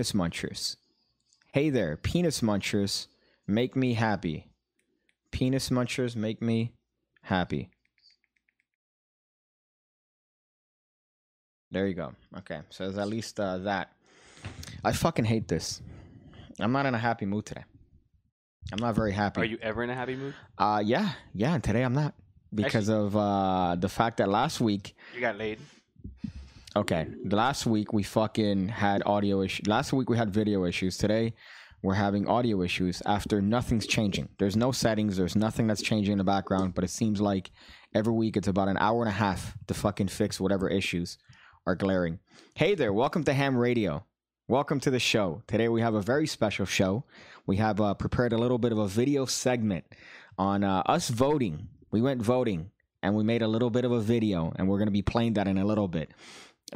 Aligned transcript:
Penis 0.00 0.12
munchers. 0.12 0.76
Hey 1.52 1.68
there, 1.68 1.94
penis 1.98 2.40
munchers, 2.40 3.08
make 3.46 3.76
me 3.76 3.92
happy. 3.92 4.46
Penis 5.30 5.68
munchers 5.68 6.16
make 6.16 6.40
me 6.40 6.72
happy. 7.20 7.68
There 11.70 11.86
you 11.86 11.92
go. 11.92 12.14
Okay, 12.38 12.60
so 12.70 12.84
there's 12.84 12.96
at 12.96 13.08
least 13.08 13.38
uh, 13.38 13.58
that. 13.58 13.92
I 14.82 14.92
fucking 14.92 15.26
hate 15.26 15.48
this. 15.48 15.82
I'm 16.58 16.72
not 16.72 16.86
in 16.86 16.94
a 16.94 16.98
happy 16.98 17.26
mood 17.26 17.44
today. 17.44 17.64
I'm 18.72 18.80
not 18.80 18.94
very 18.94 19.12
happy. 19.12 19.42
Are 19.42 19.44
you 19.44 19.58
ever 19.60 19.82
in 19.82 19.90
a 19.90 19.94
happy 19.94 20.16
mood? 20.16 20.32
Uh, 20.56 20.82
yeah, 20.82 21.10
yeah. 21.34 21.52
And 21.52 21.62
today 21.62 21.82
I'm 21.82 21.92
not 21.92 22.14
because 22.54 22.88
of 22.88 23.14
uh 23.14 23.76
the 23.78 23.90
fact 23.90 24.16
that 24.16 24.30
last 24.30 24.62
week. 24.62 24.96
You 25.14 25.20
got 25.20 25.36
laid. 25.36 25.58
Okay, 26.76 27.08
last 27.24 27.66
week 27.66 27.92
we 27.92 28.04
fucking 28.04 28.68
had 28.68 29.02
audio 29.04 29.42
issues. 29.42 29.66
Last 29.66 29.92
week 29.92 30.08
we 30.08 30.16
had 30.16 30.30
video 30.30 30.64
issues. 30.64 30.96
Today 30.96 31.34
we're 31.82 31.94
having 31.94 32.28
audio 32.28 32.62
issues. 32.62 33.02
After 33.06 33.42
nothing's 33.42 33.88
changing. 33.88 34.28
There's 34.38 34.56
no 34.56 34.70
settings. 34.70 35.16
There's 35.16 35.34
nothing 35.34 35.66
that's 35.66 35.82
changing 35.82 36.12
in 36.12 36.18
the 36.18 36.24
background. 36.24 36.76
But 36.76 36.84
it 36.84 36.90
seems 36.90 37.20
like 37.20 37.50
every 37.92 38.12
week 38.12 38.36
it's 38.36 38.46
about 38.46 38.68
an 38.68 38.76
hour 38.76 39.02
and 39.02 39.08
a 39.08 39.14
half 39.14 39.56
to 39.66 39.74
fucking 39.74 40.08
fix 40.08 40.38
whatever 40.38 40.68
issues 40.68 41.18
are 41.66 41.74
glaring. 41.74 42.20
Hey 42.54 42.76
there, 42.76 42.92
welcome 42.92 43.24
to 43.24 43.32
Ham 43.32 43.56
Radio. 43.56 44.04
Welcome 44.46 44.78
to 44.80 44.92
the 44.92 45.00
show. 45.00 45.42
Today 45.48 45.68
we 45.68 45.80
have 45.80 45.94
a 45.94 46.02
very 46.02 46.28
special 46.28 46.66
show. 46.66 47.02
We 47.46 47.56
have 47.56 47.80
uh, 47.80 47.94
prepared 47.94 48.32
a 48.32 48.38
little 48.38 48.58
bit 48.58 48.70
of 48.70 48.78
a 48.78 48.86
video 48.86 49.26
segment 49.26 49.86
on 50.38 50.62
uh, 50.62 50.84
us 50.86 51.08
voting. 51.08 51.66
We 51.90 52.00
went 52.00 52.22
voting 52.22 52.70
and 53.02 53.16
we 53.16 53.24
made 53.24 53.42
a 53.42 53.48
little 53.48 53.70
bit 53.70 53.84
of 53.84 53.92
a 53.92 54.00
video, 54.00 54.52
and 54.56 54.68
we're 54.68 54.76
going 54.76 54.86
to 54.86 54.92
be 54.92 55.02
playing 55.02 55.34
that 55.34 55.48
in 55.48 55.58
a 55.58 55.64
little 55.64 55.88
bit. 55.88 56.10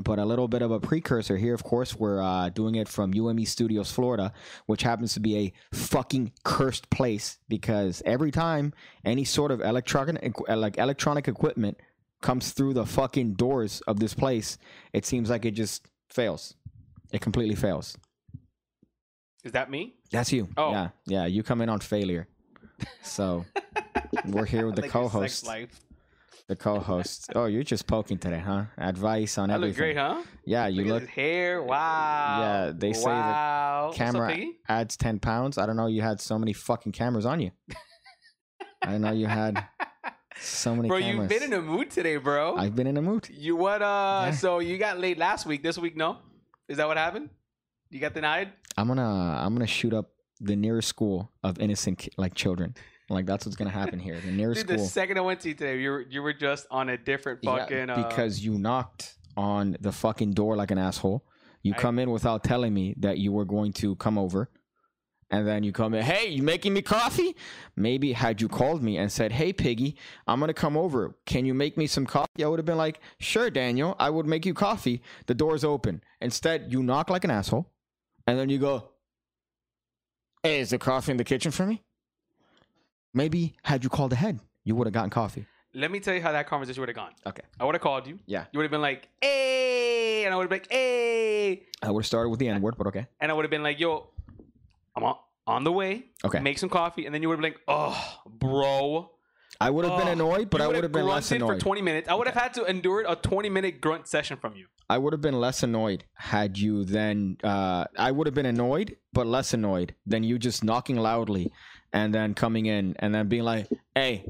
But 0.03 0.19
a 0.19 0.25
little 0.25 0.49
bit 0.49 0.63
of 0.63 0.71
a 0.71 0.81
precursor 0.81 1.37
here, 1.37 1.55
of 1.55 1.63
course, 1.63 1.95
we're 1.95 2.21
uh, 2.21 2.49
doing 2.49 2.75
it 2.75 2.89
from 2.89 3.15
UME 3.15 3.45
Studios, 3.45 3.93
Florida, 3.93 4.33
which 4.67 4.83
happens 4.83 5.15
to 5.15 5.21
be 5.21 5.37
a 5.37 5.53
fucking 5.73 6.33
cursed 6.45 6.91
place 6.91 7.39
because 7.49 8.03
every 8.05 8.31
time 8.31 8.73
any 9.05 9.25
sort 9.25 9.51
of 9.51 9.61
electronic, 9.61 10.35
like 10.49 10.79
electronic 10.79 11.29
equipment 11.29 11.79
comes 12.23 12.53
through 12.53 12.75
the 12.75 12.87
fucking 12.87 13.35
doors 13.35 13.83
of 13.87 14.01
this 14.01 14.15
place, 14.15 14.59
it 14.93 15.07
seems 15.07 15.31
like 15.31 15.45
it 15.45 15.53
just 15.53 15.87
fails. 16.09 16.55
It 17.13 17.21
completely 17.21 17.55
fails. 17.55 17.97
Is 19.45 19.53
that 19.53 19.71
me? 19.71 19.95
That's 20.11 20.33
you. 20.33 20.49
Oh. 20.57 20.73
Yeah, 20.73 20.89
yeah. 21.07 21.27
You 21.27 21.43
come 21.43 21.61
in 21.61 21.69
on 21.69 21.81
failure. 21.81 22.27
So 23.03 23.45
we're 24.27 24.47
here 24.47 24.67
with 24.67 24.77
the 24.77 24.83
Like 24.83 24.91
co-host. 24.91 25.47
The 26.47 26.57
co-host. 26.57 27.31
Oh, 27.35 27.47
you're 27.47 27.63
just 27.63 27.87
poking 27.87 28.19
today, 28.19 28.39
huh? 28.39 28.65
Advice 28.77 29.39
on 29.39 29.51
I 29.51 29.55
look 29.57 29.71
everything. 29.71 29.95
great, 29.95 29.97
huh? 29.97 30.23
Yeah, 30.45 30.67
you 30.67 30.85
look, 30.85 31.03
look. 31.03 31.11
hair. 31.11 31.63
Wow. 31.63 32.39
Yeah, 32.41 32.73
they 32.77 32.93
say 32.93 33.05
the 33.05 33.09
wow. 33.09 33.89
Up, 33.89 33.95
Camera 33.95 34.29
Piggy? 34.31 34.59
adds 34.69 34.97
ten 34.99 35.19
pounds. 35.19 35.57
I 35.57 35.65
don't 35.65 35.77
know. 35.77 35.87
You 35.87 36.03
had 36.03 36.21
so 36.21 36.39
many 36.39 36.53
fucking 36.53 36.93
cameras 36.93 37.25
on 37.25 37.41
you. 37.41 37.51
I 38.83 38.99
know 38.99 39.13
you 39.13 39.27
had 39.27 39.65
so 40.39 40.77
many 40.77 40.89
Bro, 40.89 41.01
cameras. 41.01 41.31
you've 41.31 41.41
been 41.41 41.53
in 41.53 41.59
a 41.59 41.63
mood 41.63 41.91
today, 41.91 42.19
bro. 42.19 42.57
I've 42.57 42.77
been 42.77 42.87
in 42.87 42.99
a 42.99 43.03
mood. 43.03 43.27
You 43.31 43.57
what? 43.57 43.81
Uh, 43.81 44.25
Yeah. 44.27 44.31
so 44.33 44.59
you 44.59 44.77
got 44.77 44.99
late 44.99 45.17
last 45.17 45.47
week. 45.47 45.63
This 45.63 45.79
week, 45.79 45.97
no? 45.97 46.19
Is 46.69 46.77
that 46.77 46.87
what 46.87 46.99
happened? 46.99 47.31
You 47.91 48.01
got 48.01 48.13
denied? 48.13 48.53
I'm 48.77 48.87
gonna 48.89 49.03
I'm 49.41 49.55
gonna 49.55 49.67
shoot 49.67 49.95
up 49.95 50.11
the 50.41 50.57
nearest 50.57 50.89
school 50.89 51.31
of 51.43 51.59
innocent 51.59 52.07
like 52.19 52.35
children. 52.35 52.75
Like 53.11 53.27
that's 53.27 53.45
what's 53.45 53.57
gonna 53.57 53.71
happen 53.71 53.99
here. 53.99 54.19
The 54.21 54.33
nearest 54.33 54.67
Dude, 54.67 54.79
the 54.79 54.85
second 54.85 55.19
I 55.19 55.21
went 55.21 55.41
to 55.41 55.49
you 55.49 55.55
today, 55.55 55.79
you 55.81 55.91
were 55.91 56.01
you 56.09 56.23
were 56.23 56.33
just 56.33 56.67
on 56.71 56.89
a 56.89 56.97
different 56.97 57.41
Yeah, 57.43 57.59
fucking. 57.59 57.91
uh, 57.91 57.97
because 58.09 58.45
you 58.45 58.59
knocked 58.59 59.17
on 59.37 59.77
the 59.81 59.93
fucking 59.93 60.33
door 60.33 60.57
like 60.57 60.71
an 60.71 60.79
asshole. 60.79 61.25
You 61.63 61.75
I- 61.75 61.79
come 61.79 61.99
in 61.99 62.11
without 62.11 62.45
telling 62.45 62.73
me 62.73 62.95
that 62.99 63.19
you 63.19 63.33
were 63.33 63.45
going 63.45 63.73
to 63.75 63.97
come 63.97 64.17
over. 64.19 64.51
And 65.31 65.49
then 65.49 65.65
you 65.65 65.73
come 65.73 65.95
in, 65.95 66.03
hey, 66.05 66.29
you 66.29 66.43
making 66.45 66.75
me 66.75 66.83
coffee? 66.83 67.35
Maybe 67.75 68.13
had 68.13 68.41
you 68.41 68.49
called 68.49 68.83
me 68.85 68.99
and 68.99 69.11
said, 69.11 69.33
hey, 69.33 69.53
Piggy, 69.53 69.97
I'm 70.29 70.39
going 70.39 70.49
to 70.49 70.55
come 70.55 70.77
over. 70.77 71.17
Can 71.27 71.45
you 71.45 71.55
make 71.55 71.77
me 71.77 71.87
some 71.89 72.07
coffee? 72.07 72.45
I 72.45 72.47
would 72.47 72.59
have 72.61 72.67
been 72.67 72.77
like, 72.77 73.01
sure, 73.19 73.51
Daniel, 73.51 73.97
I 73.99 74.11
would 74.11 74.27
make 74.27 74.47
you 74.47 74.55
coffee. 74.55 75.03
The 75.27 75.35
door's 75.35 75.65
open. 75.65 76.03
Instead, 76.21 76.71
you 76.71 76.83
knock 76.85 77.11
like 77.11 77.25
an 77.25 77.31
asshole. 77.33 77.69
And 78.29 78.39
then 78.39 78.49
you 78.49 78.59
go, 78.59 78.91
hey, 80.43 80.61
is 80.61 80.71
there 80.71 80.79
coffee 80.79 81.11
in 81.11 81.17
the 81.17 81.25
kitchen 81.25 81.51
for 81.51 81.67
me? 81.67 81.83
Maybe 83.15 83.55
had 83.63 83.85
you 83.85 83.89
called 83.91 84.13
ahead, 84.13 84.41
you 84.65 84.75
would 84.75 84.87
have 84.87 84.93
gotten 84.95 85.11
coffee. 85.11 85.47
let 85.73 85.91
me 85.91 85.99
tell 86.01 86.15
you 86.15 86.21
how 86.23 86.33
that 86.33 86.47
conversation 86.47 86.81
would 86.81 86.89
have 86.89 86.97
gone. 86.97 87.13
Okay. 87.27 87.43
I 87.59 87.65
would 87.65 87.75
have 87.75 87.83
called 87.83 88.07
you. 88.07 88.19
Yeah. 88.27 88.45
You 88.53 88.59
would 88.59 88.65
have 88.65 88.71
been 88.71 88.83
like, 88.83 89.09
"Hey," 89.23 90.25
and 90.25 90.33
I 90.33 90.37
would 90.37 90.45
have 90.45 90.51
been 90.51 90.59
like, 90.61 90.71
"Hey," 90.71 91.63
I 91.83 91.91
would 91.91 92.03
have 92.03 92.07
started 92.07 92.29
with 92.31 92.39
the 92.41 92.49
N 92.49 92.61
word, 92.61 92.75
but 92.77 92.87
okay. 92.89 93.07
and 93.21 93.31
I 93.31 93.35
would 93.35 93.45
have 93.45 93.51
been 93.51 93.63
like, 93.63 93.79
"Yo, 93.81 94.09
I'm 94.97 95.03
on, 95.05 95.17
on 95.47 95.65
the 95.65 95.73
way. 95.73 96.07
Okay. 96.25 96.41
Make 96.41 96.59
some 96.59 96.69
coffee," 96.69 97.07
and 97.07 97.15
then 97.15 97.23
you 97.23 97.29
would 97.29 97.37
have 97.39 97.43
been 97.43 97.53
like, 97.53 97.61
"Oh, 97.69 98.21
bro." 98.27 99.11
I 99.61 99.71
would 99.71 99.85
have 99.85 99.97
been 99.97 100.09
Oh, 100.09 100.13
annoyed, 100.13 100.51
but 100.51 100.61
I 100.61 100.67
would 100.67 100.83
have 100.83 100.91
been 100.93 101.07
less 101.07 101.31
annoyed. 101.31 101.55
for 101.55 101.61
20 101.61 101.81
minutes. 101.81 102.09
I 102.09 102.15
would 102.15 102.27
have 102.27 102.35
had 102.37 102.55
to 102.55 102.65
endure 102.65 103.05
a 103.07 103.15
20 103.15 103.49
minute 103.51 103.81
grunt 103.81 104.09
session 104.09 104.37
from 104.37 104.57
you. 104.57 104.67
I 104.91 104.99
would 104.99 105.13
have 105.13 105.21
been 105.23 105.39
less 105.41 105.63
annoyed 105.63 106.05
had 106.15 106.59
you 106.59 106.85
then. 106.85 107.37
Uh, 107.43 107.85
I 107.97 108.11
would 108.11 108.27
have 108.27 108.35
been 108.35 108.47
annoyed, 108.47 108.97
but 109.13 109.27
less 109.29 109.55
annoyed 109.55 109.95
than 110.05 110.25
you 110.25 110.39
just 110.41 110.65
knocking 110.65 110.97
loudly 110.97 111.53
and 111.95 112.13
then 112.13 112.35
coming 112.35 112.67
in 112.67 112.95
and 112.99 113.15
then 113.15 113.29
being 113.29 113.45
like, 113.45 113.69
"Hey, 113.95 114.27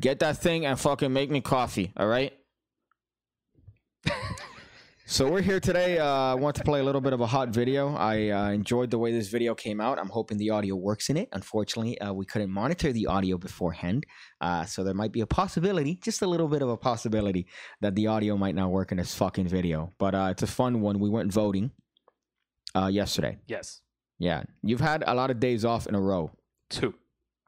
get 0.00 0.20
that 0.20 0.38
thing 0.38 0.64
and 0.64 0.80
fucking 0.80 1.12
make 1.12 1.30
me 1.30 1.42
coffee." 1.42 1.92
All 1.96 2.06
right. 2.06 2.32
so 5.06 5.28
we're 5.28 5.42
here 5.42 5.58
today. 5.58 5.98
Uh, 5.98 6.06
I 6.06 6.34
want 6.34 6.54
to 6.56 6.64
play 6.64 6.78
a 6.78 6.84
little 6.84 7.00
bit 7.00 7.12
of 7.12 7.20
a 7.20 7.26
hot 7.26 7.48
video. 7.48 7.94
I 7.96 8.30
uh, 8.30 8.50
enjoyed 8.50 8.92
the 8.92 8.98
way 8.98 9.12
this 9.12 9.28
video 9.28 9.56
came 9.56 9.80
out. 9.80 9.98
I'm 9.98 10.08
hoping 10.08 10.38
the 10.38 10.50
audio 10.50 10.76
works 10.76 11.10
in 11.10 11.16
it. 11.16 11.28
Unfortunately, 11.32 12.00
uh, 12.00 12.12
we 12.12 12.26
couldn't 12.26 12.50
monitor 12.50 12.92
the 12.92 13.08
audio 13.08 13.36
beforehand, 13.36 14.06
uh, 14.40 14.64
so 14.64 14.84
there 14.84 14.94
might 14.94 15.12
be 15.12 15.20
a 15.20 15.26
possibility, 15.26 15.96
just 15.96 16.22
a 16.22 16.26
little 16.26 16.48
bit 16.48 16.62
of 16.62 16.68
a 16.68 16.76
possibility, 16.76 17.48
that 17.80 17.96
the 17.96 18.06
audio 18.06 18.36
might 18.36 18.54
not 18.54 18.70
work 18.70 18.92
in 18.92 18.98
this 18.98 19.14
fucking 19.16 19.48
video. 19.48 19.92
But 19.98 20.14
uh, 20.14 20.28
it's 20.30 20.44
a 20.44 20.46
fun 20.46 20.80
one. 20.80 21.00
We 21.00 21.10
went 21.10 21.32
voting 21.32 21.72
uh, 22.76 22.86
yesterday. 22.86 23.38
Yes. 23.48 23.80
Yeah, 24.22 24.44
you've 24.62 24.80
had 24.80 25.02
a 25.04 25.14
lot 25.16 25.32
of 25.32 25.40
days 25.40 25.64
off 25.64 25.88
in 25.88 25.96
a 25.96 26.00
row. 26.00 26.30
Two. 26.70 26.94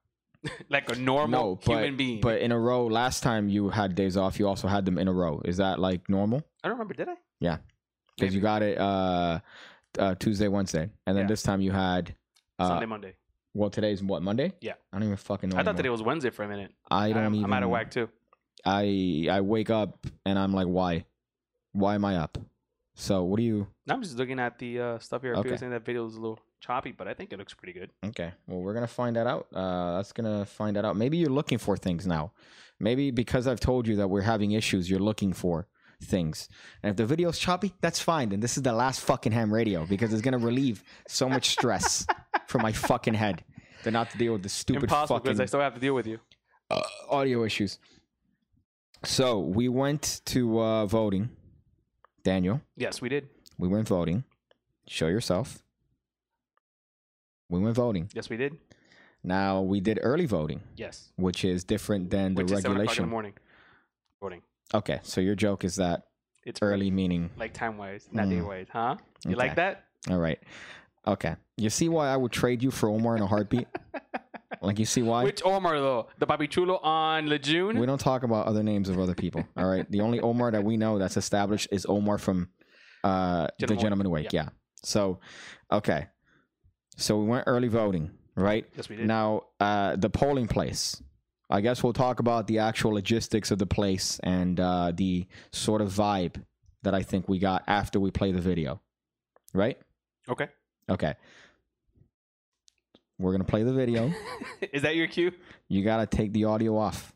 like 0.68 0.90
a 0.90 0.96
normal 0.96 1.28
No, 1.50 1.54
but, 1.54 1.66
human 1.72 1.96
being. 1.96 2.20
but 2.20 2.40
in 2.40 2.50
a 2.50 2.58
row. 2.58 2.86
Last 2.88 3.22
time 3.22 3.48
you 3.48 3.68
had 3.68 3.94
days 3.94 4.16
off, 4.16 4.40
you 4.40 4.48
also 4.48 4.66
had 4.66 4.84
them 4.84 4.98
in 4.98 5.06
a 5.06 5.12
row. 5.12 5.40
Is 5.44 5.58
that 5.58 5.78
like 5.78 6.08
normal? 6.08 6.42
I 6.64 6.68
don't 6.68 6.76
remember, 6.76 6.94
did 6.94 7.08
I? 7.08 7.14
Yeah, 7.38 7.58
because 8.18 8.34
you 8.34 8.40
got 8.40 8.62
it 8.64 8.76
uh, 8.76 9.38
uh, 10.00 10.16
Tuesday, 10.16 10.48
Wednesday, 10.48 10.90
and 11.06 11.16
then 11.16 11.26
Yeah. 11.26 11.28
this 11.28 11.44
time 11.44 11.60
you 11.60 11.70
had. 11.70 12.12
Uh, 12.58 12.66
Sunday, 12.66 12.86
Monday. 12.86 13.14
Well, 13.54 13.70
today's 13.70 14.02
what 14.02 14.22
Monday? 14.24 14.52
Yeah. 14.60 14.72
I 14.92 14.96
don't 14.96 15.04
even 15.04 15.16
fucking 15.16 15.50
know. 15.50 15.54
I 15.54 15.58
thought 15.58 15.68
anymore. 15.68 15.76
today 15.76 15.88
was 15.90 16.02
Wednesday 16.02 16.30
for 16.30 16.42
a 16.42 16.48
minute. 16.48 16.72
I 16.90 17.12
don't 17.12 17.18
I'm, 17.24 17.34
even. 17.36 17.44
I'm 17.44 17.52
out 17.52 17.62
of 17.62 17.70
whack 17.70 17.92
too. 17.92 18.08
I 18.64 19.28
I 19.30 19.42
wake 19.42 19.70
up 19.70 20.08
and 20.26 20.36
I'm 20.40 20.52
like, 20.52 20.66
why? 20.66 21.04
Why 21.70 21.94
am 21.94 22.04
I 22.04 22.16
up? 22.16 22.36
So 22.96 23.22
what 23.22 23.36
do 23.36 23.44
you? 23.44 23.68
I'm 23.88 24.02
just 24.02 24.16
looking 24.16 24.40
at 24.40 24.58
the 24.58 24.80
uh, 24.80 24.98
stuff 24.98 25.22
here. 25.22 25.34
Okay. 25.34 25.42
People 25.44 25.58
saying 25.58 25.70
that 25.72 25.84
video 25.84 26.04
is 26.06 26.16
a 26.16 26.20
little 26.20 26.40
choppy, 26.66 26.92
but 26.92 27.06
I 27.06 27.14
think 27.14 27.32
it 27.32 27.38
looks 27.38 27.54
pretty 27.54 27.72
good. 27.78 27.90
Okay, 28.04 28.32
well 28.46 28.60
we're 28.60 28.74
gonna 28.74 28.86
find 28.86 29.16
that 29.16 29.26
out. 29.26 29.46
Uh, 29.52 29.96
that's 29.96 30.12
gonna 30.12 30.44
find 30.44 30.76
that 30.76 30.84
out. 30.84 30.96
Maybe 30.96 31.16
you're 31.18 31.30
looking 31.40 31.58
for 31.58 31.76
things 31.76 32.06
now. 32.06 32.32
Maybe 32.80 33.10
because 33.10 33.46
I've 33.46 33.60
told 33.60 33.86
you 33.86 33.96
that 33.96 34.08
we're 34.08 34.22
having 34.34 34.52
issues, 34.52 34.88
you're 34.90 34.98
looking 35.10 35.32
for 35.32 35.66
things. 36.02 36.48
And 36.82 36.90
if 36.90 36.96
the 36.96 37.06
video's 37.06 37.38
choppy, 37.38 37.72
that's 37.80 38.00
fine. 38.00 38.30
Then 38.30 38.40
this 38.40 38.56
is 38.56 38.62
the 38.62 38.72
last 38.72 39.00
fucking 39.00 39.32
ham 39.32 39.52
radio 39.52 39.86
because 39.86 40.12
it's 40.12 40.22
gonna 40.22 40.38
relieve 40.38 40.82
so 41.06 41.28
much 41.28 41.50
stress 41.50 42.06
from 42.48 42.62
my 42.62 42.72
fucking 42.72 43.14
head 43.14 43.44
to 43.84 43.90
not 43.90 44.10
to 44.10 44.18
deal 44.18 44.32
with 44.32 44.42
the 44.42 44.48
stupid 44.48 44.84
Impossible 44.84 45.16
fucking 45.18 45.24
because 45.32 45.40
I 45.40 45.46
still 45.46 45.60
have 45.60 45.74
to 45.74 45.80
deal 45.80 45.94
with 45.94 46.06
you. 46.06 46.18
uh, 46.70 46.82
audio 47.10 47.44
issues. 47.44 47.78
So 49.04 49.38
we 49.40 49.68
went 49.68 50.20
to 50.26 50.58
uh, 50.60 50.86
voting. 50.86 51.30
Daniel, 52.22 52.62
Yes, 52.76 53.02
we 53.02 53.10
did. 53.10 53.28
we 53.58 53.68
went 53.68 53.86
voting. 53.86 54.24
Show 54.88 55.08
yourself. 55.08 55.62
We 57.54 57.60
went 57.60 57.76
voting. 57.76 58.10
Yes, 58.14 58.28
we 58.28 58.36
did. 58.36 58.56
Now 59.22 59.62
we 59.62 59.80
did 59.80 59.98
early 60.02 60.26
voting, 60.26 60.60
Yes. 60.76 61.12
which 61.16 61.44
is 61.44 61.64
different 61.64 62.10
than 62.10 62.34
the 62.34 62.42
Which 62.42 62.52
is 62.52 62.58
seven 62.62 62.72
in 62.72 62.76
the 62.78 62.80
regulation. 62.82 63.08
morning. 63.08 63.32
Voting. 64.20 64.42
Okay, 64.74 65.00
so 65.02 65.20
your 65.20 65.34
joke 65.34 65.64
is 65.64 65.76
that 65.76 66.08
It's 66.44 66.60
early 66.60 66.90
meaning 66.90 67.30
like 67.38 67.54
time 67.54 67.78
wise, 67.78 68.06
not 68.12 68.26
Mm. 68.26 68.30
day 68.30 68.40
wise, 68.42 68.66
huh? 68.70 68.96
You 69.24 69.30
Okay. 69.30 69.38
like 69.38 69.54
that? 69.56 69.84
all 70.10 70.18
right. 70.18 70.38
Okay, 71.06 71.36
you 71.56 71.70
see 71.70 71.88
why 71.88 72.08
I 72.08 72.16
would 72.16 72.32
trade 72.32 72.62
you 72.62 72.70
for 72.70 72.88
Omar 72.88 73.16
in 73.16 73.22
a 73.22 73.26
heartbeat? 73.26 73.66
like 74.62 74.78
you 74.78 74.84
see 74.84 75.02
why? 75.02 75.22
Which 75.24 75.42
Omar 75.44 75.78
though? 75.78 76.08
The 76.18 76.26
Papi 76.26 76.48
Chulo 76.50 76.78
on 76.78 77.28
Lejeune? 77.28 77.78
We 77.78 77.86
don't 77.86 78.00
talk 78.00 78.24
about 78.24 78.46
other 78.46 78.62
names 78.62 78.88
of 78.88 78.98
other 78.98 79.14
people. 79.14 79.44
All 79.56 79.66
right. 79.66 79.90
The 79.90 80.00
only 80.02 80.20
Omar 80.20 80.50
that 80.50 80.64
we 80.64 80.76
know 80.76 80.98
that's 80.98 81.16
established 81.16 81.68
is 81.70 81.86
Omar 81.88 82.18
from 82.18 82.48
uh, 83.04 83.46
the 83.58 83.66
Gentleman 83.66 83.80
Gentleman 83.82 84.10
Wake. 84.10 84.32
Yeah. 84.32 84.48
So, 84.82 85.20
okay. 85.70 86.08
So 86.96 87.18
we 87.18 87.26
went 87.26 87.44
early 87.46 87.68
voting, 87.68 88.10
right? 88.36 88.66
Yes, 88.76 88.88
we 88.88 88.96
did. 88.96 89.06
Now, 89.06 89.42
uh, 89.60 89.96
the 89.96 90.10
polling 90.10 90.46
place. 90.48 91.02
I 91.50 91.60
guess 91.60 91.82
we'll 91.82 91.92
talk 91.92 92.20
about 92.20 92.46
the 92.46 92.58
actual 92.60 92.92
logistics 92.92 93.50
of 93.50 93.58
the 93.58 93.66
place 93.66 94.18
and 94.22 94.58
uh, 94.58 94.92
the 94.94 95.26
sort 95.52 95.80
of 95.82 95.90
vibe 95.92 96.42
that 96.82 96.94
I 96.94 97.02
think 97.02 97.28
we 97.28 97.38
got 97.38 97.64
after 97.66 98.00
we 98.00 98.10
play 98.10 98.32
the 98.32 98.40
video. 98.40 98.80
right? 99.52 99.78
Okay. 100.28 100.48
Okay. 100.88 101.14
We're 103.18 103.32
gonna 103.32 103.44
play 103.44 103.62
the 103.62 103.72
video. 103.72 104.10
Is 104.72 104.82
that 104.82 104.96
your 104.96 105.06
cue? 105.06 105.32
You 105.68 105.84
gotta 105.84 106.06
take 106.06 106.32
the 106.32 106.44
audio 106.44 106.76
off 106.76 107.12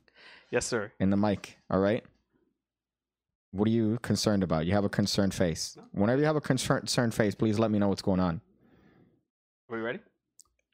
Yes, 0.50 0.64
sir. 0.66 0.92
in 1.00 1.10
the 1.10 1.16
mic. 1.16 1.58
All 1.70 1.80
right. 1.80 2.04
What 3.50 3.66
are 3.66 3.70
you 3.72 3.98
concerned 4.02 4.42
about? 4.42 4.66
You 4.66 4.72
have 4.74 4.84
a 4.84 4.88
concerned 4.88 5.34
face. 5.34 5.76
Whenever 5.92 6.20
you 6.20 6.26
have 6.26 6.36
a 6.36 6.40
concern- 6.40 6.80
concerned 6.80 7.14
face, 7.14 7.34
please 7.34 7.58
let 7.58 7.70
me 7.70 7.78
know 7.78 7.88
what's 7.88 8.02
going 8.02 8.20
on. 8.20 8.40
Are 9.70 9.76
we 9.76 9.82
ready? 9.82 9.98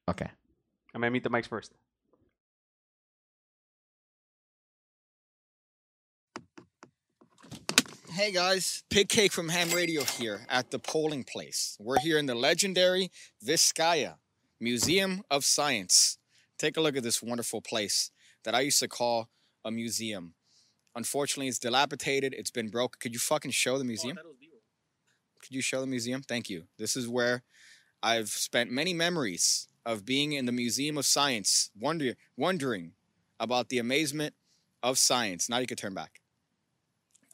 Okay. 0.08 0.28
I'm 0.94 1.00
gonna 1.00 1.10
meet 1.10 1.24
the 1.24 1.30
mics 1.30 1.48
first. 1.48 1.72
Hey 8.12 8.30
guys, 8.30 8.84
Pig 8.90 9.08
Cake 9.08 9.32
from 9.32 9.48
Ham 9.48 9.70
Radio 9.70 10.04
here 10.04 10.46
at 10.48 10.70
the 10.70 10.78
polling 10.78 11.24
place. 11.24 11.76
We're 11.80 11.98
here 11.98 12.18
in 12.18 12.26
the 12.26 12.36
legendary 12.36 13.10
Vizcaya 13.44 14.14
Museum 14.60 15.24
of 15.28 15.44
Science. 15.44 16.18
Take 16.56 16.76
a 16.76 16.80
look 16.80 16.96
at 16.96 17.02
this 17.02 17.20
wonderful 17.20 17.60
place 17.60 18.12
that 18.44 18.54
I 18.54 18.60
used 18.60 18.78
to 18.78 18.86
call 18.86 19.28
a 19.64 19.72
museum. 19.72 20.34
Unfortunately, 20.94 21.48
it's 21.48 21.58
dilapidated, 21.58 22.32
it's 22.32 22.52
been 22.52 22.68
broke. 22.68 23.00
Could 23.00 23.12
you 23.12 23.18
fucking 23.18 23.50
show 23.50 23.76
the 23.76 23.84
museum? 23.84 24.16
Oh, 24.22 24.28
Could 25.42 25.56
you 25.56 25.62
show 25.62 25.80
the 25.80 25.88
museum? 25.88 26.22
Thank 26.22 26.48
you. 26.48 26.68
This 26.78 26.96
is 26.96 27.08
where 27.08 27.42
I've 28.04 28.28
spent 28.28 28.70
many 28.70 28.92
memories 28.92 29.66
of 29.86 30.04
being 30.04 30.34
in 30.34 30.44
the 30.44 30.52
Museum 30.52 30.98
of 30.98 31.06
Science, 31.06 31.70
wonder, 31.74 32.12
wondering 32.36 32.92
about 33.40 33.70
the 33.70 33.78
amazement 33.78 34.34
of 34.82 34.98
science. 34.98 35.48
Now 35.48 35.56
you 35.56 35.66
can 35.66 35.78
turn 35.78 35.94
back. 35.94 36.20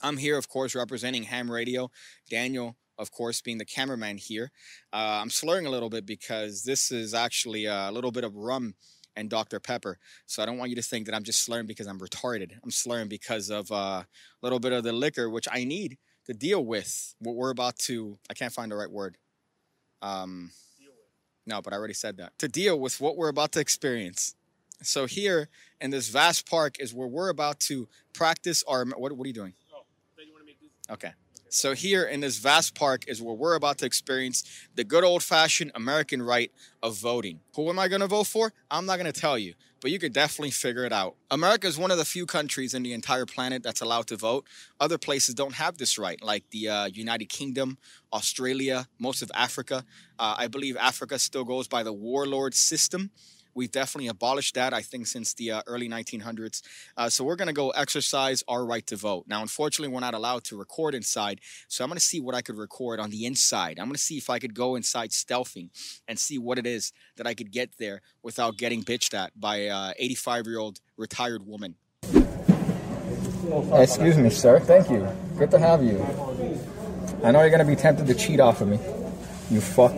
I'm 0.01 0.17
here, 0.17 0.39
of 0.39 0.49
course, 0.49 0.77
representing 0.77 1.25
Ham 1.25 1.51
Radio. 1.51 1.91
Daniel, 2.31 2.77
of 2.99 3.11
course, 3.11 3.41
being 3.41 3.59
the 3.59 3.65
cameraman 3.65 4.17
here. 4.17 4.53
Uh, 4.93 5.19
I'm 5.21 5.29
slurring 5.29 5.67
a 5.67 5.71
little 5.71 5.91
bit 5.91 6.07
because 6.07 6.63
this 6.63 6.93
is 6.93 7.15
actually 7.15 7.65
a 7.65 7.91
little 7.91 8.13
bit 8.13 8.23
of 8.23 8.37
rum 8.37 8.75
and 9.17 9.29
Dr. 9.29 9.59
Pepper. 9.59 9.99
So 10.27 10.41
I 10.41 10.47
don't 10.47 10.57
want 10.57 10.71
you 10.71 10.77
to 10.77 10.83
think 10.83 11.07
that 11.07 11.17
I'm 11.17 11.25
just 11.25 11.45
slurring 11.45 11.67
because 11.67 11.89
I'm 11.89 11.99
retarded. 11.99 12.53
I'm 12.63 12.71
slurring 12.71 13.09
because 13.09 13.51
of 13.51 13.73
uh, 13.73 13.75
a 13.75 14.07
little 14.41 14.61
bit 14.61 14.73
of 14.73 14.85
the 14.85 14.93
liquor, 14.93 15.29
which 15.29 15.49
I 15.51 15.65
need 15.65 15.99
to 16.27 16.33
deal 16.33 16.65
with 16.65 17.17
what 17.19 17.35
we're 17.35 17.51
about 17.51 17.77
to. 17.81 18.21
I 18.31 18.35
can't 18.35 18.53
find 18.53 18.71
the 18.71 18.77
right 18.77 18.91
word. 18.91 19.19
Um, 20.03 20.51
no, 21.47 21.61
but 21.63 21.73
I 21.73 21.77
already 21.77 21.95
said 21.95 22.17
that. 22.19 22.39
To 22.39 22.49
deal 22.49 22.79
with 22.79 23.01
what 23.01 23.17
we're 23.17 23.29
about 23.29 23.53
to 23.53 23.61
experience. 23.61 24.35
So 24.83 25.07
here 25.07 25.49
in 25.81 25.91
this 25.91 26.09
vast 26.09 26.49
park 26.49 26.77
is 26.79 26.95
where 26.95 27.09
we're 27.09 27.29
about 27.29 27.61
to 27.61 27.89
practice 28.13 28.63
our. 28.67 28.85
What, 28.85 29.13
what 29.13 29.25
are 29.25 29.29
you 29.29 29.35
doing? 29.35 29.55
Okay. 30.91 31.13
So 31.53 31.75
here 31.75 32.05
in 32.05 32.21
this 32.21 32.39
vast 32.39 32.77
park 32.77 33.07
is 33.09 33.21
where 33.21 33.35
we're 33.35 33.57
about 33.57 33.79
to 33.79 33.87
experience 33.87 34.45
the 34.77 34.85
good 34.85 35.03
old 35.03 35.25
fashioned 35.25 35.73
American 35.75 36.23
right 36.23 36.53
of 36.81 36.97
voting. 36.97 37.41
Who 37.57 37.69
am 37.69 37.79
I 37.79 37.89
going 37.89 38.03
to 38.03 38.07
vote 38.07 38.29
for? 38.29 38.53
I'm 38.71 38.87
not 38.87 39.01
going 39.01 39.13
to 39.13 39.21
tell 39.21 39.37
you, 39.37 39.55
but 39.81 39.91
you 39.91 39.99
could 39.99 40.13
definitely 40.13 40.53
figure 40.53 40.85
it 40.85 40.93
out. 40.93 41.17
America 41.29 41.67
is 41.67 41.77
one 41.77 41.91
of 41.91 41.99
the 41.99 42.05
few 42.05 42.25
countries 42.25 42.73
in 42.73 42.85
the 42.85 42.93
entire 42.93 43.27
planet 43.27 43.65
that's 43.65 43.81
allowed 43.81 44.07
to 44.07 44.17
vote. 44.17 44.47
Other 44.79 44.97
places 44.97 45.35
don't 45.35 45.55
have 45.55 45.77
this 45.77 45.99
right, 45.99 46.23
like 46.23 46.45
the 46.51 46.69
uh, 46.69 46.87
United 46.87 47.29
Kingdom, 47.29 47.79
Australia, 48.13 48.87
most 49.01 49.21
of 49.21 49.33
Africa. 49.35 49.85
Uh, 50.21 50.37
I 50.39 50.47
believe 50.47 50.77
Africa 50.77 51.19
still 51.19 51.45
goes 51.45 51.67
by 51.67 51.83
the 51.83 51.93
warlord 51.93 52.55
system. 52.55 53.11
We've 53.61 53.71
definitely 53.71 54.09
abolished 54.09 54.55
that, 54.55 54.73
I 54.73 54.81
think, 54.81 55.07
since 55.07 55.35
the 55.35 55.51
uh, 55.51 55.63
early 55.67 55.87
1900s. 55.87 56.63
Uh, 56.97 57.11
so 57.11 57.25
we're 57.25 57.37
going 57.37 57.49
to 57.49 57.53
go 57.53 57.69
exercise 57.69 58.43
our 58.49 58.65
right 58.65 58.87
to 58.87 58.97
vote. 58.97 59.27
Now, 59.27 59.43
unfortunately, 59.43 59.93
we're 59.93 60.01
not 60.01 60.15
allowed 60.15 60.45
to 60.45 60.57
record 60.57 60.95
inside. 60.95 61.43
So 61.69 61.85
I'm 61.85 61.91
going 61.91 61.99
to 61.99 62.03
see 62.03 62.21
what 62.21 62.35
I 62.35 62.41
could 62.41 62.57
record 62.57 63.01
on 63.01 63.11
the 63.11 63.27
inside. 63.27 63.79
I'm 63.79 63.85
going 63.85 63.97
to 63.97 64.01
see 64.01 64.17
if 64.17 64.31
I 64.31 64.39
could 64.39 64.55
go 64.55 64.77
inside 64.77 65.11
stealthing 65.11 65.69
and 66.09 66.19
see 66.19 66.39
what 66.39 66.57
it 66.57 66.67
is 66.67 66.95
that 67.19 67.27
I 67.27 67.35
could 67.35 67.53
get 67.53 67.77
there 67.79 68.01
without 68.23 68.57
getting 68.57 68.83
bitched 68.83 69.13
at 69.13 69.39
by 69.39 69.57
a 69.57 69.93
85 69.99 70.47
year 70.47 70.59
old 70.59 70.81
retired 70.97 71.47
woman. 71.47 71.75
Excuse 73.75 74.17
me, 74.17 74.31
sir. 74.31 74.59
Thank 74.61 74.89
you. 74.89 75.07
Good 75.37 75.51
to 75.51 75.59
have 75.59 75.85
you. 75.85 76.01
I 77.23 77.31
know 77.31 77.41
you're 77.43 77.51
going 77.51 77.59
to 77.59 77.67
be 77.67 77.77
tempted 77.77 78.07
to 78.07 78.15
cheat 78.15 78.41
off 78.41 78.63
of 78.63 78.69
me. 78.69 78.79
You 79.51 79.61
fuck. 79.61 79.93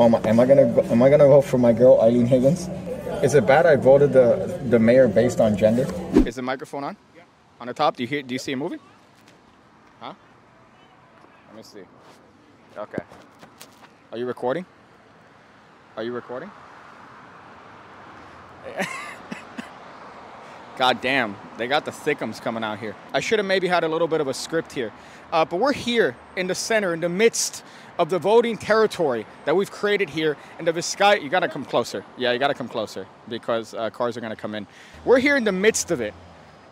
Oh 0.00 0.06
am 0.24 0.38
I 0.38 0.46
gonna 0.46 0.64
go, 0.64 0.82
am 0.82 1.02
I 1.02 1.10
gonna 1.10 1.26
vote 1.26 1.40
for 1.40 1.58
my 1.58 1.72
girl 1.72 2.00
Eileen 2.00 2.24
Higgins? 2.24 2.68
Is 3.20 3.34
it 3.34 3.44
bad 3.48 3.66
I 3.66 3.74
voted 3.74 4.12
the 4.12 4.60
the 4.70 4.78
mayor 4.78 5.08
based 5.08 5.40
on 5.40 5.56
gender? 5.56 5.88
Is 6.24 6.36
the 6.36 6.42
microphone 6.42 6.84
on? 6.84 6.96
Yeah. 7.16 7.22
On 7.60 7.66
the 7.66 7.74
top? 7.74 7.96
Do 7.96 8.04
you 8.04 8.06
hear? 8.06 8.22
Do 8.22 8.32
you 8.32 8.38
see 8.38 8.52
a 8.52 8.56
movie? 8.56 8.78
Huh? 9.98 10.14
Let 11.48 11.56
me 11.56 11.64
see. 11.64 11.82
Okay. 12.76 13.02
Are 14.12 14.18
you 14.18 14.26
recording? 14.26 14.64
Are 15.96 16.04
you 16.04 16.12
recording? 16.12 16.52
God 20.76 21.00
damn, 21.00 21.34
they 21.56 21.66
got 21.66 21.84
the 21.84 21.90
thickums 21.90 22.40
coming 22.40 22.62
out 22.62 22.78
here. 22.78 22.94
I 23.12 23.18
should 23.18 23.40
have 23.40 23.46
maybe 23.46 23.66
had 23.66 23.82
a 23.82 23.88
little 23.88 24.06
bit 24.06 24.20
of 24.20 24.28
a 24.28 24.34
script 24.34 24.70
here. 24.70 24.92
Uh, 25.32 25.44
but 25.44 25.56
we're 25.56 25.72
here 25.72 26.14
in 26.36 26.46
the 26.46 26.54
center, 26.54 26.94
in 26.94 27.00
the 27.00 27.08
midst 27.08 27.64
of 27.98 28.10
the 28.10 28.18
voting 28.18 28.56
territory 28.56 29.26
that 29.44 29.56
we've 29.56 29.70
created 29.70 30.08
here 30.10 30.36
in 30.58 30.64
the 30.64 30.72
Vizcaya. 30.72 31.22
You 31.22 31.28
gotta 31.28 31.48
come 31.48 31.64
closer. 31.64 32.04
Yeah, 32.16 32.32
you 32.32 32.38
gotta 32.38 32.54
come 32.54 32.68
closer 32.68 33.06
because 33.28 33.74
uh, 33.74 33.90
cars 33.90 34.16
are 34.16 34.20
gonna 34.20 34.36
come 34.36 34.54
in. 34.54 34.66
We're 35.04 35.18
here 35.18 35.36
in 35.36 35.44
the 35.44 35.52
midst 35.52 35.90
of 35.90 36.00
it, 36.00 36.14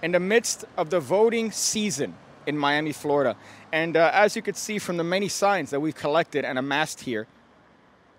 in 0.03 0.13
the 0.13 0.21
midst 0.21 0.65
of 0.77 0.91
the 0.91 1.01
voting 1.01 1.51
season 1.51 2.15
in 2.47 2.57
Miami, 2.57 2.93
Florida. 2.93 3.37
And 3.73 3.97
uh, 3.97 4.11
as 4.15 4.37
you 4.37 4.43
can 4.43 4.55
see 4.55 4.79
from 4.79 4.97
the 4.97 5.05
many 5.05 5.29
signs 5.29 5.71
that 5.71 5.81
we've 5.81 5.95
collected 5.95 6.45
and 6.45 6.59
amassed 6.59 7.01
here, 7.01 7.27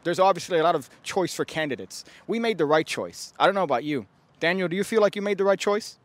there's 0.03 0.19
obviously 0.19 0.59
a 0.59 0.63
lot 0.63 0.75
of 0.75 0.89
choice 1.03 1.33
for 1.33 1.45
candidates. 1.45 2.05
We 2.27 2.39
made 2.39 2.57
the 2.57 2.65
right 2.65 2.85
choice. 2.85 3.33
I 3.39 3.45
don't 3.45 3.55
know 3.55 3.63
about 3.63 3.83
you. 3.83 4.05
Daniel, 4.39 4.67
do 4.67 4.75
you 4.75 4.83
feel 4.83 5.01
like 5.01 5.15
you 5.15 5.21
made 5.21 5.37
the 5.37 5.43
right 5.43 5.59
choice? 5.59 5.97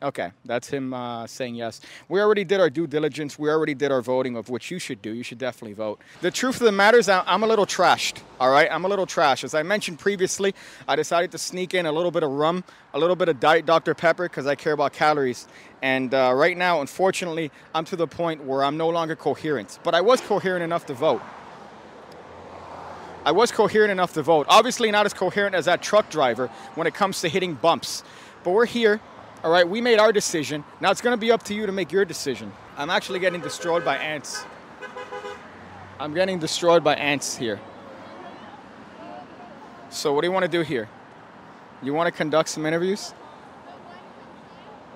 Okay, 0.00 0.30
that's 0.44 0.68
him 0.68 0.94
uh, 0.94 1.26
saying 1.26 1.56
yes. 1.56 1.80
We 2.08 2.20
already 2.20 2.44
did 2.44 2.60
our 2.60 2.70
due 2.70 2.86
diligence. 2.86 3.36
We 3.36 3.50
already 3.50 3.74
did 3.74 3.90
our 3.90 4.00
voting 4.00 4.36
of 4.36 4.48
which 4.48 4.70
you 4.70 4.78
should 4.78 5.02
do. 5.02 5.12
You 5.12 5.24
should 5.24 5.38
definitely 5.38 5.74
vote. 5.74 6.00
The 6.20 6.30
truth 6.30 6.60
of 6.60 6.66
the 6.66 6.72
matter 6.72 6.98
is, 6.98 7.08
I'm 7.08 7.42
a 7.42 7.46
little 7.48 7.66
trashed. 7.66 8.20
All 8.38 8.48
right, 8.48 8.68
I'm 8.70 8.84
a 8.84 8.88
little 8.88 9.06
trashed. 9.06 9.42
As 9.42 9.54
I 9.54 9.64
mentioned 9.64 9.98
previously, 9.98 10.54
I 10.86 10.94
decided 10.94 11.32
to 11.32 11.38
sneak 11.38 11.74
in 11.74 11.84
a 11.84 11.90
little 11.90 12.12
bit 12.12 12.22
of 12.22 12.30
rum, 12.30 12.62
a 12.94 12.98
little 12.98 13.16
bit 13.16 13.28
of 13.28 13.40
Diet 13.40 13.66
Dr. 13.66 13.92
Pepper 13.92 14.28
because 14.28 14.46
I 14.46 14.54
care 14.54 14.72
about 14.72 14.92
calories. 14.92 15.48
And 15.82 16.14
uh, 16.14 16.32
right 16.32 16.56
now, 16.56 16.80
unfortunately, 16.80 17.50
I'm 17.74 17.84
to 17.86 17.96
the 17.96 18.06
point 18.06 18.44
where 18.44 18.62
I'm 18.62 18.76
no 18.76 18.90
longer 18.90 19.16
coherent. 19.16 19.80
But 19.82 19.96
I 19.96 20.00
was 20.00 20.20
coherent 20.20 20.62
enough 20.62 20.86
to 20.86 20.94
vote. 20.94 21.22
I 23.24 23.32
was 23.32 23.50
coherent 23.50 23.90
enough 23.90 24.12
to 24.12 24.22
vote. 24.22 24.46
Obviously, 24.48 24.92
not 24.92 25.06
as 25.06 25.12
coherent 25.12 25.56
as 25.56 25.64
that 25.64 25.82
truck 25.82 26.08
driver 26.08 26.46
when 26.76 26.86
it 26.86 26.94
comes 26.94 27.20
to 27.22 27.28
hitting 27.28 27.54
bumps. 27.54 28.04
But 28.44 28.52
we're 28.52 28.64
here. 28.64 29.00
All 29.44 29.52
right, 29.52 29.68
we 29.68 29.80
made 29.80 30.00
our 30.00 30.12
decision. 30.12 30.64
Now 30.80 30.90
it's 30.90 31.00
going 31.00 31.14
to 31.14 31.20
be 31.20 31.30
up 31.30 31.44
to 31.44 31.54
you 31.54 31.66
to 31.66 31.72
make 31.72 31.92
your 31.92 32.04
decision. 32.04 32.52
I'm 32.76 32.90
actually 32.90 33.20
getting 33.20 33.40
destroyed 33.40 33.84
by 33.84 33.96
ants. 33.96 34.44
I'm 36.00 36.12
getting 36.12 36.40
destroyed 36.40 36.82
by 36.82 36.96
ants 36.96 37.36
here. 37.36 37.60
So, 39.90 40.12
what 40.12 40.22
do 40.22 40.26
you 40.26 40.32
want 40.32 40.44
to 40.44 40.50
do 40.50 40.62
here? 40.62 40.88
You 41.82 41.94
want 41.94 42.08
to 42.08 42.12
conduct 42.12 42.48
some 42.48 42.66
interviews? 42.66 43.14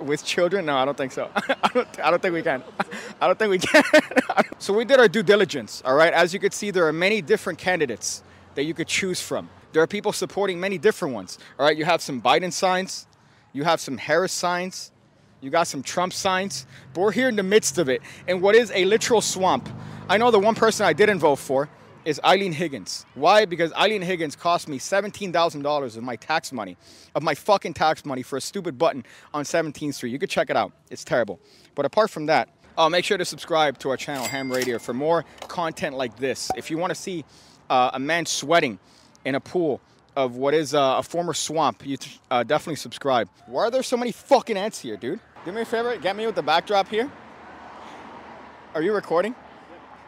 With 0.01 0.25
children? 0.25 0.67
No, 0.67 0.77
I 0.77 0.85
don't 0.85 0.97
think 0.97 1.13
so. 1.13 1.31
I, 1.37 1.69
don't, 1.73 2.01
I 2.01 2.11
don't 2.11 2.21
think 2.21 2.35
we 2.35 2.43
can. 2.43 2.65
I 3.21 3.29
don't 3.29 3.39
think 3.39 3.51
we 3.51 3.59
can. 3.59 3.85
so, 4.59 4.73
we 4.73 4.85
did 4.85 4.99
our 4.99 5.09
due 5.09 5.23
diligence, 5.23 5.83
all 5.85 5.95
right? 5.95 6.13
As 6.13 6.35
you 6.35 6.41
can 6.41 6.51
see, 6.51 6.73
there 6.73 6.87
are 6.87 6.93
many 6.93 7.23
different 7.23 7.61
candidates 7.61 8.25
that 8.57 8.65
you 8.65 8.75
could 8.75 8.89
choose 8.89 9.21
from. 9.21 9.49
There 9.73 9.83
are 9.83 9.87
people 9.87 10.13
supporting 10.13 10.59
many 10.59 10.79
different 10.79 11.15
ones, 11.15 11.39
all 11.59 11.67
right? 11.67 11.77
You 11.77 11.85
have 11.85 12.03
some 12.03 12.21
Biden 12.21 12.53
signs, 12.53 13.07
you 13.53 13.65
have 13.65 13.81
some 13.81 13.99
Harris 13.99 14.33
signs. 14.33 14.91
You 15.41 15.51
got 15.51 15.67
some 15.67 15.83
Trump 15.83 16.13
signs. 16.13 16.67
But 16.95 17.01
we're 17.01 17.13
here 17.13 17.29
in 17.29 17.37
the 17.37 17.43
midst 17.43 17.79
of 17.79 17.89
it 17.89 18.03
in 18.29 18.41
what 18.41 18.55
is 18.55 18.71
a 18.75 18.85
literal 18.85 19.21
swamp. 19.21 19.69
I 20.09 20.17
know 20.19 20.31
the 20.31 20.39
one 20.39 20.55
person 20.55 20.87
I 20.87 20.93
didn't 20.93 21.19
vote 21.19 21.37
for 21.37 21.69
is 22.05 22.21
Eileen 22.25 22.53
Higgins. 22.53 23.07
Why? 23.15 23.45
Because 23.45 23.73
Eileen 23.75 24.03
Higgins 24.03 24.35
cost 24.35 24.69
me 24.69 24.79
$17,000 24.79 25.97
of 25.97 26.03
my 26.03 26.17
tax 26.17 26.53
money, 26.53 26.77
of 27.15 27.23
my 27.23 27.35
fucking 27.35 27.75
tax 27.75 28.05
money 28.05 28.23
for 28.23 28.37
a 28.37 28.41
stupid 28.41 28.77
button 28.79 29.05
on 29.33 29.45
17th 29.45 29.95
Street. 29.95 30.11
You 30.11 30.19
could 30.19 30.31
check 30.31 30.51
it 30.51 30.57
out. 30.57 30.73
It's 30.91 31.05
terrible. 31.05 31.39
But 31.75 31.87
apart 31.87 32.11
from 32.11 32.27
that, 32.27 32.49
uh, 32.77 32.89
make 32.89 33.05
sure 33.05 33.19
to 33.19 33.25
subscribe 33.25 33.79
to 33.79 33.91
our 33.91 33.97
channel, 33.97 34.25
Ham 34.25 34.51
Radio, 34.51 34.79
for 34.79 34.95
more 34.95 35.25
content 35.49 35.97
like 35.97 36.17
this. 36.17 36.51
If 36.57 36.71
you 36.71 36.79
want 36.79 36.91
to 36.91 37.01
see 37.01 37.25
uh, 37.71 37.91
a 37.95 37.99
man 37.99 38.27
sweating 38.27 38.79
in 39.25 39.35
a 39.35 39.41
pool, 39.41 39.81
of 40.17 40.37
what 40.37 40.55
is 40.55 40.75
uh, 40.75 40.97
a 40.99 41.03
former 41.03 41.33
swamp, 41.33 41.87
you 41.87 41.97
uh, 42.31 42.43
definitely 42.43 42.77
subscribe. 42.77 43.29
Why 43.47 43.65
are 43.65 43.71
there 43.71 43.83
so 43.83 43.97
many 43.97 44.13
fucking 44.13 44.57
ants 44.57 44.81
here, 44.81 44.97
dude? 44.97 45.21
Do 45.45 45.53
me 45.53 45.63
a 45.63 45.65
favor, 45.65 45.97
get 45.97 46.15
me 46.17 46.27
with 46.27 46.35
the 46.35 46.43
backdrop 46.43 46.89
here. 46.89 47.11
Are 48.75 48.83
you 48.83 48.93
recording? 48.95 49.35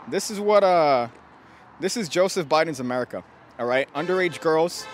This 0.08 0.30
is 0.30 0.38
what 0.38 0.62
uh, 0.62 1.08
this 1.80 1.96
is 1.96 2.08
Joseph 2.08 2.48
Biden's 2.48 2.80
America. 2.80 3.24
All 3.58 3.66
right, 3.66 3.92
underage 3.94 4.40
girls, 4.40 4.86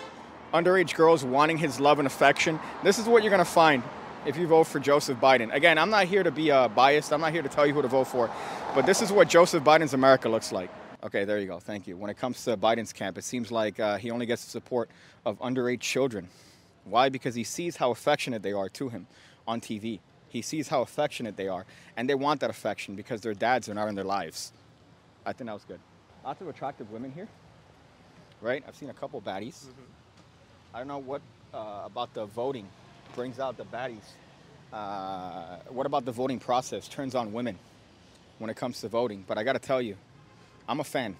underage 0.53 0.95
girls 0.95 1.23
wanting 1.23 1.57
his 1.57 1.79
love 1.79 1.99
and 1.99 2.07
affection. 2.07 2.59
This 2.83 2.97
is 2.97 3.05
what 3.07 3.23
you're 3.23 3.31
gonna 3.31 3.45
find 3.45 3.83
if 4.25 4.37
you 4.37 4.47
vote 4.47 4.65
for 4.65 4.79
Joseph 4.79 5.19
Biden. 5.19 5.53
Again, 5.53 5.77
I'm 5.77 5.89
not 5.89 6.05
here 6.05 6.23
to 6.23 6.31
be 6.31 6.51
uh, 6.51 6.67
biased. 6.69 7.11
I'm 7.11 7.21
not 7.21 7.33
here 7.33 7.41
to 7.41 7.49
tell 7.49 7.65
you 7.65 7.73
who 7.73 7.81
to 7.81 7.87
vote 7.87 8.05
for, 8.07 8.29
but 8.73 8.85
this 8.85 9.01
is 9.01 9.11
what 9.11 9.27
Joseph 9.27 9.63
Biden's 9.63 9.93
America 9.93 10.29
looks 10.29 10.51
like. 10.51 10.69
Okay, 11.03 11.25
there 11.25 11.39
you 11.39 11.47
go. 11.47 11.59
Thank 11.59 11.87
you. 11.87 11.97
When 11.97 12.11
it 12.11 12.17
comes 12.17 12.43
to 12.45 12.55
Biden's 12.55 12.93
camp, 12.93 13.17
it 13.17 13.23
seems 13.23 13.51
like 13.51 13.79
uh, 13.79 13.97
he 13.97 14.11
only 14.11 14.27
gets 14.27 14.45
the 14.45 14.51
support 14.51 14.89
of 15.25 15.39
underage 15.39 15.79
children. 15.79 16.29
Why? 16.85 17.09
Because 17.09 17.33
he 17.33 17.43
sees 17.43 17.77
how 17.77 17.89
affectionate 17.89 18.43
they 18.43 18.53
are 18.53 18.69
to 18.69 18.89
him 18.89 19.07
on 19.47 19.61
TV. 19.61 19.99
He 20.29 20.43
sees 20.43 20.67
how 20.67 20.81
affectionate 20.81 21.37
they 21.37 21.47
are, 21.47 21.65
and 21.97 22.07
they 22.07 22.15
want 22.15 22.39
that 22.41 22.49
affection 22.49 22.95
because 22.95 23.21
their 23.21 23.33
dads 23.33 23.67
are 23.67 23.73
not 23.73 23.87
in 23.87 23.95
their 23.95 24.05
lives. 24.05 24.53
I 25.25 25.33
think 25.33 25.47
that 25.47 25.53
was 25.53 25.63
good. 25.63 25.79
Lots 26.23 26.39
of 26.39 26.47
attractive 26.47 26.91
women 26.91 27.11
here, 27.11 27.27
right? 28.39 28.63
I've 28.67 28.75
seen 28.75 28.89
a 28.89 28.93
couple 28.93 29.19
baddies. 29.21 29.65
I 30.73 30.77
don't 30.77 30.87
know 30.87 30.99
what 30.99 31.21
uh, 31.53 31.81
about 31.85 32.13
the 32.13 32.25
voting 32.25 32.67
brings 33.15 33.39
out 33.39 33.57
the 33.57 33.65
baddies. 33.65 34.05
Uh, 34.71 35.57
what 35.69 35.85
about 35.85 36.05
the 36.05 36.11
voting 36.11 36.39
process 36.39 36.87
turns 36.87 37.15
on 37.15 37.33
women 37.33 37.57
when 38.37 38.49
it 38.49 38.55
comes 38.55 38.79
to 38.81 38.87
voting? 38.87 39.25
But 39.27 39.37
I 39.37 39.43
got 39.43 39.53
to 39.53 39.59
tell 39.59 39.81
you, 39.81 39.97
I'm 40.71 40.79
a 40.79 40.85
fan. 40.85 41.17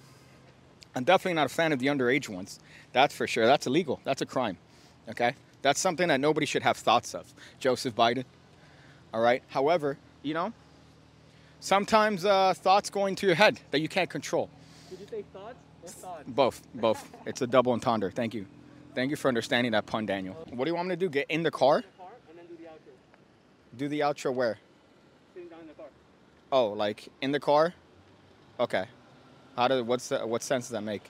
I'm 0.94 1.04
definitely 1.04 1.34
not 1.34 1.44
a 1.44 1.50
fan 1.50 1.72
of 1.72 1.78
the 1.78 1.88
underage 1.88 2.26
ones. 2.26 2.58
That's 2.94 3.14
for 3.14 3.26
sure. 3.26 3.44
That's 3.44 3.66
illegal. 3.66 4.00
That's 4.02 4.22
a 4.22 4.26
crime. 4.26 4.56
Okay? 5.10 5.34
That's 5.60 5.78
something 5.78 6.08
that 6.08 6.20
nobody 6.20 6.46
should 6.46 6.62
have 6.62 6.78
thoughts 6.78 7.14
of. 7.14 7.30
Joseph 7.60 7.94
Biden. 7.94 8.24
All 9.12 9.20
right? 9.20 9.42
However, 9.48 9.98
you 10.22 10.32
know, 10.32 10.54
sometimes 11.60 12.24
uh, 12.24 12.54
thoughts 12.54 12.88
go 12.88 13.04
into 13.04 13.26
your 13.26 13.34
head 13.34 13.60
that 13.72 13.80
you 13.80 13.90
can't 13.90 14.08
control. 14.08 14.48
Did 14.88 15.00
you 15.00 15.06
say 15.06 15.24
thoughts 15.34 15.56
or 15.82 15.88
thoughts? 15.90 16.24
Both, 16.28 16.62
both. 16.74 17.06
It's 17.26 17.42
a 17.42 17.46
double 17.46 17.72
entendre. 17.72 18.10
Thank 18.10 18.32
you. 18.32 18.46
Thank 18.94 19.10
you 19.10 19.16
for 19.16 19.28
understanding 19.28 19.72
that 19.72 19.84
pun, 19.84 20.06
Daniel. 20.06 20.34
What 20.48 20.64
do 20.64 20.70
you 20.70 20.74
want 20.74 20.88
me 20.88 20.94
to 20.94 20.98
do? 20.98 21.10
Get 21.10 21.26
in 21.28 21.42
the 21.42 21.50
car? 21.50 21.82
car 21.98 22.08
and 22.30 22.38
then 22.38 22.46
do 22.46 22.56
the 22.56 22.70
outro. 22.70 23.76
Do 23.76 23.88
the 23.88 24.00
outro 24.00 24.34
where? 24.34 24.56
Sitting 25.34 25.50
down 25.50 25.60
in 25.60 25.66
the 25.66 25.74
car. 25.74 25.88
Oh, 26.50 26.68
like 26.68 27.10
in 27.20 27.32
the 27.32 27.40
car? 27.40 27.74
Okay. 28.58 28.86
How 29.56 29.68
does 29.68 29.82
what's 29.82 30.08
the, 30.08 30.26
what 30.26 30.42
sense 30.42 30.64
does 30.66 30.72
that 30.72 30.82
make? 30.82 31.02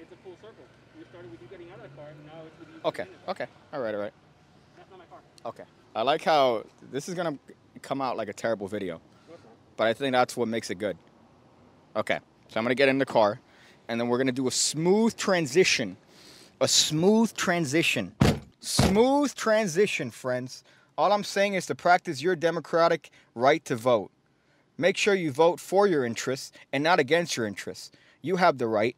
It's 0.00 0.10
a 0.12 0.16
full 0.24 0.34
circle. 0.42 0.64
We 0.98 1.04
started 1.10 1.30
with 1.30 1.40
you 1.42 1.48
getting 1.48 1.70
out 1.70 1.76
of 1.76 1.82
the 1.84 1.88
car, 1.96 2.06
and 2.10 2.26
now 2.26 2.32
it's 2.46 2.58
with 2.58 2.68
you 2.68 2.80
Okay. 2.84 2.96
getting 3.04 3.12
in 3.14 3.18
the 3.20 3.24
car. 3.26 3.34
Okay. 3.34 3.46
All 3.72 3.80
right. 3.80 3.94
All 3.94 4.00
right. 4.00 4.12
That's 4.76 4.90
not 4.90 4.98
my 4.98 5.04
car. 5.06 5.18
Okay. 5.46 5.64
I 5.94 6.02
like 6.02 6.22
how 6.24 6.64
this 6.90 7.08
is 7.08 7.14
gonna 7.14 7.38
come 7.82 8.00
out 8.00 8.16
like 8.16 8.28
a 8.28 8.32
terrible 8.32 8.68
video, 8.68 9.00
No, 9.28 9.34
it's 9.34 9.44
not. 9.44 9.52
but 9.76 9.86
I 9.86 9.94
think 9.94 10.12
that's 10.12 10.36
what 10.36 10.48
makes 10.48 10.70
it 10.70 10.76
good. 10.76 10.96
Okay. 11.96 12.18
So 12.48 12.58
I'm 12.58 12.64
gonna 12.64 12.74
get 12.74 12.88
in 12.88 12.98
the 12.98 13.06
car, 13.06 13.40
and 13.88 14.00
then 14.00 14.08
we're 14.08 14.18
gonna 14.18 14.32
do 14.32 14.48
a 14.48 14.52
smooth 14.52 15.16
transition. 15.16 15.96
A 16.60 16.66
smooth 16.68 17.32
transition. 17.34 18.14
Smooth 18.60 19.34
transition, 19.34 20.10
friends. 20.10 20.64
All 20.96 21.12
I'm 21.12 21.22
saying 21.22 21.54
is 21.54 21.66
to 21.66 21.76
practice 21.76 22.20
your 22.20 22.34
democratic 22.34 23.10
right 23.36 23.64
to 23.66 23.76
vote. 23.76 24.10
Make 24.78 24.96
sure 24.96 25.12
you 25.14 25.32
vote 25.32 25.58
for 25.58 25.88
your 25.88 26.04
interests 26.04 26.52
and 26.72 26.84
not 26.84 27.00
against 27.00 27.36
your 27.36 27.46
interests. 27.46 27.90
You 28.22 28.36
have 28.36 28.58
the 28.58 28.68
right. 28.68 28.96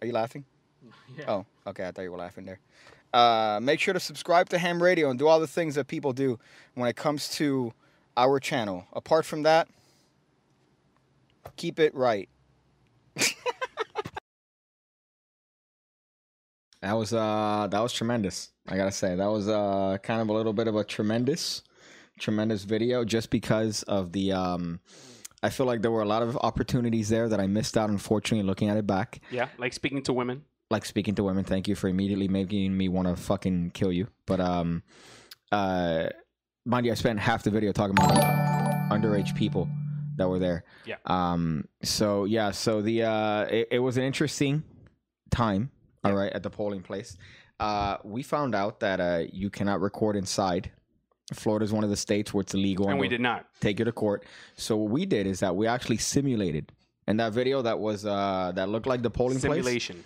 Are 0.00 0.06
you 0.06 0.12
laughing? 0.12 0.44
Yeah. 1.16 1.24
Oh, 1.28 1.46
okay. 1.68 1.86
I 1.86 1.92
thought 1.92 2.02
you 2.02 2.10
were 2.10 2.18
laughing 2.18 2.44
there. 2.44 2.58
Uh, 3.12 3.60
make 3.62 3.78
sure 3.78 3.94
to 3.94 4.00
subscribe 4.00 4.48
to 4.48 4.58
Ham 4.58 4.82
Radio 4.82 5.08
and 5.10 5.18
do 5.18 5.28
all 5.28 5.38
the 5.38 5.46
things 5.46 5.76
that 5.76 5.86
people 5.86 6.12
do 6.12 6.40
when 6.74 6.88
it 6.88 6.96
comes 6.96 7.28
to 7.36 7.72
our 8.16 8.40
channel. 8.40 8.84
Apart 8.92 9.24
from 9.24 9.44
that, 9.44 9.68
keep 11.56 11.78
it 11.78 11.94
right. 11.94 12.28
that 16.82 16.92
was 16.92 17.12
uh 17.12 17.68
that 17.70 17.80
was 17.80 17.92
tremendous. 17.92 18.50
I 18.66 18.76
gotta 18.76 18.90
say 18.90 19.14
that 19.14 19.30
was 19.30 19.48
uh 19.48 19.98
kind 20.02 20.20
of 20.20 20.28
a 20.28 20.32
little 20.32 20.52
bit 20.52 20.66
of 20.66 20.74
a 20.74 20.82
tremendous, 20.82 21.62
tremendous 22.18 22.64
video 22.64 23.04
just 23.04 23.30
because 23.30 23.84
of 23.84 24.10
the 24.12 24.32
um. 24.32 24.80
I 25.44 25.50
feel 25.50 25.66
like 25.66 25.82
there 25.82 25.90
were 25.90 26.00
a 26.02 26.06
lot 26.16 26.22
of 26.22 26.36
opportunities 26.38 27.10
there 27.10 27.28
that 27.28 27.38
I 27.38 27.46
missed 27.46 27.76
out. 27.76 27.90
Unfortunately, 27.90 28.46
looking 28.46 28.70
at 28.70 28.76
it 28.78 28.86
back, 28.86 29.20
Yeah, 29.30 29.48
like 29.58 29.72
speaking 29.74 30.02
to 30.04 30.12
women. 30.14 30.44
like 30.70 30.84
speaking 30.86 31.14
to 31.16 31.22
women. 31.22 31.44
Thank 31.44 31.68
you 31.68 31.74
for 31.74 31.88
immediately 31.88 32.28
making 32.28 32.74
me 32.76 32.88
want 32.88 33.08
to 33.08 33.14
fucking 33.16 33.72
kill 33.74 33.92
you. 33.92 34.08
But 34.26 34.40
um, 34.40 34.82
uh, 35.52 36.06
mind 36.64 36.86
you, 36.86 36.92
I 36.92 36.94
spent 36.94 37.18
half 37.20 37.42
the 37.42 37.50
video 37.50 37.72
talking 37.72 37.94
about 37.98 38.22
underage 38.90 39.34
people 39.36 39.68
that 40.16 40.28
were 40.28 40.38
there. 40.38 40.64
Yeah. 40.86 40.96
Um. 41.04 41.68
So 41.82 42.24
yeah. 42.24 42.50
So 42.52 42.80
the 42.80 43.02
uh, 43.04 43.42
it, 43.44 43.68
it 43.72 43.78
was 43.80 43.96
an 43.98 44.04
interesting 44.04 44.62
time. 45.30 45.70
All 46.04 46.10
Yeah. 46.12 46.18
right, 46.18 46.32
at 46.32 46.42
the 46.42 46.50
polling 46.50 46.82
place. 46.82 47.16
Uh, 47.60 47.98
we 48.02 48.22
found 48.22 48.54
out 48.54 48.80
that 48.80 48.98
uh, 49.00 49.24
you 49.32 49.50
cannot 49.50 49.80
record 49.80 50.16
inside. 50.16 50.70
Florida 51.32 51.64
is 51.64 51.72
one 51.72 51.84
of 51.84 51.90
the 51.90 51.96
states 51.96 52.34
where 52.34 52.42
it's 52.42 52.54
illegal, 52.54 52.88
And 52.88 52.98
we 52.98 53.08
did 53.08 53.20
not. 53.20 53.46
take 53.60 53.78
you 53.78 53.84
to 53.86 53.92
court. 53.92 54.24
So 54.56 54.76
what 54.76 54.90
we 54.90 55.06
did 55.06 55.26
is 55.26 55.40
that 55.40 55.56
we 55.56 55.66
actually 55.66 55.96
simulated. 55.96 56.70
And 57.06 57.18
that 57.20 57.32
video 57.32 57.62
that 57.62 57.78
was 57.78 58.04
uh 58.06 58.52
that 58.54 58.68
looked 58.68 58.86
like 58.86 59.02
the 59.02 59.10
polling 59.10 59.38
place. 59.40 59.52
Simulation. 59.52 60.04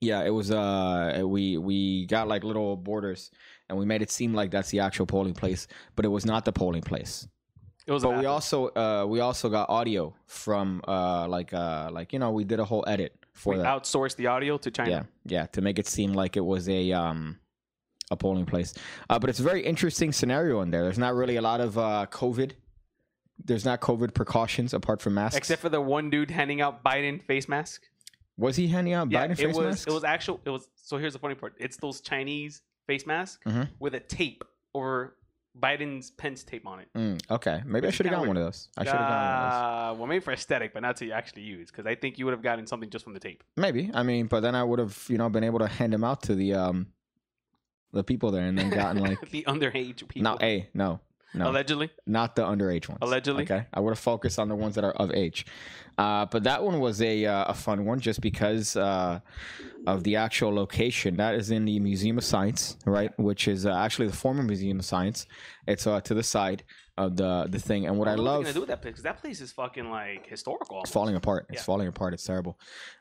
Yeah, 0.00 0.24
it 0.24 0.30
was. 0.30 0.50
Uh, 0.50 1.22
we 1.24 1.58
we 1.58 2.06
got 2.06 2.26
like 2.26 2.42
little 2.42 2.76
borders, 2.76 3.30
and 3.68 3.78
we 3.78 3.84
made 3.84 4.02
it 4.02 4.10
seem 4.10 4.34
like 4.34 4.50
that's 4.50 4.70
the 4.70 4.80
actual 4.80 5.06
polling 5.06 5.34
place, 5.34 5.68
but 5.94 6.04
it 6.04 6.08
was 6.08 6.26
not 6.26 6.44
the 6.44 6.52
polling 6.52 6.82
place. 6.82 7.26
It 7.86 7.92
was 7.92 8.02
But 8.02 8.18
we 8.18 8.26
also 8.26 8.68
uh 8.70 9.06
we 9.08 9.20
also 9.20 9.48
got 9.48 9.68
audio 9.70 10.14
from 10.26 10.82
uh 10.88 11.28
like 11.28 11.52
uh 11.54 11.88
like 11.92 12.12
you 12.12 12.18
know 12.18 12.30
we 12.32 12.42
did 12.44 12.58
a 12.60 12.64
whole 12.64 12.84
edit 12.86 13.14
for 13.32 13.54
we 13.54 13.58
that. 13.60 13.66
outsourced 13.66 14.16
the 14.16 14.26
audio 14.26 14.58
to 14.58 14.70
China. 14.72 14.90
Yeah, 14.90 15.02
yeah, 15.24 15.46
to 15.46 15.60
make 15.60 15.78
it 15.78 15.86
seem 15.86 16.12
like 16.12 16.36
it 16.36 16.44
was 16.44 16.68
a 16.68 16.92
um 16.92 17.38
a 18.12 18.16
polling 18.16 18.46
place. 18.46 18.74
Uh, 19.10 19.18
but 19.18 19.28
it's 19.30 19.40
a 19.40 19.42
very 19.42 19.62
interesting 19.62 20.12
scenario 20.12 20.60
in 20.60 20.70
there. 20.70 20.82
There's 20.84 20.98
not 20.98 21.14
really 21.14 21.36
a 21.36 21.42
lot 21.42 21.60
of 21.60 21.76
uh 21.78 22.06
COVID. 22.10 22.52
There's 23.44 23.64
not 23.64 23.80
COVID 23.80 24.14
precautions 24.14 24.72
apart 24.74 25.00
from 25.02 25.14
masks. 25.14 25.36
Except 25.36 25.60
for 25.62 25.68
the 25.68 25.80
one 25.80 26.10
dude 26.10 26.30
handing 26.30 26.60
out 26.60 26.84
Biden 26.84 27.20
face 27.22 27.48
mask. 27.48 27.82
was 28.36 28.56
he 28.56 28.68
handing 28.68 28.92
out 28.94 29.10
Yeah, 29.10 29.26
Biden 29.26 29.30
it 29.32 29.38
face 29.38 29.56
was. 29.56 29.66
masks? 29.66 29.86
It 29.86 29.92
was 29.92 30.04
actual. 30.04 30.40
It 30.44 30.50
was. 30.50 30.68
So 30.76 30.96
here's 30.98 31.12
the 31.14 31.18
funny 31.18 31.34
part. 31.34 31.54
It's 31.58 31.76
those 31.78 32.00
Chinese 32.00 32.62
face 32.86 33.06
masks 33.06 33.40
Mhm. 33.46 33.68
with 33.80 33.94
a 33.94 34.00
tape 34.00 34.44
or 34.72 35.16
Biden's 35.58 36.10
Pence 36.12 36.42
tape 36.44 36.66
on 36.66 36.80
it. 36.80 36.88
Mm, 36.96 37.20
okay, 37.30 37.62
maybe 37.66 37.86
I 37.86 37.88
Which 37.88 37.96
should 37.96 38.06
have 38.06 38.14
gotten 38.14 38.28
one 38.28 38.36
of 38.38 38.42
those. 38.44 38.68
I 38.76 38.84
should 38.84 38.92
have 38.94 39.00
gotten 39.00 39.16
one 39.16 39.36
of 39.36 39.50
those. 39.52 39.60
Uh, 39.60 39.98
well, 39.98 40.06
maybe 40.06 40.20
for 40.24 40.32
aesthetic, 40.32 40.72
but 40.72 40.80
not 40.80 40.96
to 40.96 41.10
actually 41.10 41.42
use, 41.42 41.70
because 41.70 41.84
I 41.86 41.94
think 41.94 42.18
you 42.18 42.24
would 42.24 42.32
have 42.32 42.42
gotten 42.42 42.66
something 42.66 42.88
just 42.88 43.04
from 43.04 43.12
the 43.12 43.20
tape. 43.20 43.44
Maybe. 43.58 43.90
I 43.92 44.02
mean, 44.02 44.26
but 44.28 44.40
then 44.40 44.54
I 44.54 44.64
would 44.64 44.78
have, 44.78 45.04
you 45.08 45.18
know, 45.18 45.28
been 45.28 45.44
able 45.44 45.58
to 45.58 45.66
hand 45.68 45.92
them 45.92 46.04
out 46.04 46.22
to 46.22 46.34
the 46.34 46.54
um 46.54 46.86
the 47.92 48.04
people 48.04 48.30
there 48.30 48.44
and 48.44 48.56
then 48.58 48.70
gotten 48.70 49.02
like 49.08 49.30
the 49.30 49.44
underage 49.46 50.06
people. 50.08 50.22
no, 50.22 50.38
a 50.40 50.68
no. 50.74 51.00
No. 51.34 51.48
Allegedly. 51.48 51.88
not 52.06 52.36
the 52.36 52.42
underage 52.42 52.90
ones. 52.90 52.98
Allegedly. 53.00 53.44
Okay. 53.44 53.64
I 53.72 53.80
would 53.80 53.92
have 53.92 53.98
focused 53.98 54.38
on 54.38 54.50
the 54.50 54.54
ones 54.54 54.74
that 54.74 54.84
are 54.84 54.92
of 54.92 55.10
age. 55.12 55.46
Uh, 55.96 56.26
but 56.26 56.42
that 56.44 56.62
one 56.62 56.78
was 56.78 57.00
a 57.00 57.24
uh, 57.24 57.44
a 57.44 57.54
fun 57.54 57.86
one 57.86 58.00
just 58.00 58.20
because 58.20 58.76
uh, 58.76 59.18
of 59.86 60.04
the 60.04 60.16
actual 60.16 60.54
location. 60.54 61.16
That 61.16 61.34
is 61.34 61.50
in 61.50 61.64
the 61.64 61.78
Museum 61.80 62.18
of 62.18 62.24
Science, 62.24 62.76
right? 62.84 63.18
Which 63.18 63.48
is 63.48 63.64
uh, 63.64 63.72
actually 63.72 64.08
the 64.08 64.16
former 64.16 64.42
Museum 64.42 64.78
of 64.78 64.84
Science. 64.84 65.26
It's 65.66 65.86
uh, 65.86 66.02
to 66.02 66.12
the 66.12 66.22
side 66.22 66.64
of 66.98 67.16
the 67.16 67.46
the 67.48 67.58
thing. 67.58 67.86
And 67.86 67.96
what 67.98 68.08
I 68.08 68.16
don't 68.16 68.24
know 68.26 68.30
love 68.32 68.42
gonna 68.42 68.52
do 68.52 68.60
with 68.60 68.68
that 68.68 68.82
place? 68.82 69.00
that 69.00 69.18
place 69.22 69.40
is 69.40 69.52
fucking 69.52 69.88
like 69.90 70.26
historical. 70.26 70.80
it's 70.82 70.90
falling 70.90 71.16
apart. 71.16 71.46
It's 71.48 71.60
Yeah. 71.60 71.64
falling 71.64 71.88
apart. 71.88 72.12
It's 72.12 72.24
terrible. 72.24 72.58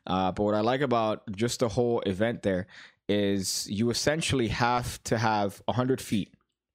Uh, 0.07 0.31
but 0.31 0.43
what 0.43 0.55
I 0.55 0.61
like 0.61 0.79
about 0.79 1.29
just 1.35 1.59
the 1.59 1.67
whole 1.67 1.99
event 2.01 2.43
there 2.43 2.67
is 3.11 3.67
you 3.69 3.89
essentially 3.89 4.47
have 4.49 5.01
to 5.03 5.17
have 5.17 5.61
100 5.65 5.99
feet 6.01 6.29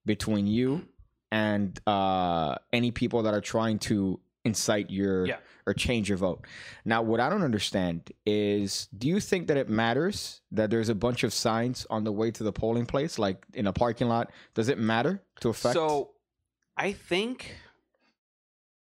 between 0.05 0.45
you 0.47 0.87
and 1.31 1.77
uh, 1.87 2.55
any 2.71 2.91
people 2.91 3.23
that 3.23 3.33
are 3.33 3.41
trying 3.41 3.79
to 3.79 4.19
incite 4.45 4.89
your 4.89 5.25
Yeah. 5.25 5.39
or 5.65 5.73
change 5.73 6.07
your 6.09 6.17
vote. 6.17 6.45
Now, 6.85 7.01
what 7.01 7.19
I 7.19 7.27
don't 7.29 7.43
understand 7.43 8.11
is 8.25 8.87
do 8.97 9.07
you 9.07 9.19
think 9.19 9.47
that 9.47 9.57
it 9.57 9.67
matters 9.67 10.41
that 10.51 10.69
there's 10.69 10.87
a 10.89 10.95
bunch 10.95 11.23
of 11.23 11.33
signs 11.33 11.85
on 11.89 12.05
the 12.05 12.11
way 12.13 12.31
to 12.31 12.43
the 12.43 12.53
polling 12.53 12.85
place, 12.85 13.19
like 13.19 13.43
in 13.53 13.67
a 13.67 13.73
parking 13.73 14.07
lot? 14.07 14.31
Does 14.53 14.69
it 14.69 14.77
matter 14.77 15.21
to 15.41 15.49
affect? 15.49 15.73
So, 15.73 16.11
I 16.77 16.93
think 16.93 17.55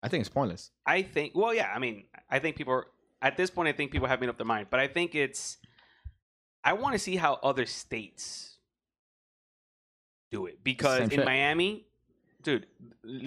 I 0.02 0.08
think 0.08 0.20
it's 0.22 0.30
pointless. 0.30 0.70
I 0.86 1.02
think. 1.02 1.32
Well, 1.34 1.52
yeah. 1.52 1.70
I 1.74 1.78
mean, 1.78 2.04
I 2.30 2.38
think 2.38 2.56
people 2.56 2.72
are 2.72 2.86
at 3.20 3.36
this 3.36 3.50
point. 3.50 3.68
I 3.68 3.72
think 3.72 3.90
people 3.90 4.08
have 4.08 4.20
made 4.20 4.30
up 4.30 4.38
their 4.38 4.46
mind, 4.46 4.68
but 4.70 4.80
I 4.80 4.86
think 4.88 5.14
it's. 5.14 5.58
I 6.64 6.74
want 6.74 6.92
to 6.94 6.98
see 6.98 7.16
how 7.16 7.38
other 7.42 7.66
states 7.66 8.58
do 10.30 10.46
it 10.46 10.62
because 10.62 10.98
Same 10.98 11.04
in 11.04 11.10
shit. 11.10 11.24
Miami, 11.24 11.86
dude, 12.42 12.66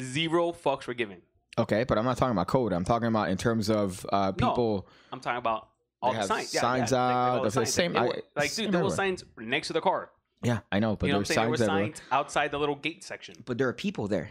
zero 0.02 0.52
fucks 0.52 0.88
were 0.88 0.94
given. 0.94 1.22
Okay, 1.58 1.84
but 1.84 1.98
I'm 1.98 2.06
not 2.06 2.18
talking 2.18 2.32
about 2.32 2.48
code. 2.48 2.74
I'm 2.74 2.84
talking 2.86 3.08
about 3.08 3.30
in 3.30 3.38
terms 3.38 3.70
of 3.70 4.06
uh, 4.12 4.32
No. 4.40 4.48
people. 4.50 4.88
I'm 5.12 5.20
talking 5.20 5.38
about 5.38 5.70
all 6.02 6.12
They 6.12 6.16
the 6.16 6.20
have 6.22 6.28
signs. 6.28 6.54
Yeah, 6.54 6.62
signs 6.62 6.92
yeah, 6.92 6.98
like- 7.06 7.08
like 7.08 7.16
out, 7.16 7.38
all 7.38 7.44
the 7.44 7.52
signs. 7.52 7.74
same- 7.74 7.98
I- 7.98 8.06
like, 8.06 8.24
it's 8.38 8.56
dude, 8.56 8.72
there 8.72 8.84
were 8.84 8.90
signs 8.90 9.24
next 9.38 9.68
to 9.68 9.74
the 9.74 9.82
car. 9.82 10.10
Yeah, 10.42 10.60
I 10.72 10.80
know, 10.80 10.96
but 10.96 11.08
you 11.08 11.13
know 11.13 11.20
there's 11.20 11.32
I'm? 11.38 11.44
There 11.44 11.50
were 11.52 11.58
signs 11.58 12.02
outside 12.12 12.52
the 12.52 12.60
little 12.60 12.75
gate 12.75 13.04
section. 13.04 13.36
But 13.46 13.58
there 13.58 13.68
are 13.70 13.74
people 13.74 14.08
there 14.10 14.30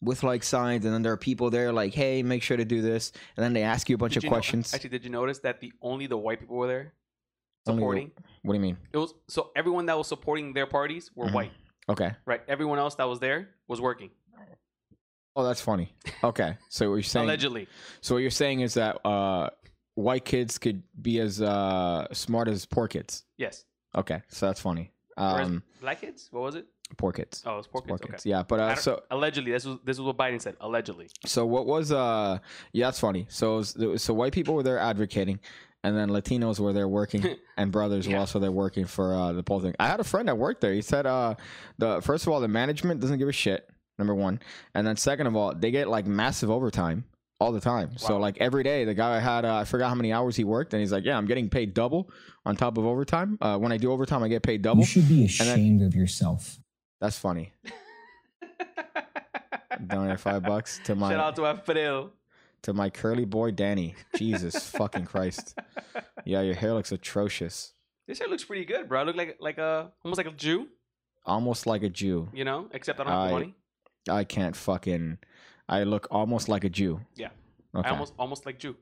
with 0.00 0.22
like 0.22 0.44
signs, 0.44 0.84
and 0.84 0.94
then 0.94 1.02
there 1.02 1.12
are 1.12 1.16
people 1.16 1.50
there 1.50 1.72
like, 1.72 1.94
"Hey, 1.94 2.22
make 2.22 2.42
sure 2.44 2.56
to 2.56 2.64
do 2.64 2.80
this," 2.80 3.10
and 3.36 3.42
then 3.42 3.54
they 3.54 3.62
ask 3.64 3.88
you 3.88 3.96
a 3.96 3.98
bunch 3.98 4.12
Did 4.12 4.18
of 4.18 4.24
you 4.24 4.30
know- 4.30 4.34
questions. 4.36 4.72
actually, 4.72 4.90
did 4.90 5.04
you 5.04 5.10
notice 5.10 5.40
that 5.40 5.60
the 5.60 5.72
only 5.82 6.06
the 6.06 6.16
white 6.16 6.38
people 6.38 6.56
were 6.56 6.68
there 6.68 6.92
supporting? 7.76 8.10
what 8.42 8.52
do 8.52 8.56
you 8.56 8.62
mean? 8.62 8.76
It 8.92 8.98
was 8.98 9.14
so 9.28 9.50
everyone 9.56 9.86
that 9.86 9.96
was 9.98 10.06
supporting 10.08 10.52
their 10.54 10.66
parties 10.66 11.10
were 11.14 11.26
Mhm. 11.26 11.32
white. 11.34 11.52
Okay. 11.88 12.10
Right. 12.26 12.42
Everyone 12.48 12.78
else 12.78 12.94
that 12.96 13.04
was 13.04 13.18
there 13.20 13.48
was 13.66 13.80
working. 13.80 14.10
Oh, 15.36 15.44
that's 15.44 15.60
funny. 15.60 15.94
Okay. 16.24 16.56
So 16.68 16.88
what 16.90 16.96
you're 16.96 17.02
saying? 17.04 17.26
Allegedly. 17.26 17.68
So 18.00 18.14
what 18.16 18.22
you're 18.22 18.30
saying 18.30 18.60
is 18.60 18.74
that 18.74 18.98
uh, 19.06 19.50
white 19.94 20.24
kids 20.24 20.58
could 20.58 20.82
be 21.00 21.20
as 21.20 21.40
uh, 21.40 22.12
smart 22.12 22.48
as 22.48 22.66
poor 22.66 22.88
kids. 22.88 23.24
Yes. 23.36 23.64
Okay. 23.94 24.20
So 24.28 24.46
that's 24.46 24.60
funny. 24.60 24.92
Whereas 25.16 25.46
Um, 25.48 25.62
black 25.80 26.00
kids? 26.00 26.28
What 26.32 26.42
was 26.42 26.54
it? 26.56 26.66
poor 26.96 27.12
kids. 27.12 27.42
Oh, 27.44 27.52
it 27.54 27.56
was 27.58 27.66
poor 27.66 27.82
Poor 27.82 27.98
kids. 27.98 28.10
kids. 28.10 28.22
Okay. 28.22 28.30
Yeah. 28.30 28.42
But 28.42 28.60
I 28.60 28.62
uh, 28.64 28.68
don't- 28.68 28.78
so 28.82 29.02
allegedly, 29.10 29.52
this 29.52 29.64
was 29.66 29.78
this 29.84 29.98
was 29.98 30.06
what 30.06 30.16
Biden 30.16 30.40
said. 30.40 30.56
Allegedly. 30.60 31.08
So 31.26 31.44
what 31.46 31.66
was 31.66 31.92
uh 31.92 32.38
yeah 32.72 32.86
that's 32.86 32.98
funny. 32.98 33.26
So 33.28 33.54
it 33.58 33.76
was- 33.76 34.02
so 34.02 34.14
white 34.14 34.32
people 34.32 34.54
were 34.54 34.62
there 34.64 34.78
advocating, 34.78 35.38
and 35.84 35.96
then 35.96 36.08
Latinos 36.10 36.58
were 36.58 36.72
there 36.72 36.88
working, 36.88 37.24
and 37.56 37.70
brothers 37.72 38.06
were 38.06 38.14
Yeah. 38.14 38.20
also 38.20 38.38
there 38.38 38.52
working 38.52 38.84
for 38.84 39.14
uh, 39.14 39.32
the 39.32 39.42
poll 39.42 39.60
thing. 39.60 39.74
I 39.78 39.86
had 39.88 40.00
a 40.00 40.04
friend 40.04 40.28
that 40.28 40.38
worked 40.38 40.60
there. 40.60 40.72
He 40.72 40.82
said 40.82 41.06
uh 41.06 41.34
the 41.78 42.00
first 42.02 42.26
of 42.26 42.32
all 42.32 42.40
the 42.40 42.48
management 42.48 43.00
doesn't 43.00 43.18
give 43.18 43.28
a 43.28 43.32
shit. 43.32 43.68
Number 43.98 44.14
one, 44.14 44.38
and 44.74 44.86
then 44.86 44.96
second 44.96 45.26
of 45.26 45.34
all 45.34 45.54
they 45.54 45.70
get 45.72 45.88
like 45.88 46.06
massive 46.06 46.50
overtime 46.50 47.04
all 47.40 47.50
the 47.52 47.60
time. 47.60 47.96
So 47.98 48.18
like 48.18 48.38
every 48.38 48.62
day 48.62 48.84
the 48.84 48.94
guy 48.94 49.18
had 49.18 49.44
uh, 49.44 49.56
I 49.56 49.64
forgot 49.64 49.88
how 49.88 49.94
many 49.96 50.12
hours 50.12 50.36
he 50.36 50.44
worked, 50.44 50.72
and 50.72 50.80
he's 50.80 50.92
like 50.92 51.04
yeah 51.04 51.16
I'm 51.18 51.26
getting 51.26 51.48
paid 51.48 51.74
double 51.74 52.08
on 52.46 52.54
top 52.56 52.78
of 52.78 52.86
overtime. 52.86 53.38
Uh, 53.40 53.58
when 53.58 53.72
I 53.72 53.76
do 53.76 53.90
overtime 53.90 54.22
I 54.22 54.28
get 54.28 54.42
paid 54.42 54.62
double. 54.62 54.80
You 54.80 54.86
should 54.86 55.08
be 55.08 55.26
then- 55.26 55.48
ashamed 55.48 55.82
of 55.82 55.94
yourself. 55.96 56.58
That's 57.00 57.18
funny. 57.18 57.52
Donate 59.86 60.18
five 60.18 60.42
bucks 60.42 60.80
to 60.84 60.94
my 60.94 61.10
Shout 61.10 61.20
out 61.20 61.36
to 61.36 61.46
Alfredo. 61.46 62.10
To 62.62 62.72
my 62.72 62.90
curly 62.90 63.24
boy 63.24 63.50
Danny. 63.52 63.94
Jesus 64.16 64.68
fucking 64.70 65.04
Christ. 65.06 65.58
Yeah, 66.24 66.42
your 66.42 66.54
hair 66.54 66.72
looks 66.74 66.92
atrocious. 66.92 67.72
This 68.06 68.18
hair 68.18 68.28
looks 68.28 68.44
pretty 68.44 68.64
good, 68.64 68.88
bro. 68.88 69.00
I 69.00 69.02
look 69.04 69.16
like 69.16 69.36
like 69.40 69.58
a 69.58 69.92
almost 70.04 70.18
like 70.18 70.26
a 70.26 70.32
Jew, 70.32 70.68
Almost 71.26 71.66
like 71.66 71.82
a 71.82 71.88
Jew. 71.90 72.28
you 72.32 72.44
know, 72.44 72.68
except 72.72 72.98
I 73.00 73.04
don't 73.04 73.12
have 73.12 73.28
the 73.28 73.34
money. 73.34 73.54
I 74.08 74.24
can't 74.24 74.56
fucking. 74.56 75.18
I 75.68 75.82
look 75.84 76.06
almost 76.10 76.48
like 76.48 76.64
a 76.64 76.70
Jew. 76.70 77.00
Yeah. 77.16 77.28
Okay. 77.74 77.88
I 77.88 77.92
almost 77.92 78.14
almost 78.18 78.46
like 78.46 78.58
Jew. 78.58 78.74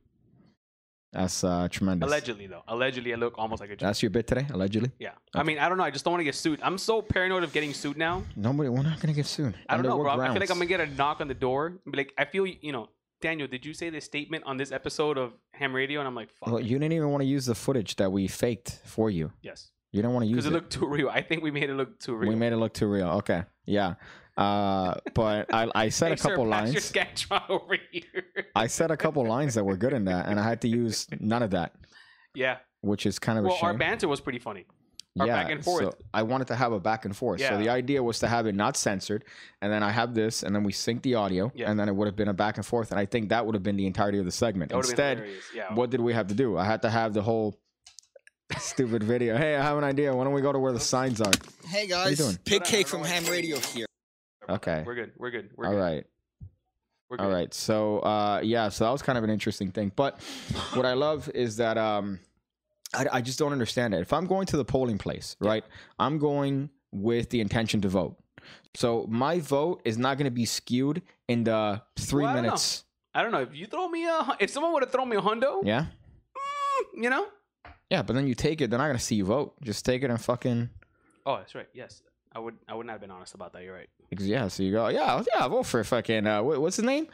That's 1.12 1.42
uh, 1.44 1.66
tremendous. 1.70 2.06
Allegedly 2.06 2.46
though. 2.46 2.62
Allegedly 2.68 3.12
I 3.12 3.16
look 3.16 3.34
almost 3.38 3.60
like 3.60 3.70
a 3.70 3.76
Jew. 3.76 3.84
That's 3.86 4.02
your 4.02 4.10
bit 4.10 4.26
today, 4.26 4.46
allegedly. 4.52 4.90
yeah. 4.98 5.12
I 5.34 5.42
mean, 5.42 5.58
I 5.58 5.68
don't 5.68 5.78
know. 5.78 5.84
I 5.84 5.90
just 5.90 6.04
don't 6.04 6.12
want 6.12 6.20
to 6.20 6.24
get 6.24 6.34
sued. 6.34 6.60
I'm 6.62 6.78
so 6.78 7.00
paranoid 7.02 7.42
of 7.42 7.52
getting 7.52 7.72
sued 7.74 7.96
now. 7.96 8.22
Nobody. 8.36 8.68
We're 8.68 8.82
not 8.82 9.00
gonna 9.00 9.14
get 9.14 9.26
sued. 9.26 9.54
I 9.68 9.74
don't 9.76 9.86
Under 9.86 9.88
know, 9.90 9.98
bro. 10.02 10.10
I 10.20 10.28
feel 10.32 10.40
like? 10.40 10.50
I'm 10.50 10.56
gonna 10.58 10.66
get 10.66 10.80
a 10.80 10.86
knock 10.86 11.20
on 11.20 11.28
the 11.28 11.34
door. 11.34 11.66
and 11.84 11.90
Be 11.92 11.98
like, 11.98 12.12
I 12.18 12.26
feel 12.26 12.46
you 12.46 12.70
know, 12.72 12.88
Daniel, 13.20 13.48
did 13.48 13.64
you 13.64 13.72
say 13.74 13.90
this 13.90 14.04
statement 14.04 14.44
on 14.46 14.56
this 14.56 14.70
episode 14.72 15.16
of 15.18 15.32
Ham 15.52 15.74
Radio? 15.74 16.00
And 16.00 16.06
I'm 16.08 16.14
like, 16.14 16.30
fuck. 16.34 16.50
Well, 16.52 16.60
you 16.60 16.78
didn't 16.78 16.92
even 16.92 17.10
want 17.10 17.22
to 17.22 17.26
use 17.26 17.46
the 17.46 17.54
footage 17.54 17.96
that 17.96 18.10
we 18.12 18.28
faked 18.28 18.80
for 18.84 19.10
you. 19.10 19.32
yes. 19.42 19.70
You 19.92 20.02
don't 20.02 20.12
want 20.12 20.24
to 20.24 20.28
use 20.28 20.44
Because 20.44 20.46
it. 20.46 20.50
it 20.50 20.52
looked 20.54 20.72
too 20.72 20.86
real. 20.86 21.08
I 21.08 21.22
think 21.22 21.42
we 21.42 21.50
made 21.50 21.70
it 21.70 21.74
look 21.74 21.98
too 21.98 22.14
real. 22.16 22.28
We 22.28 22.34
made 22.34 22.52
it 22.52 22.56
look 22.58 22.74
too 22.74 22.86
real. 22.86 23.08
Okay. 23.20 23.44
Yeah. 23.64 23.94
Uh, 24.36 24.94
but 25.14 25.52
I, 25.54 25.70
I 25.74 25.88
said 25.98 26.08
Hey, 26.08 26.14
a 26.14 26.16
couple 26.16 26.44
sir, 26.44 26.50
pass 26.50 26.72
your 26.72 26.74
lines. 26.74 26.92
Scantron 26.92 27.48
over 27.48 27.78
here. 27.90 28.02
I 28.54 28.66
said 28.66 28.90
a 28.90 28.96
couple 28.96 29.24
lines 29.24 29.54
that 29.54 29.64
were 29.64 29.76
good 29.78 29.94
in 29.94 30.04
that, 30.06 30.26
and 30.28 30.38
I 30.38 30.42
had 30.42 30.60
to 30.62 30.68
use 30.68 31.06
none 31.18 31.42
of 31.42 31.52
that, 31.52 31.74
yeah. 32.34 32.58
which 32.82 33.06
is 33.06 33.18
kind 33.18 33.38
of 33.38 33.46
a 33.46 33.48
Well, 33.48 33.58
our 33.62 33.72
banter 33.74 34.06
was 34.08 34.20
pretty 34.20 34.40
funny. 34.40 34.66
Our 35.20 35.26
back 35.26 35.50
and 35.50 35.64
forth. 35.64 35.84
So 35.84 35.94
I 36.12 36.22
wanted 36.22 36.48
to 36.48 36.56
have 36.56 36.72
a 36.72 36.80
back 36.80 37.04
and 37.04 37.16
forth. 37.16 37.40
Yeah. 37.40 37.50
So 37.50 37.58
the 37.58 37.68
idea 37.68 38.02
was 38.02 38.18
to 38.20 38.28
have 38.28 38.46
it 38.46 38.54
not 38.54 38.76
censored, 38.76 39.24
and 39.62 39.72
then 39.72 39.82
I 39.82 39.90
have 39.90 40.14
this, 40.14 40.42
and 40.42 40.54
then 40.54 40.62
we 40.62 40.72
sync 40.72 41.02
the 41.02 41.14
audio, 41.14 41.50
Yeah. 41.54 41.70
and 41.70 41.78
then 41.78 41.88
it 41.88 41.94
would 41.96 42.06
have 42.06 42.16
been 42.16 42.28
a 42.28 42.34
back 42.34 42.56
and 42.56 42.66
forth, 42.66 42.90
and 42.90 43.00
I 43.00 43.06
think 43.06 43.28
that 43.30 43.44
would 43.46 43.54
have 43.54 43.62
been 43.62 43.76
the 43.76 43.86
entirety 43.86 44.18
of 44.18 44.24
the 44.24 44.32
segment. 44.32 44.70
That 44.70 44.76
would've 44.76 44.96
been 44.96 45.18
Instead. 45.18 45.40
Yeah. 45.54 45.74
what 45.74 45.90
did 45.90 46.00
we 46.00 46.12
have 46.12 46.26
to 46.28 46.34
do? 46.34 46.56
I 46.58 46.64
had 46.64 46.82
to 46.82 46.90
have 46.90 47.14
the 47.14 47.22
whole 47.22 47.58
stupid 48.58 49.02
video. 49.02 49.36
Hey, 49.36 49.56
I 49.56 49.62
have 49.62 49.76
an 49.78 49.84
idea. 49.84 50.14
Why 50.14 50.24
don't 50.24 50.32
we 50.32 50.40
go 50.42 50.52
to 50.52 50.58
where 50.58 50.72
the 50.72 50.80
signs 50.80 51.20
are? 51.20 51.32
Hey 51.66 51.82
you 51.84 51.88
guys, 51.88 52.18
doing? 52.18 52.38
Pig 52.44 52.64
Cake 52.64 52.86
from 52.86 53.02
Ham 53.04 53.24
Radio 53.26 53.58
here. 53.58 53.86
Okay. 54.48 54.84
We're 54.86 54.94
good. 54.94 55.12
We're 55.16 55.30
good. 55.30 55.50
We're 55.56 55.66
All 55.66 55.72
good. 55.72 55.78
right. 55.80 56.06
All 57.18 57.28
right. 57.30 57.52
So 57.54 58.00
uh, 58.00 58.40
yeah, 58.44 58.68
so 58.68 58.84
that 58.84 58.90
was 58.90 59.02
kind 59.02 59.16
of 59.18 59.24
an 59.24 59.30
interesting 59.30 59.70
thing. 59.72 59.90
But 59.94 60.20
what 60.74 60.84
I 60.86 60.94
love 60.94 61.28
is 61.34 61.56
that 61.56 61.78
um, 61.78 62.20
I, 62.96 63.06
I 63.14 63.20
just 63.20 63.38
don't 63.38 63.52
understand 63.52 63.94
it. 63.94 64.00
If 64.00 64.12
I'm 64.12 64.26
going 64.26 64.46
to 64.46 64.56
the 64.56 64.64
polling 64.64 64.98
place, 64.98 65.36
right, 65.40 65.64
I'm 65.98 66.18
going 66.18 66.70
with 66.92 67.30
the 67.30 67.40
intention 67.40 67.80
to 67.82 67.88
vote. 67.88 68.16
So 68.74 69.06
my 69.08 69.40
vote 69.40 69.82
is 69.84 69.98
not 69.98 70.18
going 70.18 70.26
to 70.26 70.30
be 70.30 70.44
skewed 70.46 71.02
in 71.28 71.44
the 71.44 71.82
three 71.98 72.22
Well, 72.22 72.30
I 72.32 72.34
don't 72.34 72.42
minutes. 72.44 72.84
I 73.14 73.22
don't 73.22 73.32
know 73.32 73.40
if 73.42 73.54
you 73.54 73.66
throw 73.66 73.88
me 73.88 74.06
a 74.06 74.36
if 74.40 74.50
someone 74.50 74.72
would 74.74 74.82
have 74.82 74.92
thrown 74.92 75.08
me 75.08 75.16
a 75.16 75.20
hundo, 75.20 75.64
Yeah. 75.64 75.86
you 76.94 77.10
know. 77.10 77.26
Yeah, 77.90 78.02
but 78.02 78.14
then 78.14 78.26
you 78.26 78.34
take 78.34 78.60
it, 78.60 78.68
they're 78.70 78.78
not 78.78 78.86
going 78.86 78.98
to 78.98 79.02
see 79.04 79.14
you 79.14 79.24
vote. 79.24 79.54
Just 79.62 79.84
take 79.84 80.02
it 80.02 80.10
and 80.10 80.20
fucking. 80.20 80.68
Oh, 81.24 81.36
that's 81.36 81.54
right. 81.54 81.68
Yes, 81.72 82.02
I 82.32 82.38
would. 82.40 82.54
I 82.68 82.74
would 82.74 82.86
not 82.86 82.92
have 82.94 83.00
been 83.00 83.10
honest 83.10 83.34
about 83.34 83.52
that. 83.54 83.62
You're 83.62 83.74
right. 83.74 83.88
Because 84.10 84.26
yeah, 84.28 84.48
so 84.48 84.62
you 84.62 84.72
go, 84.72 84.88
yeah, 84.88 85.22
yeah, 85.34 85.44
I 85.44 85.48
vote 85.48 85.64
for 85.66 85.82
fucking, 85.82 86.26
uh, 86.26 86.42
what's 86.42 86.76
his 86.76 86.84
name? 86.84 87.08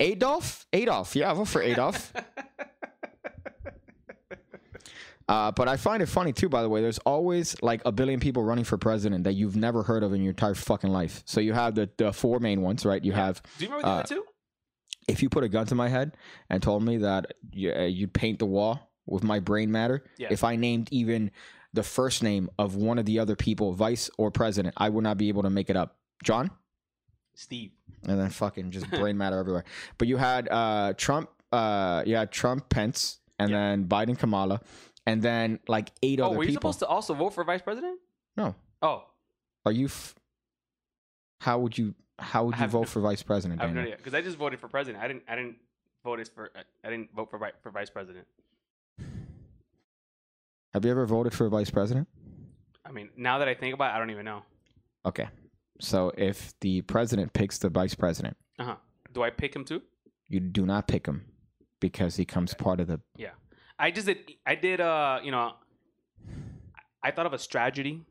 Adolf? 0.00 0.66
Adolf. 0.72 1.14
Yeah, 1.14 1.30
I 1.30 1.34
vote 1.34 1.48
for 1.48 1.62
Adolf. 1.62 2.12
Uh, 5.28 5.50
but 5.52 5.68
I 5.68 5.76
find 5.76 6.02
it 6.02 6.06
funny 6.06 6.32
too, 6.32 6.48
by 6.48 6.62
the 6.62 6.68
way. 6.68 6.80
There's 6.82 6.98
always 6.98 7.60
like 7.62 7.80
a 7.86 7.92
billion 7.92 8.20
people 8.20 8.42
running 8.42 8.64
for 8.64 8.76
president 8.78 9.24
that 9.24 9.34
you've 9.34 9.56
never 9.56 9.82
heard 9.82 10.02
of 10.02 10.12
in 10.12 10.20
your 10.22 10.30
entire 10.30 10.54
fucking 10.54 10.90
life. 10.90 11.22
So 11.26 11.40
you 11.40 11.52
have 11.52 11.74
the, 11.74 11.88
the 11.96 12.12
four 12.12 12.40
main 12.40 12.60
ones, 12.60 12.84
right? 12.84 13.02
You 13.04 13.12
have 13.12 13.42
Do 13.58 13.64
you 13.64 13.70
remember 13.70 13.86
the 13.86 13.92
Uh, 13.92 13.98
other 14.00 14.08
two? 14.08 14.24
if 15.08 15.22
you 15.22 15.28
put 15.28 15.44
a 15.44 15.48
gun 15.48 15.66
to 15.66 15.74
my 15.74 15.88
head 15.88 16.16
and 16.50 16.62
told 16.62 16.82
me 16.84 16.98
that 16.98 17.34
you, 17.52 17.72
uh, 17.72 17.82
you'd 17.82 18.12
paint 18.12 18.38
the 18.38 18.46
wall 18.46 18.90
with 19.06 19.22
my 19.24 19.38
brain 19.40 19.70
matter, 19.72 20.04
Yeah. 20.18 20.28
if 20.30 20.44
I 20.44 20.56
named 20.56 20.88
even 20.92 21.30
the 21.72 21.82
first 21.82 22.22
name 22.22 22.50
of 22.58 22.76
one 22.76 22.98
of 22.98 23.06
the 23.06 23.18
other 23.18 23.34
people, 23.34 23.72
vice 23.72 24.10
or 24.18 24.30
president, 24.30 24.74
I 24.76 24.88
would 24.88 25.02
not 25.04 25.18
be 25.18 25.28
able 25.28 25.42
to 25.42 25.50
make 25.50 25.70
it 25.70 25.76
up. 25.76 25.96
John? 26.22 26.50
Steve. 27.34 27.72
and 28.06 28.18
then 28.20 28.28
fucking 28.30 28.70
just 28.72 28.90
brain 28.90 29.16
matter 29.16 29.38
everywhere. 29.38 29.64
But 29.98 30.08
you 30.08 30.16
had 30.16 30.48
uh, 30.50 30.92
Trump, 30.96 31.30
uh, 31.52 32.02
you 32.06 32.16
had 32.16 32.30
Trump, 32.30 32.68
Pence, 32.68 33.20
and 33.38 33.50
Yeah. 33.50 33.70
then 33.70 33.86
Biden, 33.86 34.18
Kamala, 34.18 34.60
and 35.06 35.22
then 35.22 35.58
like 35.68 35.90
eight 36.02 36.20
Oh, 36.20 36.26
other 36.26 36.36
were 36.38 36.44
you 36.44 36.48
people. 36.50 36.60
supposed 36.72 36.78
to 36.80 36.86
also 36.86 37.14
vote 37.14 37.30
for 37.34 37.44
vice 37.44 37.62
president? 37.62 37.98
No, 38.36 38.54
Oh, 38.80 39.04
are 39.66 39.72
you? 39.72 39.86
F- 39.86 40.14
how 41.40 41.58
would 41.58 41.76
you? 41.76 41.94
How 42.18 42.44
would 42.44 42.54
I 42.54 42.58
you 42.58 42.60
have 42.62 42.70
vote 42.70 42.80
no- 42.80 42.86
for 42.86 43.00
vice 43.00 43.22
president? 43.22 43.60
I 43.60 43.64
have 43.64 43.74
no 43.74 43.80
Daniel? 43.80 43.92
idea 43.94 43.96
because 43.98 44.14
I 44.14 44.22
just 44.22 44.36
voted 44.36 44.60
for 44.60 44.68
president. 44.68 45.02
I 45.02 45.08
didn't. 45.08 45.22
I 45.28 45.34
didn't 45.36 45.56
vote 46.04 46.20
as 46.20 46.28
for. 46.28 46.50
I 46.84 46.90
didn't 46.90 47.14
vote 47.14 47.30
for 47.30 47.38
vi- 47.38 47.52
for 47.62 47.70
vice 47.70 47.90
president. 47.90 48.26
Have 50.74 50.84
you 50.84 50.90
ever 50.90 51.04
voted 51.06 51.34
for 51.34 51.46
a 51.46 51.50
vice 51.50 51.70
president? 51.70 52.08
I 52.84 52.92
mean, 52.92 53.10
now 53.16 53.38
that 53.38 53.48
I 53.48 53.54
think 53.54 53.74
about 53.74 53.92
it, 53.92 53.96
I 53.96 53.98
don't 53.98 54.10
even 54.10 54.24
know. 54.24 54.42
Okay, 55.04 55.28
so 55.80 56.12
if 56.16 56.54
the 56.60 56.82
president 56.82 57.32
picks 57.32 57.58
the 57.58 57.68
vice 57.68 57.94
president, 57.94 58.36
Uh 58.58 58.64
huh. 58.64 58.76
Do 59.12 59.22
I 59.22 59.30
pick 59.30 59.54
him 59.54 59.64
too? 59.64 59.82
you 60.28 60.40
do 60.40 60.64
not 60.64 60.88
pick 60.88 61.06
him 61.06 61.26
because 61.80 62.16
he 62.16 62.24
comes 62.24 62.54
part 62.54 62.80
of 62.80 62.86
the. 62.86 63.00
Yeah. 63.16 63.30
I 63.82 63.90
just 63.90 64.06
did. 64.06 64.18
I 64.46 64.54
did. 64.54 64.80
Uh, 64.80 65.18
you 65.22 65.30
know, 65.30 65.52
I 67.02 67.10
thought 67.10 67.26
of 67.26 67.32
a 67.32 67.38
strategy 67.38 68.04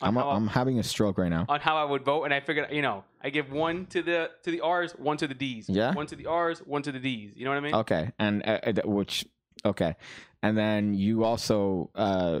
I'm, 0.00 0.16
I- 0.16 0.22
I'm 0.22 0.46
having 0.46 0.78
a 0.78 0.82
stroke 0.82 1.18
right 1.18 1.28
now. 1.28 1.44
on 1.48 1.60
how 1.60 1.76
I 1.76 1.84
would 1.84 2.04
vote, 2.04 2.24
and 2.24 2.32
I 2.32 2.40
figured, 2.40 2.68
you 2.70 2.82
know, 2.82 3.04
I 3.22 3.30
give 3.30 3.50
one 3.50 3.86
to 3.86 4.02
the 4.02 4.30
to 4.44 4.50
the 4.50 4.60
R's, 4.60 4.92
one 4.92 5.16
to 5.18 5.26
the 5.26 5.34
D's. 5.34 5.68
Yeah? 5.68 5.92
One 5.92 6.06
to 6.06 6.16
the 6.16 6.26
R's, 6.26 6.60
one 6.60 6.82
to 6.82 6.92
the 6.92 7.00
D's. 7.00 7.32
You 7.36 7.44
know 7.44 7.50
what 7.50 7.56
I 7.56 7.60
mean? 7.60 7.74
Okay, 7.74 8.12
and 8.18 8.46
uh, 8.46 8.60
uh, 8.66 8.72
which 8.84 9.26
okay, 9.64 9.96
and 10.42 10.56
then 10.56 10.94
you 10.94 11.24
also 11.24 11.90
uh, 11.94 12.40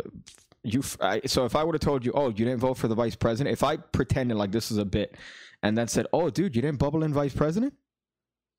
you 0.62 0.82
I, 1.00 1.22
so 1.26 1.44
if 1.44 1.56
I 1.56 1.64
would 1.64 1.74
have 1.74 1.80
told 1.82 2.04
you, 2.04 2.12
oh, 2.14 2.28
you 2.28 2.44
didn't 2.44 2.60
vote 2.60 2.74
for 2.78 2.88
the 2.88 2.94
vice 2.94 3.16
president, 3.16 3.52
if 3.52 3.64
I 3.64 3.76
pretended 3.76 4.36
like 4.36 4.52
this 4.52 4.70
is 4.70 4.78
a 4.78 4.84
bit, 4.84 5.16
and 5.62 5.76
then 5.76 5.88
said, 5.88 6.06
oh, 6.12 6.30
dude, 6.30 6.54
you 6.54 6.62
didn't 6.62 6.78
bubble 6.78 7.02
in 7.02 7.12
vice 7.12 7.34
president, 7.34 7.74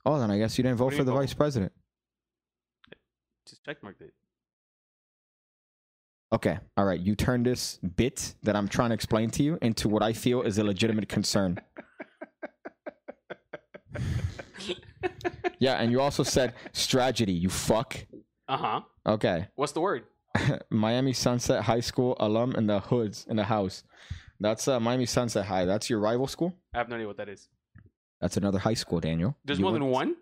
oh, 0.05 0.19
then 0.19 0.29
I 0.29 0.37
guess 0.37 0.57
you 0.57 0.63
didn't 0.63 0.77
vote 0.77 0.93
for 0.93 1.03
the 1.03 1.11
mean 1.11 1.21
vice 1.21 1.33
president. 1.33 1.71
Just 3.47 3.63
checkmarked 3.65 4.01
it. 4.01 4.13
Okay, 6.31 6.59
all 6.77 6.85
right, 6.85 6.99
you 6.99 7.15
turn 7.15 7.41
this 7.43 7.77
bit 7.77 8.35
that 8.43 8.55
I'm 8.55 8.67
trying 8.67 8.89
to 8.89 8.93
explain 8.93 9.31
to 9.31 9.41
you 9.43 9.57
into 9.63 9.89
what 9.89 10.03
I 10.03 10.13
feel 10.13 10.43
is 10.43 10.57
a 10.59 10.63
legitimate 10.63 11.09
concern. 11.09 11.59
yeah, 15.59 15.75
and 15.75 15.91
you 15.91 15.99
also 16.01 16.23
said 16.23 16.53
strategy. 16.73 17.31
You 17.33 17.49
fuck. 17.49 17.97
Uh 18.47 18.57
huh. 18.57 18.81
Okay. 19.07 19.47
What's 19.55 19.71
the 19.71 19.81
word? 19.81 20.03
Miami 20.69 21.13
Sunset 21.13 21.63
High 21.63 21.79
School 21.79 22.15
alum 22.19 22.53
in 22.55 22.67
the 22.67 22.79
hoods 22.79 23.25
in 23.29 23.35
the 23.35 23.43
house. 23.45 23.83
That's 24.39 24.67
uh, 24.67 24.79
Miami 24.79 25.05
Sunset 25.05 25.45
High. 25.45 25.65
That's 25.65 25.89
your 25.89 25.99
rival 25.99 26.27
school. 26.27 26.53
I 26.73 26.77
have 26.77 26.89
no 26.89 26.95
idea 26.95 27.07
what 27.07 27.17
that 27.17 27.29
is. 27.29 27.49
That's 28.21 28.37
another 28.37 28.59
high 28.59 28.73
school, 28.75 28.99
Daniel. 28.99 29.35
There's 29.45 29.59
You 29.59 29.63
more 29.63 29.71
went- 29.73 29.83
than 29.83 29.91
one. 29.91 30.15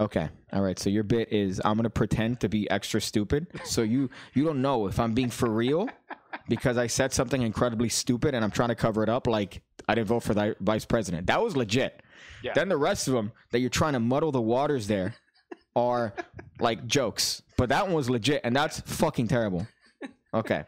Okay, 0.00 0.28
all 0.52 0.62
right. 0.62 0.78
So 0.78 0.90
your 0.90 1.02
bit 1.02 1.32
is 1.32 1.60
I'm 1.64 1.76
gonna 1.76 1.90
pretend 1.90 2.40
to 2.40 2.48
be 2.48 2.70
extra 2.70 3.00
stupid. 3.00 3.48
So 3.64 3.82
you 3.82 4.10
you 4.34 4.44
don't 4.44 4.62
know 4.62 4.86
if 4.86 5.00
I'm 5.00 5.12
being 5.12 5.30
for 5.30 5.50
real 5.50 5.88
because 6.48 6.78
I 6.78 6.86
said 6.86 7.12
something 7.12 7.42
incredibly 7.42 7.88
stupid 7.88 8.34
and 8.34 8.44
I'm 8.44 8.50
trying 8.50 8.68
to 8.68 8.74
cover 8.74 9.02
it 9.02 9.08
up. 9.08 9.26
Like 9.26 9.62
I 9.88 9.94
didn't 9.94 10.08
vote 10.08 10.22
for 10.22 10.34
the 10.34 10.54
vice 10.60 10.84
president. 10.84 11.26
That 11.26 11.42
was 11.42 11.56
legit. 11.56 12.02
Yeah. 12.42 12.52
Then 12.54 12.68
the 12.68 12.76
rest 12.76 13.08
of 13.08 13.14
them 13.14 13.32
that 13.50 13.58
you're 13.60 13.70
trying 13.70 13.94
to 13.94 14.00
muddle 14.00 14.30
the 14.30 14.40
waters 14.40 14.86
there 14.86 15.14
are 15.74 16.14
like 16.60 16.86
jokes. 16.86 17.42
But 17.56 17.70
that 17.70 17.86
one 17.86 17.94
was 17.94 18.08
legit, 18.08 18.40
and 18.44 18.54
that's 18.54 18.80
fucking 18.80 19.28
terrible. 19.28 19.66
Okay. 20.34 20.64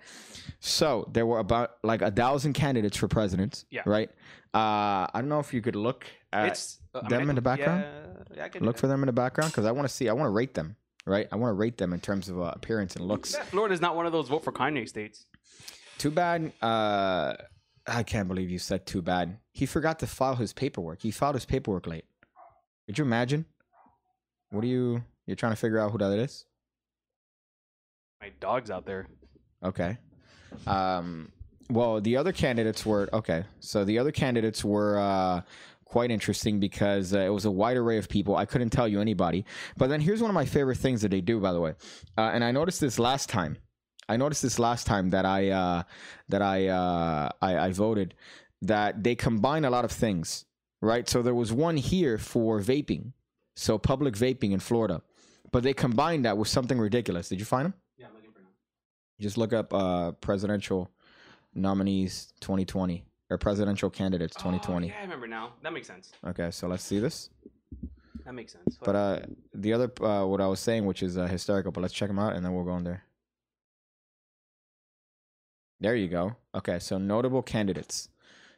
So 0.61 1.09
there 1.13 1.27
were 1.27 1.39
about 1.39 1.73
like 1.83 2.03
a 2.03 2.11
thousand 2.11 2.55
candidates 2.55 2.97
for 2.97 3.09
president. 3.09 3.65
Yeah. 3.71 3.83
Right. 3.87 4.11
Uh, 4.53 5.07
I 5.07 5.11
don't 5.15 5.29
know 5.29 5.39
if 5.39 5.55
you 5.55 5.63
could 5.63 5.77
look 5.77 6.07
it's 6.33 6.79
uh, 6.95 7.01
I 7.05 7.09
them 7.09 7.31
in 7.31 7.37
the 7.37 7.43
background? 7.43 7.85
Yeah, 8.35 8.49
yeah 8.53 8.61
look 8.61 8.79
for 8.79 8.87
them 8.87 9.03
in 9.03 9.07
the 9.07 9.13
background 9.13 9.53
because 9.53 9.67
I 9.67 9.73
want 9.73 9.89
to 9.89 9.95
see. 9.95 10.09
I 10.09 10.13
want 10.13 10.27
to 10.27 10.31
rate 10.31 10.55
them. 10.55 10.77
Right. 11.07 11.27
I 11.33 11.37
want 11.37 11.51
to 11.51 11.55
rate 11.55 11.79
them 11.79 11.93
in 11.93 12.01
terms 12.01 12.29
of 12.29 12.41
uh, 12.41 12.53
appearance 12.55 12.95
and 12.95 13.07
looks. 13.07 13.35
Yeah, 13.35 13.67
is 13.67 13.81
not 13.81 13.97
one 13.97 14.07
of 14.07 14.13
those 14.13 14.29
vote 14.29 14.45
for 14.45 14.53
Kanye 14.53 14.89
states. 14.89 15.25
Too 15.99 16.11
bad. 16.11 16.53
Uh, 16.63 17.35
I 17.87 18.03
can't 18.03 18.29
believe 18.29 18.51
you 18.51 18.59
said 18.59 18.87
too 18.87 19.03
bad. 19.03 19.39
He 19.53 19.67
forgot 19.67 19.99
to 20.01 20.07
file 20.07 20.37
his 20.37 20.53
paperwork. 20.53 21.03
He 21.03 21.11
filed 21.11 21.35
his 21.35 21.47
paperwork 21.47 21.87
late. 21.87 22.05
Could 22.87 22.99
you 22.99 23.05
imagine? 23.05 23.47
What 24.51 24.63
are 24.65 24.69
you? 24.69 25.03
You're 25.27 25.37
trying 25.37 25.53
to 25.53 25.57
figure 25.57 25.79
out 25.79 25.91
who 25.93 25.99
that 25.99 26.19
is? 26.19 26.45
My 28.21 28.31
dog's 28.41 28.71
out 28.71 28.85
there. 28.85 29.07
Okay. 29.65 29.97
Um, 30.67 31.33
well, 31.71 32.01
the 32.01 32.17
other 32.17 32.33
candidates 32.33 32.85
were 32.85 33.09
okay. 33.13 33.45
So 33.61 33.85
the 33.85 33.99
other 33.99 34.13
candidates 34.13 34.65
were 34.65 34.99
uh, 34.99 35.43
quite 35.91 36.13
interesting 36.13 36.61
because 36.61 37.13
uh, 37.13 37.19
it 37.19 37.31
was 37.31 37.45
a 37.45 37.51
wide 37.51 37.77
array 37.77 37.99
of 37.99 38.09
people. 38.09 38.37
I 38.37 38.47
couldn't 38.47 38.71
tell 38.71 38.87
you 38.87 39.01
anybody. 39.01 39.45
But 39.77 39.89
then 39.89 40.01
here's 40.01 40.23
one 40.23 40.31
of 40.31 40.35
my 40.35 40.45
favorite 40.45 40.79
things 40.79 41.03
that 41.03 41.11
they 41.11 41.21
do, 41.21 41.41
by 41.41 41.53
the 41.53 41.61
way. 41.61 41.75
Uh, 42.17 42.31
and 42.33 42.45
I 42.45 42.53
noticed 42.53 42.81
this 42.81 42.99
last 42.99 43.29
time. 43.29 43.57
I 44.09 44.17
noticed 44.17 44.43
this 44.43 44.59
last 44.59 44.87
time 44.87 45.11
that 45.11 45.27
I 45.27 45.51
uh, 45.51 45.83
that 46.29 46.43
I, 46.43 46.69
uh, 46.69 47.29
I 47.43 47.59
I 47.67 47.73
voted 47.73 48.15
that 48.63 49.03
they 49.03 49.15
combine 49.15 49.65
a 49.65 49.71
lot 49.71 49.85
of 49.85 49.91
things, 49.93 50.45
right? 50.81 51.09
So 51.09 51.23
there 51.23 51.35
was 51.35 51.53
one 51.53 51.77
here 51.77 52.19
for 52.19 52.61
vaping, 52.61 53.13
so 53.57 53.79
public 53.79 54.15
vaping 54.15 54.53
in 54.53 54.61
Florida, 54.61 55.03
but 55.53 55.63
they 55.63 55.75
combined 55.75 56.25
that 56.25 56.39
with 56.39 56.49
something 56.49 56.79
ridiculous. 56.79 57.29
Did 57.29 57.39
you 57.41 57.45
find 57.45 57.67
them? 57.67 57.75
Yeah, 57.99 58.07
I'm 58.09 58.15
looking 58.15 58.33
for 58.33 58.41
now. 58.41 58.55
Just 59.21 59.39
look 59.39 59.53
up 59.53 59.73
uh, 59.73 60.13
presidential 60.13 60.91
nominees 61.55 62.33
2020 62.41 63.05
or 63.31 63.39
presidential 63.39 63.89
candidates 63.89 64.35
2020. 64.37 64.87
Oh, 64.87 64.89
yeah, 64.91 64.99
I 64.99 65.03
remember 65.03 65.27
now. 65.29 65.53
That 65.63 65.73
makes 65.73 65.87
sense. 65.87 66.13
Okay, 66.27 66.51
so 66.51 66.67
let's 66.67 66.83
see 66.83 66.99
this. 66.99 67.31
That 68.25 68.35
makes 68.35 68.53
sense. 68.53 68.79
But 68.83 68.97
uh, 68.97 69.21
the 69.55 69.73
other 69.73 69.91
uh, 70.01 70.27
what 70.27 70.41
I 70.41 70.47
was 70.47 70.61
saying, 70.61 70.85
which 70.85 71.03
is 71.03 71.17
uh, 71.17 71.27
hysterical, 71.27 71.73
but 71.73 71.81
let's 71.81 71.95
check 71.95 72.09
them 72.09 72.19
out 72.19 72.35
and 72.35 72.45
then 72.45 72.55
we'll 72.55 72.65
go 72.65 72.77
in 72.77 72.85
there. 72.85 73.05
There 75.81 75.97
you 75.97 76.09
go. 76.09 76.37
Okay, 76.55 76.79
so 76.79 76.99
notable 76.99 77.43
candidates. 77.43 78.09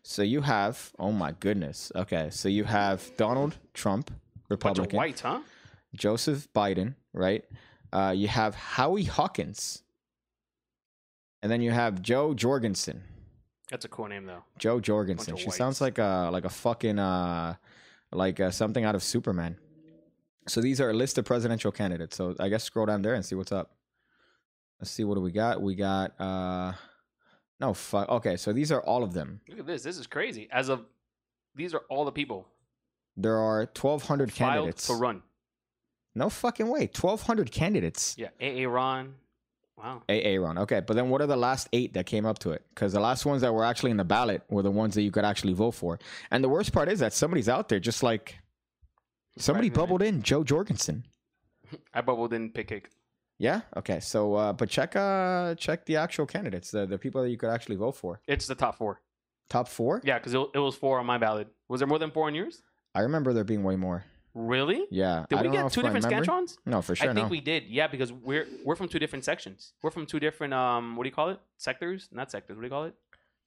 So 0.02 0.22
you 0.22 0.40
have, 0.40 0.92
oh 0.98 1.12
my 1.12 1.32
goodness. 1.38 1.92
Okay, 1.94 2.30
so 2.30 2.48
you 2.48 2.64
have 2.64 3.16
Donald 3.16 3.58
Trump, 3.74 4.06
bunch 4.06 4.18
of 4.18 4.50
Republican. 4.50 4.96
whites, 4.96 5.20
huh? 5.20 5.40
Joseph 5.94 6.52
Biden, 6.52 6.96
right? 7.12 7.44
Uh, 7.92 8.12
you 8.16 8.26
have 8.26 8.54
Howie 8.56 9.04
Hawkins, 9.04 9.82
and 11.42 11.52
then 11.52 11.60
you 11.60 11.70
have 11.70 12.02
Jo 12.02 12.34
Jorgensen. 12.34 13.04
That's 13.72 13.86
a 13.86 13.88
cool 13.88 14.06
name 14.06 14.26
though. 14.26 14.44
Jo 14.58 14.80
Jorgensen. 14.80 15.34
She 15.36 15.50
sounds 15.50 15.80
like 15.80 15.96
a 15.98 16.28
like 16.30 16.44
a 16.44 16.50
fucking 16.50 16.98
uh 16.98 17.54
like 18.12 18.38
uh, 18.38 18.50
something 18.50 18.84
out 18.84 18.94
of 18.94 19.02
Superman. 19.02 19.56
So 20.46 20.60
these 20.60 20.78
are 20.78 20.90
a 20.90 20.92
list 20.92 21.16
of 21.16 21.24
presidential 21.24 21.72
candidates. 21.72 22.14
So 22.16 22.36
I 22.38 22.50
guess 22.50 22.64
scroll 22.64 22.84
down 22.84 23.00
there 23.00 23.14
and 23.14 23.24
see 23.24 23.34
what's 23.34 23.50
up. 23.50 23.70
Let's 24.78 24.90
see 24.90 25.04
what 25.04 25.14
do 25.14 25.22
we 25.22 25.32
got. 25.32 25.62
We 25.62 25.74
got 25.74 26.20
uh 26.20 26.74
no 27.60 27.72
fuck. 27.72 28.10
Okay, 28.10 28.36
so 28.36 28.52
these 28.52 28.70
are 28.70 28.82
all 28.82 29.02
of 29.02 29.14
them. 29.14 29.40
Look 29.48 29.60
at 29.60 29.66
this. 29.66 29.82
This 29.82 29.96
is 29.96 30.06
crazy. 30.06 30.48
As 30.52 30.68
of 30.68 30.84
these 31.54 31.72
are 31.72 31.82
all 31.88 32.04
the 32.04 32.12
people 32.12 32.46
There 33.16 33.38
are 33.38 33.60
1200 33.60 34.30
filed 34.32 34.52
candidates. 34.54 34.86
to 34.88 34.94
run. 34.94 35.22
No 36.14 36.28
fucking 36.28 36.68
way. 36.68 36.90
1200 36.94 37.50
candidates. 37.50 38.16
Yeah, 38.18 38.28
AA 38.38 38.68
Ron. 38.68 39.14
Wow. 39.76 40.02
A 40.08 40.38
run. 40.38 40.58
Okay, 40.58 40.80
but 40.80 40.94
then 40.94 41.08
what 41.10 41.20
are 41.22 41.26
the 41.26 41.36
last 41.36 41.68
eight 41.72 41.94
that 41.94 42.06
came 42.06 42.24
up 42.24 42.38
to 42.40 42.50
it? 42.50 42.64
Because 42.74 42.92
the 42.92 43.00
last 43.00 43.26
ones 43.26 43.42
that 43.42 43.52
were 43.52 43.64
actually 43.64 43.90
in 43.90 43.96
the 43.96 44.04
ballot 44.04 44.42
were 44.48 44.62
the 44.62 44.70
ones 44.70 44.94
that 44.94 45.02
you 45.02 45.10
could 45.10 45.24
actually 45.24 45.54
vote 45.54 45.72
for. 45.72 45.98
And 46.30 46.44
the 46.44 46.48
worst 46.48 46.72
part 46.72 46.88
is 46.88 47.00
that 47.00 47.12
somebody's 47.12 47.48
out 47.48 47.68
there 47.68 47.80
just 47.80 48.02
like 48.02 48.38
somebody 49.38 49.68
Surprisingly. 49.68 49.70
bubbled 49.70 50.02
in 50.02 50.22
Jo 50.22 50.44
Jorgensen. 50.44 51.04
I 51.94 52.00
bubbled 52.00 52.32
in 52.32 52.50
pick 52.50 52.68
cake. 52.68 52.90
Yeah. 53.38 53.62
Okay. 53.76 53.98
So, 53.98 54.34
uh, 54.34 54.52
but 54.52 54.68
check 54.68 54.94
uh 54.94 55.54
check 55.56 55.84
the 55.86 55.96
actual 55.96 56.26
candidates, 56.26 56.70
the 56.70 56.86
the 56.86 56.98
people 56.98 57.22
that 57.22 57.30
you 57.30 57.36
could 57.38 57.50
actually 57.50 57.76
vote 57.76 57.96
for. 57.96 58.20
It's 58.28 58.46
the 58.46 58.54
top 58.54 58.76
four. 58.76 59.00
Top 59.48 59.66
four. 59.68 60.00
Yeah, 60.04 60.18
because 60.18 60.34
it, 60.34 60.46
it 60.54 60.58
was 60.58 60.76
four 60.76 61.00
on 61.00 61.06
my 61.06 61.18
ballot. 61.18 61.48
Was 61.68 61.80
there 61.80 61.88
more 61.88 61.98
than 61.98 62.10
four 62.10 62.26
on 62.28 62.34
yours? 62.34 62.62
I 62.94 63.00
remember 63.00 63.32
there 63.32 63.42
being 63.42 63.64
way 63.64 63.76
more. 63.76 64.04
Really? 64.34 64.86
Yeah. 64.90 65.26
Did 65.28 65.38
I 65.40 65.42
we 65.42 65.50
get 65.50 65.70
two 65.70 65.82
different 65.82 66.04
scantrons? 66.06 66.56
No, 66.64 66.80
for 66.80 66.94
sure. 66.96 67.10
I 67.10 67.14
think 67.14 67.26
no. 67.26 67.30
we 67.30 67.40
did. 67.40 67.64
Yeah, 67.68 67.86
because 67.86 68.12
we're 68.12 68.46
we're 68.64 68.76
from 68.76 68.88
two 68.88 68.98
different 68.98 69.24
sections. 69.24 69.74
We're 69.82 69.90
from 69.90 70.06
two 70.06 70.18
different 70.20 70.54
um 70.54 70.96
what 70.96 71.04
do 71.04 71.08
you 71.08 71.14
call 71.14 71.28
it? 71.30 71.40
Sectors? 71.58 72.08
Not 72.12 72.30
sectors. 72.30 72.56
What 72.56 72.62
do 72.62 72.66
you 72.66 72.70
call 72.70 72.84
it? 72.84 72.94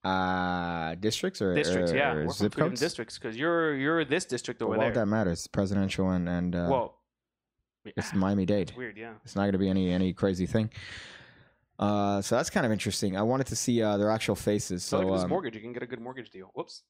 uh 0.03 0.93
districts 0.95 1.41
or 1.41 1.55
Districts. 1.55 1.91
or 1.91 1.95
yeah, 1.97 2.13
we're 2.13 2.23
from 2.25 2.31
zip 2.33 2.55
codes. 2.55 2.79
districts 2.79 3.17
because 3.17 3.35
you're 3.35 3.75
you're 3.75 4.05
this 4.05 4.23
district 4.25 4.61
over 4.61 4.71
well, 4.71 4.79
there. 4.81 4.91
that 4.93 5.07
matters. 5.07 5.47
Presidential 5.47 6.11
and 6.11 6.29
and 6.29 6.55
uh, 6.55 6.67
Whoa. 6.67 6.93
it's 7.85 8.13
Miami 8.13 8.45
Dade. 8.45 8.71
weird. 8.77 8.97
Yeah. 8.97 9.13
It's 9.23 9.35
not 9.35 9.43
going 9.43 9.53
to 9.53 9.57
be 9.57 9.69
any 9.69 9.89
any 9.91 10.13
crazy 10.13 10.45
thing. 10.45 10.69
Uh, 11.79 12.21
so 12.21 12.35
that's 12.35 12.51
kind 12.51 12.65
of 12.67 12.71
interesting. 12.71 13.17
I 13.17 13.23
wanted 13.23 13.47
to 13.47 13.55
see 13.55 13.81
uh, 13.81 13.97
their 13.97 14.09
actual 14.11 14.35
faces. 14.35 14.83
So, 14.83 14.97
So 14.97 14.99
look 14.99 15.07
at 15.09 15.15
this 15.15 15.23
um, 15.23 15.29
mortgage. 15.31 15.55
You 15.55 15.61
can 15.61 15.73
get 15.73 15.83
a 15.83 15.87
good 15.87 15.99
mortgage 15.99 16.29
deal. 16.29 16.51
Whoops. 16.53 16.83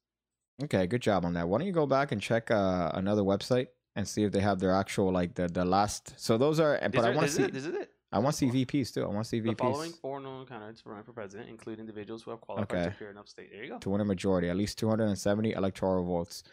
okay, 0.63 0.86
good 0.86 1.01
job 1.01 1.25
on 1.25 1.34
that. 1.34 1.47
Why 1.47 1.58
don't 1.58 1.67
you 1.67 1.73
go 1.73 1.88
back 1.88 2.12
and 2.12 2.21
check 2.21 2.51
uh, 2.51 2.91
another 2.93 3.23
website 3.23 3.67
and 3.95 4.08
see 4.08 4.23
if 4.23 4.31
they 4.31 4.41
have 4.41 4.60
their 4.60 4.73
actual 4.73 5.12
like 5.12 5.36
the 5.36 5.47
the 5.47 5.65
last. 5.65 6.13
So 6.17 6.38
those 6.38 6.60
are. 6.60 6.75
Is 6.75 6.89
But 6.93 7.05
I 7.05 7.10
want 7.15 7.27
to 7.27 7.34
see. 7.34 7.43
it? 7.43 7.53
This 7.53 7.65
is 7.65 7.75
it. 7.75 7.91
I 8.12 8.19
want 8.19 8.36
to 8.36 8.38
see 8.38 8.65
VPs 8.65 8.93
too. 8.93 9.03
I 9.03 9.08
want 9.08 9.23
to 9.25 9.29
see 9.29 9.39
The 9.41 9.53
following 9.55 9.91
VPs 9.91 9.99
four 9.99 10.19
known 10.21 10.45
candidates 10.45 10.79
for 10.79 10.89
running 10.91 11.03
for 11.03 11.12
president 11.12 11.49
include 11.49 11.79
individuals 11.79 12.23
who 12.23 12.31
have 12.31 12.39
qualified 12.39 12.71
Okay. 12.71 12.84
to 12.84 12.89
appear 12.89 13.10
in 13.10 13.17
upstate. 13.17 13.51
There 13.51 13.63
you 13.63 13.69
go. 13.71 13.77
to 13.79 13.89
win 13.89 13.99
a 13.99 14.05
majority, 14.05 14.47
at 14.49 14.55
least 14.55 14.77
270 14.77 15.51
electoral 15.51 16.05
votes. 16.05 16.43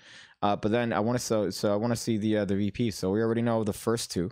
Uh, 0.40 0.56
but 0.56 0.72
then 0.72 0.92
I 0.92 0.98
want 1.00 1.18
to 1.18 1.24
so 1.24 1.50
so 1.50 1.72
I 1.72 1.76
want 1.76 1.92
to 1.92 1.96
see 1.96 2.16
the 2.16 2.38
uh, 2.38 2.44
the 2.44 2.56
VP. 2.56 2.90
So 2.90 3.10
we 3.12 3.20
already 3.20 3.42
know 3.42 3.62
the 3.64 3.72
first 3.72 4.10
two. 4.10 4.30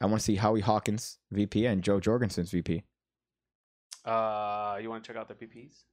I 0.00 0.06
want 0.06 0.18
to 0.20 0.24
see 0.24 0.36
Howie 0.36 0.60
Hawkins 0.60 1.18
VP 1.30 1.66
and 1.66 1.82
Jo 1.84 2.00
Jorgensen's 2.00 2.50
VP. 2.50 2.82
Uh, 4.04 4.78
you 4.82 4.90
want 4.90 5.04
to 5.04 5.06
check 5.06 5.16
out 5.16 5.28
the 5.28 5.34
PPs? 5.34 5.84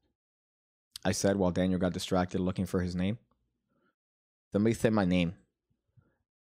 I 1.05 1.11
said 1.11 1.35
while 1.37 1.51
Daniel 1.51 1.79
got 1.79 1.93
distracted 1.93 2.39
looking 2.41 2.65
for 2.65 2.81
his 2.81 2.95
name. 2.95 3.19
Somebody 4.51 4.73
say 4.73 4.89
my 4.89 5.05
name. 5.05 5.35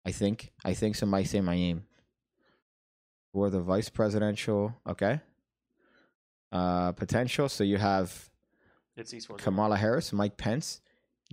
I 0.09 0.13
think. 0.13 0.53
I 0.65 0.73
think 0.73 0.97
somebody 0.97 1.25
say 1.25 1.41
my 1.43 1.55
name. 1.55 1.85
For 3.33 3.51
the 3.51 3.61
vice 3.61 3.91
presidential, 3.91 4.75
okay. 4.89 5.21
Uh 6.51 6.93
potential. 6.93 7.49
So 7.49 7.63
you 7.63 7.77
have 7.77 8.31
It's 8.97 9.13
Eastwood. 9.13 9.39
Kamala 9.41 9.77
Harris, 9.77 10.13
Mike 10.13 10.37
Pence, 10.39 10.81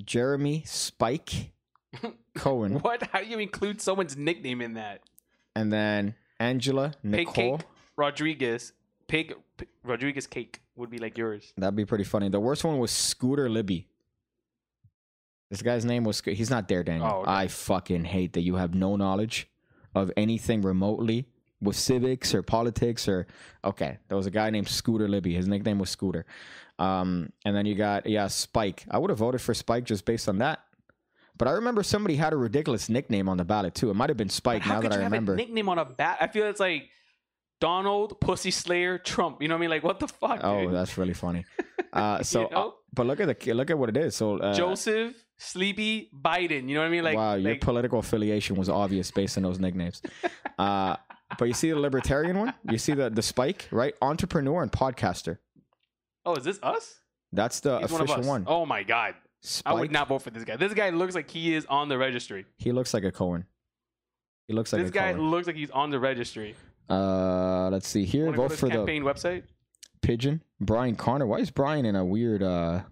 Jeremy 0.03 0.63
Spike 0.65 1.53
Cohen, 2.35 2.79
What? 2.79 3.03
How 3.13 3.21
do 3.21 3.27
you 3.27 3.39
include 3.39 3.79
someone's 3.81 4.17
nickname 4.17 4.61
in 4.61 4.73
that? 4.73 5.01
and 5.55 5.71
then 5.71 6.15
Angela 6.37 6.91
Pig 7.01 7.11
Nicole. 7.27 7.57
Cake 7.59 7.67
Rodriguez. 7.95 8.73
Pig, 9.07 9.35
P- 9.55 9.67
Rodriguez 9.85 10.27
Cake 10.27 10.59
would 10.75 10.89
be 10.89 10.97
like 10.97 11.17
yours. 11.17 11.53
That'd 11.57 11.77
be 11.77 11.85
pretty 11.85 12.03
funny. 12.03 12.27
The 12.27 12.41
worst 12.41 12.65
one 12.65 12.77
was 12.79 12.91
Scooter 12.91 13.47
Libby. 13.49 13.87
This 15.49 15.61
guy's 15.61 15.85
name 15.85 16.03
was. 16.03 16.21
He's 16.21 16.49
not 16.49 16.67
there, 16.67 16.83
Daniel. 16.83 17.09
Oh, 17.11 17.21
okay. 17.21 17.31
I 17.31 17.47
fucking 17.47 18.05
hate 18.05 18.33
that 18.33 18.41
you 18.41 18.55
have 18.55 18.73
no 18.73 18.95
knowledge 18.95 19.47
of 19.93 20.11
anything 20.17 20.61
remotely 20.61 21.27
with 21.61 21.75
civics 21.75 22.33
or 22.33 22.41
politics 22.41 23.07
or. 23.07 23.27
Okay, 23.63 23.97
there 24.07 24.17
was 24.17 24.25
a 24.25 24.31
guy 24.31 24.49
named 24.49 24.67
Scooter 24.67 25.07
Libby. 25.07 25.33
His 25.35 25.47
nickname 25.47 25.79
was 25.79 25.89
Scooter. 25.89 26.25
Um, 26.79 27.31
and 27.45 27.55
then 27.55 27.65
you 27.65 27.75
got 27.75 28.05
yeah 28.07 28.27
Spike. 28.27 28.85
I 28.89 28.97
would 28.97 29.09
have 29.09 29.19
voted 29.19 29.41
for 29.41 29.53
Spike 29.53 29.83
just 29.85 30.03
based 30.05 30.27
on 30.27 30.39
that. 30.39 30.59
But 31.37 31.47
I 31.47 31.51
remember 31.51 31.83
somebody 31.83 32.15
had 32.15 32.31
a 32.33 32.37
ridiculous 32.37 32.87
nickname 32.89 33.27
on 33.29 33.37
the 33.37 33.45
ballot 33.45 33.75
too. 33.75 33.89
It 33.91 33.95
might 33.95 34.09
have 34.09 34.17
been 34.17 34.29
Spike. 34.29 34.61
How 34.61 34.75
now 34.75 34.81
could 34.81 34.91
that 34.91 34.95
I 34.95 34.99
you 34.99 35.03
have 35.03 35.11
remember. 35.11 35.33
a 35.33 35.37
nickname 35.37 35.69
on 35.69 35.77
a 35.77 35.85
bat? 35.85 36.17
I 36.21 36.27
feel 36.27 36.47
it's 36.47 36.59
like 36.61 36.89
Donald 37.61 38.19
Pussy 38.19 38.51
Slayer 38.51 38.97
Trump. 38.97 39.41
You 39.41 39.47
know 39.47 39.55
what 39.55 39.59
I 39.59 39.61
mean? 39.61 39.69
Like 39.69 39.83
what 39.83 39.99
the 39.99 40.07
fuck? 40.07 40.39
oh, 40.43 40.61
dude? 40.65 40.73
that's 40.73 40.97
really 40.97 41.13
funny. 41.13 41.45
Uh, 41.93 42.21
so, 42.21 42.41
You 42.41 42.49
know? 42.49 42.57
uh, 42.57 42.71
but 42.93 43.05
look 43.05 43.21
at 43.21 43.39
the 43.39 43.53
look 43.53 43.69
at 43.69 43.77
what 43.77 43.87
it 43.87 43.95
is. 43.95 44.17
So 44.17 44.37
uh, 44.37 44.53
Joseph 44.53 45.15
Sleepy 45.37 46.09
Biden. 46.15 46.69
You 46.69 46.75
know 46.75 46.81
what 46.81 46.87
I 46.87 46.89
mean? 46.89 47.03
Like 47.03 47.17
wow, 47.17 47.35
your 47.35 47.51
like, 47.51 47.61
political 47.61 47.99
affiliation 47.99 48.55
was 48.55 48.69
obvious 48.69 49.11
based 49.11 49.37
on 49.37 49.43
those 49.43 49.59
nicknames. 49.59 50.01
Uh, 50.57 50.95
but 51.37 51.49
you 51.49 51.53
see 51.53 51.69
the 51.69 51.77
libertarian 51.77 52.39
one? 52.39 52.53
You 52.71 52.77
see 52.77 52.93
the 52.93 53.09
the 53.09 53.21
spike, 53.21 53.67
right? 53.71 53.93
Entrepreneur 54.01 54.63
and 54.63 54.71
podcaster. 54.71 55.39
oh, 56.25 56.35
is 56.35 56.45
this 56.45 56.59
us? 56.63 57.01
That's 57.33 57.59
the 57.59 57.79
He's 57.79 57.91
one 57.91 57.99
of 58.01 58.05
official 58.05 58.21
us. 58.21 58.27
one. 58.27 58.45
Oh 58.47 58.65
my 58.65 58.83
god. 58.83 59.15
Spike. 59.41 59.69
I 59.69 59.77
would 59.77 59.91
not 59.91 60.07
vote 60.07 60.21
for 60.21 60.29
this 60.29 60.45
guy. 60.45 60.55
This 60.55 60.73
guy 60.73 60.91
looks 60.91 61.13
like 61.13 61.29
he 61.29 61.53
is 61.53 61.65
on 61.65 61.89
the 61.89 61.97
registry. 61.97 62.45
He 62.57 62.71
looks 62.71 62.93
like 62.93 63.03
a 63.03 63.11
Cohen. 63.11 63.45
He 64.47 64.53
looks 64.53 64.71
like 64.71 64.81
this 64.81 64.91
guy 64.91 65.11
Cohen. 65.11 65.29
looks 65.29 65.45
like 65.45 65.57
he's 65.57 65.71
on 65.71 65.89
the 65.89 65.99
registry. 65.99 66.55
Uh, 66.89 67.69
let's 67.69 67.87
see 67.89 68.05
here. 68.05 68.27
Wanna 68.27 68.37
Vote 68.37 68.53
for 68.53 68.69
the 68.69 68.75
campaign 68.75 69.03
website. 69.03 69.43
pigeon. 70.01 70.41
Brian 70.61 70.95
Connor. 70.95 71.25
Why 71.27 71.39
is 71.39 71.51
Brian 71.51 71.85
in 71.85 71.97
a 71.97 72.05
weird 72.05 72.41
uh 72.43 72.83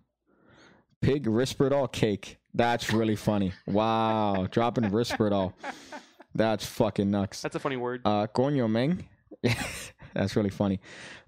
pig 1.04 1.26
Risperdal 1.26 1.92
cake? 1.92 2.38
That's 2.54 2.92
really 2.94 3.16
funny. 3.16 3.54
Wow, 3.68 4.48
dropping 4.50 4.86
Risperdal. 4.86 5.54
That's 6.34 6.66
fucking 6.66 7.12
nuts. 7.12 7.42
That's 7.42 7.56
a 7.56 7.60
funny 7.60 7.78
word. 7.78 8.02
Uh, 8.06 8.28
Coño 8.28 8.70
Meng. 8.70 9.08
That's 10.13 10.36
really 10.36 10.50
funny. 10.50 10.80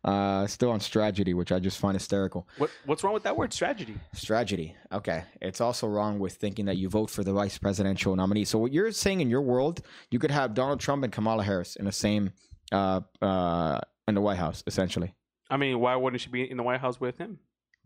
Uh, 0.03 0.45
still 0.45 0.69
on 0.69 0.79
strategy, 0.79 1.33
which 1.33 1.51
I 1.51 1.59
just 1.59 1.79
find 1.79 1.95
hysterical. 1.95 2.47
What 2.57 2.69
what's 2.85 3.03
wrong 3.03 3.13
with 3.13 3.23
that 3.23 3.35
word 3.35 3.51
strategy? 3.51 3.95
Strategy. 4.13 4.75
Okay. 4.91 5.23
It's 5.41 5.59
also 5.59 5.87
wrong 5.87 6.19
with 6.19 6.33
thinking 6.33 6.65
that 6.65 6.77
you 6.77 6.87
vote 6.87 7.09
for 7.09 7.23
the 7.23 7.33
vice 7.33 7.57
presidential 7.57 8.15
nominee. 8.15 8.45
So 8.45 8.59
what 8.59 8.71
you're 8.71 8.91
saying 8.91 9.21
in 9.21 9.29
your 9.29 9.41
world, 9.41 9.81
you 10.11 10.19
could 10.19 10.31
have 10.31 10.53
Donald 10.53 10.79
Trump 10.79 11.03
and 11.03 11.11
Kamala 11.11 11.43
Harris 11.43 11.75
in 11.75 11.85
the 11.85 11.91
same 11.91 12.31
uh 12.71 13.01
uh 13.21 13.79
in 14.07 14.13
the 14.13 14.21
White 14.21 14.37
House, 14.37 14.63
essentially. 14.67 15.13
I 15.49 15.57
mean, 15.57 15.79
why 15.79 15.95
wouldn't 15.95 16.21
she 16.21 16.29
be 16.29 16.49
in 16.49 16.57
the 16.57 16.63
White 16.63 16.79
House 16.79 16.99
with 16.99 17.17
him? 17.17 17.39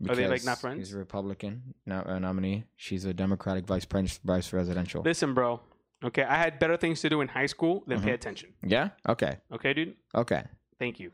Are 0.08 0.14
they, 0.16 0.26
like, 0.28 0.44
not 0.44 0.58
friends? 0.60 0.78
He's 0.78 0.94
a 0.94 0.98
Republican 0.98 1.74
no, 1.86 2.02
uh, 2.06 2.18
nominee. 2.18 2.64
She's 2.76 3.04
a 3.04 3.12
Democratic 3.12 3.66
vice 3.66 3.84
pres- 3.84 4.18
vice 4.24 4.48
presidential. 4.48 5.02
Listen, 5.02 5.34
bro. 5.34 5.60
Okay, 6.02 6.22
I 6.22 6.36
had 6.38 6.58
better 6.58 6.78
things 6.78 7.00
to 7.02 7.10
do 7.10 7.20
in 7.20 7.28
high 7.28 7.46
school 7.46 7.84
than 7.86 7.98
Mm-hmm. 7.98 8.06
pay 8.08 8.14
attention. 8.14 8.50
Yeah. 8.64 8.90
Okay. 9.06 9.36
Okay, 9.52 9.74
dude. 9.74 9.94
Okay. 10.14 10.42
Thank 10.78 10.98
you. 11.00 11.10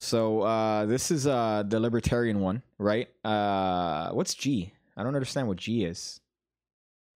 So 0.00 0.42
uh, 0.42 0.86
this 0.86 1.10
is 1.10 1.26
uh, 1.26 1.64
the 1.66 1.80
libertarian 1.80 2.38
one, 2.40 2.62
right? 2.78 3.08
Uh, 3.24 4.10
what's 4.12 4.34
G? 4.34 4.72
I 4.96 5.02
don't 5.02 5.14
understand 5.16 5.48
what 5.48 5.56
G 5.56 5.84
is. 5.84 6.20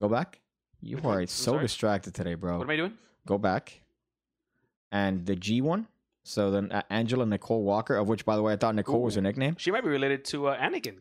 Go 0.00 0.08
back. 0.08 0.40
You 0.80 0.98
are 1.04 1.20
I'm 1.20 1.26
so 1.28 1.52
sorry? 1.52 1.62
distracted 1.62 2.14
today, 2.14 2.34
bro. 2.34 2.58
What 2.58 2.64
am 2.64 2.70
I 2.70 2.76
doing? 2.76 2.92
Go 3.24 3.38
back. 3.38 3.80
And 4.90 5.24
the 5.24 5.36
G 5.36 5.60
one. 5.60 5.86
So 6.24 6.50
then 6.50 6.70
uh, 6.70 6.82
Angela 6.90 7.26
Nicole 7.26 7.62
Walker, 7.64 7.96
of 7.96 8.08
which, 8.08 8.24
by 8.24 8.36
the 8.36 8.42
way, 8.42 8.52
I 8.52 8.56
thought 8.56 8.74
Nicole 8.74 9.02
was 9.02 9.16
Ooh. 9.16 9.18
her 9.18 9.22
nickname. 9.22 9.56
She 9.58 9.70
might 9.70 9.82
be 9.82 9.88
related 9.90 10.24
to 10.26 10.48
uh, 10.48 10.56
Anakin. 10.58 10.98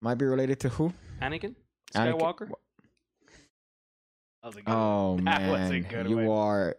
Might 0.00 0.16
be 0.16 0.24
related 0.24 0.58
to 0.60 0.68
who? 0.70 0.92
Anakin 1.20 1.54
Anakin- 1.94 2.18
Skywalker. 2.18 2.48
That 4.42 4.46
was 4.48 4.56
a 4.56 4.62
good 4.62 4.72
Oh 4.72 5.12
was 5.14 5.20
a 5.20 5.22
man, 5.80 6.08
you 6.08 6.16
one. 6.18 6.26
are 6.38 6.76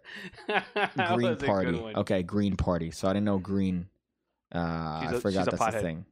Green 1.16 1.30
was 1.32 1.42
a 1.42 1.46
Party. 1.46 1.78
Okay, 1.96 2.24
Green 2.24 2.58
Party. 2.58 2.92
So 2.92 3.08
I 3.08 3.14
didn't 3.14 3.26
know 3.26 3.38
Green. 3.38 3.88
Uh, 4.52 5.02
She's 5.04 5.12
I 5.14 5.16
a- 5.16 5.20
forgot 5.22 5.48
a 5.48 5.52
that's 5.52 5.60
the 5.66 5.72
pothead. 5.78 5.82
thing. 5.82 6.06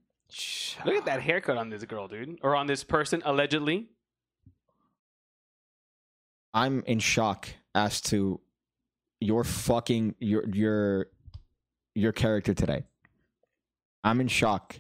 Look 0.86 0.96
at 0.96 1.06
that 1.08 1.22
haircut 1.22 1.58
on 1.58 1.70
this 1.70 1.84
girl, 1.84 2.08
dude, 2.08 2.40
or 2.42 2.56
on 2.56 2.68
this 2.68 2.86
person 2.86 3.22
allegedly. 3.26 3.90
I'm 6.54 6.84
in 6.86 7.00
shock 7.00 7.50
as 7.76 8.00
to 8.02 8.40
your 9.22 9.44
fucking 9.46 10.16
your 10.20 10.44
your 10.50 11.08
your 11.96 12.12
character 12.12 12.54
today. 12.54 12.84
I'm 14.04 14.20
in 14.20 14.28
shock 14.28 14.80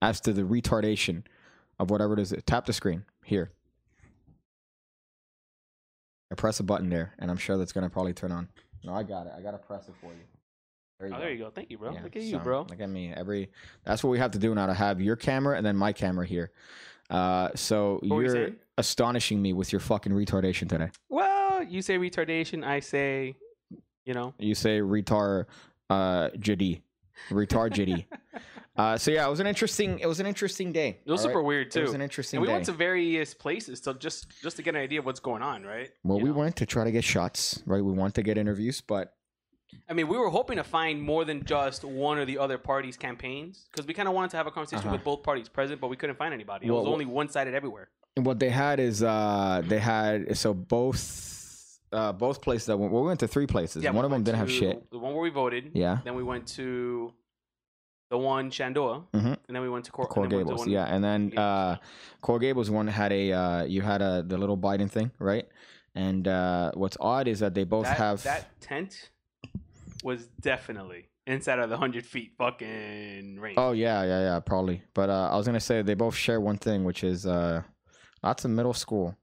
as 0.00 0.20
to 0.22 0.32
the 0.32 0.42
retardation 0.42 1.22
of 1.78 1.90
whatever 1.90 2.14
it 2.14 2.18
is. 2.20 2.34
Tap 2.46 2.64
the 2.66 2.72
screen 2.72 3.04
here. 3.24 3.52
I 6.30 6.34
press 6.34 6.60
a 6.60 6.62
button 6.62 6.88
there, 6.88 7.12
and 7.18 7.30
I'm 7.30 7.36
sure 7.36 7.56
that's 7.58 7.72
gonna 7.72 7.90
probably 7.90 8.14
turn 8.14 8.32
on. 8.32 8.48
No, 8.84 8.94
I 8.94 9.02
got 9.02 9.26
it. 9.26 9.32
I 9.36 9.42
gotta 9.42 9.58
press 9.58 9.86
it 9.88 9.94
for 10.00 10.06
you. 10.12 10.18
There 10.98 11.08
you 11.08 11.14
Oh, 11.14 11.18
go. 11.18 11.22
there 11.24 11.32
you 11.32 11.38
go. 11.38 11.50
Thank 11.50 11.70
you, 11.70 11.78
bro. 11.78 11.92
Yeah, 11.92 12.02
Look 12.02 12.16
at 12.16 12.22
you, 12.22 12.38
bro. 12.38 12.62
Look 12.68 12.80
at 12.80 12.88
me. 12.88 13.12
Every 13.12 13.50
that's 13.84 14.02
what 14.02 14.10
we 14.10 14.18
have 14.18 14.30
to 14.32 14.38
do 14.38 14.54
now 14.54 14.66
to 14.66 14.74
have 14.74 15.00
your 15.00 15.16
camera 15.16 15.56
and 15.56 15.66
then 15.66 15.76
my 15.76 15.92
camera 15.92 16.26
here. 16.26 16.52
Uh, 17.10 17.50
so 17.54 17.94
What 17.94 18.04
you 18.04 18.20
you're 18.22 18.30
saying? 18.30 18.56
astonishing 18.78 19.42
me 19.42 19.52
with 19.52 19.72
your 19.72 19.80
fucking 19.80 20.12
retardation 20.12 20.68
today. 20.68 20.90
Well, 21.10 21.62
you 21.64 21.82
say 21.82 21.98
retardation. 21.98 22.64
I 22.64 22.80
say, 22.80 23.36
you 24.04 24.14
know, 24.14 24.34
You 24.38 24.54
say 24.54 24.80
retard 24.80 25.46
uh 25.90 26.28
jiddy. 26.38 26.82
Retard 27.30 27.72
jiddy. 27.72 28.06
uh 28.76 28.96
so 28.96 29.10
yeah, 29.10 29.26
it 29.26 29.30
was 29.30 29.40
an 29.40 29.46
interesting 29.46 29.98
it 29.98 30.06
was 30.06 30.20
an 30.20 30.26
interesting 30.26 30.72
day. 30.72 30.98
it 31.04 31.10
was 31.10 31.20
all 31.20 31.26
super 31.28 31.38
right? 31.38 31.46
weird 31.46 31.70
too. 31.70 31.80
It 31.80 31.82
was 31.84 31.94
an 31.94 32.02
interesting 32.02 32.38
And 32.38 32.42
we 32.42 32.46
day. 32.48 32.52
went 32.54 32.66
to 32.66 32.72
various 32.72 33.34
places, 33.34 33.80
so 33.82 33.92
just 33.92 34.26
just 34.42 34.56
to 34.56 34.62
get 34.62 34.74
an 34.74 34.80
idea 34.80 34.98
of 35.00 35.06
what's 35.06 35.20
going 35.20 35.42
on, 35.42 35.62
right? 35.64 35.90
well, 36.04 36.18
You 36.18 36.24
we 36.24 36.30
know? 36.30 36.36
went 36.38 36.56
to 36.56 36.66
try 36.66 36.84
to 36.84 36.90
get 36.92 37.04
shots, 37.04 37.62
right? 37.66 37.84
We 37.84 37.92
want 37.92 38.14
to 38.16 38.22
get 38.22 38.38
interviews, 38.38 38.80
but 38.80 39.14
I 39.88 39.94
mean, 39.94 40.06
we 40.08 40.18
were 40.18 40.28
hoping 40.28 40.56
to 40.58 40.64
find 40.64 41.00
more 41.00 41.24
than 41.24 41.44
just 41.44 41.82
one 41.82 42.18
or 42.18 42.26
the 42.26 42.36
other 42.38 42.58
party's 42.58 42.96
campaigns 42.96 43.68
because 43.70 43.86
we 43.86 43.94
kind 43.94 44.06
of 44.06 44.14
wanted 44.14 44.30
to 44.32 44.36
have 44.36 44.46
a 44.46 44.50
conversation 44.50 44.86
Uh-huh. 44.88 44.96
with 44.96 45.04
both 45.04 45.22
parties 45.22 45.48
present, 45.48 45.80
but 45.80 45.88
we 45.88 45.96
couldn't 45.96 46.16
find 46.16 46.34
anybody. 46.34 46.66
It 46.66 46.70
Well, 46.70 46.82
was 46.84 46.92
only 46.92 47.06
one 47.06 47.28
sided 47.30 47.54
everywhere. 47.54 47.88
And 48.16 48.26
what 48.26 48.38
they 48.38 48.50
had 48.50 48.80
is 48.80 49.02
uh 49.02 49.62
they 49.66 49.78
had 49.78 50.36
so 50.36 50.52
both 50.52 51.00
uh 51.92 52.12
both 52.12 52.40
places 52.42 52.66
that 52.66 52.76
went, 52.76 52.92
well, 52.92 53.02
we 53.02 53.08
went 53.08 53.20
to 53.20 53.28
three 53.28 53.46
places. 53.46 53.82
Yeah, 53.82 53.90
one 53.90 54.02
we 54.02 54.06
of 54.06 54.10
them 54.12 54.22
didn't 54.22 54.38
have 54.38 54.50
shit. 54.50 54.90
The 54.90 54.98
one 54.98 55.12
where 55.14 55.22
we 55.22 55.30
voted. 55.30 55.70
Yeah. 55.74 55.98
Then 56.04 56.14
we 56.14 56.22
went 56.22 56.46
to 56.48 57.12
the 58.10 58.18
one 58.18 58.50
Shandoa, 58.50 59.04
Mhm. 59.14 59.24
and 59.46 59.56
then 59.56 59.62
we 59.62 59.70
went 59.70 59.84
to 59.86 59.90
Cor- 59.92 60.06
Coral 60.06 60.28
Gables, 60.28 60.60
one- 60.60 60.70
yeah, 60.70 60.84
and 60.84 61.02
then 61.02 61.32
uh, 61.38 61.76
Coral 62.20 62.38
Gables 62.40 62.70
one 62.70 62.86
had 62.86 63.10
a 63.12 63.32
uh, 63.32 63.62
you 63.64 63.80
had 63.82 64.02
a 64.02 64.22
the 64.22 64.36
little 64.36 64.56
Biden 64.58 64.90
thing, 64.90 65.10
right? 65.18 65.48
And 65.94 66.26
uh, 66.28 66.72
what's 66.74 66.96
odd 67.00 67.26
is 67.28 67.40
that 67.40 67.54
they 67.54 67.64
both 67.64 67.84
that, 67.84 67.96
have 67.96 68.22
that 68.24 68.60
tent 68.60 69.10
was 70.04 70.26
definitely 70.40 71.08
inside 71.26 71.58
of 71.58 71.70
the 71.70 71.76
hundred 71.76 72.04
feet 72.04 72.32
fucking 72.36 73.38
range. 73.40 73.54
Oh 73.56 73.72
yeah, 73.72 74.02
yeah, 74.02 74.20
yeah, 74.20 74.40
probably. 74.40 74.82
But 74.94 75.08
uh, 75.08 75.28
I 75.32 75.36
was 75.36 75.46
gonna 75.46 75.60
say 75.60 75.80
they 75.82 75.94
both 75.94 76.14
share 76.14 76.40
one 76.40 76.58
thing, 76.58 76.84
which 76.84 77.02
is 77.04 77.24
uh, 77.26 77.62
lots 78.22 78.44
of 78.44 78.50
middle 78.50 78.74
school 78.74 79.16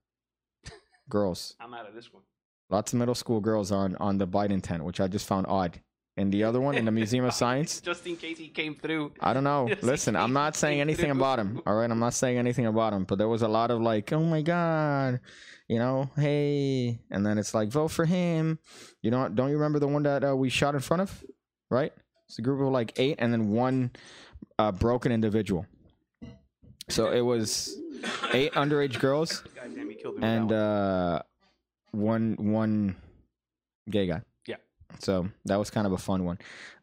girls. 1.09 1.55
I'm 1.59 1.73
out 1.73 1.87
of 1.87 1.93
this 1.93 2.11
one. 2.13 2.23
Lots 2.69 2.93
of 2.93 2.99
middle 2.99 3.15
school 3.15 3.39
girls 3.39 3.71
on 3.71 3.95
on 3.97 4.17
the 4.17 4.27
Biden 4.27 4.61
tent, 4.61 4.83
which 4.83 4.99
I 4.99 5.07
just 5.07 5.25
found 5.27 5.47
odd. 5.47 5.81
And 6.17 6.33
the 6.33 6.43
other 6.43 6.59
one 6.59 6.75
in 6.75 6.83
the 6.83 6.91
Museum 6.91 7.23
of 7.23 7.33
Science, 7.33 7.79
Just 7.85 8.05
in 8.05 8.17
case 8.17 8.37
he 8.37 8.49
came 8.49 8.75
through. 8.75 9.13
I 9.21 9.31
don't 9.33 9.45
know. 9.45 9.67
Just 9.69 9.83
Listen, 9.83 10.15
I'm 10.17 10.33
not 10.33 10.55
saying 10.55 10.81
anything 10.81 11.05
through. 11.05 11.19
about 11.19 11.39
him. 11.39 11.61
All 11.65 11.75
right, 11.75 11.89
I'm 11.89 11.99
not 11.99 12.13
saying 12.13 12.37
anything 12.37 12.65
about 12.65 12.91
him. 12.91 13.05
But 13.05 13.17
there 13.19 13.29
was 13.29 13.41
a 13.41 13.47
lot 13.47 13.71
of 13.71 13.79
like, 13.81 14.11
oh 14.11 14.23
my 14.23 14.41
god, 14.41 15.21
you 15.69 15.79
know, 15.79 16.09
hey, 16.17 16.99
and 17.09 17.25
then 17.25 17.37
it's 17.37 17.53
like 17.53 17.69
vote 17.69 17.87
for 17.89 18.05
him. 18.05 18.59
You 19.01 19.11
know, 19.11 19.29
don't 19.29 19.47
you 19.49 19.55
remember 19.55 19.79
the 19.79 19.87
one 19.87 20.03
that 20.03 20.23
uh, 20.29 20.35
we 20.35 20.49
shot 20.49 20.75
in 20.75 20.81
front 20.81 21.01
of? 21.03 21.23
Right, 21.71 21.93
it's 22.27 22.37
a 22.37 22.41
group 22.41 22.59
of 22.61 22.67
like 22.67 22.99
eight, 22.99 23.15
and 23.19 23.31
then 23.31 23.49
one 23.51 23.91
uh, 24.57 24.73
broken 24.73 25.11
individual. 25.13 25.65
So 26.89 27.11
it 27.11 27.21
was 27.21 27.77
eight 28.33 28.51
underage 28.53 28.99
girls 28.99 29.39
God 29.55 29.75
damn, 29.75 29.89
he 29.89 29.95
killed 29.95 30.15
me. 30.15 30.21
with 30.21 30.23
and 30.29 30.51
uh, 30.51 31.21
one 31.91 32.35
one 32.39 32.95
gay 33.89 34.07
guy. 34.07 34.21
Yeah. 34.47 34.57
So 34.99 35.27
that 35.45 35.57
was 35.57 35.69
kind 35.69 35.85
of 35.87 35.93
a 35.93 35.97
fun 35.97 36.23
one. 36.25 36.37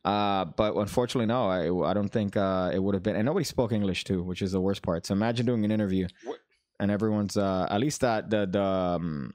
Uh, 0.04 0.44
but 0.44 0.74
unfortunately, 0.76 1.26
no, 1.26 1.48
I, 1.48 1.90
I 1.90 1.94
don't 1.94 2.08
think 2.08 2.36
uh, 2.36 2.70
it 2.72 2.78
would 2.82 2.94
have 2.94 3.02
been. 3.02 3.16
And 3.16 3.26
nobody 3.26 3.44
spoke 3.44 3.72
English 3.72 4.04
too, 4.04 4.22
which 4.22 4.42
is 4.42 4.52
the 4.52 4.60
worst 4.60 4.82
part. 4.82 5.06
So 5.06 5.12
imagine 5.14 5.46
doing 5.46 5.64
an 5.64 5.70
interview 5.70 6.06
What- 6.24 6.38
and 6.78 6.90
everyone's 6.90 7.36
uh, 7.36 7.66
at 7.70 7.80
least 7.80 8.00
that 8.02 8.30
the 8.30 8.46
the, 8.46 8.62
um, 8.62 9.34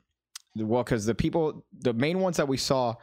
the 0.55 0.65
well, 0.65 0.83
because 0.83 1.05
the 1.05 1.15
people, 1.15 1.65
the 1.79 1.93
main 1.93 2.19
ones 2.19 2.37
that 2.37 2.47
we 2.47 2.57
saw 2.57 2.95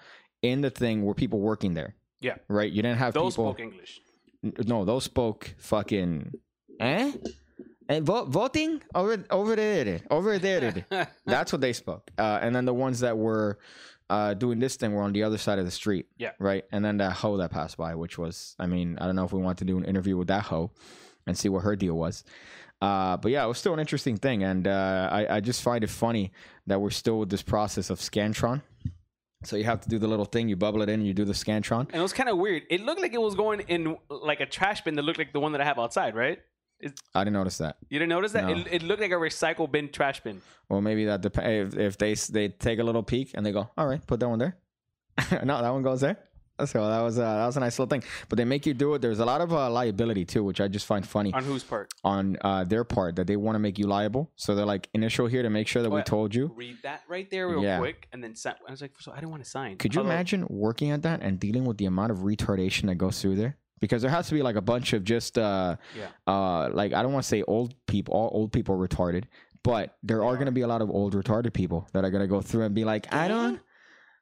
in 0.42 0.60
the 0.60 0.70
thing 0.70 1.02
were 1.04 1.14
people 1.14 1.40
working 1.40 1.74
there. 1.74 1.94
Yeah. 2.20 2.36
Right. 2.48 2.70
You 2.72 2.82
didn't 2.82 2.98
have 2.98 3.14
Those 3.14 3.34
people. 3.34 3.52
spoke 3.52 3.60
English. 3.60 4.00
N- 4.44 4.54
No, 4.66 4.84
those 4.84 5.04
spoke 5.04 5.54
fucking. 5.58 6.32
Eh? 6.80 7.12
And 7.88 8.04
vote 8.04 8.28
voting 8.28 8.82
over 8.94 9.24
over 9.30 9.56
there 9.56 10.00
over 10.10 10.38
there. 10.38 10.84
That's 11.24 11.52
what 11.52 11.60
they 11.60 11.72
spoke. 11.72 12.10
Uh, 12.18 12.38
and 12.42 12.54
then 12.54 12.66
the 12.66 12.74
ones 12.74 13.00
that 13.00 13.16
were 13.16 13.58
uh, 14.10 14.34
doing 14.34 14.58
this 14.58 14.76
thing 14.76 14.92
were 14.92 15.02
on 15.02 15.12
the 15.12 15.22
other 15.22 15.38
side 15.38 15.58
of 15.58 15.64
the 15.64 15.70
street. 15.70 16.06
Yeah. 16.16 16.32
Right. 16.38 16.64
And 16.72 16.84
then 16.84 16.98
that 16.98 17.12
hoe 17.12 17.36
that 17.38 17.50
passed 17.50 17.76
by, 17.76 17.94
which 17.94 18.18
was, 18.18 18.56
I 18.58 18.66
mean, 18.66 18.98
I 19.00 19.06
don't 19.06 19.16
know 19.16 19.24
if 19.24 19.32
we 19.32 19.40
want 19.40 19.58
to 19.58 19.64
do 19.64 19.76
an 19.78 19.84
interview 19.84 20.16
with 20.16 20.28
that 20.28 20.44
hoe 20.44 20.70
and 21.26 21.36
see 21.36 21.48
what 21.48 21.62
her 21.64 21.76
deal 21.76 21.94
was. 21.94 22.24
Uh, 22.80 23.16
but 23.16 23.32
yeah, 23.32 23.44
it 23.44 23.48
was 23.48 23.58
still 23.58 23.74
an 23.74 23.80
interesting 23.80 24.16
thing. 24.16 24.42
And 24.44 24.66
uh, 24.66 25.08
I, 25.10 25.36
I 25.36 25.40
just 25.40 25.62
find 25.62 25.82
it 25.82 25.90
funny 25.90 26.32
that 26.66 26.80
we're 26.80 26.90
still 26.90 27.18
with 27.18 27.30
this 27.30 27.42
process 27.42 27.90
of 27.90 27.98
Scantron. 27.98 28.62
So 29.44 29.56
you 29.56 29.64
have 29.64 29.80
to 29.82 29.88
do 29.88 29.98
the 29.98 30.08
little 30.08 30.24
thing, 30.24 30.48
you 30.48 30.56
bubble 30.56 30.82
it 30.82 30.88
in, 30.88 31.02
you 31.02 31.14
do 31.14 31.24
the 31.24 31.32
Scantron. 31.32 31.86
And 31.86 31.94
it 31.94 32.00
was 32.00 32.12
kind 32.12 32.28
of 32.28 32.38
weird. 32.38 32.64
It 32.70 32.80
looked 32.80 33.00
like 33.00 33.14
it 33.14 33.20
was 33.20 33.36
going 33.36 33.60
in 33.60 33.96
like 34.08 34.40
a 34.40 34.46
trash 34.46 34.80
bin 34.82 34.96
that 34.96 35.02
looked 35.02 35.18
like 35.18 35.32
the 35.32 35.38
one 35.38 35.52
that 35.52 35.60
I 35.60 35.64
have 35.64 35.78
outside, 35.78 36.16
right? 36.16 36.40
I 37.14 37.24
didn't 37.24 37.32
notice 37.34 37.58
that. 37.58 37.76
You 37.90 37.98
didn't 37.98 38.10
notice 38.10 38.32
that? 38.32 38.44
No. 38.44 38.50
It, 38.56 38.66
it 38.70 38.82
looked 38.82 39.00
like 39.00 39.10
a 39.10 39.14
recycle 39.14 39.70
bin 39.70 39.88
trash 39.88 40.20
bin. 40.22 40.40
Well, 40.68 40.80
maybe 40.80 41.06
that 41.06 41.20
depends. 41.22 41.74
If, 41.74 41.80
if 41.80 41.98
they 41.98 42.14
they 42.14 42.48
take 42.48 42.78
a 42.78 42.84
little 42.84 43.02
peek 43.02 43.32
and 43.34 43.44
they 43.44 43.52
go, 43.52 43.68
all 43.76 43.86
right, 43.86 44.04
put 44.06 44.20
that 44.20 44.28
one 44.28 44.38
there. 44.38 44.56
no, 45.44 45.60
that 45.60 45.70
one 45.70 45.82
goes 45.82 46.00
there. 46.00 46.18
So 46.64 46.88
that 46.88 47.00
was 47.02 47.18
uh, 47.20 47.22
that 47.22 47.46
was 47.46 47.56
a 47.56 47.60
nice 47.60 47.78
little 47.78 47.88
thing. 47.88 48.02
But 48.28 48.36
they 48.36 48.44
make 48.44 48.66
you 48.66 48.74
do 48.74 48.94
it. 48.94 49.00
There's 49.00 49.20
a 49.20 49.24
lot 49.24 49.40
of 49.40 49.52
uh, 49.52 49.70
liability 49.70 50.24
too, 50.24 50.42
which 50.42 50.60
I 50.60 50.66
just 50.66 50.86
find 50.86 51.06
funny 51.06 51.32
On 51.32 51.44
whose 51.44 51.62
part? 51.62 51.92
on 52.02 52.36
uh, 52.42 52.64
their 52.64 52.82
part 52.82 53.14
that 53.16 53.28
they 53.28 53.36
want 53.36 53.54
to 53.54 53.60
make 53.60 53.78
you 53.78 53.86
liable. 53.86 54.32
So 54.34 54.56
they're 54.56 54.66
like 54.66 54.88
initial 54.92 55.28
here 55.28 55.44
to 55.44 55.50
make 55.50 55.68
sure 55.68 55.82
that 55.82 55.90
Oh, 55.90 55.94
we 55.94 56.02
told 56.02 56.34
you. 56.34 56.50
Read 56.56 56.78
that 56.82 57.02
right 57.08 57.30
there 57.30 57.48
real 57.48 57.62
Yeah. 57.62 57.78
quick, 57.78 58.08
and 58.12 58.22
then 58.24 58.34
sign. 58.34 58.54
I 58.66 58.72
was 58.72 58.82
like, 58.82 58.92
so 58.98 59.12
I 59.12 59.16
didn't 59.16 59.30
want 59.30 59.44
to 59.44 59.48
sign. 59.50 59.76
Could 59.76 59.94
you 59.94 60.00
Although- 60.00 60.10
imagine 60.10 60.46
working 60.50 60.90
at 60.90 61.02
that 61.02 61.22
and 61.22 61.38
dealing 61.38 61.64
with 61.64 61.78
the 61.78 61.86
amount 61.86 62.10
of 62.10 62.18
retardation 62.18 62.86
that 62.86 62.96
goes 62.96 63.20
through 63.22 63.36
there? 63.36 63.56
Because 63.80 64.02
there 64.02 64.10
has 64.10 64.28
to 64.28 64.34
be 64.34 64.42
like 64.42 64.56
a 64.56 64.60
bunch 64.62 64.92
of 64.92 65.04
just 65.04 65.38
uh, 65.38 65.76
Yeah. 65.96 66.08
uh, 66.26 66.68
like 66.72 66.92
I 66.92 67.02
don't 67.02 67.12
want 67.12 67.22
to 67.24 67.28
say 67.28 67.42
old 67.42 67.74
people. 67.86 68.14
All 68.14 68.30
old 68.32 68.52
people 68.52 68.74
are 68.74 68.88
retarded, 68.88 69.24
but 69.62 69.96
there 70.02 70.24
are 70.24 70.34
going 70.34 70.46
to 70.46 70.52
be 70.52 70.62
a 70.62 70.66
lot 70.68 70.82
of 70.82 70.90
old 70.90 71.14
retarded 71.14 71.52
people 71.52 71.88
that 71.92 72.04
are 72.04 72.10
going 72.10 72.22
to 72.22 72.28
go 72.28 72.40
through 72.40 72.64
and 72.64 72.74
be 72.74 72.84
like, 72.84 73.12
I 73.14 73.28
don't, 73.28 73.60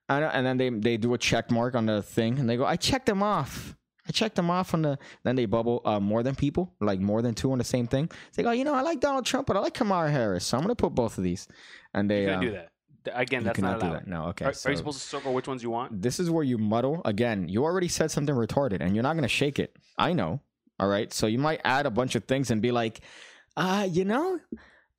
I 0.08 0.20
don't, 0.20 0.30
and 0.30 0.46
then 0.46 0.56
they 0.56 0.70
they 0.70 0.96
do 0.96 1.14
a 1.14 1.18
check 1.18 1.50
mark 1.50 1.74
on 1.74 1.86
the 1.86 2.02
thing 2.02 2.38
and 2.38 2.48
they 2.48 2.56
go, 2.56 2.64
I 2.64 2.76
checked 2.76 3.06
them 3.06 3.22
off. 3.22 3.74
I 4.08 4.12
checked 4.12 4.36
them 4.36 4.50
off 4.50 4.72
on 4.72 4.82
the. 4.82 4.98
Then 5.24 5.34
they 5.34 5.46
bubble 5.46 5.82
uh, 5.84 5.98
more 5.98 6.22
than 6.22 6.36
people, 6.36 6.72
like 6.80 7.00
more 7.00 7.22
than 7.22 7.34
two 7.34 7.50
on 7.50 7.58
the 7.58 7.64
same 7.64 7.88
thing. 7.88 8.08
They 8.36 8.44
go, 8.44 8.52
you 8.52 8.62
know, 8.62 8.72
I 8.74 8.82
like 8.82 9.00
Donald 9.00 9.26
Trump, 9.26 9.48
but 9.48 9.56
I 9.56 9.60
like 9.60 9.74
Kamala 9.74 10.08
Harris, 10.10 10.46
so 10.46 10.56
I'm 10.56 10.62
going 10.62 10.76
to 10.76 10.80
put 10.80 10.94
both 10.94 11.18
of 11.18 11.24
these. 11.24 11.48
And 11.92 12.08
they 12.08 12.28
uh, 12.28 12.40
do 12.40 12.52
that. 12.52 12.68
Again, 13.14 13.42
you 13.42 13.44
that's 13.46 13.56
cannot 13.56 13.72
not 13.72 13.80
do 13.80 13.86
allowed. 13.86 13.94
that. 14.00 14.06
No, 14.06 14.24
okay. 14.28 14.44
Are, 14.46 14.52
so 14.52 14.68
are 14.68 14.72
you 14.72 14.76
supposed 14.78 15.00
to 15.00 15.06
circle 15.06 15.34
which 15.34 15.46
ones 15.48 15.62
you 15.62 15.70
want? 15.70 16.00
this 16.02 16.18
is 16.20 16.30
where 16.30 16.44
you 16.44 16.58
muddle. 16.58 17.02
Again, 17.04 17.48
you 17.48 17.64
already 17.64 17.88
said 17.88 18.10
something 18.10 18.34
retarded, 18.34 18.80
and 18.80 18.94
you're 18.94 19.02
not 19.02 19.14
gonna 19.14 19.28
shake 19.28 19.58
it. 19.58 19.76
I 19.98 20.12
know. 20.12 20.40
All 20.78 20.88
right. 20.88 21.12
So 21.12 21.26
you 21.26 21.38
might 21.38 21.60
add 21.64 21.86
a 21.86 21.90
bunch 21.90 22.14
of 22.14 22.24
things 22.24 22.50
and 22.50 22.60
be 22.60 22.70
like, 22.72 23.00
uh, 23.56 23.86
you 23.90 24.04
know, 24.04 24.38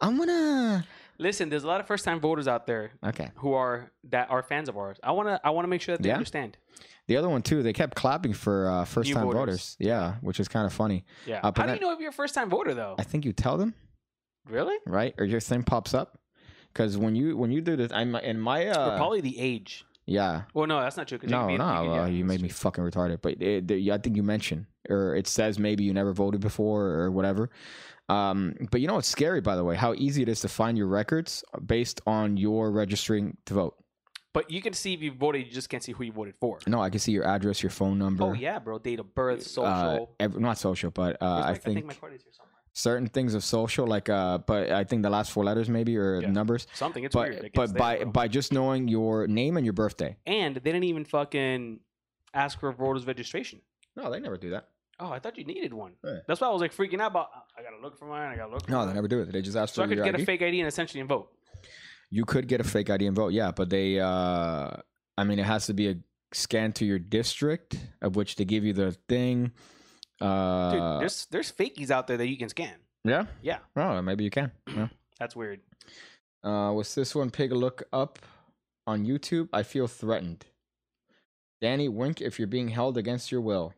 I'm 0.01 0.17
gonna. 0.17 0.85
Listen, 1.19 1.49
there's 1.49 1.63
a 1.63 1.67
lot 1.67 1.79
of 1.81 1.87
first 1.87 2.05
time 2.05 2.19
voters 2.19 2.47
out 2.47 2.67
there 2.67 2.91
Okay. 3.03 3.31
who 3.37 3.53
are 3.53 3.91
that 4.09 4.29
are 4.29 4.43
fans 4.43 4.69
of 4.69 4.77
ours. 4.77 4.97
I 5.03 5.11
wanna 5.13 5.39
I 5.43 5.49
wanna 5.49 5.67
make 5.67 5.81
sure 5.81 5.95
that 5.97 6.03
they 6.03 6.09
Yeah? 6.09 6.15
understand. 6.15 6.57
The 7.07 7.17
other 7.17 7.29
one 7.29 7.41
too. 7.41 7.63
They 7.63 7.73
kept 7.73 7.95
clapping 7.95 8.33
for 8.33 8.69
uh, 8.69 8.85
first 8.85 9.11
time 9.13 9.23
voters. 9.23 9.39
voters. 9.39 9.77
Yeah, 9.79 10.15
which 10.21 10.39
is 10.39 10.47
kind 10.47 10.65
of 10.67 10.73
funny. 10.73 11.05
Yeah. 11.25 11.39
Uh, 11.43 11.51
How 11.55 11.63
do 11.63 11.67
that- 11.69 11.75
you 11.79 11.81
know 11.87 11.93
if 11.93 11.99
you're 11.99 12.09
a 12.09 12.13
first 12.13 12.35
time 12.35 12.49
voter 12.49 12.73
though? 12.73 12.95
I 12.99 13.03
think 13.03 13.25
you 13.25 13.33
tell 13.33 13.57
them. 13.57 13.73
really? 14.45 14.75
right? 14.85 15.13
Or 15.17 15.25
your 15.25 15.39
thing 15.39 15.63
pops 15.63 15.93
up. 15.93 16.19
Because 16.77 16.95
when 16.95 17.15
you 17.15 17.35
when 17.35 17.49
you 17.51 17.59
do 17.59 17.75
this, 17.75 17.91
I'm 17.91 18.13
in 18.17 18.39
my 18.39 18.65
or 18.65 18.71
uh, 18.77 18.97
probably 18.97 19.19
the 19.19 19.39
age. 19.39 19.83
yeah. 20.05 20.43
Well, 20.53 20.67
no, 20.67 20.79
that's 20.79 20.95
not 20.95 21.07
true. 21.07 21.17
you 21.23 21.27
No, 21.27 21.47
can 21.47 21.57
no, 21.57 21.83
you 21.83 21.89
well, 21.89 22.07
you 22.07 22.23
made 22.23 22.39
me 22.39 22.49
fucking 22.49 22.83
retarded. 22.83 23.19
But 23.23 23.41
it, 23.41 23.69
it- 23.71 23.89
I 23.91 23.97
think 23.97 24.15
you 24.15 24.21
mentioned, 24.21 24.67
or 24.87 25.15
it 25.15 25.25
says 25.27 25.57
maybe 25.57 25.83
you 25.83 25.91
never 25.91 26.13
voted 26.13 26.39
before 26.39 26.83
or 26.85 27.09
whatever. 27.09 27.49
Um, 28.09 28.53
but 28.71 28.79
you 28.79 28.87
know 28.87 28.93
what's 28.93 29.07
scary, 29.07 29.41
by 29.41 29.55
the 29.55 29.63
way, 29.63 29.75
how 29.75 29.95
easy 29.95 30.21
it 30.21 30.29
is 30.29 30.39
to 30.41 30.47
find 30.47 30.77
your 30.77 30.87
records 30.87 31.43
based 31.65 31.99
on 32.05 32.37
your 32.37 32.71
registering 32.71 33.35
to 33.47 33.55
vote. 33.55 33.75
But 34.33 34.51
you 34.51 34.61
can 34.61 34.73
see 34.73 34.93
if 34.93 35.01
you 35.01 35.11
voted. 35.11 35.47
You 35.47 35.51
just 35.51 35.67
can't 35.69 35.81
see 35.83 35.93
who 35.93 36.03
you 36.03 36.11
voted 36.11 36.35
for. 36.39 36.59
No, 36.67 36.79
I 36.79 36.91
can 36.91 36.99
see 36.99 37.11
your 37.11 37.25
address, 37.25 37.63
your 37.63 37.71
phone 37.71 37.97
number. 37.97 38.23
Oh 38.23 38.33
yeah, 38.33 38.59
bro. 38.59 38.77
Date 38.77 38.99
of 38.99 39.15
birth, 39.15 39.41
social. 39.41 40.09
Uh, 40.19 40.23
ev- 40.23 40.39
not 40.39 40.59
social, 40.59 40.91
but 40.91 41.19
uh, 41.21 41.25
my- 41.39 41.49
I 41.49 41.53
think, 41.55 41.85
my 41.87 41.93
card 41.95 42.13
is 42.13 42.21
here 42.21 42.31
somewhere. 42.33 42.46
Certain 42.77 43.07
things 43.07 43.33
of 43.33 43.43
social, 43.43 43.87
like 43.87 44.07
uh, 44.07 44.37
but 44.37 44.71
I 44.71 44.83
think 44.83 45.01
the 45.01 45.09
last 45.09 45.31
four 45.31 45.43
letters 45.43 45.67
maybe 45.67 45.97
or 45.97 46.21
Yeah. 46.21 46.29
numbers. 46.31 46.67
Something. 46.75 47.03
It's 47.05 47.13
but 47.15 47.29
weird. 47.29 47.43
Like, 47.43 47.53
but 47.53 47.63
it's 47.63 47.71
there, 47.73 47.79
by 47.79 47.97
bro. 48.03 48.11
by 48.11 48.27
just 48.27 48.53
knowing 48.53 48.87
your 48.87 49.25
name 49.27 49.57
and 49.57 49.65
your 49.65 49.73
birthday. 49.73 50.15
and 50.27 50.55
they 50.55 50.59
didn't 50.71 50.83
even 50.83 51.03
fucking 51.05 51.79
ask 52.33 52.59
for 52.59 52.69
a 52.69 52.73
voter's 52.73 53.05
registration. 53.07 53.61
No, 53.95 54.11
they 54.11 54.19
never 54.19 54.37
do 54.37 54.51
that. 54.51 54.67
Oh, 54.99 55.09
I 55.11 55.19
thought 55.19 55.37
you 55.37 55.43
needed 55.45 55.73
one. 55.73 55.93
Yeah. 56.03 56.19
That's 56.27 56.39
why 56.41 56.47
I 56.47 56.51
was 56.51 56.61
like 56.61 56.73
freaking 56.75 57.01
out 57.01 57.11
about. 57.11 57.29
I 57.57 57.61
gotta 57.63 57.81
look 57.81 57.97
for 57.97 58.05
mine. 58.05 58.31
I 58.31 58.35
gotta 58.35 58.51
look. 58.51 58.65
For 58.65 58.71
No, 58.71 58.77
mine. 58.79 58.87
they 58.89 58.93
never 58.93 59.07
do 59.07 59.21
it. 59.21 59.31
They 59.31 59.41
just 59.41 59.57
ask 59.57 59.73
So 59.73 59.81
for 59.81 59.85
I 59.85 59.87
could 59.89 59.97
your 59.97 60.05
get 60.05 60.13
ID. 60.15 60.23
a 60.23 60.25
fake 60.25 60.41
ID 60.43 60.59
and 60.61 60.67
essentially 60.67 60.99
and 61.01 61.09
vote. 61.09 61.29
You 62.09 62.25
could 62.25 62.47
get 62.47 62.61
a 62.61 62.63
fake 62.63 62.89
ID 62.89 63.05
and 63.07 63.15
vote, 63.15 63.33
yeah, 63.33 63.51
but 63.51 63.69
they, 63.69 63.99
uh, 63.99 64.69
I 65.17 65.23
mean, 65.25 65.39
it 65.39 65.45
has 65.45 65.65
to 65.67 65.73
be 65.73 65.89
a 65.89 65.95
scan 66.31 66.71
to 66.73 66.85
your 66.85 66.99
district, 66.99 67.77
of 68.01 68.15
which 68.15 68.35
they 68.37 68.45
give 68.45 68.63
you 68.63 68.73
the 68.73 68.91
thing. 69.09 69.51
Dude, 70.19 70.27
Uh, 70.27 70.97
there's 70.99 71.27
there's 71.31 71.51
fakies 71.51 71.91
out 71.91 72.07
there 72.07 72.17
that 72.17 72.27
you 72.27 72.37
can 72.37 72.49
scan. 72.49 72.75
yeah, 73.03 73.25
Yeah, 73.41 73.59
oh, 73.75 74.01
maybe 74.01 74.23
you 74.23 74.29
can. 74.31 74.51
Yeah. 74.67 74.87
that's 75.19 75.35
weird. 75.35 75.61
Uh, 76.43 76.71
what's 76.71 76.95
this 76.95 77.13
one? 77.15 77.29
Pig 77.29 77.51
look 77.51 77.83
up 77.91 78.19
on 78.85 79.05
YouTube. 79.05 79.49
I 79.53 79.63
feel 79.63 79.87
threatened. 79.87 80.45
Danny, 81.61 81.89
wink 81.89 82.21
if 82.21 82.37
you're 82.39 82.47
being 82.47 82.69
held 82.69 82.97
against 82.97 83.31
your 83.31 83.41
will. 83.41 83.73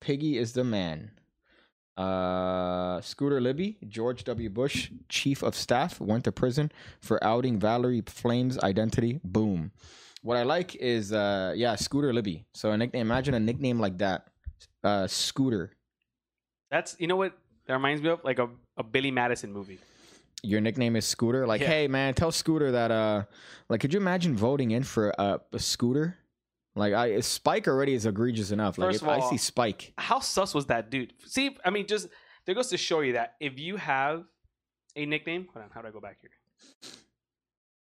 Piggy 0.00 0.38
is 0.38 0.52
the 0.52 0.64
man. 0.64 1.10
Uh, 1.96 3.00
Scooter 3.02 3.40
Libby, 3.40 3.76
George 3.86 4.24
W. 4.24 4.48
Bush, 4.48 4.90
chief 5.08 5.42
of 5.42 5.54
staff, 5.54 6.00
went 6.00 6.24
to 6.24 6.32
prison 6.32 6.72
for 7.00 7.22
outing 7.22 7.58
Valerie 7.58 8.00
Plame's 8.00 8.58
identity. 8.60 9.20
Boom. 9.22 9.72
What 10.22 10.36
I 10.36 10.44
like 10.44 10.74
is, 10.76 11.12
uh, 11.12 11.52
yeah, 11.56 11.74
Scooter 11.76 12.12
Libby. 12.14 12.44
So 12.54 12.70
a 12.70 12.76
nickname. 12.78 13.02
Imagine 13.02 13.34
a 13.34 13.40
nickname 13.40 13.80
like 13.80 13.98
that. 13.98 14.28
Uh, 14.82 15.06
Scooter. 15.06 15.72
That's 16.70 16.96
you 16.98 17.06
know 17.06 17.16
what 17.16 17.36
that 17.66 17.74
reminds 17.74 18.02
me 18.02 18.08
of 18.10 18.22
like 18.24 18.38
a, 18.38 18.48
a 18.76 18.82
Billy 18.82 19.10
Madison 19.10 19.52
movie. 19.52 19.78
your 20.42 20.60
nickname 20.60 20.96
is 20.96 21.04
Scooter. 21.06 21.46
Like, 21.46 21.60
Yeah. 21.60 21.66
hey 21.68 21.88
man, 21.88 22.14
tell 22.14 22.32
Scooter 22.32 22.72
that 22.72 22.90
uh 22.90 23.24
like 23.68 23.80
could 23.80 23.92
you 23.92 24.00
imagine 24.00 24.36
voting 24.36 24.70
in 24.70 24.82
for 24.84 25.10
a, 25.18 25.40
a 25.52 25.58
scooter? 25.58 26.16
Like 26.76 26.94
I 26.94 27.20
Spike 27.20 27.66
already 27.68 27.94
is 27.94 28.06
egregious 28.06 28.50
enough. 28.52 28.78
Like 28.78 28.88
First 28.90 29.02
if 29.02 29.08
of 29.08 29.22
I 29.22 29.28
see 29.30 29.36
Spike, 29.36 29.92
How 29.98 30.20
sus 30.20 30.54
was 30.54 30.66
that 30.66 30.90
dude? 30.90 31.12
See, 31.26 31.56
I 31.64 31.70
mean, 31.70 31.86
just 31.86 32.08
there 32.46 32.54
goes 32.54 32.68
to 32.68 32.76
show 32.78 33.00
you 33.00 33.14
that 33.14 33.34
if 33.40 33.58
you 33.58 33.76
have 33.76 34.24
a 34.96 35.04
nickname, 35.06 35.48
hold 35.52 35.64
on, 35.64 35.70
how 35.74 35.82
do 35.82 35.88
I 35.88 35.90
go 35.90 36.00
back 36.00 36.18
here? 36.20 36.30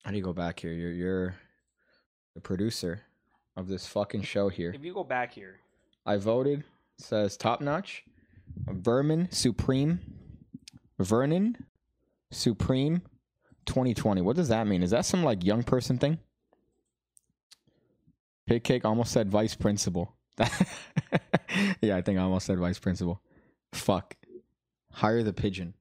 how 0.04 0.12
do 0.12 0.18
you 0.18 0.24
go 0.24 0.34
back 0.34 0.60
here? 0.60 0.72
You're 0.74 0.92
you're 0.92 1.36
the 2.36 2.42
producer 2.42 3.02
of 3.56 3.68
this 3.68 3.86
fucking 3.88 4.24
show 4.24 4.50
here. 4.50 4.72
If 4.74 4.84
you 4.84 4.94
go 4.94 5.04
back 5.04 5.34
here, 5.34 5.60
I 6.10 6.18
voted. 6.18 6.64
Says 6.98 7.38
top 7.38 7.62
notch. 7.62 8.04
Vermin 8.68 9.30
Supreme. 9.32 10.00
Vernon 10.98 11.56
Supreme 12.32 13.04
2020. 13.68 14.22
What 14.22 14.36
does 14.36 14.48
that 14.48 14.66
mean? 14.66 14.82
Is 14.82 14.90
that 14.90 15.06
some 15.06 15.24
like 15.24 15.46
young 15.46 15.62
person 15.62 16.00
thing? 16.00 16.18
Pig 18.48 18.64
Cake 18.64 18.86
almost 18.86 19.12
said 19.12 19.30
vice 19.30 19.54
principal. 19.54 20.16
yeah, 21.80 21.96
I 21.96 22.02
think 22.02 22.18
I 22.18 22.24
almost 22.24 22.48
said 22.48 22.58
vice 22.58 22.80
principal. 22.80 23.22
Fuck. 23.72 24.16
Hire 24.92 25.22
the 25.22 25.32
pigeon. 25.32 25.76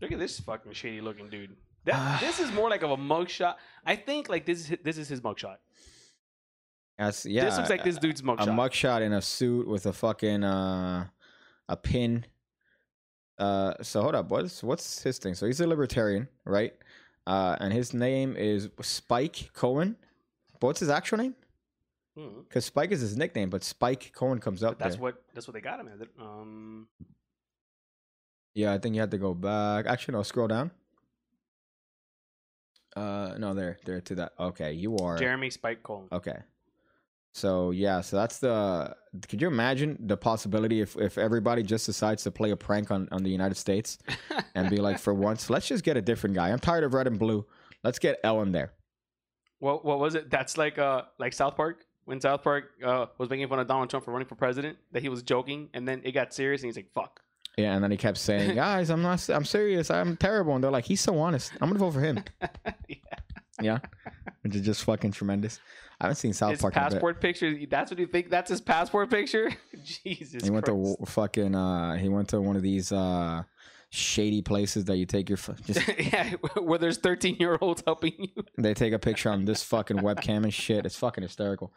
look 0.00 0.10
at 0.10 0.18
this 0.18 0.40
fucking 0.40 0.72
shady 0.72 1.00
looking 1.00 1.30
dude. 1.30 1.56
That, 1.84 2.20
this 2.20 2.38
is 2.38 2.52
more 2.52 2.70
like 2.70 2.82
of 2.82 2.92
a 2.92 2.96
mugshot. 2.96 3.56
I 3.84 3.96
think 3.96 4.28
like 4.28 4.46
this 4.46 4.60
is 4.60 4.68
hi- 4.68 4.78
this 4.84 4.98
is 4.98 5.08
his 5.08 5.20
mugshot. 5.20 5.56
That's 6.98 7.24
yeah. 7.26 7.44
this 7.46 7.56
looks 7.56 7.70
like 7.70 7.84
this 7.84 7.98
dude's 7.98 8.22
mugshot. 8.22 8.42
a 8.42 8.50
mugshot. 8.50 9.00
in 9.02 9.12
a 9.12 9.22
suit 9.22 9.66
with 9.66 9.86
a 9.86 9.92
fucking 9.92 10.44
uh 10.44 11.06
a 11.68 11.76
pin. 11.76 12.24
Uh 13.38 13.74
so 13.82 14.02
hold 14.02 14.14
up, 14.14 14.30
what's 14.30 14.62
what's 14.62 15.02
his 15.02 15.18
thing? 15.18 15.34
So 15.34 15.46
he's 15.46 15.60
a 15.60 15.66
libertarian, 15.66 16.28
right? 16.44 16.74
Uh 17.26 17.56
and 17.60 17.72
his 17.72 17.92
name 17.94 18.36
is 18.36 18.68
Spike 18.82 19.50
Cohen. 19.54 19.96
But 20.60 20.66
what's 20.68 20.80
his 20.80 20.90
actual 20.90 21.18
name? 21.18 21.34
Hmm. 22.16 22.40
Because 22.46 22.66
Spike 22.66 22.92
is 22.92 23.00
his 23.00 23.16
nickname, 23.16 23.48
but 23.48 23.64
Spike 23.64 24.12
Cohen 24.14 24.38
comes 24.38 24.62
up 24.62 24.78
That's 24.78 24.96
there. 24.96 25.02
what 25.02 25.22
that's 25.34 25.46
what 25.48 25.54
they 25.54 25.60
got 25.62 25.80
him 25.80 25.88
as. 25.88 26.02
Um, 26.20 26.86
Yeah, 28.54 28.74
I 28.74 28.78
think 28.78 28.94
you 28.94 29.00
have 29.00 29.10
to 29.10 29.18
go 29.18 29.32
back. 29.34 29.86
Actually, 29.86 30.12
no, 30.12 30.22
scroll 30.22 30.46
down. 30.48 30.70
Uh 32.94 33.34
no, 33.38 33.54
there, 33.54 33.78
there 33.86 34.02
to 34.02 34.14
that. 34.16 34.32
Okay, 34.38 34.72
you 34.74 34.98
are 34.98 35.16
Jeremy 35.16 35.48
Spike 35.48 35.82
Cohen. 35.82 36.08
Okay. 36.12 36.36
So 37.34 37.70
yeah, 37.70 38.02
so 38.02 38.16
that's 38.16 38.38
the. 38.38 38.94
Could 39.28 39.40
you 39.40 39.48
imagine 39.48 39.96
the 40.00 40.16
possibility 40.16 40.80
if 40.80 40.96
if 40.96 41.16
everybody 41.16 41.62
just 41.62 41.86
decides 41.86 42.22
to 42.24 42.30
play 42.30 42.50
a 42.50 42.56
prank 42.56 42.90
on 42.90 43.08
on 43.10 43.22
the 43.22 43.30
United 43.30 43.56
States 43.56 43.98
and 44.54 44.68
be 44.68 44.76
like, 44.76 44.98
for 44.98 45.14
once, 45.14 45.48
let's 45.48 45.66
just 45.66 45.82
get 45.82 45.96
a 45.96 46.02
different 46.02 46.34
guy. 46.34 46.50
I'm 46.50 46.58
tired 46.58 46.84
of 46.84 46.92
red 46.92 47.06
and 47.06 47.18
blue. 47.18 47.46
Let's 47.82 47.98
get 47.98 48.20
Ellen 48.22 48.52
there. 48.52 48.72
What 49.60 49.84
what 49.84 49.98
was 49.98 50.14
it? 50.14 50.28
That's 50.28 50.58
like 50.58 50.78
uh 50.78 51.02
like 51.18 51.32
South 51.32 51.56
Park 51.56 51.86
when 52.04 52.20
South 52.20 52.42
Park 52.42 52.64
uh 52.84 53.06
was 53.16 53.30
making 53.30 53.48
fun 53.48 53.60
of 53.60 53.66
Donald 53.66 53.88
Trump 53.88 54.04
for 54.04 54.12
running 54.12 54.28
for 54.28 54.34
president. 54.34 54.76
That 54.92 55.02
he 55.02 55.08
was 55.08 55.22
joking, 55.22 55.70
and 55.72 55.88
then 55.88 56.02
it 56.04 56.12
got 56.12 56.34
serious, 56.34 56.62
and 56.62 56.68
he's 56.68 56.76
like, 56.76 56.92
"Fuck." 56.92 57.22
Yeah, 57.56 57.74
and 57.74 57.82
then 57.82 57.90
he 57.90 57.96
kept 57.96 58.18
saying, 58.18 58.54
"Guys, 58.56 58.90
I'm 58.90 59.02
not. 59.02 59.26
I'm 59.30 59.44
serious. 59.44 59.90
I'm 59.90 60.16
terrible." 60.16 60.54
And 60.54 60.62
they're 60.62 60.70
like, 60.70 60.84
"He's 60.84 61.00
so 61.00 61.18
honest. 61.18 61.52
I'm 61.60 61.68
gonna 61.68 61.78
vote 61.78 61.92
for 61.92 62.00
him." 62.00 62.24
yeah. 62.88 62.96
Yeah, 63.62 63.78
which 64.42 64.54
is 64.56 64.62
just 64.62 64.84
fucking 64.84 65.12
tremendous. 65.12 65.60
I 66.00 66.04
haven't 66.06 66.16
seen 66.16 66.32
South 66.32 66.52
His 66.52 66.60
Park. 66.60 66.74
in 66.76 66.82
a 66.82 66.84
bit. 66.86 66.92
passport 66.94 67.20
picture. 67.20 67.56
That's 67.70 67.90
what 67.90 68.00
you 68.00 68.06
think? 68.06 68.28
That's 68.28 68.50
his 68.50 68.60
passport 68.60 69.08
picture? 69.10 69.50
Jesus. 70.04 70.42
He 70.44 70.50
went 70.50 70.64
to 70.66 70.72
Christ. 70.72 70.96
w- 70.98 71.06
fucking. 71.06 71.54
uh 71.54 71.96
He 71.96 72.08
went 72.08 72.28
to 72.30 72.40
one 72.40 72.56
of 72.56 72.62
these 72.62 72.90
uh 72.92 73.42
shady 73.90 74.40
places 74.42 74.86
that 74.86 74.96
you 74.96 75.04
take 75.06 75.28
your 75.28 75.36
just 75.66 75.86
yeah, 75.98 76.30
where 76.60 76.78
there's 76.78 76.96
13 76.96 77.36
year 77.38 77.58
olds 77.60 77.82
helping 77.86 78.12
you. 78.18 78.42
They 78.58 78.74
take 78.74 78.92
a 78.94 78.98
picture 78.98 79.28
on 79.30 79.44
this 79.44 79.62
fucking 79.62 79.98
webcam 79.98 80.44
and 80.44 80.52
shit. 80.52 80.86
It's 80.86 80.96
fucking 80.96 81.22
hysterical. 81.22 81.72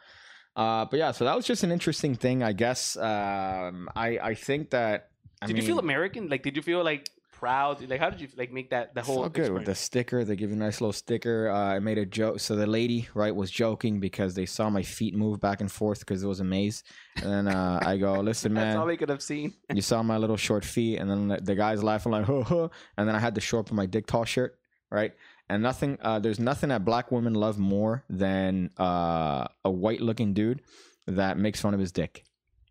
Uh, 0.56 0.86
but 0.86 0.98
yeah, 0.98 1.12
so 1.12 1.24
that 1.26 1.36
was 1.36 1.44
just 1.46 1.62
an 1.62 1.70
interesting 1.70 2.14
thing, 2.14 2.42
I 2.42 2.52
guess. 2.52 2.96
Um, 2.96 3.88
I 3.94 4.18
I 4.22 4.34
think 4.34 4.70
that. 4.70 5.10
I 5.42 5.46
Did 5.46 5.52
mean, 5.54 5.62
you 5.62 5.68
feel 5.68 5.78
American? 5.78 6.30
Like, 6.30 6.42
did 6.42 6.56
you 6.56 6.62
feel 6.62 6.82
like 6.82 7.10
proud? 7.40 7.88
Like, 7.88 8.00
how 8.00 8.10
did 8.10 8.20
you 8.20 8.28
like 8.36 8.52
make 8.52 8.70
that 8.70 8.94
the 8.94 9.00
it's 9.00 9.06
whole 9.08 9.22
all 9.22 9.28
good 9.28 9.52
with 9.52 9.64
the 9.66 9.74
sticker. 9.74 10.24
They 10.24 10.36
give 10.36 10.50
you 10.50 10.56
a 10.56 10.58
nice 10.58 10.80
little 10.80 10.92
sticker. 10.92 11.50
Uh, 11.50 11.74
I 11.74 11.78
made 11.78 11.98
a 11.98 12.06
joke. 12.06 12.40
So 12.40 12.56
the 12.56 12.66
lady, 12.66 13.08
right, 13.14 13.34
was 13.34 13.50
joking 13.50 14.00
because 14.00 14.34
they 14.34 14.46
saw 14.46 14.70
my 14.70 14.82
feet 14.82 15.14
move 15.14 15.40
back 15.40 15.60
and 15.60 15.70
forth 15.70 16.00
because 16.00 16.22
it 16.22 16.26
was 16.26 16.40
a 16.40 16.44
maze. 16.44 16.82
And 17.16 17.30
then 17.32 17.48
uh, 17.48 17.78
I 17.82 17.96
go, 17.98 18.14
listen, 18.20 18.52
man, 18.58 18.68
That's 18.68 18.78
all 18.78 18.86
they 18.86 18.96
could 18.96 19.08
have 19.10 19.22
seen. 19.22 19.54
you 19.72 19.82
saw 19.82 20.02
my 20.02 20.16
little 20.16 20.36
short 20.36 20.64
feet. 20.64 20.98
And 20.98 21.10
then 21.10 21.38
the- 21.42 21.54
guy's 21.54 21.82
laughing 21.82 22.12
like, 22.12 22.24
huh. 22.26 22.68
And 22.96 23.08
then 23.08 23.14
I 23.14 23.18
had 23.18 23.34
to 23.36 23.40
show 23.40 23.58
up 23.58 23.70
in 23.70 23.76
my 23.76 23.86
dick 23.86 24.06
tall 24.06 24.24
shirt, 24.24 24.58
right? 24.90 25.12
And 25.48 25.62
nothing, 25.62 25.98
uh, 26.02 26.18
there's 26.18 26.40
nothing 26.40 26.70
that 26.70 26.84
black 26.84 27.12
women 27.12 27.34
love 27.34 27.58
more 27.58 28.04
than 28.10 28.70
uh, 28.78 29.46
a 29.64 29.70
white 29.70 30.00
looking 30.00 30.34
dude 30.34 30.60
that 31.06 31.38
makes 31.38 31.60
fun 31.60 31.72
of 31.74 31.80
his 31.80 31.92
dick. 31.92 32.24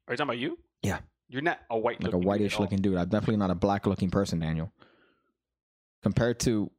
Are 0.07 0.13
you 0.13 0.17
talking 0.17 0.29
about 0.29 0.37
you? 0.39 0.57
Yeah. 0.83 0.99
You're 1.35 1.43
not 1.43 1.59
a 1.69 1.77
white 1.77 2.01
like 2.01 2.13
a 2.13 2.17
whitish 2.17 2.59
looking 2.59 2.79
dude. 2.79 2.97
I'm 2.97 3.09
definitely 3.09 3.37
not 3.37 3.51
a 3.51 3.55
black 3.55 3.85
looking 3.85 4.09
person, 4.09 4.39
Daniel. 4.39 4.71
Compared 6.03 6.39
to 6.41 6.71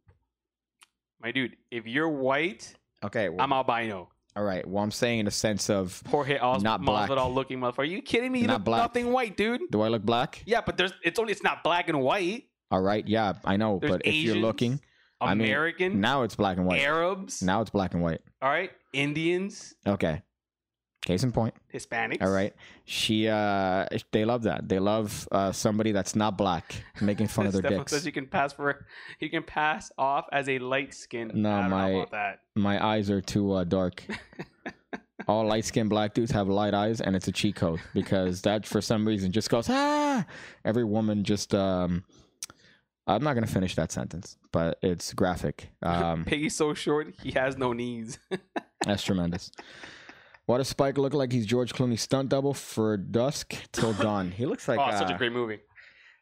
My 1.21 1.33
dude, 1.33 1.57
if 1.71 1.87
you're 1.87 2.09
white, 2.09 2.75
okay, 3.05 3.29
well, 3.29 3.41
I'm 3.41 3.53
albino. 3.53 4.09
all 4.37 4.45
right. 4.45 4.67
Well, 4.67 4.83
I'm 4.83 4.91
saying 4.91 5.19
in 5.21 5.25
the 5.25 5.31
sense 5.31 5.69
of 5.69 6.03
Jorge 6.09 6.39
Os- 6.39 6.63
Not 6.63 6.83
black. 6.83 7.11
Masvidal 7.11 7.35
looking 7.35 7.59
motherfucker. 7.59 7.79
Are 7.81 7.85
you 7.85 8.03
kidding 8.03 8.31
me? 8.33 8.41
You 8.41 8.47
Not 8.47 8.55
look 8.61 8.65
black. 8.65 8.83
nothing 8.83 9.13
white, 9.13 9.37
dude. 9.37 9.63
do 9.71 9.81
I 9.83 9.89
look 9.89 10.03
black? 10.03 10.43
Yeah, 10.47 10.61
but 10.65 10.77
there's 10.77 10.93
it's 11.03 11.19
only 11.19 11.33
it's 11.33 11.43
not 11.43 11.65
black 11.65 11.89
and 11.89 12.01
white. 12.01 12.45
All 12.71 12.81
right, 12.81 13.07
yeah, 13.07 13.35
I 13.45 13.57
know. 13.57 13.79
There's 13.81 13.93
but 13.93 14.03
if 14.07 14.15
you're 14.15 14.37
looking, 14.37 14.81
I 15.21 15.35
mean, 15.35 15.47
American, 15.49 16.01
Now 16.01 16.23
it's 16.23 16.35
black 16.37 16.57
and 16.57 16.67
white. 16.67 16.81
Arabs, 16.83 17.43
Now 17.43 17.61
it's 17.63 17.71
black 17.71 17.95
and 17.95 18.03
white. 18.03 18.21
all 18.43 18.49
right, 18.49 18.71
Indians, 18.93 19.75
Okay. 19.87 20.23
Case 21.07 21.23
in 21.23 21.31
point. 21.31 21.55
Hispanics. 21.73 22.21
All 22.21 22.31
right. 22.33 22.53
She 22.85 23.29
uh 23.29 23.87
they 24.11 24.25
love 24.25 24.43
that. 24.43 24.69
They 24.69 24.81
love 24.81 25.29
uh 25.31 25.53
somebody 25.53 25.93
that's 25.93 26.17
not 26.17 26.37
black 26.37 26.75
making 27.01 27.29
fun 27.29 27.47
of 27.47 27.53
their 27.53 27.63
dicks. 27.71 27.93
says 27.93 28.05
you 28.05 28.11
can 28.11 28.27
pass 28.27 28.53
for 28.53 28.85
you 29.21 29.31
can 29.31 29.45
pass 29.45 29.93
off 29.97 30.27
as 30.33 30.49
a 30.49 30.59
light 30.59 30.95
skin. 30.95 31.31
No, 31.33 31.63
my- 31.63 31.93
know 31.93 31.97
about 32.01 32.11
that. 32.11 32.41
My 32.57 32.85
eyes 32.85 33.09
are 33.09 33.21
too 33.21 33.53
uh, 33.53 33.63
dark. 33.63 34.03
All 35.29 35.47
light 35.47 35.65
skinned 35.65 35.91
black 35.91 36.13
dudes 36.13 36.33
have 36.33 36.49
light 36.49 36.75
eyes 36.75 37.01
and 37.01 37.15
it's 37.15 37.29
a 37.29 37.33
cheat 37.33 37.55
code 37.55 37.79
because 37.95 38.43
that 38.43 38.67
for 38.67 38.81
some 38.81 39.07
reason 39.07 39.31
just 39.31 39.49
goes 39.49 39.69
ah 39.71 40.25
every 40.65 40.85
woman 40.85 41.23
just 41.23 41.55
um 41.55 42.03
I'm 43.07 43.23
not 43.23 43.35
gonna 43.35 43.47
finish 43.47 43.77
that 43.77 43.93
sentence, 43.93 44.39
but 44.51 44.79
it's 44.83 45.15
graphic. 45.15 45.69
Um 45.85 46.25
Piggy's 46.25 46.57
so 46.57 46.75
short 46.75 47.15
he 47.23 47.31
has 47.31 47.57
no 47.57 47.73
knees. 47.73 48.19
That's 48.85 49.05
tremendous. 49.05 49.53
Why 50.47 50.59
does 50.59 50.69
Spike 50.69 50.97
look 50.97 51.13
like 51.13 51.33
he's 51.33 51.45
George 51.45 51.75
Clooney 51.75 51.99
stunt 51.99 52.29
double 52.29 52.55
for 52.55 52.97
Dusk 52.97 53.55
Till 53.73 53.93
Dawn? 54.05 54.31
He 54.31 54.47
looks 54.47 54.69
like 54.69 54.79
oh, 54.81 54.97
such 54.97 55.11
a 55.11 55.15
uh, 55.15 55.19
great 55.19 55.33
movie. 55.33 55.59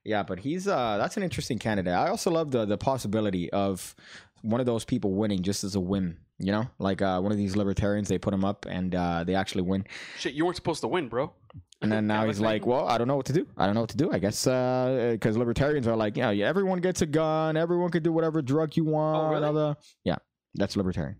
yeah, 0.03 0.23
but 0.23 0.39
he's 0.39 0.67
uh 0.67 0.97
that's 0.97 1.17
an 1.17 1.23
interesting 1.23 1.59
candidate. 1.59 1.93
I 1.93 2.09
also 2.09 2.31
love 2.31 2.51
the 2.51 2.65
the 2.65 2.79
possibility 2.79 3.51
of 3.51 3.95
one 4.43 4.61
of 4.61 4.67
those 4.67 4.85
people 4.85 5.13
winning 5.13 5.43
just 5.43 5.63
as 5.63 5.75
a 5.75 5.81
whim. 5.81 6.19
You 6.39 6.51
know, 6.51 6.69
like 6.81 7.01
uh, 7.01 7.21
one 7.21 7.31
of 7.31 7.39
these 7.39 7.55
libertarians, 7.55 8.09
they 8.09 8.19
put 8.19 8.35
him 8.35 8.45
up 8.45 8.67
and 8.69 8.93
uh, 8.93 9.23
they 9.23 9.37
actually 9.37 9.63
win. 9.63 9.85
Shit, 10.19 10.35
you 10.35 10.45
weren't 10.45 10.57
supposed 10.57 10.81
to 10.81 10.89
win, 10.89 11.09
bro. 11.09 11.33
And 11.81 11.93
then 11.93 12.07
now 12.09 12.27
he's 12.27 12.41
like, 12.41 12.67
well, 12.67 12.89
I 12.89 12.99
don't 12.99 13.07
know 13.07 13.15
what 13.15 13.27
to 13.27 13.33
do. 13.33 13.47
I 13.57 13.67
don't 13.67 13.77
know 13.77 13.83
what 13.83 13.91
to 13.91 13.97
do. 13.97 14.11
I 14.11 14.19
guess 14.19 14.43
because 14.45 15.37
libertarians 15.37 15.87
are 15.87 15.95
like, 15.97 16.17
yeah, 16.17 16.31
yeah, 16.31 16.47
everyone 16.47 16.81
gets 16.81 17.03
a 17.03 17.07
gun. 17.07 17.57
Everyone 17.57 17.91
can 17.91 18.03
do 18.03 18.13
whatever 18.13 18.43
drug 18.43 18.77
you 18.77 18.85
want. 18.85 19.45
Oh, 19.45 19.51
really? 19.51 19.75
Yeah, 20.03 20.17
that's 20.55 20.77
libertarian. 20.77 21.19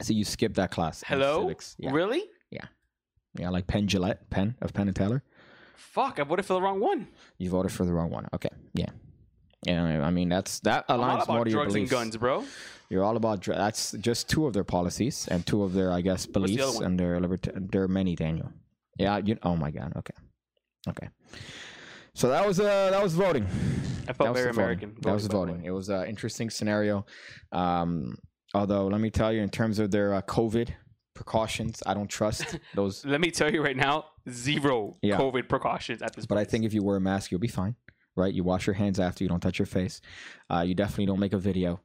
So 0.00 0.12
you 0.12 0.24
skip 0.24 0.54
that 0.54 0.70
class. 0.70 1.02
Hello. 1.06 1.52
Yeah. 1.78 1.90
really? 1.90 2.24
Yeah, 3.38 3.50
like 3.50 3.66
Penn 3.66 3.86
Jillette, 3.86 4.18
Penn 4.30 4.56
of 4.60 4.72
Penn 4.72 4.88
and 4.88 4.96
Teller. 4.96 5.22
Fuck, 5.76 6.18
I 6.18 6.24
voted 6.24 6.44
for 6.44 6.54
the 6.54 6.62
wrong 6.62 6.80
one. 6.80 7.06
You 7.38 7.50
voted 7.50 7.72
for 7.72 7.84
the 7.84 7.92
wrong 7.92 8.10
one. 8.10 8.26
Okay, 8.34 8.48
yeah, 8.74 8.90
yeah. 9.64 10.04
I 10.04 10.10
mean, 10.10 10.28
that's 10.28 10.60
that 10.60 10.88
aligns 10.88 11.28
more 11.28 11.44
to 11.44 11.50
your 11.50 11.60
drugs 11.60 11.74
and 11.74 11.84
beliefs. 11.84 11.90
guns, 11.92 12.16
bro. 12.16 12.44
You're 12.90 13.04
all 13.04 13.16
about 13.16 13.40
dr- 13.40 13.58
that's 13.58 13.92
just 13.92 14.28
two 14.28 14.46
of 14.46 14.54
their 14.54 14.64
policies 14.64 15.28
and 15.30 15.46
two 15.46 15.62
of 15.62 15.72
their, 15.74 15.92
I 15.92 16.00
guess, 16.00 16.26
beliefs 16.26 16.76
one? 16.76 16.84
and 16.84 17.00
their 17.00 17.20
liberty. 17.20 17.50
There 17.54 17.82
are 17.82 17.88
many, 17.88 18.16
Daniel. 18.16 18.50
Yeah. 18.98 19.18
You. 19.18 19.38
Oh 19.42 19.56
my 19.56 19.70
God. 19.70 19.92
Okay. 19.96 20.14
Okay. 20.88 21.08
So 22.14 22.30
that 22.30 22.46
was 22.46 22.58
uh 22.58 22.90
that 22.90 23.02
was 23.02 23.14
voting. 23.14 23.46
I 24.08 24.14
felt 24.14 24.34
very 24.34 24.46
the 24.46 24.52
voting. 24.52 24.58
American. 24.58 24.94
That 25.02 25.12
was 25.12 25.26
voting, 25.26 25.38
the 25.38 25.52
voting. 25.52 25.64
It 25.66 25.70
was 25.70 25.90
an 25.90 26.06
interesting 26.06 26.50
scenario. 26.50 27.04
Um, 27.52 28.16
although 28.54 28.86
let 28.86 29.00
me 29.00 29.10
tell 29.10 29.32
you, 29.32 29.40
in 29.42 29.50
terms 29.50 29.78
of 29.78 29.90
their 29.90 30.14
uh, 30.14 30.22
COVID 30.22 30.70
precautions, 31.14 31.82
I 31.86 31.94
don't 31.94 32.08
trust 32.08 32.58
those. 32.74 33.04
Let 33.04 33.20
me 33.20 33.30
tell 33.30 33.52
you 33.52 33.62
right 33.62 33.76
now, 33.76 34.06
zero 34.30 34.96
Yeah. 35.02 35.16
COVID 35.18 35.48
precautions 35.48 36.02
at 36.02 36.14
this. 36.14 36.26
But 36.26 36.38
I 36.38 36.44
think 36.44 36.64
if 36.64 36.72
you 36.72 36.82
wear 36.82 36.96
a 36.96 37.00
mask, 37.00 37.30
you'll 37.30 37.40
be 37.40 37.48
fine, 37.48 37.74
right? 38.16 38.32
You 38.32 38.44
wash 38.44 38.66
your 38.66 38.74
hands 38.74 39.00
after. 39.00 39.24
You 39.24 39.28
don't 39.28 39.40
touch 39.40 39.58
your 39.58 39.66
face. 39.66 40.00
Uh, 40.48 40.60
you 40.60 40.74
definitely 40.74 41.06
don't 41.06 41.20
make 41.20 41.32
a 41.32 41.38
video. 41.38 41.80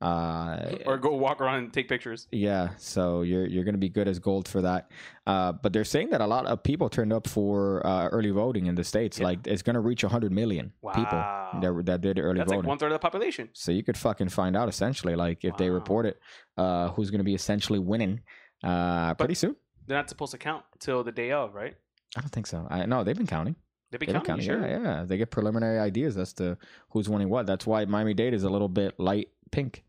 Uh, 0.00 0.76
or 0.84 0.98
go 0.98 1.14
walk 1.14 1.40
around 1.40 1.58
and 1.58 1.72
take 1.72 1.88
pictures. 1.88 2.28
yeah, 2.30 2.68
so 2.76 3.22
you're 3.22 3.46
you're 3.46 3.64
gonna 3.64 3.78
be 3.78 3.88
good 3.88 4.06
as 4.08 4.18
gold 4.18 4.46
for 4.46 4.60
that. 4.62 4.90
Uh, 5.26 5.52
but 5.52 5.72
they're 5.72 5.84
saying 5.84 6.10
that 6.10 6.20
a 6.20 6.26
lot 6.26 6.44
of 6.46 6.62
people 6.62 6.88
turned 6.90 7.12
up 7.12 7.26
for 7.26 7.84
uh, 7.86 8.08
early 8.08 8.30
voting 8.30 8.66
in 8.66 8.74
the 8.74 8.84
states. 8.84 9.18
Yeah. 9.18 9.24
Like 9.24 9.46
it's 9.46 9.62
gonna 9.62 9.80
reach 9.80 10.04
100 10.04 10.32
million 10.32 10.72
people 10.94 11.18
that 11.62 11.82
that 11.86 12.00
did 12.02 12.18
early 12.18 12.38
That's 12.38 12.48
voting. 12.48 12.60
like 12.60 12.68
one 12.68 12.78
third 12.78 12.92
of 12.92 12.92
the 12.92 12.98
population. 12.98 13.48
So 13.54 13.72
you 13.72 13.82
could 13.82 13.96
fucking 13.96 14.28
find 14.28 14.54
out 14.56 14.68
essentially, 14.68 15.16
like 15.16 15.44
if 15.44 15.56
they 15.56 15.70
report 15.70 16.04
it, 16.06 16.20
uh, 16.58 16.88
who's 16.90 17.10
gonna 17.10 17.24
be 17.24 17.34
essentially 17.34 17.78
winning 17.78 18.20
uh, 18.62 19.14
pretty 19.14 19.34
soon. 19.34 19.56
They're 19.86 19.96
not 19.96 20.08
supposed 20.10 20.32
to 20.32 20.38
count 20.38 20.64
till 20.78 21.04
the 21.04 21.12
day 21.12 21.32
of, 21.32 21.54
right? 21.54 21.74
I 22.16 22.20
don't 22.20 22.30
think 22.30 22.46
so. 22.46 22.66
I 22.68 22.84
no, 22.86 23.02
they've 23.02 23.16
been 23.16 23.26
counting. 23.26 23.56
They've 23.90 24.00
been 24.00 24.08
They've 24.08 24.14
been 24.14 24.26
counting. 24.26 24.46
counting. 24.46 24.68
sure? 24.68 24.82
Yeah, 24.84 24.98
yeah. 25.00 25.04
They 25.06 25.16
get 25.16 25.30
preliminary 25.30 25.78
ideas 25.78 26.16
as 26.18 26.32
to 26.34 26.58
who's 26.90 27.08
winning 27.08 27.28
what. 27.30 27.46
That's 27.46 27.66
why 27.66 27.84
Miami 27.84 28.14
Dade 28.14 28.34
is 28.34 28.42
a 28.42 28.50
little 28.50 28.68
bit 28.68 28.98
light 28.98 29.28
pink, 29.52 29.84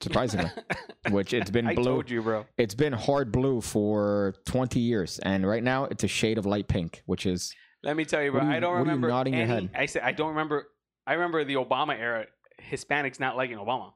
surprisingly. 0.00 0.50
which 1.10 1.32
it's 1.32 1.50
been 1.50 1.66
I 1.66 1.74
blue. 1.74 1.84
told 1.84 2.10
you, 2.10 2.22
bro. 2.22 2.46
It's 2.58 2.74
been 2.74 2.92
hard 2.92 3.32
blue 3.32 3.60
for 3.60 4.34
20 4.46 4.78
years, 4.80 5.18
and 5.20 5.46
right 5.46 5.62
now 5.62 5.84
it's 5.84 6.04
a 6.04 6.08
shade 6.08 6.38
of 6.38 6.46
light 6.46 6.68
pink, 6.68 7.02
which 7.06 7.26
is 7.26 7.54
Let 7.82 7.96
me 7.96 8.04
tell 8.04 8.22
you, 8.22 8.32
bro. 8.32 8.42
You- 8.42 8.50
I 8.50 8.60
don't 8.60 8.72
are 8.72 8.78
you 8.78 8.84
remember. 8.84 9.08
nodding 9.08 9.34
your 9.34 9.46
head? 9.46 9.70
I 9.74 9.86
said 9.86 10.02
I 10.02 10.12
don't 10.12 10.30
remember. 10.30 10.68
I 11.06 11.14
remember 11.14 11.44
the 11.44 11.54
Obama 11.54 11.98
era. 11.98 12.26
Hispanics 12.70 13.18
not 13.18 13.36
liking 13.36 13.56
Obama. 13.56 13.92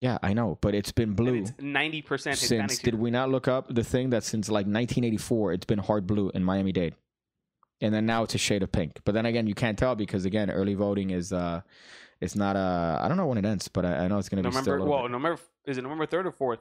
yeah, 0.00 0.18
I 0.22 0.32
know, 0.34 0.58
but 0.60 0.74
it's 0.74 0.90
been 0.90 1.14
blue 1.14 1.34
it's 1.42 1.52
ninety 1.60 2.02
percent 2.02 2.36
Hispanics. 2.36 2.46
since. 2.70 2.78
Did 2.80 2.96
we 2.96 3.10
not 3.12 3.30
look 3.30 3.46
up 3.46 3.72
the 3.72 3.84
thing 3.84 4.10
that 4.10 4.24
since 4.24 4.48
like 4.48 4.66
1984 4.66 5.52
it's 5.52 5.64
been 5.64 5.78
hard 5.78 6.06
blue 6.06 6.30
in 6.34 6.42
Miami 6.42 6.72
Dade, 6.72 6.96
and 7.80 7.94
then 7.94 8.06
now 8.06 8.24
it's 8.24 8.34
a 8.34 8.38
shade 8.38 8.64
of 8.64 8.72
pink. 8.72 8.98
But 9.04 9.14
then 9.14 9.24
again, 9.26 9.46
you 9.46 9.54
can't 9.54 9.78
tell 9.78 9.94
because 9.94 10.24
again, 10.24 10.50
early 10.50 10.74
voting 10.74 11.10
is 11.10 11.32
uh, 11.32 11.60
it's 12.22 12.36
not 12.36 12.54
uh, 12.56 12.98
I 13.02 13.08
don't 13.08 13.16
know 13.16 13.26
when 13.26 13.38
it 13.38 13.44
ends, 13.44 13.66
but 13.68 13.84
I, 13.84 14.04
I 14.04 14.08
know 14.08 14.18
it's 14.18 14.28
gonna 14.28 14.42
be 14.42 14.52
still. 14.52 14.86
Well, 14.86 15.02
bit- 15.02 15.10
November 15.10 15.38
is 15.66 15.76
it 15.76 15.82
November 15.82 16.06
third 16.06 16.26
or 16.26 16.32
fourth? 16.32 16.60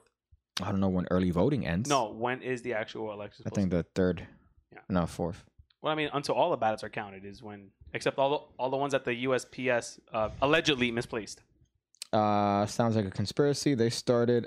I 0.61 0.71
don't 0.71 0.79
know 0.79 0.89
when 0.89 1.05
early 1.11 1.29
voting 1.31 1.65
ends. 1.65 1.87
No, 1.89 2.11
when 2.11 2.41
is 2.41 2.61
the 2.61 2.73
actual 2.73 3.13
election? 3.13 3.45
I 3.45 3.49
think 3.51 3.69
the 3.69 3.83
third. 3.95 4.27
Yeah. 4.73 4.79
No, 4.89 5.05
fourth. 5.05 5.43
Well, 5.81 5.93
I 5.93 5.95
mean, 5.95 6.09
until 6.13 6.35
all 6.35 6.51
the 6.51 6.57
ballots 6.57 6.83
are 6.83 6.89
counted 6.89 7.25
is 7.25 7.41
when, 7.41 7.69
except 7.93 8.17
all 8.17 8.29
the 8.29 8.37
all 8.57 8.69
the 8.69 8.77
ones 8.77 8.91
that 8.91 9.05
the 9.05 9.25
USPS 9.25 9.99
uh, 10.11 10.29
allegedly 10.41 10.91
misplaced. 10.91 11.43
Uh, 12.11 12.65
sounds 12.65 12.95
like 12.95 13.05
a 13.05 13.11
conspiracy. 13.11 13.75
They 13.75 13.89
started. 13.89 14.45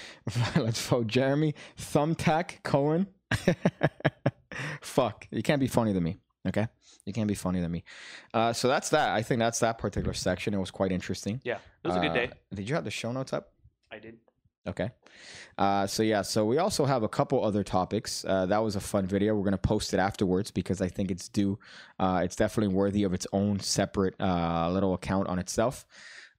let's 0.56 0.80
vote 0.86 1.08
Jeremy 1.08 1.54
Thumbtack 1.76 2.62
Cohen. 2.62 3.08
Fuck, 4.80 5.26
you 5.30 5.42
can't 5.42 5.60
be 5.60 5.66
funny 5.66 5.92
than 5.92 6.04
me. 6.04 6.18
Okay, 6.46 6.66
you 7.06 7.12
can't 7.12 7.28
be 7.28 7.34
funnier 7.34 7.62
than 7.62 7.70
me. 7.70 7.84
Uh, 8.34 8.52
so 8.52 8.66
that's 8.68 8.88
that. 8.90 9.10
I 9.10 9.22
think 9.22 9.38
that's 9.38 9.60
that 9.60 9.78
particular 9.78 10.12
section. 10.14 10.54
It 10.54 10.58
was 10.58 10.70
quite 10.72 10.90
interesting. 10.92 11.40
Yeah, 11.44 11.58
it 11.84 11.88
was 11.88 11.96
a 11.96 12.00
good 12.00 12.10
Uh, 12.10 12.14
day. 12.14 12.30
Did 12.52 12.68
you 12.68 12.74
have 12.74 12.84
the 12.84 12.90
show 12.90 13.12
notes 13.12 13.32
up? 13.32 13.52
I 13.92 13.98
did. 14.00 14.16
Okay. 14.66 14.90
Uh, 15.58 15.86
so 15.86 16.02
yeah, 16.02 16.22
so 16.22 16.44
we 16.44 16.58
also 16.58 16.84
have 16.84 17.02
a 17.02 17.08
couple 17.08 17.44
other 17.44 17.62
topics. 17.64 18.24
Uh, 18.24 18.46
that 18.46 18.58
was 18.58 18.76
a 18.76 18.80
fun 18.80 19.06
video. 19.06 19.34
We're 19.36 19.44
gonna 19.44 19.58
post 19.58 19.92
it 19.94 19.98
afterwards 19.98 20.50
because 20.50 20.80
I 20.80 20.88
think 20.88 21.10
it's 21.10 21.28
due. 21.28 21.58
Uh, 21.98 22.22
it's 22.24 22.36
definitely 22.36 22.74
worthy 22.74 23.02
of 23.04 23.12
its 23.12 23.26
own 23.32 23.58
separate 23.60 24.14
uh, 24.20 24.70
little 24.70 24.94
account 24.94 25.26
on 25.28 25.38
itself. 25.38 25.84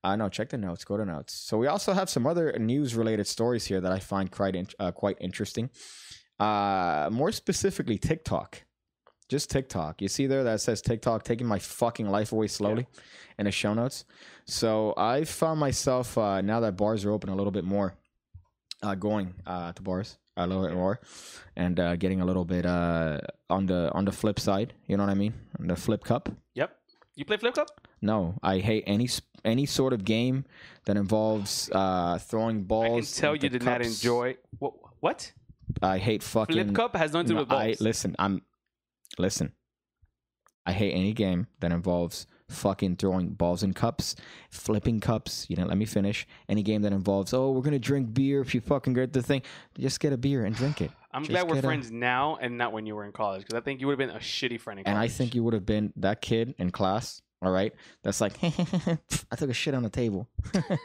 Uh, 0.05 0.15
no, 0.17 0.27
check 0.29 0.49
the 0.49 0.57
notes. 0.57 0.83
Go 0.83 0.97
to 0.97 1.05
notes. 1.05 1.33
So 1.33 1.57
we 1.57 1.67
also 1.67 1.93
have 1.93 2.09
some 2.09 2.25
other 2.27 2.57
news-related 2.59 3.25
stories 3.27 3.65
here 3.65 3.79
that 3.79 3.91
I 3.91 3.99
find 3.99 4.29
quite 4.31 4.55
in- 4.55 4.67
uh, 4.79 4.91
quite 4.91 5.17
interesting. 5.21 5.69
Uh, 6.39 7.09
more 7.11 7.31
specifically, 7.31 7.97
TikTok. 7.97 8.63
Just 9.33 9.49
TikTok. 9.49 9.99
You 9.99 10.09
see 10.09 10.27
there 10.27 10.43
that 10.43 10.61
says 10.61 10.79
TikTok 10.79 11.23
taking 11.23 11.47
my 11.47 11.57
fucking 11.57 12.07
life 12.07 12.31
away 12.33 12.45
slowly 12.45 12.85
in 13.39 13.45
the 13.45 13.51
show 13.51 13.73
notes. 13.73 14.05
So 14.45 14.93
I 14.95 15.23
found 15.23 15.59
myself 15.59 16.15
uh, 16.19 16.41
now 16.41 16.59
that 16.59 16.77
bars 16.77 17.03
are 17.03 17.09
open 17.09 17.31
a 17.31 17.35
little 17.35 17.49
bit 17.51 17.63
more, 17.63 17.95
uh, 18.83 18.93
going 18.93 19.33
uh, 19.47 19.71
to 19.71 19.81
bars 19.81 20.19
a 20.37 20.45
little 20.45 20.61
bit 20.61 20.75
more, 20.75 20.99
and 21.55 21.79
uh, 21.79 21.95
getting 21.95 22.21
a 22.21 22.25
little 22.25 22.45
bit 22.45 22.63
uh, 22.67 23.21
on 23.49 23.65
the 23.65 23.91
on 23.93 24.05
the 24.05 24.11
flip 24.11 24.39
side. 24.39 24.75
You 24.85 24.97
know 24.97 25.03
what 25.03 25.09
I 25.09 25.15
mean? 25.15 25.33
On 25.59 25.65
the 25.65 25.75
flip 25.75 26.03
cup. 26.03 26.29
Yep. 26.53 26.69
You 27.15 27.25
play 27.25 27.37
flip 27.37 27.55
cup? 27.55 27.69
No, 28.03 28.35
I 28.43 28.59
hate 28.59 28.83
any 28.85 29.09
any 29.43 29.65
sort 29.65 29.93
of 29.93 30.05
game 30.05 30.45
that 30.85 30.95
involves 30.95 31.71
uh, 31.71 32.19
throwing 32.19 32.57
I 32.57 32.59
can 32.59 32.67
balls. 32.67 33.17
tell 33.17 33.35
you 33.35 33.49
did 33.49 33.63
not 33.63 33.81
enjoy. 33.81 34.37
What? 34.59 34.73
What? 34.99 35.31
I 35.81 35.97
hate 35.97 36.21
fucking 36.21 36.53
Flip 36.53 36.75
cup 36.75 36.95
has 36.95 37.13
nothing 37.13 37.29
to 37.29 37.33
do 37.33 37.39
with 37.39 37.49
balls. 37.49 37.81
I 37.81 37.83
listen. 37.83 38.15
I'm 38.19 38.43
listen. 39.17 39.53
I 40.65 40.71
hate 40.71 40.93
any 40.93 41.11
game 41.11 41.47
that 41.59 41.71
involves 41.73 42.25
fucking 42.49 42.95
throwing 42.95 43.29
balls 43.29 43.63
in 43.63 43.73
cups, 43.73 44.15
flipping 44.49 44.99
cups. 45.01 45.45
You 45.49 45.55
didn't 45.57 45.67
let 45.67 45.77
me 45.77 45.85
finish. 45.85 46.25
Any 46.47 46.63
game 46.63 46.83
that 46.83 46.93
involves 46.93 47.33
oh 47.33 47.51
we're 47.51 47.61
gonna 47.61 47.79
drink 47.79 48.13
beer 48.13 48.39
if 48.41 48.55
you 48.55 48.61
fucking 48.61 48.93
get 48.93 49.11
the 49.11 49.21
thing. 49.21 49.41
Just 49.77 49.99
get 49.99 50.13
a 50.13 50.17
beer 50.17 50.45
and 50.45 50.55
drink 50.55 50.79
it. 50.81 50.91
I'm 51.11 51.23
Just 51.23 51.31
glad 51.31 51.47
we're 51.49 51.55
get 51.55 51.65
a- 51.65 51.67
friends 51.67 51.91
now 51.91 52.37
and 52.41 52.57
not 52.57 52.71
when 52.71 52.85
you 52.85 52.95
were 52.95 53.03
in 53.05 53.11
college 53.11 53.41
because 53.41 53.55
I 53.55 53.61
think 53.61 53.81
you 53.81 53.87
would 53.87 53.99
have 53.99 54.07
been 54.09 54.15
a 54.15 54.19
shitty 54.19 54.59
friend 54.59 54.79
in 54.79 54.85
college. 54.85 54.95
And 54.95 55.03
I 55.03 55.07
think 55.09 55.35
you 55.35 55.43
would 55.43 55.53
have 55.53 55.65
been 55.65 55.91
that 55.97 56.21
kid 56.21 56.55
in 56.57 56.71
class. 56.71 57.21
All 57.41 57.51
right, 57.51 57.73
that's 58.03 58.21
like 58.21 58.33
I 58.43 59.35
took 59.35 59.49
a 59.49 59.53
shit 59.53 59.73
on 59.73 59.83
the 59.83 59.89
table. 59.89 60.29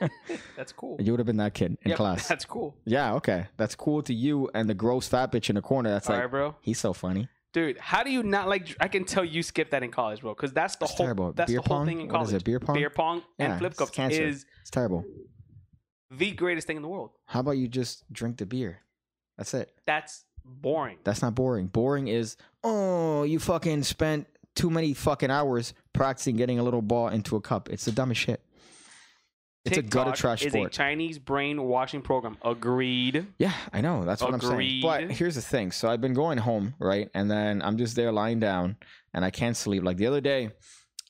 that's 0.56 0.72
cool. 0.72 0.96
you 1.00 1.12
would 1.12 1.20
have 1.20 1.26
been 1.26 1.36
that 1.36 1.54
kid 1.54 1.78
in 1.82 1.90
Yep, 1.90 1.96
class. 1.96 2.26
That's 2.26 2.44
cool. 2.44 2.74
Yeah, 2.84 3.14
okay, 3.14 3.46
that's 3.56 3.76
cool 3.76 4.02
to 4.02 4.12
you 4.12 4.50
and 4.54 4.68
the 4.68 4.74
gross 4.74 5.06
fat 5.06 5.30
bitch 5.30 5.48
in 5.50 5.54
the 5.54 5.62
corner. 5.62 5.90
That's 5.90 6.08
All 6.10 6.16
like 6.16 6.24
right, 6.24 6.30
bro. 6.32 6.56
he's 6.60 6.80
so 6.80 6.92
funny. 6.92 7.28
Dude, 7.54 7.78
how 7.78 8.02
do 8.02 8.10
you 8.10 8.22
not 8.22 8.48
like? 8.48 8.76
I 8.80 8.88
can 8.88 9.04
tell 9.04 9.24
you 9.24 9.42
skipped 9.42 9.70
that 9.70 9.82
in 9.82 9.90
college, 9.90 10.20
bro, 10.20 10.34
because 10.34 10.52
that's 10.52 10.76
the 10.76 10.84
It's 10.84 10.94
whole. 10.94 11.06
terrible. 11.06 11.32
That's 11.32 11.50
Beer 11.50 11.60
the 11.62 11.68
whole 11.68 11.78
pong? 11.78 11.86
thing 11.86 12.00
in 12.02 12.08
college. 12.08 12.28
is 12.28 12.34
it, 12.34 12.44
beer 12.44 12.60
pong? 12.60 12.74
Beer 12.74 12.90
pong 12.90 13.22
and 13.38 13.52
Yeah, 13.52 13.58
flip 13.58 13.70
it's 13.72 13.78
cups 13.78 13.90
cancer. 13.90 14.22
is 14.22 14.44
It's 14.60 14.70
terrible. 14.70 15.04
the 16.10 16.32
greatest 16.32 16.66
thing 16.66 16.76
in 16.76 16.82
the 16.82 16.88
world. 16.88 17.10
How 17.26 17.40
about 17.40 17.52
you 17.52 17.68
just 17.68 18.10
drink 18.12 18.36
the 18.36 18.46
beer? 18.46 18.80
That's 19.38 19.54
it. 19.54 19.72
That's 19.86 20.24
boring. 20.44 20.98
That's 21.04 21.22
not 21.22 21.34
boring. 21.34 21.68
Boring 21.68 22.08
is, 22.08 22.36
oh, 22.64 23.22
you 23.22 23.38
fucking 23.38 23.82
spent 23.84 24.26
too 24.54 24.68
many 24.70 24.92
fucking 24.94 25.30
hours 25.30 25.72
practicing 25.92 26.36
getting 26.36 26.58
a 26.58 26.62
little 26.62 26.82
ball 26.82 27.08
into 27.08 27.36
a 27.36 27.40
cup. 27.40 27.68
It's 27.70 27.84
the 27.84 27.92
dumbest 27.92 28.20
shit. 28.20 28.42
It's 29.64 29.76
a 29.76 29.82
gutter 29.82 30.10
TikTok 30.12 30.16
trash 30.16 30.42
is 30.44 30.52
sport. 30.52 30.68
a 30.68 30.70
Chinese 30.70 31.18
brainwashing 31.18 32.00
program. 32.02 32.38
Agreed. 32.42 33.26
Yeah, 33.38 33.52
I 33.72 33.80
know. 33.80 34.04
That's 34.04 34.22
what 34.22 34.32
I'm 34.32 34.40
saying. 34.40 34.80
But 34.82 35.10
here's 35.10 35.34
the 35.34 35.42
thing. 35.42 35.72
So 35.72 35.90
I've 35.90 36.00
been 36.00 36.14
going 36.14 36.38
home, 36.38 36.74
right? 36.78 37.10
And 37.14 37.30
then 37.30 37.60
I'm 37.62 37.76
just 37.76 37.94
there 37.96 38.12
lying 38.12 38.38
down 38.40 38.76
and 39.12 39.24
I 39.24 39.30
can't 39.30 39.56
sleep. 39.56 39.82
Like 39.82 39.96
the 39.96 40.06
other 40.06 40.20
day, 40.20 40.50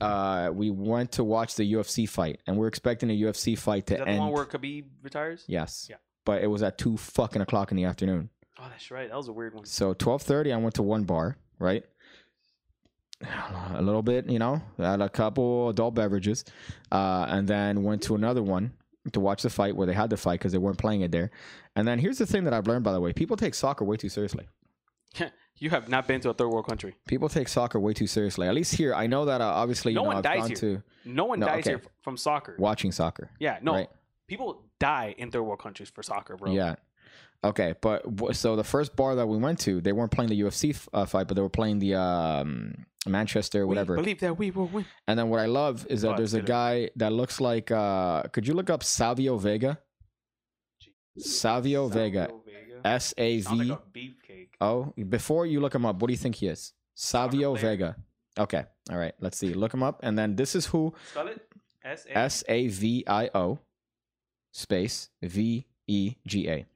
uh, 0.01 0.51
we 0.53 0.70
went 0.70 1.12
to 1.12 1.24
watch 1.24 1.55
the 1.57 1.72
UFC 1.74 2.09
fight 2.09 2.40
and 2.46 2.57
we're 2.57 2.68
expecting 2.68 3.11
a 3.11 3.20
UFC 3.20 3.57
fight 3.59 3.86
to 3.88 3.94
Is 3.94 3.99
that 3.99 4.05
the 4.07 4.11
end. 4.12 4.20
one 4.20 4.32
where 4.32 4.44
Khabib 4.44 4.86
retires? 5.03 5.44
yes. 5.46 5.86
Yeah. 5.90 5.96
But 6.24 6.42
it 6.42 6.46
was 6.46 6.62
at 6.62 6.76
two 6.78 6.96
fucking 6.96 7.40
o'clock 7.42 7.70
in 7.70 7.76
the 7.76 7.84
afternoon. 7.84 8.28
Oh, 8.61 8.66
that's 8.70 8.90
right. 8.90 9.09
That 9.09 9.16
was 9.16 9.28
a 9.28 9.32
weird 9.32 9.55
one. 9.55 9.64
So 9.64 9.94
twelve 9.94 10.22
thirty, 10.22 10.53
I 10.53 10.57
went 10.57 10.74
to 10.74 10.82
one 10.82 11.05
bar, 11.05 11.38
right? 11.59 11.84
A 13.74 13.82
little 13.82 14.02
bit, 14.02 14.28
you 14.30 14.38
know, 14.38 14.60
had 14.78 15.00
a 15.00 15.08
couple 15.08 15.68
adult 15.68 15.94
beverages, 15.94 16.44
uh, 16.92 17.26
and 17.28 17.46
then 17.48 17.82
went 17.82 18.02
to 18.02 18.14
another 18.14 18.42
one 18.42 18.72
to 19.12 19.20
watch 19.20 19.42
the 19.42 19.50
fight 19.50 19.74
where 19.76 19.86
they 19.86 19.92
had 19.94 20.10
the 20.10 20.16
fight 20.16 20.38
because 20.40 20.52
they 20.52 20.58
weren't 20.58 20.78
playing 20.78 21.00
it 21.00 21.10
there. 21.12 21.30
And 21.76 21.86
then 21.86 21.98
here's 21.98 22.18
the 22.18 22.26
thing 22.26 22.44
that 22.44 22.52
I've 22.54 22.66
learned, 22.66 22.84
by 22.84 22.92
the 22.92 23.00
way: 23.00 23.12
people 23.12 23.36
take 23.36 23.54
soccer 23.54 23.84
way 23.84 23.96
too 23.96 24.08
seriously. 24.08 24.46
You 25.60 25.70
have 25.70 25.88
not 25.88 26.06
been 26.06 26.20
to 26.20 26.30
a 26.30 26.34
third 26.34 26.50
world 26.50 26.68
country. 26.68 26.94
People 27.08 27.28
take 27.28 27.48
soccer 27.48 27.80
way 27.80 27.92
too 27.92 28.06
seriously. 28.06 28.46
At 28.46 28.54
least 28.54 28.76
here, 28.76 28.94
I 28.94 29.08
know 29.08 29.24
that 29.24 29.40
uh, 29.40 29.44
obviously, 29.44 29.90
you 29.90 29.96
No 29.96 30.02
know, 30.02 30.06
one 30.10 30.16
I've 30.18 30.22
dies 30.22 30.38
gone 30.42 30.48
here. 30.50 30.56
to 30.56 30.82
No 31.04 31.24
one 31.24 31.40
No, 31.40 31.46
dies 31.46 31.62
okay. 31.66 31.70
here 31.70 31.82
from 32.00 32.16
soccer. 32.16 32.54
watching 32.60 32.92
soccer. 32.92 33.28
Yeah, 33.40 33.58
no. 33.60 33.72
Right. 33.72 33.90
People 34.28 34.62
die 34.78 35.16
in 35.18 35.32
third 35.32 35.42
world 35.42 35.58
countries 35.58 35.90
for 35.90 36.04
soccer, 36.04 36.36
bro. 36.36 36.52
Yeah. 36.52 36.76
Okay, 37.45 37.74
but 37.80 38.03
so 38.34 38.57
the 38.57 38.64
first 38.64 38.97
bar 38.97 39.14
that 39.14 39.26
we 39.28 39.36
went 39.36 39.61
to, 39.61 39.80
they 39.80 39.93
weren't 39.93 40.11
playing 40.11 40.28
the 40.30 40.41
UFC 40.41 40.70
f- 40.70 40.89
uh, 40.93 41.05
fight, 41.07 41.28
but 41.28 41.34
they 41.36 41.41
were 41.41 41.49
playing 41.49 41.78
the 41.78 41.95
um, 41.95 42.84
Manchester, 43.07 43.61
We 43.64 43.68
whatever. 43.68 43.95
believe 43.95 44.18
that 44.20 44.36
we 44.36 44.51
will 44.51 44.66
win. 44.66 44.84
And 45.07 45.16
then 45.16 45.28
what 45.28 45.39
I 45.39 45.47
love 45.47 45.86
is 45.89 46.03
that 46.03 46.14
Oh, 46.14 46.16
there's 46.16 46.34
a 46.34 46.43
guy 46.43 46.91
that 46.97 47.12
looks 47.12 47.41
like. 47.41 47.70
Uh, 47.70 48.22
could 48.32 48.49
you 48.49 48.55
look 48.55 48.70
up 48.70 48.82
Savio 48.82 49.36
Vega? 49.39 49.78
Savio 51.16 51.89
Vega, 51.89 52.22
Savio 52.26 52.43
Vega. 52.45 52.80
S 52.89 53.14
A 53.18 53.41
Sounds 53.41 53.61
V 53.61 53.64
like 53.68 53.78
a 53.78 53.99
beefcake. 53.99 54.49
O. 54.61 54.93
Before 55.09 55.47
you 55.47 55.61
look 55.61 55.74
him 55.74 55.86
up, 55.86 56.01
what 56.01 56.09
do 56.09 56.12
you 56.12 56.18
think 56.18 56.36
he 56.36 56.47
is? 56.49 56.72
Savio. 56.95 57.55
Vega. 57.55 57.97
Okay, 58.39 58.64
all 58.91 58.99
right. 58.99 59.14
Let's 59.20 59.36
see. 59.39 59.53
Look 59.55 59.74
him 59.74 59.82
up, 59.82 60.01
and 60.03 60.16
then 60.18 60.36
this 60.36 60.55
is 60.55 60.66
who 60.66 60.95
Spell 61.11 61.28
it. 61.28 61.41
S 61.84 62.07
A. 62.09 62.18
S 62.18 62.45
A 62.49 62.68
V 62.68 63.05
I 63.07 63.30
O 63.34 63.59
space 64.53 65.09
V 65.22 65.66
E 65.86 66.14
G 66.26 66.49
A. 66.49 66.66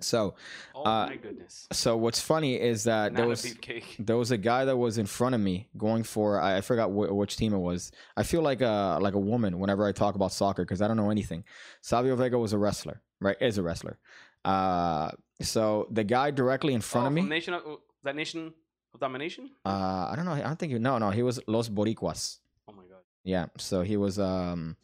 There 0.00 0.20
you 0.22 0.28
go. 0.30 0.32
So, 0.32 0.34
Oh 0.74 0.84
uh, 0.84 1.06
my 1.06 1.16
goodness. 1.16 1.68
so 1.72 1.96
what's 1.96 2.20
funny 2.20 2.60
is 2.60 2.84
that 2.84 3.12
Not 3.12 3.18
there 3.18 3.26
was 3.26 3.54
there 3.98 4.16
was 4.16 4.30
a 4.30 4.38
guy 4.38 4.64
that 4.64 4.76
was 4.76 4.98
in 4.98 5.06
front 5.06 5.34
of 5.34 5.40
me 5.40 5.68
going 5.76 6.02
for 6.04 6.40
I, 6.40 6.58
I 6.58 6.60
forgot 6.60 6.88
wh- 6.88 7.14
which 7.14 7.36
team 7.36 7.52
it 7.52 7.58
was. 7.58 7.92
I 8.16 8.22
feel 8.22 8.42
like 8.42 8.60
a 8.60 8.98
like 9.00 9.14
a 9.14 9.18
woman 9.18 9.58
whenever 9.58 9.86
I 9.86 9.92
talk 9.92 10.14
about 10.14 10.32
soccer 10.32 10.62
because 10.64 10.80
I 10.82 10.88
don't 10.88 10.96
know 10.96 11.10
anything. 11.10 11.44
Savio 11.82 12.16
Vega 12.16 12.38
was 12.38 12.52
a 12.52 12.58
wrestler, 12.58 13.02
right? 13.20 13.36
Is 13.40 13.58
a 13.58 13.62
wrestler. 13.62 13.98
Uh, 14.44 15.10
so 15.42 15.86
the 15.90 16.04
guy 16.04 16.30
directly 16.30 16.72
in 16.74 16.80
front 16.80 17.04
oh, 17.04 17.08
of 17.08 17.12
me. 17.12 17.22
Nation 17.22 17.54
of, 17.54 17.62
that 18.02 18.16
nation 18.16 18.52
of 18.94 19.00
domination. 19.00 19.50
uh, 19.66 20.08
I 20.10 20.14
don't 20.16 20.24
know. 20.24 20.32
I 20.32 20.40
don't 20.40 20.58
think 20.58 20.72
you. 20.72 20.78
No, 20.78 20.98
no. 20.98 21.10
He 21.10 21.22
was 21.22 21.40
Los 21.46 21.68
Boricuas. 21.68 22.38
Oh 22.68 22.72
my 22.72 22.84
god. 22.84 23.02
Yeah. 23.24 23.46
So 23.58 23.82
he 23.82 23.96
was 23.96 24.18
um 24.18 24.76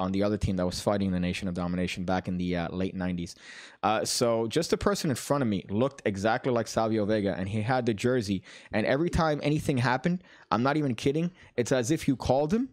on 0.00 0.12
the 0.12 0.22
other 0.22 0.36
team 0.36 0.56
that 0.56 0.66
was 0.66 0.80
fighting 0.80 1.12
the 1.12 1.20
Nation 1.20 1.46
of 1.46 1.54
Domination 1.54 2.04
back 2.04 2.26
in 2.26 2.38
the 2.38 2.56
uh, 2.56 2.68
late 2.74 2.96
'90s. 2.96 3.34
Uh, 3.82 4.04
so 4.04 4.46
just 4.46 4.70
the 4.70 4.76
person 4.76 5.10
in 5.10 5.16
front 5.16 5.42
of 5.42 5.48
me 5.48 5.64
looked 5.68 6.02
exactly 6.04 6.50
like 6.52 6.66
Savio 6.66 7.04
Vega, 7.04 7.34
and 7.36 7.48
he 7.48 7.62
had 7.62 7.86
the 7.86 7.94
jersey. 7.94 8.42
And 8.72 8.86
every 8.86 9.10
time 9.10 9.40
anything 9.42 9.78
happened, 9.78 10.24
I'm 10.50 10.62
not 10.62 10.76
even 10.76 10.94
kidding. 10.94 11.30
It's 11.56 11.70
as 11.70 11.90
if 11.90 12.08
you 12.08 12.16
called 12.16 12.52
him 12.52 12.70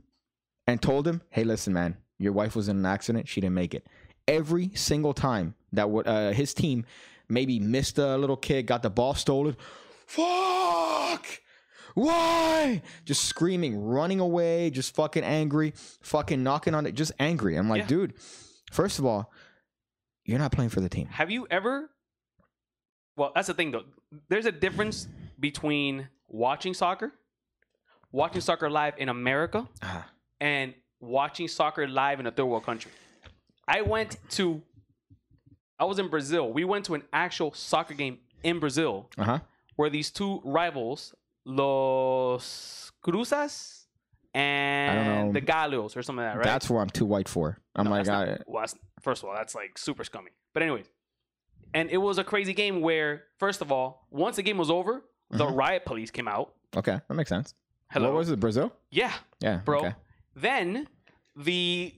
and 0.66 0.82
told 0.82 1.08
him, 1.08 1.22
"Hey, 1.30 1.44
listen, 1.44 1.74
man, 1.74 1.98
your 2.18 2.34
wife 2.34 2.56
was 2.56 2.70
in 2.70 2.78
an 2.78 2.86
accident. 2.86 3.28
She 3.28 3.42
didn't 3.42 3.56
make 3.56 3.76
it." 3.76 3.86
Every 4.28 4.72
single 4.74 5.14
time 5.14 5.56
that 5.74 5.88
uh, 5.88 6.32
his 6.32 6.54
team 6.54 6.86
maybe 7.30 7.60
missed 7.60 7.98
a 7.98 8.18
little 8.18 8.38
kick, 8.38 8.68
got 8.68 8.82
the 8.84 8.90
ball 8.90 9.14
stolen. 9.14 9.56
Fuck! 10.06 11.42
Why? 11.98 12.84
Just 13.06 13.24
screaming, 13.26 13.84
running 13.84 14.20
away, 14.20 14.70
just 14.70 14.94
fucking 14.94 15.24
angry, 15.24 15.74
fucking 16.02 16.44
knocking 16.44 16.76
on 16.76 16.86
it, 16.86 16.92
just 16.94 17.12
angry. 17.20 17.56
I'm 17.56 17.70
like, 17.70 17.82
Yeah. 17.82 17.88
dude, 17.88 18.14
first 18.72 19.00
of 19.00 19.06
all, 19.06 19.32
you're 20.24 20.38
not 20.38 20.52
playing 20.52 20.70
for 20.70 20.80
the 20.80 20.90
team. 20.90 21.08
Have 21.08 21.32
you 21.32 21.48
ever? 21.50 21.90
Well, 23.16 23.32
that's 23.34 23.48
the 23.48 23.56
thing 23.56 23.72
though. 23.72 23.86
There's 24.30 24.46
a 24.46 24.52
difference 24.52 25.08
between 25.40 26.08
watching 26.28 26.76
soccer, 26.76 27.14
watching 28.12 28.42
soccer 28.42 28.70
live 28.70 28.94
in 29.00 29.10
America, 29.10 29.68
Ah, 29.82 30.08
and 30.40 30.76
watching 31.00 31.48
soccer 31.48 31.88
live 31.88 32.20
in 32.20 32.28
a 32.28 32.32
third 32.32 32.46
world 32.46 32.64
country. 32.64 32.92
I 33.68 33.82
went 33.82 34.18
to. 34.32 34.62
I 35.80 35.86
was 35.86 35.98
in 35.98 36.10
Brazil. 36.10 36.54
We 36.54 36.64
went 36.64 36.86
to 36.86 36.94
an 36.94 37.04
actual 37.12 37.54
soccer 37.54 37.96
game 37.96 38.20
in 38.44 38.60
Brazil 38.60 39.10
uh 39.18 39.24
huh. 39.24 39.40
where 39.78 39.90
these 39.90 40.12
two 40.12 40.42
rivals, 40.44 41.16
Los 41.48 42.92
Cruzas 43.04 43.86
and 44.34 45.34
the 45.34 45.42
Galos 45.42 45.96
or 45.96 46.04
something 46.04 46.24
like 46.24 46.34
that, 46.34 46.38
right? 46.38 46.44
That's 46.46 46.70
where 46.70 46.82
I'm 46.82 46.90
too 46.90 47.06
white 47.06 47.28
for. 47.30 47.58
I'm 47.76 47.86
No, 47.86 47.92
like, 47.92 48.06
not- 48.06 48.28
well, 48.48 48.62
that's, 48.62 48.76
first 49.02 49.24
of 49.24 49.30
all, 49.30 49.36
that's 49.36 49.56
like 49.56 49.78
super 49.78 50.04
scummy. 50.04 50.32
But 50.54 50.64
anyways, 50.64 50.86
and 51.74 51.90
it 51.90 51.98
was 51.98 52.18
a 52.18 52.24
crazy 52.24 52.54
game 52.54 52.82
where, 52.82 53.24
first 53.40 53.62
of 53.62 53.72
all, 53.72 54.08
once 54.12 54.36
the 54.36 54.44
game 54.44 54.58
was 54.58 54.70
over, 54.70 55.04
the 55.30 55.46
Mhm. 55.46 55.58
riot 55.58 55.86
police 55.86 56.12
came 56.12 56.28
out. 56.28 56.54
okay, 56.76 57.00
that 57.08 57.14
makes 57.14 57.30
sense. 57.30 57.56
Hello, 57.92 58.10
What 58.12 58.18
was 58.20 58.30
it, 58.30 58.40
Brazil? 58.40 58.74
yeah, 58.92 59.14
Yeah, 59.40 59.58
bro. 59.66 59.80
Okay. 59.80 59.96
Then 60.36 60.88
the 61.36 61.94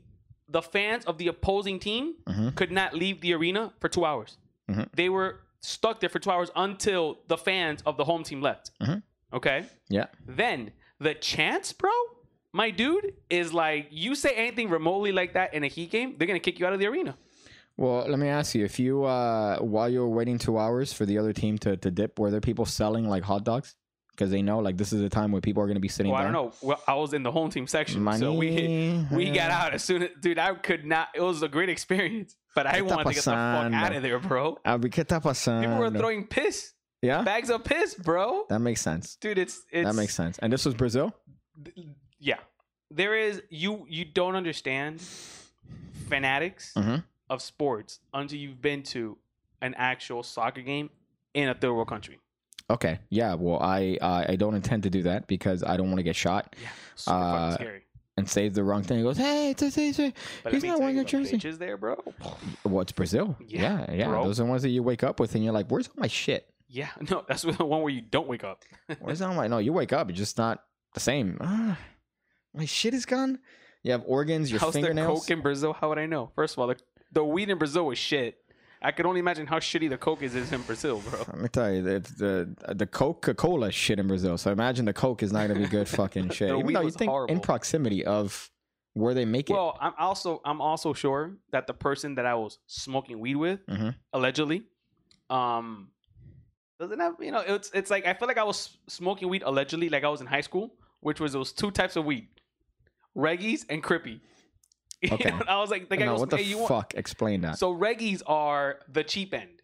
the 0.52 0.62
fans 0.64 1.06
of 1.06 1.20
the 1.20 1.28
opposing 1.28 1.78
team 1.80 2.16
Mhm. 2.28 2.56
could 2.56 2.72
not 2.72 2.95
leave 2.95 3.22
the 3.22 3.34
arena 3.36 3.72
for 3.80 3.88
two 3.88 4.04
hours. 4.04 4.39
Mhm. 4.68 4.89
They 4.93 5.08
were 5.08 5.41
stuck 5.62 6.00
there 6.00 6.10
for 6.10 6.18
two 6.18 6.32
hours 6.32 6.50
until 6.56 7.20
the 7.28 7.38
fans 7.38 7.84
of 7.86 7.97
the 7.97 8.06
home 8.06 8.24
team 8.24 8.41
left. 8.41 8.72
Okay. 9.34 9.65
Yeah. 9.89 10.07
Then 10.27 10.71
the 10.99 11.13
chance, 11.13 11.71
bro, 11.73 11.91
my 12.51 12.71
dude, 12.71 13.13
is 13.30 13.53
like 13.53 13.88
you 13.91 14.15
say 14.15 14.34
anything 14.36 14.69
remotely 14.69 15.11
like 15.11 15.34
that 15.34 15.53
in 15.53 15.63
a 15.63 15.67
Heat 15.67 15.91
game, 15.91 16.15
they're 16.17 16.27
gonna 16.27 16.39
kick 16.39 16.59
you 16.59 16.65
out 16.65 16.73
of 16.73 16.80
the 16.80 16.88
arena. 16.88 17.15
Well, 17.77 18.05
let 18.09 18.19
me 18.19 18.27
ask 18.27 18.55
you: 18.55 18.65
If 18.65 18.77
you, 18.77 19.05
uh, 19.05 19.59
while 19.59 19.89
you 19.89 20.01
were 20.01 20.09
waiting 20.09 20.38
two 20.38 20.57
hours 20.57 20.91
for 20.91 21.05
the 21.05 21.17
other 21.17 21.32
team 21.32 21.57
to, 21.59 21.77
to 21.77 21.89
dip, 21.89 22.19
were 22.19 22.30
there 22.30 22.41
people 22.41 22.65
selling 22.65 23.07
like 23.07 23.23
hot 23.23 23.45
dogs? 23.45 23.75
Because 24.11 24.32
they 24.32 24.41
know 24.41 24.59
like 24.59 24.75
this 24.75 24.91
is 24.91 25.01
a 25.01 25.07
time 25.07 25.32
where 25.32 25.39
people 25.39 25.63
are 25.63 25.65
going 25.65 25.77
to 25.77 25.80
be 25.80 25.88
sitting 25.88 26.11
Well, 26.11 26.19
I 26.19 26.25
don't 26.25 26.34
know. 26.34 26.51
Well, 26.61 26.84
I 26.86 26.95
was 26.95 27.13
in 27.13 27.23
the 27.23 27.32
home 27.32 27.49
team 27.49 27.67
section, 27.67 28.05
so 28.17 28.34
we 28.34 28.49
Money. 28.49 29.07
we 29.13 29.32
got 29.32 29.49
out 29.49 29.73
as 29.73 29.82
soon 29.82 30.03
as 30.03 30.09
dude. 30.19 30.38
I 30.38 30.53
could 30.55 30.86
not. 30.86 31.07
It 31.15 31.21
was 31.21 31.41
a 31.41 31.47
great 31.47 31.69
experience, 31.69 32.36
but 32.53 32.67
I 32.67 32.82
wanted 32.82 33.05
to 33.05 33.13
get 33.13 33.23
the 33.23 33.32
fuck 33.32 33.71
out 33.71 33.95
of 33.95 34.03
there, 34.03 34.19
bro. 34.19 34.57
Ah, 34.65 34.77
¿Qué 34.77 35.05
está 35.05 35.21
pasando? 35.21 35.61
People 35.61 35.77
were 35.77 35.89
throwing 35.89 36.27
piss, 36.27 36.73
Yeah, 37.02 37.22
bags 37.22 37.50
of 37.50 37.64
piss, 37.64 37.95
bro. 37.95 38.45
that 38.50 38.60
makes 38.60 38.82
sense. 38.82 39.16
Dude, 39.16 39.38
it's 39.38 39.62
it's 39.72 39.88
that 39.88 39.95
makes 39.95 40.14
sense. 40.14 40.38
And 40.39 40.52
this 40.52 40.66
was 40.66 40.76
Brazil. 40.76 41.14
yeah. 42.20 42.38
There 42.91 43.16
is 43.16 43.41
you 43.50 43.86
you 43.88 44.04
don't 44.06 44.36
understand 44.36 45.00
fanatics 46.08 46.74
Mhm. 46.76 47.04
of 47.30 47.41
sports 47.41 48.00
until 48.14 48.38
you've 48.39 48.62
been 48.62 48.84
to 48.84 49.18
an 49.62 49.74
actual 49.76 50.24
soccer 50.24 50.62
game 50.62 50.89
in 51.34 51.50
a 51.50 51.54
third 51.54 51.74
world 51.74 51.88
country. 51.88 52.20
Okay, 52.70 53.00
yeah. 53.10 53.34
Well, 53.36 53.60
I 53.62 53.97
I 54.02 54.26
I 54.30 54.36
don't 54.36 54.56
intend 54.56 54.84
to 54.84 54.89
do 54.89 55.04
that 55.04 55.28
because 55.28 55.64
I 55.64 55.78
don't 55.78 55.88
want 55.88 55.97
to 55.97 56.04
get 56.04 56.16
shot 56.16 56.56
Yeah, 56.62 56.70
super 56.95 57.16
Uh, 57.18 57.52
fucking 57.52 57.66
scary. 57.66 57.82
and 58.18 58.30
say 58.30 58.50
the 58.50 58.64
wrong 58.64 58.84
thing. 58.84 58.97
He 58.97 59.04
goes, 59.04 59.18
hey, 59.18 59.52
it's, 59.52 59.62
it's, 59.62 59.78
it's, 59.78 60.00
it's. 60.00 60.20
But 60.43 60.54
he's 60.54 60.64
not 60.64 60.80
wearing 60.80 60.95
you 60.95 61.02
a 61.02 61.06
jersey. 61.06 61.38
Bitches 61.38 61.58
there, 61.58 61.78
bro. 61.78 61.95
What's 62.64 62.91
Brazil? 62.91 63.36
Yeah, 63.47 63.86
Yeah, 63.89 63.93
yeah. 63.93 64.12
Those 64.24 64.39
are 64.39 64.43
the 64.43 64.50
ones 64.50 64.62
that 64.64 64.70
you 64.70 64.84
wake 64.84 65.04
up 65.04 65.20
with, 65.20 65.34
and 65.36 65.43
you're 65.43 65.54
like, 65.54 65.68
"Where's 65.70 65.88
all 65.88 65.93
my 65.97 66.08
shit? 66.08 66.47
Yeah, 66.70 66.89
no, 67.09 67.26
that's 67.28 67.41
the 67.41 67.65
one 67.65 67.82
where 67.82 67.91
you 67.91 68.01
don't 68.01 68.28
wake 68.28 68.43
up. 68.43 68.63
Where's 68.99 69.22
all 69.22 69.34
my?" 69.34 69.47
No, 69.47 69.57
you 69.57 69.74
wake 69.74 69.91
up, 69.91 70.09
it's 70.09 70.17
just 70.17 70.38
not 70.38 70.63
the 70.93 70.99
same. 70.99 71.38
Ah, 71.41 71.78
my 72.53 72.65
shit 72.65 72.93
is 72.93 73.05
gone. 73.05 73.39
You 73.84 73.91
have 73.93 74.03
organs, 74.05 74.51
your 74.51 74.59
How's 74.59 74.74
the 74.74 74.93
coke 74.93 75.30
in 75.32 75.41
Brazil? 75.41 75.74
How 75.74 75.89
would 75.89 75.97
I 75.99 76.05
know? 76.05 76.32
First 76.36 76.55
of 76.55 76.59
all, 76.59 76.67
the, 76.67 76.78
the 77.13 77.24
weed 77.24 77.49
in 77.49 77.57
Brazil 77.57 77.86
was 77.86 77.97
shit. 77.97 78.38
I 78.82 78.91
could 78.91 79.05
only 79.05 79.20
imagine 79.20 79.45
how 79.47 79.59
shitty 79.59 79.89
the 79.89 79.97
coke 79.97 80.22
is 80.22 80.36
in 80.36 80.61
Brazil, 80.61 81.01
bro. 81.09 81.20
Let 81.20 81.38
me 81.38 81.47
tell 81.49 81.74
you, 81.74 81.82
the 81.82 81.99
the, 82.67 82.74
the 82.76 82.86
Coca 82.86 83.34
Cola 83.34 83.72
shit 83.72 83.99
in 83.99 84.07
Brazil. 84.07 84.38
So 84.38 84.51
imagine 84.51 84.86
the 84.86 84.93
Coke 84.93 85.22
is 85.24 85.34
not 85.34 85.47
gonna 85.47 85.59
be 85.59 85.67
good 85.67 85.88
fucking 85.99 86.30
shit. 86.30 86.49
The 86.49 86.53
Even 86.55 86.65
weed 86.67 86.76
though 86.76 86.80
you 86.82 86.86
was 86.86 86.95
think 86.95 87.09
in 87.09 87.11
horrible. 87.11 87.39
proximity 87.39 88.05
of 88.05 88.49
where 88.93 89.13
they 89.13 89.26
make 89.26 89.49
it. 89.49 89.53
Well, 89.53 89.78
I'm 89.82 89.93
also 89.97 90.41
I'm 90.45 90.61
also 90.61 90.93
sure 90.93 91.36
that 91.51 91.67
the 91.67 91.74
person 91.74 92.15
that 92.15 92.26
I 92.26 92.36
was 92.36 92.59
smoking 92.67 93.20
weed 93.20 93.36
with, 93.36 93.65
Mhm. 93.67 93.95
allegedly, 94.13 94.63
um, 95.30 95.89
doesn't 96.80 96.99
have 96.99 97.15
you 97.19 97.32
know 97.32 97.43
it's 97.45 97.69
it's 97.73 97.91
like 97.91 98.05
I 98.05 98.13
feel 98.13 98.27
like 98.27 98.38
I 98.38 98.43
was 98.43 98.77
smoking 98.88 99.30
weed 99.30 99.43
allegedly 99.45 99.89
like 99.89 100.03
I 100.03 100.09
was 100.09 100.21
in 100.21 100.27
high 100.27 100.41
school, 100.41 100.73
which 101.01 101.19
was 101.19 101.34
those 101.34 101.51
two 101.51 101.71
types 101.71 101.95
of 101.95 102.05
weed, 102.05 102.27
reggies 103.15 103.65
and 103.69 103.84
crippy. 103.84 104.21
Okay. 105.11 105.32
I 105.47 105.61
was 105.61 105.69
like, 105.71 105.88
the 105.88 105.95
guy 105.95 106.03
no, 106.05 106.11
goes, 106.11 106.19
what 106.19 106.30
the 106.30 106.36
"Hey, 106.38 106.43
you 106.43 106.57
want-" 106.57 106.67
fuck? 106.67 106.93
Explain 106.93 107.39
that. 107.41 107.57
So 107.57 107.73
reggies 107.73 108.21
are 108.27 108.80
the 108.91 109.01
cheap 109.01 109.34
end. 109.34 109.61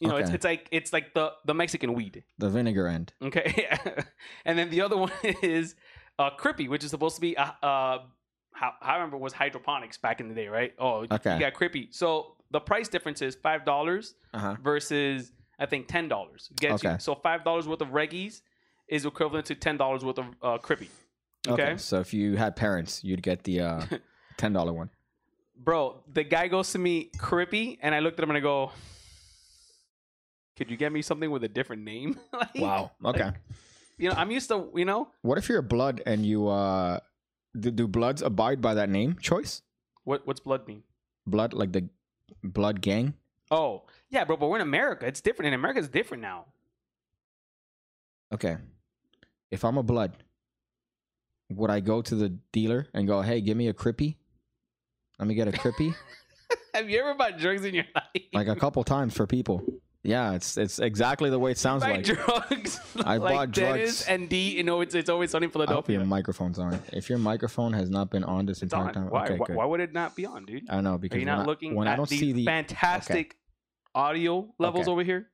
You 0.00 0.08
know, 0.08 0.16
it's, 0.16 0.28
Okay. 0.30 0.34
it's 0.36 0.44
like 0.46 0.68
it's 0.72 0.92
like 0.94 1.12
the 1.12 1.32
the 1.44 1.52
Mexican 1.52 1.92
weed. 1.92 2.24
the 2.38 2.48
vinegar 2.48 2.86
end. 2.86 3.12
Okay, 3.20 3.68
and 4.46 4.58
then 4.58 4.70
the 4.70 4.80
other 4.80 4.96
one 4.96 5.12
is 5.42 5.74
uh, 6.18 6.30
crippy, 6.38 6.68
which 6.70 6.84
is 6.84 6.90
supposed 6.90 7.16
to 7.16 7.20
be 7.20 7.36
uh, 7.36 7.50
uh, 7.62 7.98
how, 8.54 8.72
I 8.80 8.94
remember 8.94 9.18
was 9.18 9.34
hydroponics 9.34 9.98
back 9.98 10.20
in 10.20 10.28
the 10.28 10.34
day, 10.34 10.48
right? 10.48 10.72
Oh, 10.78 11.06
Okay. 11.10 11.34
you 11.34 11.40
got 11.40 11.52
crippy. 11.52 11.88
So 11.94 12.36
the 12.50 12.60
price 12.60 12.88
difference 12.88 13.20
is 13.20 13.34
five 13.34 13.66
dollars 13.66 14.14
Uh 14.32 14.38
huh. 14.38 14.56
versus 14.62 15.32
I 15.58 15.66
think 15.66 15.88
ten 15.88 16.08
dollars. 16.08 16.50
Gets 16.56 16.82
you. 16.82 16.90
Okay. 16.90 16.98
So 16.98 17.14
five 17.14 17.44
dollars 17.44 17.66
worth 17.66 17.80
of 17.80 17.88
reggies 17.88 18.42
is 18.88 19.04
equivalent 19.04 19.46
to 19.46 19.54
ten 19.54 19.76
dollars 19.76 20.04
worth 20.04 20.18
of 20.18 20.26
uh, 20.42 20.58
crippy. 20.58 20.88
Okay. 21.46 21.62
Okay? 21.62 21.76
So 21.78 22.00
if 22.00 22.12
you 22.14 22.36
had 22.36 22.56
parents, 22.56 23.02
you'd 23.04 23.22
get 23.22 23.44
the 23.44 23.60
uh, 23.60 23.82
ten 24.36 24.52
dollar 24.52 24.72
one. 24.72 24.90
bro. 25.56 26.02
The 26.12 26.24
guy 26.24 26.48
goes 26.48 26.72
to 26.72 26.78
me 26.78 27.10
crippy, 27.18 27.78
and 27.82 27.94
I 27.94 28.00
looked 28.00 28.18
at 28.18 28.22
him 28.24 28.30
and 28.30 28.36
I 28.36 28.40
go, 28.40 28.70
"Could 30.56 30.70
you 30.70 30.76
get 30.76 30.92
me 30.92 31.02
something 31.02 31.30
with 31.30 31.44
a 31.44 31.48
different 31.48 31.82
name?" 31.82 32.18
like, 32.32 32.54
Wow. 32.56 32.92
Okay. 33.04 33.24
like, 33.24 33.34
you 33.96 34.08
know, 34.08 34.14
I'm 34.16 34.30
used 34.30 34.48
to 34.48 34.70
you 34.74 34.84
know 34.84 35.08
what 35.22 35.38
if 35.38 35.48
you're 35.48 35.58
a 35.58 35.62
blood 35.62 36.02
and 36.06 36.24
you 36.24 36.48
uh, 36.48 37.00
do, 37.58 37.70
do 37.70 37.86
bloods 37.88 38.22
abide 38.22 38.60
by 38.60 38.74
that 38.74 38.88
name 38.88 39.16
choice? 39.20 39.62
what 40.04 40.26
what's 40.26 40.40
blood 40.40 40.66
mean? 40.66 40.82
Blood 41.26 41.52
like 41.52 41.72
the 41.72 41.88
blood 42.42 42.80
gang. 42.80 43.14
Oh 43.50 43.82
yeah, 44.10 44.24
bro. 44.24 44.36
But 44.36 44.48
we're 44.48 44.56
in 44.56 44.62
America. 44.62 45.06
It's 45.06 45.20
different. 45.20 45.48
In 45.48 45.54
America, 45.54 45.80
it's 45.80 45.88
different 45.88 46.22
now. 46.22 46.46
Okay. 48.32 48.56
If 49.50 49.64
I'm 49.64 49.78
a 49.78 49.82
blood, 49.82 50.12
would 51.50 51.70
I 51.70 51.80
go 51.80 52.02
to 52.02 52.14
the 52.14 52.28
dealer 52.52 52.86
and 52.92 53.06
go, 53.06 53.22
"Hey, 53.22 53.40
give 53.40 53.56
me 53.56 53.68
a 53.68 53.74
crippy"? 53.74 54.16
Let 55.18 55.26
me 55.28 55.34
get 55.34 55.48
a 55.48 55.52
crippy. 55.52 55.94
Have 56.74 56.88
you 56.88 57.00
ever 57.00 57.14
bought 57.14 57.38
drugs 57.38 57.64
in 57.64 57.74
your 57.74 57.84
life? 57.94 58.22
like 58.32 58.48
a 58.48 58.56
couple 58.56 58.84
times 58.84 59.14
for 59.14 59.26
people. 59.26 59.64
Yeah, 60.08 60.32
it's 60.34 60.56
it's 60.56 60.78
exactly 60.78 61.28
the 61.30 61.38
way 61.38 61.50
it 61.50 61.58
sounds 61.58 61.82
like. 61.82 62.04
drugs. 62.04 62.80
I 63.04 63.18
like 63.18 63.34
bought 63.34 63.50
Dennis 63.52 63.98
drugs. 63.98 64.06
and 64.08 64.28
Dee. 64.28 64.56
You 64.56 64.62
know, 64.64 64.80
it's 64.80 64.94
it's 64.94 65.10
always 65.10 65.30
sunny 65.30 65.44
in 65.44 65.48
I 65.48 65.50
hope 65.50 65.52
Philadelphia. 65.52 65.96
your 65.98 66.06
microphone's 66.06 66.58
on. 66.58 66.80
If 66.92 67.08
your 67.10 67.18
microphone 67.18 67.72
has 67.74 67.90
not 67.90 68.10
been 68.10 68.24
on 68.24 68.46
this 68.46 68.62
It's 68.62 68.72
entire 68.72 68.88
on. 68.88 68.94
time, 68.94 69.10
Why? 69.10 69.24
okay, 69.24 69.34
why? 69.36 69.46
good. 69.46 69.56
Why 69.56 69.64
would 69.66 69.80
it 69.80 69.92
not 69.92 70.16
be 70.16 70.24
on, 70.26 70.44
dude? 70.46 70.68
I 70.70 70.74
don't 70.76 70.84
know 70.84 70.94
Are 70.94 70.98
because 70.98 71.20
you 71.20 71.26
when, 71.26 71.36
not 71.36 71.42
I, 71.44 71.46
looking 71.46 71.74
when 71.74 71.88
at 71.88 71.92
I 71.92 71.96
don't 71.96 72.08
these 72.08 72.20
see 72.20 72.32
the 72.32 72.44
fantastic 72.46 73.36
audio 73.94 74.48
levels 74.58 74.86
Okay. 74.86 74.92
over 74.92 75.02
here? 75.02 75.28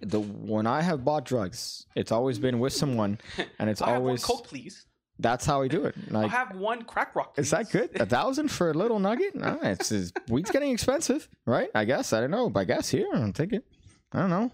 the 0.00 0.20
when 0.20 0.66
I 0.66 0.82
have 0.82 1.04
bought 1.04 1.24
drugs, 1.24 1.86
it's 1.94 2.12
always 2.12 2.38
been 2.38 2.58
with 2.60 2.72
someone, 2.72 3.18
and 3.58 3.68
it's 3.70 3.82
I'll 3.82 3.88
have 3.94 4.02
one 4.02 4.08
always 4.10 4.24
Coke, 4.24 4.46
please. 4.46 4.86
That's 5.18 5.44
how 5.44 5.60
we 5.60 5.68
do 5.68 5.84
it. 5.84 5.94
I'll 6.14 6.28
have 6.28 6.56
one 6.56 6.82
crack 6.84 7.14
rock. 7.16 7.34
is 7.38 7.50
that 7.50 7.70
good? 7.70 8.00
A 8.00 8.06
thousand 8.06 8.48
for 8.50 8.70
a 8.70 8.74
little 8.74 8.98
nugget? 8.98 9.34
No, 9.34 9.58
it's, 9.62 9.90
it's 9.92 10.12
weed's 10.28 10.50
getting 10.50 10.70
expensive, 10.70 11.28
right? 11.46 11.70
I 11.74 11.84
guess 11.84 12.12
I 12.12 12.20
don't 12.20 12.30
know, 12.30 12.48
but 12.50 12.60
I 12.60 12.64
guess 12.64 12.88
here 12.88 13.06
I'll 13.14 13.32
take 13.32 13.52
it. 13.52 13.64
I 14.12 14.20
don't 14.20 14.30
know, 14.30 14.50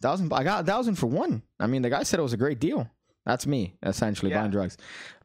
thousand. 0.00 0.32
I 0.32 0.42
got 0.44 0.64
a 0.64 0.66
thousand 0.66 0.94
for 0.96 1.06
one. 1.06 1.42
I 1.60 1.66
mean, 1.66 1.82
the 1.82 1.90
guy 1.90 2.02
said 2.02 2.18
it 2.18 2.22
was 2.22 2.32
a 2.32 2.36
great 2.38 2.60
deal. 2.60 2.88
That's 3.24 3.46
me 3.46 3.76
essentially 3.82 4.30
Yeah. 4.30 4.40
buying 4.40 4.52
drugs. 4.52 4.76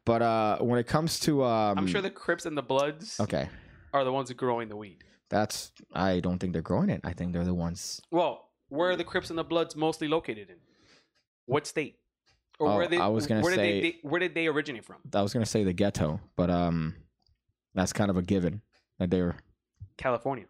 But 0.04 0.22
uh, 0.22 0.58
when 0.58 0.78
it 0.80 0.88
comes 0.88 1.20
to 1.20 1.44
um, 1.44 1.78
I'm 1.78 1.86
sure 1.86 2.00
the 2.02 2.10
Crips 2.10 2.44
and 2.46 2.56
the 2.58 2.62
Bloods 2.62 3.20
okay, 3.20 3.48
are 3.92 4.04
the 4.04 4.12
ones 4.12 4.32
growing 4.32 4.68
the 4.68 4.76
weed. 4.76 5.04
that's 5.30 5.70
I 5.94 6.18
don't 6.20 6.38
think 6.40 6.52
they're 6.52 6.62
growing 6.62 6.90
it. 6.90 7.00
I 7.04 7.12
think 7.12 7.32
they're 7.32 7.44
the 7.44 7.54
ones. 7.54 8.00
Well, 8.10 8.48
where 8.68 8.90
are 8.90 8.96
the 8.96 9.04
Crips 9.04 9.30
and 9.30 9.38
the 9.38 9.44
Bloods 9.44 9.76
mostly 9.76 10.08
located 10.08 10.50
in? 10.50 10.56
What 11.46 11.66
state? 11.66 11.96
Or 12.62 12.70
Oh, 12.70 12.76
where 12.76 12.86
they? 12.88 12.98
I 12.98 13.08
was 13.08 13.26
gonna 13.26 13.42
where 13.42 13.54
say- 13.54 13.80
Did 13.80 13.84
they, 13.84 13.98
where 14.08 14.20
did 14.20 14.34
they 14.34 14.46
originate 14.46 14.84
from? 14.84 14.96
I 15.12 15.22
was 15.22 15.32
gonna 15.32 15.46
say 15.46 15.64
the 15.64 15.72
ghetto, 15.72 16.20
but 16.36 16.48
um, 16.50 16.94
that's 17.74 17.92
kind 17.92 18.10
of 18.10 18.16
a 18.16 18.22
given 18.22 18.62
that 18.98 19.10
they're 19.10 19.34
California. 19.96 20.46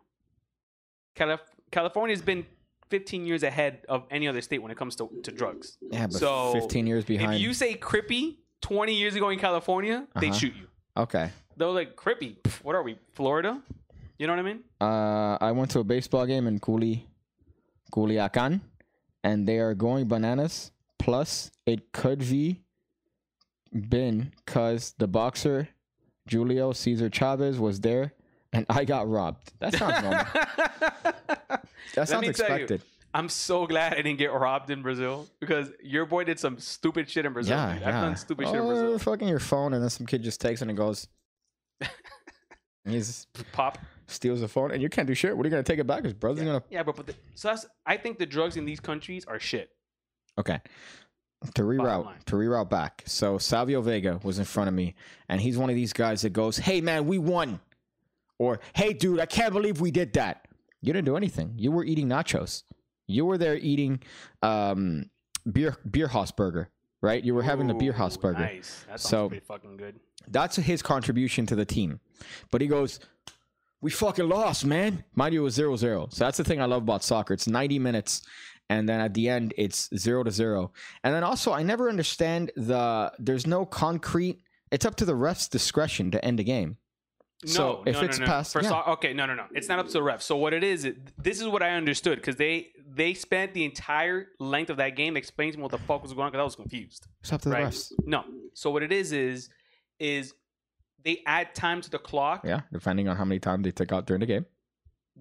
Calif- 1.14 1.40
California's 1.70 2.22
been 2.22 2.44
15 2.90 3.24
years 3.26 3.42
ahead 3.42 3.80
of 3.88 4.04
any 4.10 4.28
other 4.28 4.40
state 4.42 4.60
when 4.62 4.70
it 4.70 4.76
comes 4.76 4.94
to, 4.96 5.08
to 5.22 5.30
drugs. 5.32 5.78
yeah, 5.90 6.06
but 6.06 6.14
So, 6.16 6.52
15 6.52 6.86
years 6.86 7.04
behind. 7.04 7.34
If 7.34 7.40
you 7.40 7.54
say 7.54 7.74
Crippy 7.74 8.36
20 8.60 8.94
years 8.94 9.14
ago 9.14 9.30
in 9.30 9.38
California, 9.38 10.06
they'd 10.20 10.28
Uh-huh. 10.30 10.38
shoot 10.38 10.54
you. 10.54 10.66
okay, 10.96 11.30
They're 11.56 11.68
like, 11.68 11.96
Crippy, 11.96 12.36
what 12.62 12.74
are 12.74 12.82
we, 12.82 12.98
Florida? 13.12 13.62
You 14.18 14.26
know 14.26 14.34
what 14.34 14.40
I 14.40 14.42
mean? 14.42 14.60
uh, 14.80 15.38
I 15.40 15.52
went 15.52 15.70
to 15.72 15.80
a 15.80 15.84
baseball 15.84 16.26
game 16.26 16.46
in 16.46 16.58
Culi, 16.60 17.04
Culiacan, 17.92 18.60
and 19.24 19.46
they 19.48 19.58
are 19.58 19.74
going 19.74 20.06
bananas. 20.06 20.70
Plus, 21.02 21.50
it 21.66 21.90
could 21.92 22.20
be 22.20 22.60
been 23.72 24.32
cause 24.46 24.94
the 24.98 25.08
boxer 25.08 25.68
Julio 26.30 26.72
Cesar 26.72 27.10
Chavez 27.10 27.58
was 27.58 27.80
there, 27.80 28.12
and 28.52 28.64
I 28.68 28.84
got 28.84 29.08
robbed. 29.10 29.52
That 29.58 29.74
sounds 29.74 30.02
normal. 30.02 30.24
That 31.94 32.08
sounds 32.08 32.10
tell 32.10 32.22
you, 32.22 32.30
expected. 32.30 32.82
I'm 33.12 33.28
so 33.28 33.66
glad 33.66 33.92
I 33.92 33.96
didn't 33.96 34.16
get 34.16 34.32
robbed 34.32 34.70
in 34.70 34.80
Brazil 34.80 35.26
because 35.40 35.68
your 35.82 36.06
boy 36.06 36.24
did 36.24 36.38
some 36.38 36.58
stupid 36.58 37.10
shit 37.10 37.26
in 37.26 37.32
Brazil. 37.32 37.56
Yeah, 37.56 37.72
dude. 37.72 37.82
yeah. 37.82 37.88
I've 37.88 37.94
done 37.94 38.16
stupid 38.16 38.46
shit 38.46 38.54
in 38.54 38.60
oh, 38.60 38.66
Brazil. 38.68 38.98
fucking 38.98 39.28
your 39.28 39.40
phone, 39.40 39.74
and 39.74 39.82
then 39.82 39.90
some 39.90 40.06
kid 40.06 40.22
just 40.22 40.40
takes 40.40 40.62
it 40.62 40.68
and 40.68 40.76
goes. 40.76 41.08
He's 42.84 43.26
Pop. 43.52 43.78
steals 44.06 44.40
the 44.40 44.48
phone, 44.48 44.70
and 44.70 44.80
you 44.80 44.88
can't 44.88 45.08
do 45.08 45.14
shit. 45.14 45.36
What 45.36 45.44
are 45.44 45.48
you 45.48 45.50
gonna 45.50 45.64
take 45.64 45.80
it 45.80 45.86
back? 45.86 46.04
His 46.04 46.14
brother's 46.14 46.44
gonna. 46.44 46.62
Yeah, 46.70 46.84
but, 46.84 46.96
but 46.96 47.06
the, 47.08 47.14
so 47.34 47.48
that's 47.48 47.66
I 47.84 47.96
think 47.96 48.18
the 48.18 48.26
drugs 48.26 48.56
in 48.56 48.64
these 48.64 48.80
countries 48.80 49.24
are 49.26 49.40
shit. 49.40 49.70
Okay. 50.38 50.60
To 51.54 51.62
reroute, 51.62 52.24
to 52.26 52.36
reroute 52.36 52.70
back. 52.70 53.02
So 53.06 53.36
Savio 53.36 53.80
Vega 53.82 54.20
was 54.22 54.38
in 54.38 54.44
front 54.44 54.68
of 54.68 54.74
me, 54.74 54.94
and 55.28 55.40
he's 55.40 55.58
one 55.58 55.70
of 55.70 55.74
these 55.76 55.92
guys 55.92 56.22
that 56.22 56.30
goes, 56.32 56.56
"Hey 56.56 56.80
man, 56.80 57.06
we 57.06 57.18
won," 57.18 57.58
or 58.38 58.60
"Hey 58.74 58.92
dude, 58.92 59.18
I 59.18 59.26
can't 59.26 59.52
believe 59.52 59.80
we 59.80 59.90
did 59.90 60.12
that." 60.12 60.46
You 60.80 60.92
didn't 60.92 61.06
do 61.06 61.16
anything. 61.16 61.54
You 61.56 61.72
were 61.72 61.84
eating 61.84 62.08
nachos. 62.08 62.62
You 63.08 63.24
were 63.26 63.38
there 63.38 63.56
eating 63.56 64.02
um, 64.42 65.10
beer 65.50 65.76
beer 65.90 66.06
house 66.06 66.30
burger, 66.30 66.70
right? 67.00 67.22
You 67.24 67.34
were 67.34 67.42
having 67.42 67.66
the 67.66 67.74
beer 67.74 67.92
house 67.92 68.16
burger. 68.16 68.38
Nice. 68.38 68.84
That 68.88 69.00
sounds 69.00 69.02
So- 69.02 69.28
pretty 69.28 69.44
fucking 69.44 69.76
good. 69.78 69.98
That's 70.28 70.54
his 70.54 70.80
contribution 70.82 71.46
to 71.46 71.56
the 71.56 71.64
team. 71.64 71.98
But 72.52 72.60
he 72.60 72.68
goes, 72.68 73.00
We 73.80 73.90
fucking 73.90 74.28
lost, 74.28 74.64
man. 74.64 75.02
Mind 75.16 75.34
you, 75.34 75.40
it 75.40 75.44
was 75.44 75.54
0 75.54 75.74
0. 75.74 76.06
So 76.12 76.24
that's 76.24 76.38
the 76.38 76.44
thing 76.44 76.60
I 76.60 76.66
love 76.66 76.84
about 76.84 77.02
soccer. 77.02 77.34
It's 77.34 77.48
90 77.48 77.80
minutes, 77.80 78.22
and 78.72 78.88
then 78.88 79.00
at 79.00 79.12
the 79.14 79.28
end, 79.28 79.54
it's 79.56 79.88
0 79.96 80.24
to 80.24 80.30
0. 80.30 80.72
And 81.04 81.14
then 81.14 81.24
also, 81.24 81.52
I 81.52 81.62
never 81.62 81.88
understand 81.88 82.50
the 82.56 83.12
there's 83.18 83.46
no 83.46 83.64
concrete, 83.66 84.36
it's 84.70 84.84
up 84.86 84.94
to 84.96 85.04
the 85.04 85.14
ref's 85.14 85.48
discretion 85.48 86.10
to 86.12 86.24
end 86.24 86.40
a 86.40 86.44
game. 86.44 86.76
No, 87.44 87.50
So, 87.50 87.82
if 87.86 87.94
no, 87.96 88.00
it's 88.02 88.18
no, 88.18 88.24
no. 88.26 88.30
past- 88.32 88.52
For 88.52 88.62
yeah. 88.62 88.68
so- 88.70 88.92
okay, 88.92 89.12
no, 89.12 89.26
no, 89.26 89.34
no. 89.34 89.46
It's 89.52 89.68
not 89.68 89.78
up 89.80 89.86
to 89.86 89.92
the 89.92 90.02
ref. 90.02 90.22
So 90.22 90.36
what 90.36 90.52
it 90.54 90.62
is, 90.62 90.84
it, 90.84 90.96
this 91.22 91.40
is 91.40 91.48
what 91.48 91.62
I 91.62 91.70
understood 91.70 92.16
because 92.18 92.36
they 92.36 92.68
they 92.94 93.14
spent 93.14 93.54
the 93.54 93.64
entire 93.64 94.28
length 94.38 94.68
of 94.70 94.76
that 94.76 94.96
game 94.96 95.16
explaining 95.16 95.60
what 95.60 95.70
the 95.70 95.78
fuck 95.78 96.02
was 96.02 96.12
going 96.12 96.26
on 96.26 96.30
because 96.30 96.40
I 96.40 96.44
was 96.44 96.56
confused. 96.56 97.06
It's 97.22 97.32
up 97.32 97.40
to 97.42 97.48
the 97.48 97.56
refs. 97.56 97.90
No. 98.04 98.20
So 98.54 98.70
what 98.70 98.82
it 98.82 98.92
is 98.92 99.12
is 99.12 99.48
is 99.98 100.34
they 101.02 101.22
add 101.26 101.54
time 101.54 101.80
to 101.80 101.90
the 101.90 101.98
clock. 101.98 102.42
Yeah, 102.44 102.60
depending 102.72 103.08
on 103.08 103.16
how 103.16 103.24
many 103.24 103.40
times 103.40 103.64
they 103.64 103.72
took 103.72 103.90
out 103.92 104.06
during 104.06 104.20
the 104.20 104.26
game. 104.26 104.46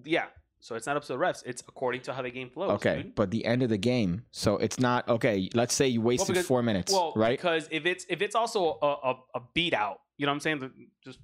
Yeah. 0.04 0.26
So 0.62 0.76
it's 0.76 0.86
not 0.86 0.96
up 0.96 1.02
to 1.02 1.08
the 1.08 1.18
refs. 1.18 1.42
It's 1.44 1.60
according 1.66 2.02
to 2.02 2.12
how 2.12 2.22
the 2.22 2.30
game 2.30 2.48
flows. 2.48 2.70
Okay, 2.76 3.02
dude. 3.02 3.14
but 3.16 3.32
the 3.32 3.44
end 3.44 3.64
of 3.64 3.68
the 3.68 3.76
game, 3.76 4.22
so 4.30 4.58
it's 4.58 4.78
not 4.78 5.08
okay. 5.08 5.50
Let's 5.54 5.74
say 5.74 5.88
you 5.88 6.00
wasted 6.00 6.28
because- 6.34 6.46
four 6.46 6.62
minutes, 6.62 6.92
Well, 6.92 7.12
right? 7.16 7.36
Because 7.36 7.66
if 7.72 7.84
it's 7.84 8.06
if 8.08 8.22
it's 8.22 8.36
also 8.36 8.78
a, 8.80 8.86
a, 8.86 9.14
a 9.34 9.40
beat 9.54 9.74
out, 9.74 9.98
you 10.18 10.26
know 10.26 10.30
what 10.30 10.36
I'm 10.36 10.40
saying? 10.40 10.70
Just 11.04 11.18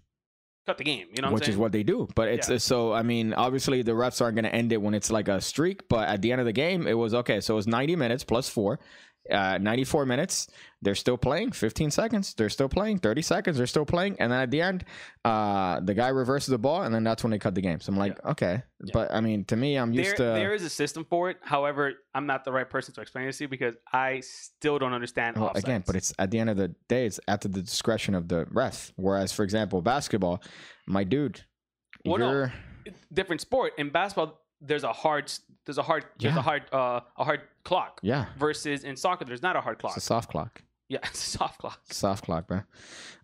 cut 0.67 0.77
the 0.77 0.83
game. 0.83 1.07
You 1.15 1.23
know 1.23 1.29
what 1.31 1.41
which 1.41 1.49
is 1.49 1.57
what 1.57 1.71
they 1.71 1.85
do. 1.85 2.09
But 2.17 2.27
it's 2.29 2.51
Yeah. 2.51 2.59
so 2.59 2.93
I 2.93 3.03
mean, 3.03 3.33
obviously 3.33 3.83
the 3.83 3.93
refs 3.93 4.21
aren't 4.21 4.35
going 4.35 4.45
to 4.45 4.53
end 4.53 4.73
it 4.73 4.83
when 4.83 4.93
it's 4.93 5.09
like 5.11 5.29
a 5.29 5.41
streak. 5.41 5.89
But 5.89 6.09
at 6.09 6.21
the 6.21 6.33
end 6.33 6.41
of 6.41 6.45
the 6.45 6.53
game, 6.53 6.89
it 6.89 6.95
was 6.95 7.15
okay. 7.15 7.41
So 7.41 7.55
it 7.55 7.57
was 7.57 7.69
90 7.69 7.95
minutes 7.95 8.25
plus 8.25 8.49
four, 8.49 8.81
uh, 9.31 9.59
94 9.59 10.07
minutes. 10.07 10.49
They're 10.81 10.95
still 10.95 11.19
playing. 11.19 11.53
15 11.53 11.91
seconds. 11.91 12.35
They're 12.35 12.49
still 12.49 12.69
playing. 12.69 13.01
30 13.01 13.23
seconds. 13.23 13.57
They're 13.57 13.67
still 13.67 13.85
playing. 13.85 14.17
And 14.21 14.31
then 14.31 14.41
at 14.41 14.51
the 14.51 14.61
end, 14.61 14.85
uh, 15.25 15.81
the 15.81 15.95
guy 15.95 16.09
reverses 16.09 16.49
the 16.49 16.59
ball, 16.59 16.83
and 16.83 16.95
then 16.95 17.03
that's 17.03 17.25
when 17.25 17.33
they 17.33 17.39
cut 17.39 17.55
the 17.55 17.61
game. 17.61 17.81
So 17.81 17.93
I'm 17.93 17.99
like, 17.99 18.25
okay. 18.25 18.63
Yeah. 18.85 18.91
But 18.93 19.13
I 19.13 19.21
mean, 19.21 19.45
to 19.47 19.57
me, 19.57 19.77
I'm 19.77 19.93
used 19.93 20.11
there, 20.11 20.35
to. 20.35 20.39
there 20.39 20.55
is 20.55 20.63
a 20.63 20.71
system 20.71 21.05
for 21.05 21.31
it. 21.31 21.39
However, 21.43 21.95
I'm 22.15 22.27
not 22.27 22.45
the 22.45 22.53
right 22.53 22.69
person 22.69 22.95
to 22.95 23.01
explain 23.01 23.27
this 23.27 23.39
to 23.39 23.45
you 23.45 23.49
because 23.49 23.75
I 23.93 24.21
still 24.21 24.79
don't 24.79 24.93
understand. 24.93 25.37
Well, 25.37 25.51
again, 25.55 25.83
but 25.85 25.97
it's 25.97 26.13
at 26.19 26.31
the 26.31 26.39
end 26.39 26.51
of 26.51 26.57
the 26.57 26.75
day, 26.89 27.07
it's 27.07 27.19
at 27.27 27.41
the 27.41 27.49
discretion 27.49 28.15
of 28.15 28.29
the 28.29 28.47
ref. 28.51 28.93
Whereas, 28.97 29.33
for 29.33 29.43
example, 29.43 29.83
basketball, 29.83 30.43
my 30.87 31.03
dude, 31.03 31.45
Well, 32.05 32.19
you're 32.19 32.53
different 33.13 33.41
sport. 33.41 33.73
In 33.79 33.91
basketball, 33.91 34.41
there's 34.61 34.85
a 34.85 34.93
hard 34.93 35.33
there's 35.65 35.79
a 35.79 35.83
hard 35.83 36.05
there's 36.19 36.37
a 36.37 36.43
hard 36.43 36.63
uh, 36.73 37.01
a 37.17 37.25
hard 37.25 37.43
clock. 37.65 38.01
yeah, 38.03 38.27
Versus 38.39 38.85
in 38.85 38.97
soccer, 38.97 39.25
there's 39.25 39.43
not 39.43 39.57
a 39.57 39.61
hard 39.61 39.75
it's 39.77 39.81
clock. 39.83 39.97
a 39.97 40.01
soft 40.01 40.31
clock. 40.31 40.63
yeah, 40.89 40.99
it's 41.05 41.27
a 41.27 41.31
soft 41.39 41.59
clock. 41.61 41.81
soft 41.91 42.25
clock, 42.25 42.47
bro. 42.49 42.61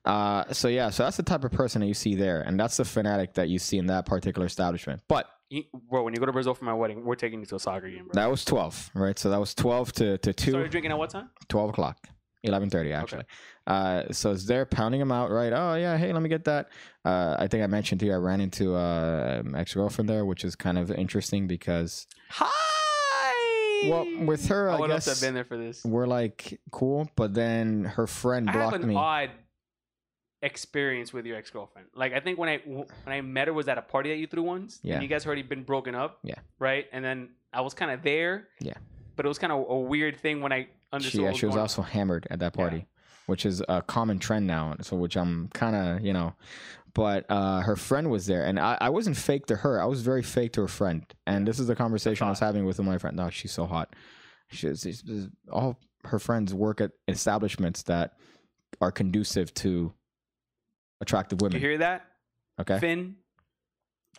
Uh, 0.04 0.44
so 0.52 0.68
yeah, 0.68 0.90
so 0.90 1.02
that's 1.04 1.16
the 1.16 1.22
type 1.22 1.44
of 1.44 1.50
person 1.52 1.80
that 1.80 1.86
you 1.86 1.94
see 1.94 2.14
there, 2.14 2.42
and 2.42 2.58
that's 2.60 2.76
the 2.76 2.84
fanatic 2.84 3.34
that 3.34 3.48
you 3.48 3.58
see 3.58 3.78
in 3.78 3.86
that 3.86 4.04
particular 4.06 4.46
establishment. 4.46 5.00
But 5.08 5.26
You, 5.48 5.64
bro, 5.90 6.02
when 6.02 6.12
you 6.14 6.20
go 6.20 6.26
to 6.26 6.32
Brazil 6.32 6.54
for 6.54 6.64
my 6.66 6.74
wedding, 6.74 7.04
we're 7.04 7.14
taking 7.14 7.40
you 7.40 7.46
to 7.46 7.56
a 7.56 7.58
soccer 7.58 7.88
game, 7.88 8.04
bro. 8.08 8.12
that 8.14 8.30
was 8.30 8.44
twelve, 8.44 8.90
right? 8.94 9.18
So 9.18 9.30
that 9.30 9.40
was 9.40 9.54
twelve 9.54 9.92
to 9.94 10.18
to 10.18 10.32
two, 10.32 10.50
Started 10.50 10.70
drinking 10.70 10.92
at 10.92 10.98
what 10.98 11.10
time? 11.10 11.30
12 11.48 11.70
o'clock. 11.70 11.98
11:30 12.46 12.92
actually. 12.94 13.24
Uh, 13.66 14.02
so 14.12 14.32
it's 14.32 14.44
there 14.44 14.66
pounding 14.66 15.00
them 15.00 15.10
out, 15.10 15.30
right? 15.30 15.52
Oh 15.52 15.74
yeah, 15.74 15.96
hey, 15.96 16.12
let 16.12 16.22
me 16.22 16.28
get 16.28 16.44
that. 16.44 16.68
Uh, 17.04 17.36
I 17.38 17.46
think 17.48 17.62
I 17.62 17.66
mentioned 17.66 18.00
to 18.00 18.06
you 18.06 18.12
I 18.12 18.16
ran 18.16 18.40
into 18.40 18.74
uh, 18.76 19.42
an 19.44 19.54
ex 19.54 19.74
girlfriend 19.74 20.08
there, 20.08 20.24
which 20.24 20.44
is 20.44 20.54
kind 20.54 20.78
of 20.78 20.90
interesting 20.90 21.46
because 21.46 22.06
Hi. 22.30 23.88
well, 23.88 24.06
with 24.26 24.46
her, 24.48 24.70
I 24.70 24.74
I 24.76 24.80
would 24.80 24.90
love 24.90 25.02
to 25.02 25.08
guess 25.10 25.20
have 25.20 25.26
been 25.26 25.34
there 25.34 25.44
for 25.44 25.56
this. 25.56 25.82
we're 25.84 26.06
like 26.06 26.60
cool, 26.72 27.08
but 27.16 27.32
then 27.34 27.84
her 27.84 28.06
friend 28.06 28.48
I 28.50 28.52
have 28.52 28.60
blocked 28.70 28.82
an 28.82 28.88
me. 28.88 28.96
odd 28.96 29.30
experience 30.42 31.12
with 31.12 31.24
your 31.26 31.36
ex 31.36 31.50
girlfriend? 31.50 31.88
Like 31.94 32.12
I 32.12 32.20
think 32.20 32.38
when 32.38 32.48
I 32.48 32.58
when 32.58 32.86
I 33.06 33.20
met 33.22 33.48
her 33.48 33.54
was 33.54 33.68
at 33.68 33.78
a 33.78 33.82
party 33.82 34.10
that 34.10 34.16
you 34.16 34.26
threw 34.26 34.42
once. 34.42 34.78
Yeah. 34.82 34.94
And 34.94 35.02
you 35.02 35.08
guys 35.08 35.26
already 35.26 35.42
been 35.42 35.62
broken 35.62 35.94
up. 35.94 36.18
Yeah. 36.22 36.34
Right. 36.58 36.86
And 36.92 37.04
then 37.04 37.30
I 37.52 37.62
was 37.62 37.74
kind 37.74 37.90
of 37.90 38.02
there. 38.02 38.48
Yeah. 38.60 38.74
But 39.16 39.24
it 39.24 39.28
was 39.28 39.38
kind 39.38 39.52
of 39.52 39.64
a 39.68 39.78
weird 39.78 40.18
thing 40.20 40.40
when 40.40 40.52
I 40.52 40.68
understood. 40.92 41.20
She, 41.20 41.24
yeah, 41.24 41.32
she 41.32 41.46
was 41.46 41.54
going 41.54 41.62
also 41.62 41.82
hammered 41.82 42.26
at 42.30 42.40
that 42.40 42.52
party, 42.52 42.86
which 43.26 43.46
is 43.46 43.62
a 43.68 43.82
common 43.82 44.18
trend 44.18 44.46
now. 44.46 44.74
So, 44.82 44.96
which 44.96 45.16
I'm 45.16 45.48
kind 45.54 45.74
of, 45.76 46.04
you 46.04 46.12
know, 46.12 46.34
but 46.94 47.26
uh, 47.28 47.60
her 47.60 47.76
friend 47.76 48.10
was 48.10 48.26
there, 48.26 48.44
and 48.44 48.58
I, 48.58 48.78
I 48.80 48.90
wasn't 48.90 49.16
fake 49.16 49.46
to 49.46 49.56
her. 49.56 49.80
I 49.80 49.86
was 49.86 50.02
very 50.02 50.22
fake 50.22 50.52
to 50.52 50.60
her 50.62 50.68
friend, 50.68 51.04
and 51.26 51.46
this 51.46 51.58
is 51.58 51.66
the 51.66 51.74
conversation 51.74 52.26
I 52.26 52.30
was 52.30 52.38
having 52.38 52.64
with 52.64 52.78
my 52.80 52.98
friend. 52.98 53.16
No, 53.16 53.30
she's 53.30 53.52
so 53.52 53.66
hot. 53.66 53.94
She's, 54.50 54.82
she's 54.82 55.28
all 55.50 55.78
her 56.04 56.18
friends 56.18 56.52
work 56.54 56.80
at 56.80 56.92
establishments 57.08 57.82
that 57.84 58.12
are 58.80 58.92
conducive 58.92 59.52
to 59.54 59.92
attractive 61.00 61.40
women. 61.40 61.60
You 61.60 61.66
hear 61.68 61.78
that, 61.78 62.04
okay, 62.60 62.78
Finn? 62.78 63.16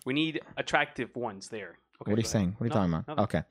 We 0.06 0.14
need 0.14 0.42
attractive 0.58 1.16
ones 1.16 1.48
there. 1.48 1.78
Okay, 2.02 2.12
what 2.12 2.18
are 2.18 2.22
you 2.22 2.28
saying? 2.28 2.56
What 2.58 2.66
are 2.66 2.68
you 2.68 2.70
No, 2.70 2.76
talking 2.76 2.94
about? 2.94 3.08
nothing. 3.08 3.24
Okay, 3.24 3.44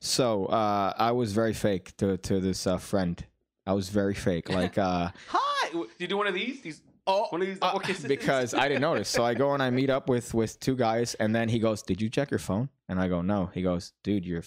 so 0.00 0.46
uh, 0.46 0.92
I 0.96 1.10
was 1.10 1.32
very 1.32 1.52
fake 1.54 1.96
to 1.96 2.16
to 2.18 2.38
this 2.40 2.66
uh, 2.66 2.76
friend. 2.76 3.24
I 3.66 3.72
was 3.72 3.88
very 3.88 4.14
fake, 4.14 4.48
like. 4.60 4.78
uh 4.78 5.10
Hi. 5.28 5.70
Do 5.72 5.86
you 5.98 6.06
do 6.08 6.16
one 6.16 6.26
of 6.26 6.34
these? 6.34 6.60
These. 6.62 6.82
Oh, 7.06 7.26
One 7.30 7.40
of 7.40 7.46
these 7.48 7.58
uh, 7.62 7.76
kisses? 7.78 8.04
because 8.04 8.54
I 8.54 8.68
didn't 8.68 8.82
notice. 8.82 9.08
So 9.08 9.24
I 9.24 9.34
go 9.34 9.52
and 9.54 9.62
I 9.62 9.70
meet 9.70 9.90
up 9.90 10.08
with 10.08 10.32
with 10.34 10.60
two 10.60 10.76
guys, 10.76 11.14
and 11.14 11.34
then 11.34 11.48
he 11.48 11.58
goes, 11.58 11.82
"Did 11.82 12.00
you 12.00 12.08
check 12.10 12.30
your 12.30 12.38
phone?" 12.38 12.68
And 12.88 13.00
I 13.00 13.08
go, 13.08 13.20
"No." 13.22 13.46
He 13.54 13.62
goes, 13.62 13.92
"Dude, 14.04 14.24
your 14.26 14.42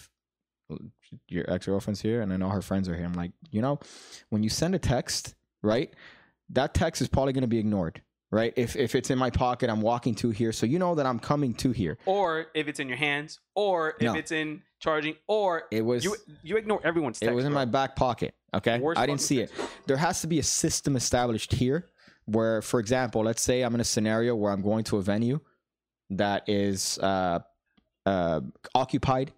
your 1.28 1.50
ex 1.52 1.66
girlfriend's 1.66 2.02
here, 2.02 2.22
and 2.22 2.32
I 2.32 2.38
know 2.38 2.50
her 2.50 2.62
friends 2.62 2.88
are 2.88 2.96
here." 2.96 3.06
I'm 3.06 3.14
like, 3.14 3.32
you 3.52 3.62
know, 3.62 3.80
when 4.30 4.44
you 4.44 4.50
send 4.50 4.76
a 4.76 4.80
text, 4.80 5.36
right? 5.62 5.94
That 6.50 6.74
text 6.74 7.02
is 7.02 7.08
probably 7.08 7.34
going 7.34 7.42
to 7.42 7.48
be 7.48 7.60
ignored, 7.60 8.02
right? 8.32 8.54
If 8.56 8.76
if 8.76 8.96
it's 8.96 9.10
in 9.10 9.18
my 9.18 9.30
pocket, 9.30 9.70
I'm 9.70 9.82
walking 9.82 10.14
to 10.16 10.30
here, 10.30 10.52
so 10.52 10.66
you 10.66 10.78
know 10.80 10.96
that 10.96 11.06
I'm 11.06 11.20
coming 11.20 11.54
to 11.56 11.72
here. 11.72 11.98
or 12.06 12.48
if 12.54 12.68
it's 12.68 12.80
in 12.80 12.88
your 12.88 12.98
hands, 12.98 13.40
or 13.56 13.92
if 14.00 14.02
No. 14.02 14.14
it's 14.16 14.32
in 14.32 14.62
charging, 14.84 15.16
or 15.28 15.64
It 15.72 15.82
was 15.82 16.04
you 16.04 16.16
you 16.44 16.58
ignore 16.58 16.82
everyone's 16.84 17.20
text. 17.20 17.32
it 17.32 17.36
was 17.36 17.46
in 17.46 17.52
bro. 17.52 17.62
my 17.62 17.66
back 17.66 17.96
pocket. 17.96 18.36
Okay, 18.54 18.80
Worst 18.80 19.00
I 19.00 19.06
didn't 19.06 19.22
see 19.22 19.40
it. 19.40 19.52
There 19.88 19.98
has 19.98 20.22
to 20.22 20.28
be 20.28 20.40
a 20.40 20.44
system 20.44 20.96
established 20.96 21.54
here 21.54 21.90
where, 22.26 22.62
for 22.62 22.80
example, 22.80 23.24
let's 23.24 23.42
say 23.42 23.62
I'm 23.62 23.74
in 23.74 23.82
a 23.82 23.86
scenario 23.86 24.36
where 24.36 24.52
I'm 24.52 24.62
going 24.62 24.84
to 24.86 24.98
a 24.98 25.02
venue 25.02 25.40
that 26.12 26.48
is 26.48 27.00
uh, 27.00 27.40
uh, 28.06 28.42
occupied 28.76 29.32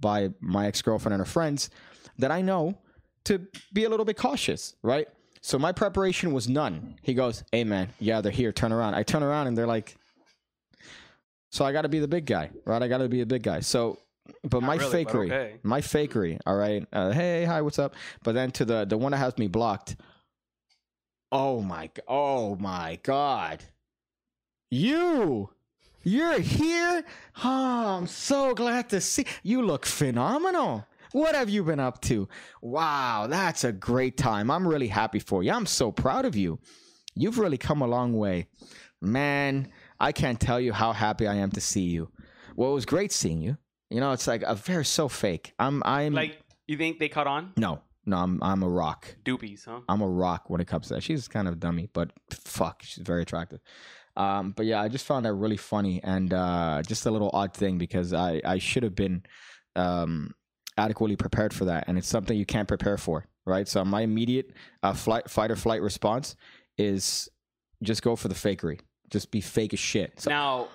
by 0.00 0.30
my 0.40 0.66
ex 0.66 0.82
girlfriend 0.82 1.14
and 1.14 1.20
her 1.20 1.24
friends, 1.30 1.70
that 2.18 2.30
I 2.30 2.42
know 2.42 2.76
to 3.24 3.46
be 3.72 3.84
a 3.84 3.88
little 3.88 4.04
bit 4.04 4.16
cautious, 4.16 4.74
right? 4.82 5.08
So 5.40 5.58
my 5.58 5.72
preparation 5.72 6.32
was 6.32 6.48
none. 6.48 6.96
He 7.02 7.14
goes, 7.14 7.44
"Hey 7.52 7.64
man, 7.64 7.88
yeah, 8.00 8.20
they're 8.20 8.32
here. 8.32 8.52
Turn 8.52 8.72
around." 8.72 8.94
I 8.94 9.02
turn 9.04 9.22
around 9.22 9.46
and 9.46 9.56
they're 9.56 9.66
like, 9.66 9.96
"So 11.50 11.64
I 11.64 11.72
got 11.72 11.82
to 11.82 11.88
be 11.88 12.00
the 12.00 12.08
big 12.08 12.26
guy, 12.26 12.50
right? 12.64 12.82
I 12.82 12.88
got 12.88 12.98
to 12.98 13.08
be 13.08 13.20
the 13.20 13.26
big 13.26 13.42
guy." 13.42 13.60
So, 13.60 13.98
but 14.42 14.60
Not 14.60 14.66
my 14.66 14.76
really, 14.76 15.04
but 15.04 15.12
fakery, 15.12 15.26
okay. 15.26 15.54
my 15.62 15.80
fakery, 15.80 16.38
all 16.46 16.56
right. 16.56 16.86
Uh, 16.92 17.10
hey, 17.10 17.44
hi, 17.44 17.62
what's 17.62 17.78
up? 17.78 17.94
But 18.22 18.34
then 18.34 18.50
to 18.52 18.64
the 18.64 18.84
the 18.84 18.96
one 18.96 19.12
that 19.12 19.18
has 19.18 19.36
me 19.38 19.48
blocked. 19.48 19.96
Oh 21.30 21.60
my, 21.60 21.90
oh 22.06 22.56
my 22.56 22.98
God, 23.02 23.62
you, 24.70 25.50
you're 26.02 26.40
here. 26.40 27.04
Oh, 27.44 27.98
I'm 27.98 28.06
so 28.06 28.54
glad 28.54 28.88
to 28.90 29.00
see 29.00 29.26
you. 29.42 29.62
Look 29.62 29.84
phenomenal. 29.84 30.86
What 31.12 31.34
have 31.34 31.48
you 31.48 31.64
been 31.64 31.80
up 31.80 32.00
to? 32.02 32.28
Wow, 32.60 33.26
that's 33.28 33.64
a 33.64 33.72
great 33.72 34.16
time. 34.16 34.50
I'm 34.50 34.68
really 34.68 34.88
happy 34.88 35.18
for 35.18 35.42
you. 35.42 35.52
I'm 35.52 35.66
so 35.66 35.90
proud 35.90 36.24
of 36.24 36.36
you. 36.36 36.58
You've 37.14 37.38
really 37.38 37.58
come 37.58 37.82
a 37.82 37.86
long 37.86 38.12
way. 38.12 38.46
Man, 39.00 39.68
I 39.98 40.12
can't 40.12 40.40
tell 40.40 40.60
you 40.60 40.72
how 40.72 40.92
happy 40.92 41.26
I 41.26 41.34
am 41.36 41.50
to 41.52 41.60
see 41.60 41.82
you. 41.82 42.10
Well, 42.56 42.70
it 42.72 42.74
was 42.74 42.86
great 42.86 43.12
seeing 43.12 43.40
you. 43.40 43.56
You 43.90 44.00
know, 44.00 44.12
it's 44.12 44.26
like 44.26 44.42
a 44.42 44.54
very 44.54 44.84
so 44.84 45.08
fake. 45.08 45.54
I'm 45.58 45.82
I'm 45.84 46.12
like 46.12 46.40
you 46.66 46.76
think 46.76 46.98
they 46.98 47.08
caught 47.08 47.26
on? 47.26 47.52
no, 47.56 47.80
no, 48.04 48.16
I'm 48.18 48.42
I'm 48.42 48.62
a 48.62 48.68
rock. 48.68 49.16
Doopies, 49.24 49.64
huh? 49.64 49.80
I'm 49.88 50.00
a 50.02 50.08
rock 50.08 50.50
when 50.50 50.60
it 50.60 50.66
comes 50.66 50.88
to 50.88 50.94
that. 50.94 51.02
She's 51.02 51.28
kind 51.28 51.48
of 51.48 51.54
a 51.54 51.56
dummy, 51.56 51.88
but 51.92 52.10
fuck, 52.30 52.82
she's 52.82 53.04
very 53.04 53.22
attractive. 53.22 53.60
Um, 54.16 54.52
but 54.56 54.66
yeah, 54.66 54.82
I 54.82 54.88
just 54.88 55.06
found 55.06 55.26
that 55.26 55.34
really 55.34 55.56
funny 55.56 56.02
and 56.02 56.32
uh, 56.34 56.82
just 56.86 57.06
a 57.06 57.10
little 57.10 57.30
odd 57.32 57.54
thing 57.54 57.78
because 57.78 58.12
I 58.12 58.40
I 58.44 58.58
should 58.58 58.82
have 58.82 58.94
been 58.94 59.22
um, 59.76 60.34
adequately 60.76 61.16
prepared 61.16 61.54
for 61.54 61.66
that, 61.66 61.84
and 61.86 61.96
it's 61.96 62.08
something 62.08 62.36
you 62.36 62.46
can't 62.46 62.68
prepare 62.68 62.98
for, 62.98 63.26
right? 63.46 63.66
So 63.68 63.84
my 63.84 64.02
immediate 64.02 64.52
uh, 64.82 64.92
flight 64.92 65.30
fight 65.30 65.50
or 65.50 65.56
flight 65.56 65.82
response 65.82 66.36
is 66.76 67.28
just 67.82 68.02
go 68.02 68.16
for 68.16 68.28
the 68.28 68.34
fakery, 68.34 68.80
just 69.10 69.30
be 69.30 69.40
fake 69.40 69.72
as 69.72 69.78
shit. 69.78 70.20
So 70.20 70.30
now, 70.30 70.68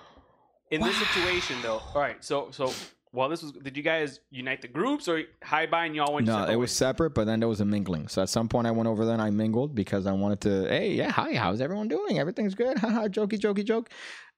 in 0.70 0.80
this 0.80 0.96
situation, 0.96 1.56
though, 1.62 1.82
all 1.94 2.00
right. 2.00 2.22
So, 2.24 2.48
so 2.50 2.72
while 3.14 3.28
this 3.28 3.42
was, 3.42 3.52
did 3.52 3.76
you 3.76 3.82
guys 3.82 4.18
unite 4.30 4.60
the 4.60 4.68
groups 4.68 5.06
or 5.06 5.22
hi 5.42 5.66
bye 5.66 5.86
and 5.86 5.94
y'all 5.94 6.12
went? 6.12 6.26
No, 6.26 6.44
it 6.46 6.56
was 6.56 6.72
separate, 6.72 7.10
but 7.10 7.26
then 7.26 7.38
there 7.38 7.48
was 7.48 7.60
a 7.60 7.64
mingling. 7.64 8.08
So 8.08 8.22
at 8.22 8.28
some 8.28 8.48
point, 8.48 8.66
I 8.66 8.72
went 8.72 8.88
over 8.88 9.04
there 9.04 9.14
and 9.14 9.22
I 9.22 9.30
mingled 9.30 9.74
because 9.74 10.06
I 10.06 10.12
wanted 10.12 10.40
to. 10.42 10.68
Hey, 10.68 10.92
yeah, 10.92 11.10
hi, 11.10 11.34
how's 11.34 11.60
everyone 11.60 11.86
doing? 11.88 12.18
Everything's 12.18 12.54
good. 12.56 12.76
Haha, 12.84 13.06
jokey, 13.06 13.38
jokey, 13.38 13.64
joke. 13.64 13.88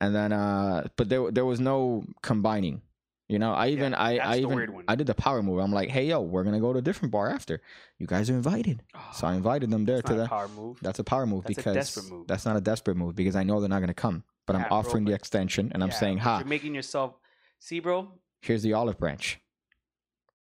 And 0.01 0.15
then, 0.15 0.33
uh, 0.33 0.89
but 0.97 1.09
there 1.09 1.31
there 1.31 1.47
was 1.47 1.59
no 1.59 2.05
combining. 2.23 2.83
You 3.29 3.41
know, 3.41 3.55
I 3.55 3.69
even 3.69 3.95
I 3.95 4.19
I 4.19 4.37
even. 4.37 4.85
I 4.87 4.95
did 4.95 5.07
the 5.09 5.15
power 5.15 5.43
move. 5.43 5.59
I'm 5.59 5.73
like, 5.73 5.89
hey 5.89 6.05
yo, 6.07 6.21
we're 6.21 6.45
gonna 6.45 6.61
go 6.61 6.73
to 6.73 6.79
a 6.79 6.83
different 6.83 7.11
bar 7.13 7.29
after. 7.29 7.61
You 7.99 8.07
guys 8.07 8.29
are 8.31 8.35
invited. 8.35 8.83
So 9.15 9.27
I 9.27 9.35
invited 9.35 9.71
them 9.71 9.85
there 9.85 10.03
to 10.03 10.15
the. 10.15 10.27
power 10.29 10.49
move. 10.49 10.79
That's 10.83 10.99
a 10.99 11.05
power 11.05 11.27
move 11.27 11.45
That's 11.45 11.55
a 11.59 11.61
because 11.61 11.75
desperate 11.75 12.11
move. 12.11 12.27
that's 12.29 12.45
not 12.45 12.57
a 12.57 12.61
desperate 12.61 12.97
move 12.97 13.17
because 13.17 13.35
I 13.35 13.43
know 13.43 13.59
they're 13.59 13.69
not 13.69 13.81
gonna 13.81 13.95
come. 13.95 14.23
But 14.47 14.55
I'm 14.55 14.63
Yeah, 14.63 14.69
bro, 14.69 14.79
offering 14.79 15.05
the 15.07 15.13
extension 15.13 15.73
and 15.75 15.83
I'm 15.83 15.91
saying, 15.91 16.19
ha, 16.19 16.39
You're 16.39 16.47
making 16.47 16.75
yourself. 16.75 17.15
See, 17.59 17.81
bro. 17.81 18.13
Here's 18.41 18.63
the 18.63 18.73
olive 18.75 18.99
branch. 18.99 19.39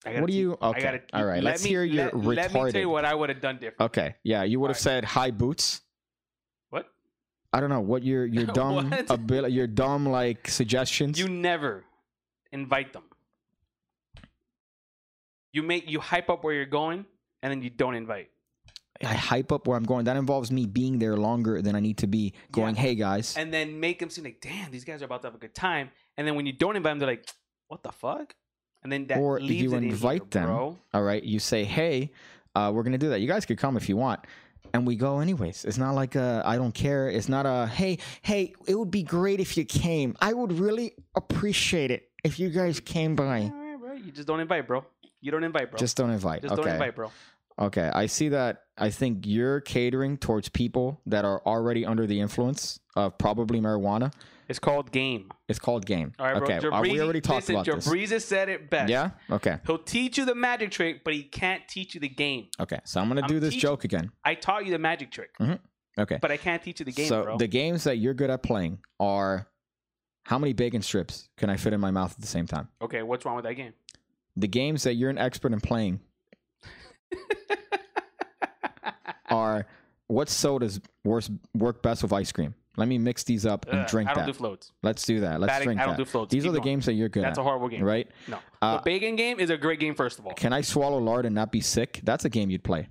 What 0.06 0.28
do 0.28 0.34
you? 0.34 0.58
I 0.62 0.68
Okay, 0.70 0.82
gotta, 0.82 1.02
all 1.14 1.26
right. 1.26 1.44
let 1.44 1.52
Let's 1.52 1.64
me- 1.64 1.70
hear 1.72 1.84
your 1.84 2.06
let, 2.06 2.14
retarded. 2.14 2.36
Let 2.36 2.54
me 2.54 2.72
tell 2.72 2.82
you 2.82 2.90
what 2.90 3.04
I 3.06 3.14
would 3.14 3.30
have 3.30 3.42
done 3.42 3.56
different. 3.56 3.82
Okay, 3.92 4.16
yeah, 4.24 4.44
you 4.44 4.60
would 4.60 4.70
have 4.70 4.80
said 4.80 5.04
high 5.04 5.32
boots. 5.32 5.82
What? 6.70 6.88
I 7.52 7.60
don't 7.60 7.70
know 7.70 7.82
what 7.82 8.04
your 8.04 8.26
your 8.26 8.46
dumb 8.62 8.94
ability, 9.10 9.54
your 9.56 9.68
dumb 9.68 10.08
like 10.08 10.48
suggestions. 10.48 11.20
You 11.20 11.28
never 11.28 11.84
invite 12.52 12.94
them. 12.94 13.04
You 15.52 15.64
make 15.64 15.90
you 15.90 16.00
hype 16.00 16.30
up 16.30 16.44
where 16.44 16.54
you're 16.54 16.66
going, 16.66 17.06
and 17.42 17.52
then 17.52 17.62
you 17.62 17.70
don't 17.70 17.96
invite. 17.96 18.30
I 19.04 19.14
hype 19.14 19.52
up 19.52 19.66
where 19.68 19.78
I'm 19.78 19.86
going. 19.86 20.06
That 20.06 20.18
involves 20.18 20.52
me 20.52 20.66
being 20.66 21.00
there 21.00 21.16
longer 21.16 21.62
than 21.62 21.76
I 21.76 21.80
need 21.80 22.00
to 22.00 22.08
be. 22.08 22.34
Going, 22.52 22.76
hey 22.76 22.96
guys, 22.96 23.36
and 23.38 23.54
then 23.54 23.80
make 23.80 24.00
them 24.00 24.10
seem 24.10 24.26
like, 24.26 24.42
damn, 24.42 24.72
these 24.72 24.84
guys 24.84 25.02
are 25.02 25.06
about 25.06 25.22
to 25.24 25.28
have 25.28 25.36
a 25.36 25.40
good 25.40 25.56
time. 25.56 25.90
And 26.18 26.28
then 26.28 26.36
when 26.36 26.46
you 26.46 26.54
don't 26.54 26.76
invite 26.76 26.92
them, 26.92 27.00
they're 27.00 27.08
like, 27.08 27.28
what 27.70 27.84
the 27.84 27.92
fuck? 27.92 28.36
And 28.84 28.92
then 28.92 29.08
that 29.08 29.20
Or 29.20 29.40
leaves 29.40 29.62
you 29.62 29.74
it 29.74 29.78
in 29.78 29.84
invite 29.86 30.22
here, 30.22 30.28
them. 30.32 30.46
bro. 30.48 30.78
all 30.94 31.04
right. 31.04 31.24
You 31.24 31.40
say, 31.40 31.64
hey, 31.64 32.12
uh, 32.56 32.72
we're 32.74 32.84
gonna 32.84 32.98
do 32.98 33.10
that. 33.10 33.22
You 33.22 33.28
guys 33.28 33.46
could 33.46 33.58
come 33.58 33.78
if 33.78 33.88
you 33.88 33.96
want, 33.96 34.22
and 34.74 34.86
we 34.86 34.96
go 34.96 35.20
anyways. 35.20 35.66
It's 35.66 35.78
not 35.78 35.96
like 35.96 36.16
a 36.16 36.42
I 36.46 36.56
don't 36.58 36.74
care. 36.74 37.10
It's 37.10 37.30
not 37.30 37.46
a 37.46 37.68
hey 37.68 38.00
hey. 38.22 38.54
It 38.68 38.76
would 38.78 38.92
be 38.92 39.04
great 39.04 39.40
if 39.40 39.56
you 39.58 39.66
came. 39.66 40.16
I 40.22 40.34
would 40.34 40.52
really 40.54 40.94
appreciate 41.16 41.92
it 41.92 42.10
if 42.24 42.40
you 42.40 42.50
guys 42.50 42.80
came 42.80 43.16
by. 43.16 43.42
All 43.42 43.52
right, 43.52 43.80
bro. 43.80 43.94
You 43.94 44.12
just 44.12 44.28
don't 44.28 44.40
invite, 44.40 44.68
bro. 44.68 44.84
You 45.22 45.32
don't 45.32 45.44
invite, 45.44 45.72
bro. 45.72 45.78
Just 45.78 45.98
don't 45.98 46.10
invite. 46.10 46.42
Just 46.42 46.54
okay. 46.54 46.64
don't 46.64 46.74
invite, 46.74 46.96
bro. 46.96 47.12
Okay, 47.60 47.92
I 47.94 48.06
see 48.06 48.30
that. 48.30 48.64
I 48.78 48.90
think 48.90 49.26
you're 49.28 49.60
catering 49.60 50.18
towards 50.18 50.48
people 50.48 51.02
that 51.06 51.26
are 51.26 51.42
already 51.46 51.86
under 51.86 52.08
the 52.08 52.22
influence 52.22 52.80
of 52.96 53.18
probably 53.18 53.60
marijuana. 53.60 54.14
It's 54.50 54.60
called 54.60 54.92
game. 54.92 55.30
It's 55.48 55.60
called 55.60 55.86
game. 55.86 56.12
All 56.18 56.26
right, 56.26 56.38
bro. 56.44 56.56
okay, 56.56 56.68
uh, 56.68 56.82
we 56.82 57.00
already 57.00 57.22
talked 57.22 57.48
listen, 57.48 57.56
about 57.56 57.66
this. 57.68 57.88
Jabriza 57.88 58.20
said 58.22 58.50
it 58.50 58.70
best. 58.70 58.90
Yeah. 58.90 59.12
Okay. 59.30 59.60
He'll 59.68 59.78
teach 59.78 60.18
you 60.18 60.26
the 60.26 60.34
magic 60.36 60.72
trick, 60.72 61.04
but 61.04 61.14
he 61.14 61.22
can't 61.24 61.68
teach 61.68 61.94
you 61.94 62.02
the 62.02 62.10
game. 62.10 62.48
Okay. 62.60 62.80
So 62.84 63.00
I'm 63.00 63.08
gonna 63.08 63.22
I'm 63.22 63.28
do 63.28 63.40
this 63.40 63.54
teaching- 63.54 63.62
joke 63.70 63.84
again. 63.84 64.12
I 64.26 64.34
taught 64.34 64.66
you 64.66 64.72
the 64.72 64.80
magic 64.80 65.12
trick, 65.12 65.30
Okay. 66.00 66.18
but 66.20 66.32
I 66.32 66.38
can't 66.38 66.64
teach 66.64 66.80
you 66.80 66.86
the 66.86 66.92
game, 66.92 67.08
so 67.08 67.24
bro. 67.24 67.38
the 67.38 67.48
games 67.48 67.84
that 67.84 67.98
you're 67.98 68.16
good 68.16 68.32
at 68.32 68.42
playing 68.42 68.80
are 69.00 69.48
how 70.24 70.40
many 70.40 70.54
bacon 70.54 70.82
strips 70.82 71.30
can 71.38 71.50
I 71.50 71.56
fit 71.58 71.74
in 71.74 71.80
my 71.80 71.92
mouth 71.92 72.12
at 72.14 72.20
the 72.22 72.28
same 72.28 72.48
time? 72.48 72.70
okay, 72.82 73.04
what's 73.04 73.26
wrong 73.26 73.36
with 73.36 73.46
that 73.46 73.54
game? 73.54 73.74
The 74.36 74.48
games 74.48 74.84
that 74.84 74.96
you're 74.96 75.10
an 75.12 75.18
expert 75.18 75.54
in 75.54 75.60
playing 75.62 76.00
are 79.30 79.66
what 80.08 80.30
sodas 80.30 80.80
works 81.04 81.30
work 81.54 81.82
best 81.84 82.02
with 82.04 82.14
ice 82.14 82.32
cream. 82.32 82.56
Let 82.80 82.88
me 82.88 82.98
mix 82.98 83.24
these 83.24 83.46
up 83.46 83.66
and 83.72 83.86
drink 83.88 84.10
I 84.10 84.14
don't 84.14 84.26
that. 84.26 84.32
do 84.32 84.34
floats. 84.38 84.72
Let's 84.82 85.06
do 85.06 85.20
that. 85.20 85.40
Let's 85.40 85.52
Batting- 85.52 85.66
drink 85.68 85.82
I 85.82 85.86
don't 85.86 85.98
that. 85.98 86.04
do 86.04 86.10
floats. 86.10 86.32
These 86.32 86.44
Keep 86.44 86.50
are 86.50 86.54
the 86.54 86.60
going. 86.60 86.66
games 86.74 86.86
that 86.88 86.94
you're 86.94 87.10
good 87.10 87.24
at. 87.24 87.28
That's 87.30 87.40
at, 87.40 87.42
a 87.42 87.44
horrible 87.44 87.68
game. 87.70 87.84
right? 87.84 88.08
No. 88.28 88.40
Uh, 88.62 88.78
the 88.78 88.84
bacon 88.84 89.16
game 89.16 89.40
is 89.40 89.50
a 89.50 89.58
great 89.58 89.80
game, 89.80 89.94
first 89.96 90.18
of 90.20 90.26
all. 90.26 90.34
Can 90.34 90.54
I 90.54 90.62
swallow 90.62 90.98
lard 90.98 91.26
and 91.26 91.36
not 91.36 91.52
be 91.52 91.62
sick? 91.62 92.00
That's 92.04 92.26
a 92.26 92.30
game 92.30 92.50
you'd 92.50 92.64
play. 92.64 92.88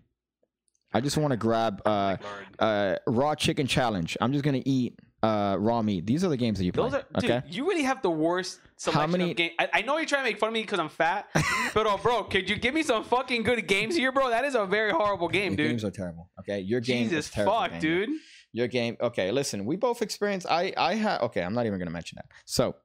I 0.92 1.00
just 1.00 1.16
want 1.18 1.32
to 1.32 1.36
grab 1.36 1.82
uh, 1.84 2.16
uh, 2.58 2.96
raw 3.06 3.34
chicken 3.34 3.66
challenge. 3.66 4.16
I'm 4.20 4.32
just 4.32 4.44
gonna 4.44 4.62
eat 4.64 4.98
uh, 5.22 5.56
raw 5.58 5.82
meat. 5.82 6.06
These 6.06 6.24
are 6.24 6.28
the 6.28 6.36
games 6.36 6.58
that 6.58 6.64
you 6.64 6.72
play. 6.72 6.84
Those 6.84 6.94
are, 6.94 7.04
okay. 7.18 7.42
dude, 7.44 7.54
you 7.54 7.68
really 7.68 7.82
have 7.82 8.00
the 8.02 8.10
worst 8.10 8.60
selection 8.76 9.10
many- 9.10 9.30
of 9.32 9.36
games. 9.36 9.52
I, 9.58 9.68
I 9.74 9.82
know 9.82 9.96
you're 9.98 10.06
trying 10.06 10.24
to 10.24 10.30
make 10.30 10.38
fun 10.38 10.48
of 10.48 10.52
me 10.54 10.62
because 10.62 10.78
I'm 10.78 10.88
fat, 10.88 11.26
but 11.74 11.86
oh, 11.86 11.98
bro, 12.02 12.22
could 12.24 12.48
you 12.48 12.56
give 12.56 12.72
me 12.72 12.82
some 12.82 13.04
fucking 13.04 13.42
good 13.42 13.66
games 13.66 13.96
here, 13.96 14.12
bro? 14.12 14.30
That 14.30 14.44
is 14.46 14.54
a 14.54 14.64
very 14.64 14.90
horrible 14.92 15.28
game, 15.28 15.52
Your 15.52 15.56
dude. 15.58 15.68
games 15.68 15.84
are 15.84 15.90
terrible. 15.90 16.30
Okay, 16.40 16.60
your 16.60 16.80
game 16.80 17.08
Jesus 17.08 17.26
is 17.26 17.32
terrible. 17.32 17.52
fuck, 17.54 17.70
Daniel. 17.72 18.06
dude. 18.06 18.10
Your 18.52 18.68
game. 18.68 18.96
Okay, 19.00 19.30
listen, 19.32 19.64
we 19.64 19.76
both 19.76 20.02
experienced. 20.02 20.46
I 20.48 20.72
I 20.76 20.94
had. 20.94 21.20
Okay, 21.22 21.42
I'm 21.42 21.54
not 21.54 21.66
even 21.66 21.78
gonna 21.78 21.90
mention 21.90 22.16
that. 22.16 22.26
So 22.44 22.76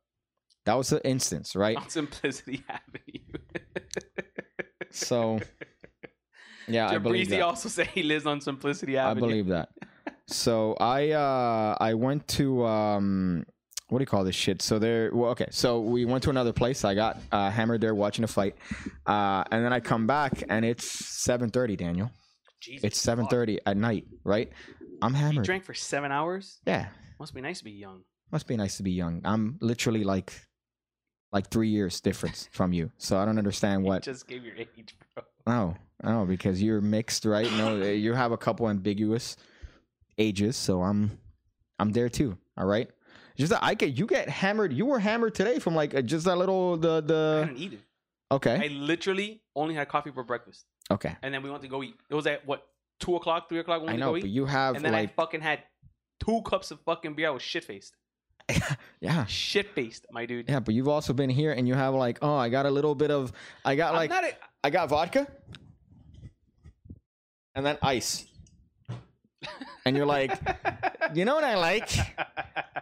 that 0.66 0.76
was 0.76 0.90
the 0.90 1.06
instance, 1.08 1.56
right? 1.56 1.78
On 1.78 1.90
Simplicity 1.90 2.64
Avenue. 2.70 3.20
So 4.92 5.40
yeah, 6.68 6.90
I 6.90 6.98
believe 6.98 7.28
Jabrizi 7.28 7.30
that. 7.32 7.42
also 7.42 7.70
said 7.78 7.88
he 7.88 8.04
lives 8.04 8.26
on 8.26 8.42
Simplicity 8.42 8.98
Avenue. 8.98 9.26
I 9.26 9.28
believe 9.28 9.48
that. 9.48 9.70
So 10.28 10.76
I 10.80 11.12
uh 11.12 11.78
I 11.80 11.94
went 11.96 12.28
to 12.30 12.66
um 12.66 13.46
what 13.90 14.00
do 14.00 14.04
you 14.04 14.08
call 14.08 14.24
this 14.24 14.36
shit? 14.36 14.62
So 14.62 14.80
there 14.80 15.12
well 15.14 15.32
okay, 15.32 15.48
so 15.52 15.80
we 15.82 16.06
went 16.06 16.24
to 16.24 16.30
another 16.30 16.54
place. 16.54 16.84
I 16.86 16.96
got 16.96 17.20
uh 17.32 17.50
hammered 17.50 17.82
there 17.82 17.94
watching 17.96 18.24
a 18.24 18.28
fight. 18.28 18.56
Uh 19.06 19.44
and 19.52 19.64
then 19.66 19.74
I 19.74 19.80
come 19.80 20.08
back 20.08 20.44
and 20.50 20.64
it's 20.64 20.86
seven 21.24 21.50
thirty, 21.50 21.76
Daniel. 21.76 22.10
Jesus 22.62 22.84
It's 22.86 23.02
seven 23.02 23.28
thirty 23.28 23.60
at 23.66 23.76
night, 23.76 24.06
right? 24.24 24.50
I'm 25.04 25.14
hammered. 25.14 25.36
You 25.36 25.44
drank 25.44 25.66
for 25.66 25.74
seven 25.74 26.12
hours? 26.12 26.60
Yeah. 26.66 26.88
Must 27.20 27.34
be 27.34 27.42
nice 27.42 27.60
to 27.60 27.66
be 27.66 27.72
young. 27.72 28.04
Must 28.32 28.48
be 28.48 28.56
nice 28.56 28.78
to 28.78 28.84
be 28.84 28.92
young. 28.92 29.22
I'm 29.26 29.58
literally 29.62 30.04
like 30.04 30.34
like 31.34 31.50
three 31.50 31.68
years 31.68 32.00
difference 32.00 32.48
from 32.52 32.72
you. 32.72 32.92
So 32.98 33.18
I 33.18 33.26
don't 33.26 33.38
understand 33.38 33.84
You 33.84 33.90
what 33.90 34.04
just 34.04 34.28
gave 34.28 34.46
your 34.46 34.56
age, 34.56 34.96
bro. 35.14 35.24
No, 35.46 35.76
no, 36.04 36.26
because 36.26 36.62
you're 36.62 36.80
mixed, 36.80 37.26
right? 37.26 37.52
No, 37.54 37.76
you 37.84 38.14
have 38.14 38.32
a 38.32 38.38
couple 38.38 38.70
ambiguous 38.70 39.36
ages, 40.18 40.56
so 40.56 40.82
I'm, 40.82 41.18
I'm 41.80 41.92
there 41.92 42.08
too. 42.08 42.38
All 42.58 42.66
right, 42.66 42.90
just 43.36 43.50
that 43.50 43.64
I 43.64 43.74
get 43.74 43.98
you 43.98 44.06
get 44.06 44.30
hammered. 44.30 44.72
You 44.72 44.86
were 44.86 45.00
hammered 45.00 45.36
today 45.36 45.60
from 45.60 45.76
like 45.76 45.94
uh, 45.94 46.02
just 46.02 46.26
that 46.26 46.38
little 46.38 46.78
the 46.78 47.02
the. 47.02 47.42
I 47.44 47.48
didn't 47.48 47.60
eat 47.60 47.74
it. 47.74 47.80
Okay, 48.32 48.56
I 48.64 48.68
literally 48.68 49.42
only 49.56 49.76
had 49.76 49.90
coffee 49.90 50.12
for 50.12 50.24
breakfast, 50.24 50.66
okay, 50.90 51.18
and 51.22 51.34
then 51.34 51.44
we 51.44 51.50
went 51.50 51.62
to 51.64 51.68
go 51.68 51.84
eat. 51.84 51.96
It 52.10 52.16
was 52.16 52.26
at 52.26 52.46
what 52.48 52.66
two 53.04 53.16
o'clock, 53.16 53.50
three 53.50 53.60
o'clock. 53.60 53.82
We 53.82 53.88
I 53.88 53.92
went 53.92 54.00
know, 54.00 54.14
go 54.14 54.20
but 54.22 54.26
eat, 54.28 54.34
you 54.34 54.46
have 54.46 54.76
and 54.76 54.84
then 54.86 54.94
like 54.94 55.10
I 55.10 55.14
fucking 55.14 55.42
had 55.42 55.60
two 56.26 56.42
cups 56.44 56.72
of 56.72 56.80
fucking 56.82 57.14
beer. 57.16 57.28
I 57.28 57.32
was 57.32 57.42
shit 57.42 57.64
faced, 57.66 57.96
yeah, 59.02 59.26
shit 59.26 59.68
faced, 59.76 60.06
my 60.12 60.26
dude. 60.26 60.48
yeah, 60.50 60.60
but 60.60 60.74
you've 60.76 60.88
also 60.88 61.14
been 61.14 61.30
here 61.30 61.52
and 61.52 61.68
you 61.68 61.74
have 61.76 61.94
like 61.94 62.20
oh 62.22 62.36
I 62.36 62.50
got 62.50 62.66
a 62.66 62.72
little 62.72 62.96
bit 62.96 63.12
of 63.12 63.32
I 63.66 63.76
got 63.76 63.94
like 63.94 64.12
a, 64.12 64.32
I 64.64 64.70
got 64.70 64.90
vodka, 64.90 65.28
and 67.56 67.66
then 67.66 67.78
ice, 67.82 68.26
and 69.86 69.96
you're 69.96 70.06
like 70.06 70.32
you 71.14 71.26
know 71.26 71.36
what 71.36 71.44
I 71.44 71.56
like 71.56 71.90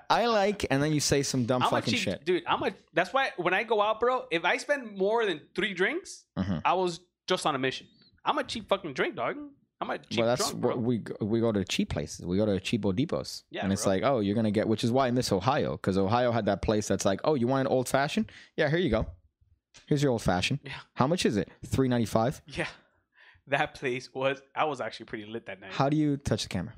I 0.10 0.26
like, 0.28 0.66
and 0.70 0.84
then 0.84 0.92
you 0.92 1.00
say 1.00 1.24
some 1.24 1.46
dumb 1.46 1.64
I'm 1.64 1.70
fucking 1.70 1.94
cheap 1.94 2.02
shit. 2.02 2.26
dude. 2.26 2.44
I'm 2.46 2.62
a. 2.64 2.72
That's 2.94 3.14
why 3.14 3.30
when 3.38 3.54
I 3.54 3.64
go 3.64 3.82
out, 3.82 4.02
bro, 4.02 4.26
if 4.30 4.44
I 4.44 4.58
spend 4.58 4.98
more 4.98 5.26
than 5.26 5.40
three 5.56 5.74
drinks, 5.74 6.26
Mhm. 6.38 6.62
I 6.66 6.74
was 6.74 7.00
just 7.28 7.46
on 7.46 7.56
a 7.56 7.58
mission. 7.58 7.88
I'm 8.26 8.38
a 8.38 8.44
cheap 8.44 8.68
fucking 8.68 8.92
drink, 8.94 9.16
dog. 9.16 9.38
I'm 9.82 9.90
a 9.90 9.98
cheap 9.98 10.20
well, 10.20 10.28
that's 10.28 10.50
drunk, 10.50 10.62
bro. 10.62 10.70
what 10.76 10.82
we 10.82 10.98
go, 11.00 11.16
we 11.22 11.40
go 11.40 11.52
to 11.52 11.66
cheap 11.66 11.90
places. 11.90 12.24
We 12.26 12.38
go 12.38 12.46
to 12.46 12.60
cheapo 12.60 12.94
depots, 12.96 13.44
Yeah, 13.50 13.64
and 13.64 13.74
it's 13.74 13.84
bro. 13.84 13.94
like, 13.94 14.04
oh, 14.04 14.20
you're 14.20 14.36
gonna 14.36 14.52
get, 14.52 14.68
which 14.68 14.84
is 14.84 14.92
why 14.92 15.08
I 15.08 15.12
miss 15.12 15.32
Ohio 15.32 15.72
because 15.72 15.98
Ohio 15.98 16.32
had 16.32 16.46
that 16.46 16.62
place 16.62 16.88
that's 16.88 17.04
like, 17.04 17.20
oh, 17.24 17.34
you 17.34 17.48
want 17.48 17.62
an 17.68 17.74
old 17.74 17.90
fashioned? 17.90 18.32
Yeah, 18.56 18.70
here 18.70 18.78
you 18.80 18.90
go. 18.92 19.08
Here's 19.88 20.04
your 20.04 20.12
old 20.12 20.22
fashioned. 20.22 20.60
Yeah. 20.64 20.74
How 20.94 21.08
much 21.08 21.26
is 21.26 21.36
it? 21.36 21.50
Three 21.66 21.88
ninety 21.88 22.06
five. 22.06 22.42
yeah, 22.46 22.68
that 23.48 23.74
place 23.74 24.14
was. 24.14 24.40
I 24.56 24.66
was 24.66 24.80
actually 24.82 25.08
pretty 25.08 25.26
lit 25.26 25.48
that 25.48 25.60
night. 25.60 25.72
How 25.74 25.90
do 25.90 25.98
you 25.98 26.18
touch 26.18 26.44
the 26.44 26.50
camera? 26.50 26.74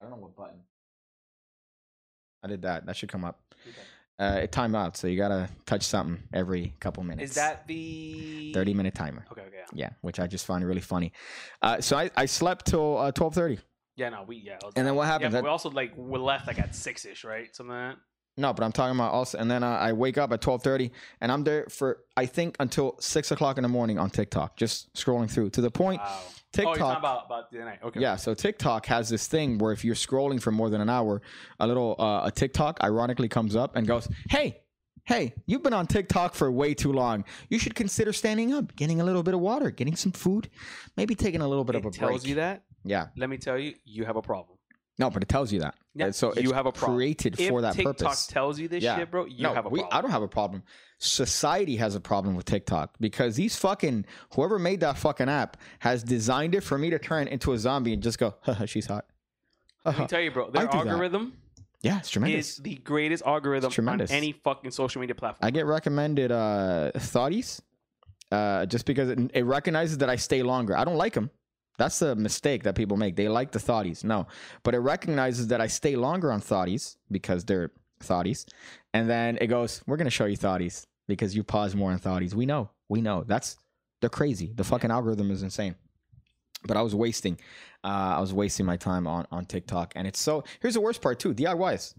I 0.00 0.04
don't 0.06 0.10
know 0.12 0.22
what 0.22 0.34
button. 0.36 0.60
I 2.42 2.46
did 2.48 2.62
that. 2.62 2.86
That 2.86 2.96
should 2.96 3.08
come 3.08 3.24
up. 3.24 3.40
Uh, 4.18 4.40
it 4.42 4.52
timed 4.52 4.76
out, 4.76 4.96
so 4.96 5.08
you 5.08 5.16
gotta 5.16 5.48
touch 5.66 5.82
something 5.82 6.22
every 6.32 6.72
couple 6.78 7.02
minutes. 7.02 7.30
Is 7.30 7.34
that 7.34 7.66
the 7.66 8.52
thirty 8.54 8.72
minute 8.72 8.94
timer? 8.94 9.24
Okay, 9.32 9.40
okay. 9.42 9.50
Yeah, 9.72 9.86
Yeah, 9.86 9.90
which 10.02 10.20
I 10.20 10.28
just 10.28 10.46
find 10.46 10.64
really 10.64 10.80
funny. 10.80 11.12
Uh, 11.60 11.80
so 11.80 11.96
I, 11.96 12.10
I 12.16 12.26
slept 12.26 12.66
till 12.66 12.96
uh, 12.98 13.10
twelve 13.10 13.34
thirty. 13.34 13.58
yeah 13.96 14.10
no, 14.10 14.22
we 14.22 14.36
yeah. 14.36 14.58
I 14.62 14.68
And 14.76 14.86
then 14.86 14.94
what 14.94 15.06
happened? 15.08 15.34
That- 15.34 15.42
we 15.42 15.48
also 15.48 15.68
like 15.70 15.92
we 15.96 16.18
left 16.20 16.46
like 16.46 16.60
at 16.60 16.74
six 16.76 17.04
ish, 17.04 17.24
right? 17.24 17.54
Something 17.54 17.74
like 17.74 17.96
that. 17.96 17.98
No, 18.36 18.52
but 18.52 18.64
I'm 18.64 18.72
talking 18.72 18.96
about 18.96 19.12
also, 19.12 19.38
and 19.38 19.48
then 19.50 19.62
uh, 19.62 19.68
I 19.68 19.92
wake 19.92 20.16
up 20.18 20.32
at 20.32 20.40
twelve 20.40 20.62
thirty, 20.62 20.92
and 21.20 21.32
I'm 21.32 21.42
there 21.42 21.66
for 21.68 21.98
I 22.16 22.26
think 22.26 22.56
until 22.60 22.96
six 23.00 23.32
o'clock 23.32 23.58
in 23.58 23.62
the 23.62 23.68
morning 23.68 23.98
on 23.98 24.10
TikTok, 24.10 24.56
just 24.56 24.92
scrolling 24.94 25.30
through 25.30 25.50
to 25.50 25.60
the 25.60 25.70
point. 25.72 26.00
Wow. 26.00 26.20
Oh, 26.54 26.56
TikTok, 26.56 26.76
you're 26.76 26.86
talking 26.86 26.98
about 26.98 27.26
about 27.26 27.50
the 27.50 27.58
night. 27.58 27.78
Okay. 27.82 28.00
yeah. 28.00 28.16
So 28.16 28.34
TikTok 28.34 28.86
has 28.86 29.08
this 29.08 29.26
thing 29.26 29.58
where 29.58 29.72
if 29.72 29.84
you're 29.84 29.94
scrolling 29.94 30.40
for 30.40 30.50
more 30.50 30.70
than 30.70 30.80
an 30.80 30.88
hour, 30.90 31.22
a 31.60 31.66
little 31.66 31.96
uh, 31.98 32.22
a 32.24 32.30
TikTok 32.30 32.78
ironically 32.82 33.28
comes 33.28 33.56
up 33.56 33.76
and 33.76 33.86
goes, 33.86 34.08
"Hey, 34.30 34.60
hey, 35.04 35.34
you've 35.46 35.62
been 35.62 35.74
on 35.74 35.86
TikTok 35.86 36.34
for 36.34 36.50
way 36.50 36.74
too 36.74 36.92
long. 36.92 37.24
You 37.48 37.58
should 37.58 37.74
consider 37.74 38.12
standing 38.12 38.52
up, 38.54 38.74
getting 38.76 39.00
a 39.00 39.04
little 39.04 39.22
bit 39.22 39.34
of 39.34 39.40
water, 39.40 39.70
getting 39.70 39.96
some 39.96 40.12
food, 40.12 40.48
maybe 40.96 41.14
taking 41.14 41.40
a 41.40 41.48
little 41.48 41.64
bit 41.64 41.76
of 41.76 41.84
a 41.84 41.88
It 41.88 41.94
tells 41.94 42.22
break." 42.22 42.28
you 42.28 42.34
that. 42.36 42.64
Yeah, 42.86 43.06
Let 43.16 43.30
me 43.30 43.38
tell 43.38 43.58
you, 43.58 43.74
you 43.86 44.04
have 44.04 44.16
a 44.16 44.22
problem. 44.22 44.53
No, 44.98 45.10
but 45.10 45.22
it 45.22 45.28
tells 45.28 45.52
you 45.52 45.60
that. 45.60 45.74
Yeah, 45.94 46.10
so 46.10 46.28
you 46.34 46.42
it's 46.42 46.52
have 46.52 46.66
a 46.66 46.72
problem. 46.72 46.96
created 46.98 47.38
If 47.40 47.48
for 47.48 47.60
that 47.62 47.74
TikTok 47.74 47.98
purpose. 47.98 48.26
TikTok 48.26 48.32
tells 48.34 48.58
you 48.58 48.68
this 48.68 48.82
Yeah. 48.82 48.96
shit, 48.96 49.10
bro, 49.10 49.26
you 49.26 49.42
no, 49.42 49.54
have 49.54 49.66
a 49.66 49.68
we, 49.68 49.80
problem. 49.80 49.98
I 49.98 50.02
don't 50.02 50.10
have 50.10 50.22
a 50.22 50.28
problem. 50.28 50.62
Society 50.98 51.76
has 51.76 51.94
a 51.94 52.00
problem 52.00 52.34
with 52.34 52.46
TikTok 52.46 52.94
because 53.00 53.36
these 53.36 53.56
fucking 53.56 54.06
whoever 54.34 54.58
made 54.58 54.80
that 54.80 54.96
fucking 54.98 55.28
app 55.28 55.56
has 55.80 56.02
designed 56.02 56.54
it 56.54 56.62
for 56.62 56.78
me 56.78 56.90
to 56.90 56.98
turn 56.98 57.28
into 57.28 57.52
a 57.52 57.58
zombie 57.58 57.92
and 57.92 58.02
just 58.02 58.18
go, 58.18 58.34
Haha, 58.42 58.66
she's 58.66 58.86
hot. 58.86 59.04
Let 59.84 59.98
me 59.98 60.06
tell 60.08 60.20
you, 60.20 60.30
bro. 60.30 60.50
Their 60.50 60.66
do 60.66 60.78
that. 60.78 60.86
algorithm 60.88 61.34
yeah, 61.82 61.98
it's 61.98 62.08
tremendous. 62.08 62.50
is 62.52 62.56
the 62.58 62.76
greatest 62.76 63.22
algorithm 63.26 63.68
It's 63.68 63.74
tremendous. 63.74 64.10
on 64.10 64.16
any 64.16 64.32
fucking 64.32 64.70
social 64.70 65.00
media 65.02 65.14
platform. 65.14 65.46
I 65.46 65.50
get 65.50 65.66
recommended 65.66 66.32
uh 66.32 66.92
thoughties 66.96 67.60
uh 68.32 68.64
just 68.66 68.86
because 68.86 69.10
it, 69.10 69.18
it 69.34 69.42
recognizes 69.42 69.98
that 69.98 70.08
I 70.08 70.16
stay 70.16 70.42
longer. 70.42 70.76
I 70.76 70.84
don't 70.84 70.96
like 70.96 71.12
them. 71.12 71.30
That's 71.76 71.98
the 71.98 72.14
mistake 72.14 72.62
that 72.64 72.74
people 72.74 72.96
make. 72.96 73.16
They 73.16 73.28
like 73.28 73.50
the 73.52 73.58
thoughties. 73.58 74.04
No, 74.04 74.26
but 74.62 74.74
it 74.74 74.78
recognizes 74.78 75.48
that 75.48 75.60
I 75.60 75.66
stay 75.66 75.96
longer 75.96 76.30
on 76.30 76.40
thoughties 76.40 76.96
because 77.10 77.44
they're 77.44 77.70
thoughties, 78.00 78.46
and 78.92 79.08
then 79.10 79.38
it 79.40 79.48
goes, 79.48 79.82
"We're 79.86 79.96
gonna 79.96 80.10
show 80.10 80.26
you 80.26 80.36
thoughties 80.36 80.86
because 81.08 81.34
you 81.34 81.42
pause 81.42 81.74
more 81.74 81.90
on 81.90 81.98
thoughties." 81.98 82.34
We 82.34 82.46
know, 82.46 82.70
we 82.88 83.00
know. 83.00 83.24
That's 83.26 83.56
they're 84.00 84.10
crazy. 84.10 84.52
The 84.54 84.64
fucking 84.64 84.90
algorithm 84.90 85.30
is 85.30 85.42
insane. 85.42 85.74
But 86.66 86.76
I 86.76 86.82
was 86.82 86.94
wasting, 86.94 87.38
uh, 87.82 88.14
I 88.16 88.20
was 88.20 88.32
wasting 88.32 88.66
my 88.66 88.76
time 88.76 89.06
on 89.06 89.26
on 89.32 89.44
TikTok, 89.44 89.92
and 89.96 90.06
it's 90.06 90.20
so. 90.20 90.44
Here's 90.60 90.74
the 90.74 90.80
worst 90.80 91.02
part 91.02 91.18
too: 91.18 91.34
DIYs. 91.34 91.94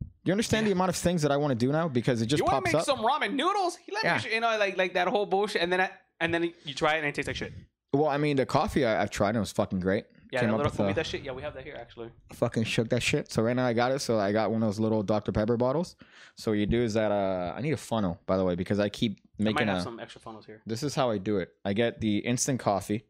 Do 0.00 0.30
you 0.30 0.32
understand 0.32 0.66
the 0.66 0.72
amount 0.72 0.88
of 0.88 0.96
things 0.96 1.22
that 1.22 1.30
I 1.30 1.36
want 1.36 1.52
to 1.52 1.54
do 1.66 1.70
now 1.70 1.86
because 1.86 2.20
it 2.20 2.26
just 2.26 2.40
you 2.40 2.44
want 2.44 2.64
pops 2.64 2.70
to 2.72 2.76
make 2.76 2.80
up. 2.80 2.86
some 2.86 2.98
ramen 2.98 3.34
noodles? 3.34 3.76
He 3.76 3.92
let 3.92 4.02
Yeah. 4.02 4.18
me, 4.28 4.34
you 4.34 4.40
know, 4.40 4.58
like 4.58 4.76
like 4.76 4.94
that 4.94 5.06
whole 5.06 5.24
bullshit, 5.26 5.62
and 5.62 5.72
then 5.72 5.80
I, 5.80 5.90
and 6.20 6.34
then 6.34 6.52
you 6.64 6.74
try 6.74 6.94
it 6.96 6.98
and 6.98 7.06
it 7.06 7.14
tastes 7.14 7.28
like 7.28 7.36
shit. 7.36 7.52
Well, 7.96 8.08
I 8.08 8.16
mean, 8.18 8.36
the 8.36 8.46
coffee 8.46 8.84
I, 8.84 9.02
I've 9.02 9.10
tried 9.10 9.30
and 9.30 9.38
it 9.38 9.40
was 9.40 9.52
fucking 9.52 9.80
great. 9.80 10.06
Yeah, 10.32 10.40
Came 10.40 10.50
that 10.50 10.56
little 10.56 10.86
a- 10.88 10.94
that 10.94 11.06
shit. 11.06 11.22
Yeah, 11.22 11.32
we 11.32 11.42
have 11.42 11.54
that 11.54 11.62
here 11.64 11.76
actually. 11.80 12.10
fucking 12.32 12.64
shook 12.64 12.88
that 12.90 13.02
shit. 13.02 13.30
So 13.32 13.42
right 13.42 13.54
now 13.54 13.64
I 13.64 13.72
got 13.72 13.92
it. 13.92 14.00
So 14.00 14.18
I 14.18 14.32
got 14.32 14.50
one 14.50 14.60
of 14.62 14.68
those 14.68 14.80
little 14.80 15.02
Dr 15.04 15.30
Pepper 15.32 15.56
bottles. 15.56 15.94
So 16.36 16.50
what 16.50 16.58
you 16.58 16.66
do 16.66 16.82
is 16.82 16.94
that 16.94 17.12
uh, 17.12 17.54
I 17.56 17.60
need 17.60 17.72
a 17.72 17.76
funnel, 17.76 18.20
by 18.26 18.36
the 18.36 18.44
way, 18.44 18.56
because 18.56 18.80
I 18.80 18.88
keep 18.88 19.18
I 19.38 19.42
might 19.44 19.54
making 19.54 19.68
have 19.68 19.78
a. 19.78 19.82
some 19.82 20.00
extra 20.00 20.20
funnels 20.20 20.44
here. 20.44 20.62
This 20.66 20.82
is 20.82 20.94
how 20.96 21.10
I 21.10 21.18
do 21.18 21.38
it. 21.38 21.50
I 21.64 21.72
get 21.74 22.00
the 22.00 22.18
instant 22.18 22.58
coffee, 22.60 23.04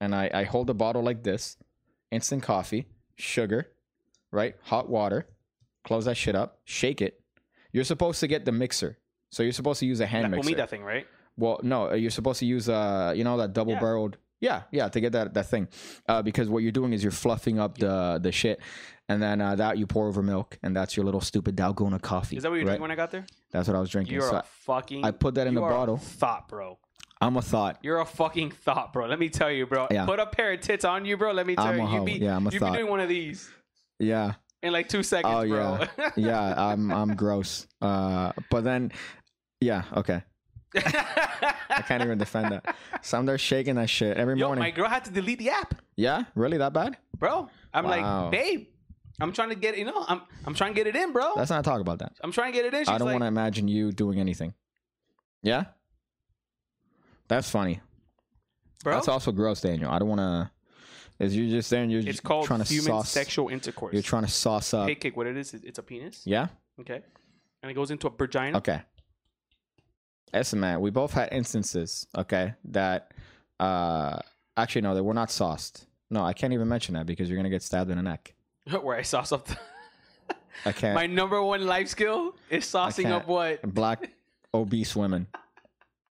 and 0.00 0.14
I 0.14 0.30
I 0.32 0.44
hold 0.44 0.66
the 0.66 0.74
bottle 0.74 1.02
like 1.02 1.22
this, 1.22 1.56
instant 2.10 2.42
coffee, 2.42 2.86
sugar, 3.16 3.68
right, 4.30 4.54
hot 4.64 4.88
water, 4.88 5.26
close 5.84 6.04
that 6.04 6.16
shit 6.16 6.34
up, 6.36 6.60
shake 6.64 7.00
it. 7.00 7.20
You're 7.72 7.84
supposed 7.84 8.20
to 8.20 8.26
get 8.26 8.44
the 8.44 8.52
mixer. 8.52 8.98
So 9.30 9.42
you're 9.42 9.52
supposed 9.52 9.80
to 9.80 9.86
use 9.86 10.00
a 10.00 10.06
hand 10.06 10.24
La 10.24 10.28
mixer. 10.28 10.42
comida 10.42 10.66
thing, 10.66 10.82
right? 10.84 11.06
Well, 11.38 11.60
no, 11.62 11.90
uh, 11.90 11.94
you're 11.94 12.10
supposed 12.10 12.40
to 12.40 12.46
use 12.46 12.68
uh, 12.68 13.12
you 13.16 13.24
know, 13.24 13.36
that 13.38 13.52
double 13.54 13.72
Yeah. 13.72 13.80
barreled. 13.80 14.16
Yeah, 14.40 14.62
yeah, 14.70 14.88
to 14.88 15.00
get 15.00 15.12
that 15.12 15.34
that 15.34 15.46
thing, 15.46 15.66
uh, 16.08 16.22
because 16.22 16.48
what 16.48 16.62
you're 16.62 16.70
doing 16.80 16.92
is 16.92 17.02
you're 17.02 17.10
fluffing 17.10 17.58
up 17.58 17.76
the 17.78 18.20
the 18.22 18.30
shit, 18.30 18.60
and 19.08 19.20
then 19.20 19.40
uh, 19.40 19.56
that 19.56 19.78
you 19.78 19.86
pour 19.88 20.06
over 20.06 20.22
milk, 20.22 20.58
and 20.62 20.76
that's 20.76 20.96
your 20.96 21.04
little 21.04 21.20
stupid 21.20 21.56
Dalgona 21.56 22.00
coffee. 22.00 22.36
Is 22.36 22.44
that 22.44 22.50
what 22.50 22.54
you're 22.56 22.64
right? 22.66 22.78
drinking 22.78 22.82
when 22.82 22.90
I 22.92 22.94
got 22.94 23.10
there? 23.10 23.26
That's 23.50 23.66
what 23.66 23.76
I 23.76 23.80
was 23.80 23.90
drinking. 23.90 24.14
You're 24.14 24.30
So 24.30 24.36
a 24.36 24.42
fucking. 24.44 25.04
I 25.04 25.10
put 25.10 25.34
that 25.34 25.48
in 25.48 25.54
you 25.54 25.60
the 25.60 25.66
bottle. 25.66 25.96
Thought, 25.96 26.46
bro. 26.48 26.78
I'm 27.20 27.36
a 27.36 27.42
thought. 27.42 27.78
You're 27.82 27.98
a 27.98 28.04
fucking 28.06 28.52
thought, 28.52 28.92
bro. 28.92 29.06
Let 29.08 29.18
me 29.18 29.28
tell 29.28 29.50
you, 29.50 29.66
bro. 29.66 29.88
Yeah. 29.90 30.04
Put 30.06 30.20
a 30.20 30.26
pair 30.26 30.52
of 30.52 30.60
tits 30.60 30.84
on 30.84 31.04
you, 31.04 31.16
bro. 31.16 31.32
Let 31.32 31.48
me 31.48 31.56
tell 31.56 31.66
I'm 31.66 31.78
you, 31.80 31.86
a 31.86 31.92
you 31.94 32.04
be 32.04 32.12
Yeah, 32.24 32.36
I'm 32.36 32.46
a 32.46 32.50
you 32.50 32.60
be 32.60 32.64
thought. 32.64 32.74
doing 32.74 32.88
one 32.88 33.00
of 33.00 33.08
these 33.08 33.50
Yeah, 33.98 34.34
in 34.62 34.72
like 34.72 34.88
two 34.88 35.02
seconds, 35.02 35.34
Oh, 35.36 35.48
bro. 35.48 35.84
yeah, 36.14 36.54
I'm 36.70 36.92
I'm 36.92 37.16
gross. 37.16 37.66
Uh, 37.82 38.30
but 38.50 38.62
then, 38.62 38.92
yeah, 39.60 39.82
okay, 39.96 40.22
I 40.74 41.82
can't 41.86 42.02
even 42.02 42.18
defend 42.18 42.52
that. 42.52 42.76
So 43.02 43.18
I'm 43.18 43.26
there 43.26 43.38
shaking 43.38 43.76
that 43.76 43.88
shit 43.88 44.16
every 44.16 44.38
Yo, 44.38 44.46
morning. 44.46 44.62
my 44.62 44.70
girl 44.70 44.88
had 44.88 45.04
to 45.06 45.10
delete 45.10 45.38
the 45.38 45.50
app, 45.50 45.74
yeah, 45.96 46.24
really 46.34 46.58
that 46.58 46.72
bad? 46.72 46.96
bro. 47.16 47.48
I'm 47.72 47.84
Wow. 47.84 48.24
like, 48.24 48.30
babe, 48.32 48.66
I'm 49.20 49.32
trying 49.32 49.48
to 49.50 49.54
get 49.54 49.78
you 49.78 49.84
know, 49.84 50.04
I'm 50.08 50.20
I'm 50.46 50.54
trying 50.54 50.74
to 50.74 50.76
get 50.76 50.86
it 50.86 50.96
in, 50.96 51.12
bro. 51.12 51.32
Let's 51.36 51.50
not 51.50 51.64
talk 51.64 51.80
about 51.80 51.98
that. 52.00 52.12
I'm 52.22 52.32
trying 52.32 52.52
to 52.52 52.56
get 52.58 52.66
it 52.66 52.74
in. 52.74 52.80
She's 52.80 52.88
I 52.88 52.98
don't 52.98 53.06
like, 53.06 53.14
want 53.14 53.22
to 53.24 53.28
imagine 53.28 53.66
you 53.68 53.92
doing 53.92 54.20
anything. 54.20 54.54
Yeah, 55.42 55.64
that's 57.28 57.50
funny. 57.50 57.80
bro. 58.84 58.94
That's 58.94 59.08
also 59.08 59.32
gross, 59.32 59.60
Daniel. 59.60 59.90
I 59.90 59.98
don't 59.98 60.08
want 60.08 60.20
to. 60.20 60.50
Is 61.24 61.36
you're 61.36 61.48
just 61.50 61.68
saying 61.68 61.90
you're 61.90 61.98
it's 62.00 62.06
just 62.06 62.22
called 62.22 62.46
trying 62.46 62.60
to 62.62 62.66
human 62.66 62.86
sauce. 62.92 63.10
sexual 63.10 63.48
intercourse. 63.48 63.92
You're 63.92 64.02
trying 64.02 64.24
to 64.24 64.30
sauce 64.30 64.72
up. 64.72 64.86
hey, 64.88 64.94
kick. 64.94 65.16
What 65.16 65.26
it 65.26 65.36
is? 65.36 65.52
It's 65.54 65.78
a 65.78 65.82
penis. 65.82 66.22
Yeah. 66.24 66.46
Okay, 66.80 67.00
and 67.62 67.70
it 67.70 67.74
goes 67.74 67.90
into 67.90 68.06
a 68.06 68.10
vagina. 68.10 68.58
Okay. 68.58 68.80
Listen, 70.32 70.60
man, 70.60 70.80
we 70.80 70.90
both 70.90 71.12
had 71.12 71.30
instances, 71.32 72.06
okay, 72.16 72.54
that 72.64 73.12
uh 73.60 74.18
actually 74.56 74.82
no, 74.82 74.94
they 74.94 75.00
were 75.00 75.14
not 75.14 75.30
sauced. 75.30 75.86
No, 76.10 76.22
I 76.22 76.32
can't 76.32 76.52
even 76.52 76.68
mention 76.68 76.94
that 76.94 77.06
because 77.06 77.28
you're 77.28 77.36
gonna 77.36 77.50
get 77.50 77.62
stabbed 77.62 77.90
in 77.90 77.96
the 77.96 78.02
neck. 78.02 78.34
Where 78.82 78.96
I 78.96 79.02
sauce 79.02 79.32
up. 79.32 79.46
The 79.46 79.56
I 80.64 80.72
can't. 80.72 80.94
My 80.94 81.06
number 81.06 81.42
one 81.42 81.66
life 81.66 81.88
skill 81.88 82.36
is 82.50 82.64
saucing 82.64 83.10
up 83.10 83.26
what? 83.26 83.62
Black 83.62 84.10
obese 84.52 84.94
women. 84.96 85.26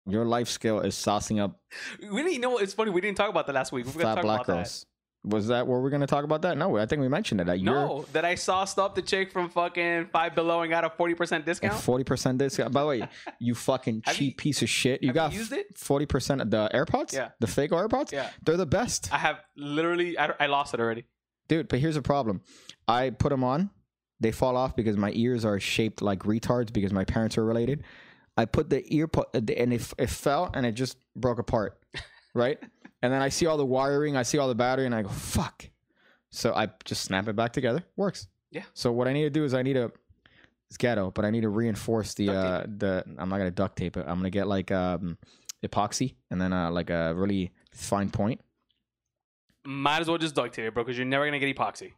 Your 0.07 0.25
life 0.25 0.47
skill 0.47 0.79
is 0.79 0.95
saucing 0.95 1.39
up 1.39 1.61
We 2.01 2.23
didn't 2.23 2.33
you 2.33 2.39
know. 2.39 2.57
It's 2.57 2.73
funny. 2.73 2.91
We 2.91 3.01
didn't 3.01 3.17
talk 3.17 3.29
about 3.29 3.45
that 3.47 3.53
last 3.53 3.71
week. 3.71 3.85
We 3.85 3.91
forgot 3.91 4.09
to 4.09 4.15
talk 4.15 4.23
black 4.23 4.39
about 4.41 4.47
that. 4.47 4.53
girls. 4.63 4.85
Was 5.23 5.47
that 5.49 5.67
were 5.67 5.79
we're 5.81 5.91
gonna 5.91 6.07
talk 6.07 6.23
about 6.23 6.41
that? 6.41 6.57
No, 6.57 6.77
I 6.77 6.87
think 6.87 6.99
we 6.99 7.07
mentioned 7.07 7.41
it. 7.41 7.43
That 7.45 7.61
No, 7.61 8.05
that 8.13 8.25
I 8.25 8.33
sauced 8.33 8.79
up 8.79 8.95
the 8.95 9.03
chick 9.03 9.31
from 9.31 9.49
fucking 9.49 10.07
Five 10.11 10.33
Below 10.33 10.61
and 10.61 10.69
got 10.71 10.83
a 10.83 10.89
forty 10.89 11.13
percent 11.13 11.45
discount. 11.45 11.75
forty 11.79 12.03
percent 12.03 12.39
discount. 12.39 12.73
By 12.73 12.81
the 12.81 12.87
way, 12.87 13.07
you 13.39 13.53
fucking 13.53 14.01
cheap 14.13 14.19
you- 14.19 14.35
piece 14.35 14.63
of 14.63 14.69
shit. 14.69 15.03
You 15.03 15.13
got 15.13 15.31
you 15.31 15.37
used 15.39 15.51
it? 15.53 15.77
forty 15.77 16.07
percent 16.07 16.41
of 16.41 16.49
the 16.49 16.69
AirPods. 16.73 17.13
Yeah. 17.13 17.29
the 17.39 17.45
fake 17.45 17.69
AirPods. 17.69 18.11
Yeah. 18.11 18.29
they're 18.43 18.57
the 18.57 18.65
best, 18.65 19.13
I 19.13 19.19
have 19.19 19.37
literally. 19.55 20.17
I, 20.17 20.33
I 20.39 20.45
lost 20.47 20.73
it 20.73 20.79
already. 20.79 21.05
dude. 21.47 21.67
But 21.67 21.77
here's 21.79 21.95
the 21.95 22.01
problem: 22.01 22.41
I 22.87 23.11
put 23.11 23.29
them 23.29 23.43
on, 23.43 23.69
they 24.19 24.31
fall 24.31 24.57
off 24.57 24.75
because 24.75 24.97
my 24.97 25.11
ears 25.13 25.45
are 25.45 25.59
shaped 25.59 26.01
like 26.01 26.21
retards 26.23 26.73
because 26.73 26.91
my 26.93 27.05
parents 27.05 27.37
are 27.37 27.45
related. 27.45 27.83
I 28.37 28.45
put 28.45 28.71
the 28.71 28.81
ear 28.91 29.07
po- 29.07 29.25
uh, 29.35 29.41
and 29.55 29.71
it, 29.73 29.93
it 29.99 30.09
fell 30.09 30.49
and 30.53 30.65
it 30.65 30.71
just 30.71 30.97
broke 31.15 31.37
apart, 31.37 31.77
right? 32.33 32.57
And 33.01 33.11
then 33.11 33.21
I 33.21 33.29
see 33.29 33.45
all 33.45 33.57
the 33.57 33.65
wiring, 33.65 34.15
I 34.15 34.23
see 34.23 34.37
all 34.37 34.47
the 34.47 34.55
battery, 34.55 34.85
and 34.85 34.95
I 34.95 35.01
go 35.01 35.09
fuck. 35.09 35.69
So 36.29 36.53
I 36.53 36.69
just 36.85 37.03
snap 37.03 37.27
it 37.27 37.35
back 37.35 37.51
together. 37.53 37.83
Works. 37.95 38.27
Yeah. 38.51 38.63
So 38.73 38.91
what 38.91 39.07
I 39.07 39.13
need 39.13 39.23
to 39.23 39.29
do 39.29 39.43
is 39.43 39.53
I 39.53 39.61
need 39.63 39.73
to 39.73 39.91
it's 40.69 40.77
ghetto, 40.77 41.11
but 41.11 41.25
I 41.25 41.31
need 41.31 41.41
to 41.41 41.49
reinforce 41.49 42.13
the 42.13 42.29
uh 42.29 42.63
the 42.65 43.03
I'm 43.17 43.27
not 43.27 43.37
gonna 43.37 43.51
duct 43.51 43.75
tape 43.77 43.97
it. 43.97 44.05
I'm 44.07 44.17
gonna 44.17 44.29
get 44.29 44.47
like 44.47 44.71
um 44.71 45.17
epoxy 45.63 46.15
and 46.29 46.39
then 46.39 46.53
uh 46.53 46.71
like 46.71 46.89
a 46.89 47.13
really 47.15 47.51
fine 47.73 48.09
point. 48.09 48.39
Might 49.65 49.99
as 50.01 50.07
well 50.07 50.17
just 50.17 50.33
duct 50.33 50.55
tape 50.55 50.65
it, 50.65 50.73
bro, 50.73 50.83
because 50.83 50.97
you're 50.97 51.05
never 51.05 51.25
gonna 51.25 51.39
get 51.39 51.53
epoxy. 51.55 51.91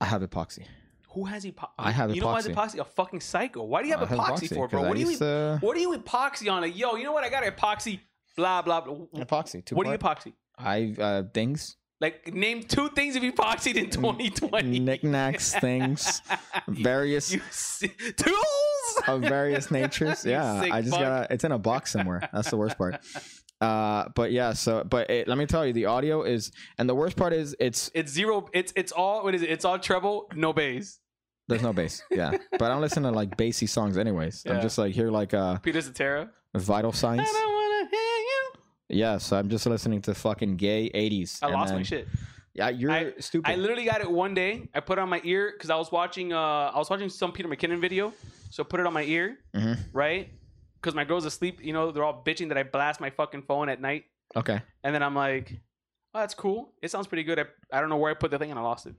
I 0.00 0.04
have 0.06 0.22
epoxy. 0.22 0.66
Who 1.10 1.24
has 1.24 1.44
epoxy? 1.44 1.68
I 1.78 1.90
have 1.90 2.10
epoxy. 2.10 2.14
You 2.14 2.20
know 2.22 2.26
why 2.28 2.42
epoxy. 2.42 2.54
epoxy? 2.54 2.78
A 2.78 2.84
fucking 2.84 3.20
psycho. 3.20 3.64
Why 3.64 3.82
do 3.82 3.88
you 3.88 3.96
have 3.96 4.10
I 4.10 4.14
epoxy, 4.16 4.54
for, 4.54 4.68
bro? 4.68 4.82
What 4.82 4.94
do 4.94 5.00
you 5.00 5.16
to- 5.18 5.58
What 5.60 5.74
do 5.74 5.80
you 5.80 5.98
epoxy 5.98 6.50
on? 6.50 6.62
Like, 6.62 6.78
yo, 6.78 6.94
you 6.96 7.04
know 7.04 7.12
what? 7.12 7.24
I 7.24 7.28
got 7.28 7.42
epoxy. 7.44 8.00
Blah 8.36 8.62
blah 8.62 8.80
blah. 8.80 8.94
epoxy. 9.16 9.64
Two 9.64 9.74
What 9.74 9.84
do 9.84 9.90
you 9.92 9.98
epoxy? 9.98 10.32
I 10.58 10.94
uh 10.98 11.22
things, 11.32 11.76
Like, 12.00 12.32
name 12.34 12.62
two 12.64 12.88
things 12.90 13.16
if 13.16 13.22
you've 13.22 13.34
epoxied 13.34 13.76
in 13.76 13.90
2020. 13.90 14.80
knickknacks, 14.80 15.54
things, 15.54 16.20
various 16.68 17.32
You 17.32 17.40
tools 18.16 19.02
of 19.06 19.20
various 19.22 19.70
natures. 19.70 20.24
Yeah, 20.32 20.60
I 20.72 20.82
just 20.82 20.92
got 20.98 21.30
it's 21.30 21.44
in 21.44 21.52
a 21.52 21.58
box 21.58 21.92
somewhere. 21.92 22.28
That's 22.32 22.50
the 22.50 22.56
worst 22.56 22.76
part. 22.78 22.96
Uh, 23.62 24.08
but 24.16 24.32
yeah, 24.32 24.52
so 24.52 24.82
but 24.82 25.08
it, 25.08 25.28
let 25.28 25.38
me 25.38 25.46
tell 25.46 25.64
you, 25.64 25.72
the 25.72 25.86
audio 25.86 26.24
is, 26.24 26.50
and 26.78 26.88
the 26.88 26.96
worst 26.96 27.16
part 27.16 27.32
is 27.32 27.54
it's 27.60 27.92
It's 27.94 28.10
zero. 28.10 28.48
It's 28.52 28.72
it's 28.74 28.90
all. 28.90 29.22
What 29.22 29.36
is 29.36 29.42
it? 29.42 29.50
It's 29.50 29.64
all 29.64 29.78
treble, 29.78 30.26
no 30.34 30.52
bass. 30.52 30.98
there's 31.46 31.62
no 31.62 31.72
bass. 31.72 32.02
Yeah, 32.10 32.32
but 32.50 32.62
I 32.62 32.68
don't 32.70 32.80
listen 32.80 33.04
to 33.04 33.12
like 33.12 33.36
bassy 33.36 33.66
songs 33.68 33.96
anyways. 33.98 34.42
I'm 34.50 34.60
just 34.62 34.78
like 34.78 34.92
here 34.92 35.12
like 35.12 35.32
uh 35.32 35.58
Peter 35.58 35.80
Cetera. 35.80 36.28
vital 36.56 36.90
signs. 36.90 37.22
don't 37.22 37.52
wanna 37.54 37.88
hear 37.88 38.00
you. 38.32 38.42
Yeah, 38.92 39.18
so 39.18 39.36
I'm 39.36 39.48
just 39.48 39.66
listening 39.66 40.02
to 40.02 40.14
fucking 40.14 40.56
gay 40.56 40.90
80s. 40.94 41.38
I 41.42 41.48
lost 41.48 41.72
my 41.74 41.82
shit. 41.82 42.08
Yeah, 42.54 42.68
you're 42.68 42.90
I- 42.90 43.12
stupid. 43.18 43.50
I 43.50 43.56
literally 43.56 43.84
got 43.86 44.00
it 44.02 44.10
one 44.10 44.34
day. 44.34 44.68
I 44.74 44.80
put 44.80 44.98
it 44.98 45.02
on 45.02 45.08
my 45.08 45.20
ear 45.24 45.52
because 45.56 45.70
I 45.70 45.76
was 45.76 45.90
watching. 45.90 46.32
Uh, 46.32 46.70
I 46.74 46.76
was 46.78 46.90
watching 46.90 47.08
some 47.08 47.32
Peter 47.32 47.48
McKinnon 47.48 47.78
video, 47.80 48.12
so 48.50 48.62
I 48.62 48.66
put 48.66 48.78
it 48.80 48.86
on 48.86 48.92
my 48.92 49.04
ear, 49.04 49.38
Mhm. 49.54 49.78
right? 49.94 50.28
Because 50.80 50.94
my 50.94 51.04
girl's 51.04 51.24
asleep. 51.24 51.64
You 51.64 51.72
know, 51.72 51.90
they're 51.92 52.04
all 52.04 52.22
bitching 52.24 52.48
that 52.48 52.58
I 52.58 52.62
blast 52.64 53.00
my 53.00 53.08
fucking 53.10 53.42
phone 53.42 53.68
at 53.70 53.80
night, 53.80 54.04
okay. 54.36 54.60
and 54.84 54.94
then 54.94 55.02
I'm 55.02 55.14
like, 55.14 55.52
"Oh, 56.14 56.20
that's 56.20 56.34
cool. 56.34 56.74
It 56.82 56.90
sounds 56.90 57.06
pretty 57.06 57.22
good." 57.22 57.38
I, 57.38 57.44
I 57.72 57.80
don't 57.80 57.88
know 57.88 57.96
where 57.96 58.10
I 58.10 58.14
put 58.14 58.30
the 58.30 58.38
thing, 58.38 58.50
and 58.50 58.58
I 58.58 58.62
lost 58.62 58.84
it. 58.86 58.94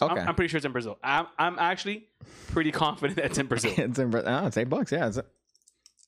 Okay. 0.00 0.20
I'm, 0.20 0.28
I'm 0.28 0.34
pretty 0.34 0.48
sure 0.48 0.56
it's 0.58 0.64
in 0.66 0.72
Brazil. 0.72 0.98
I'm 1.04 1.26
I'm 1.38 1.58
actually 1.58 2.08
pretty 2.52 2.72
confident 2.84 3.16
that 3.16 3.26
it's 3.26 3.38
in 3.38 3.46
Brazil. 3.46 3.72
it's 3.76 3.98
in, 3.98 4.14
oh, 4.14 4.46
it's 4.46 4.56
eight 4.56 4.70
bucks. 4.70 4.92
Yeah, 4.92 5.08
it's 5.08 5.18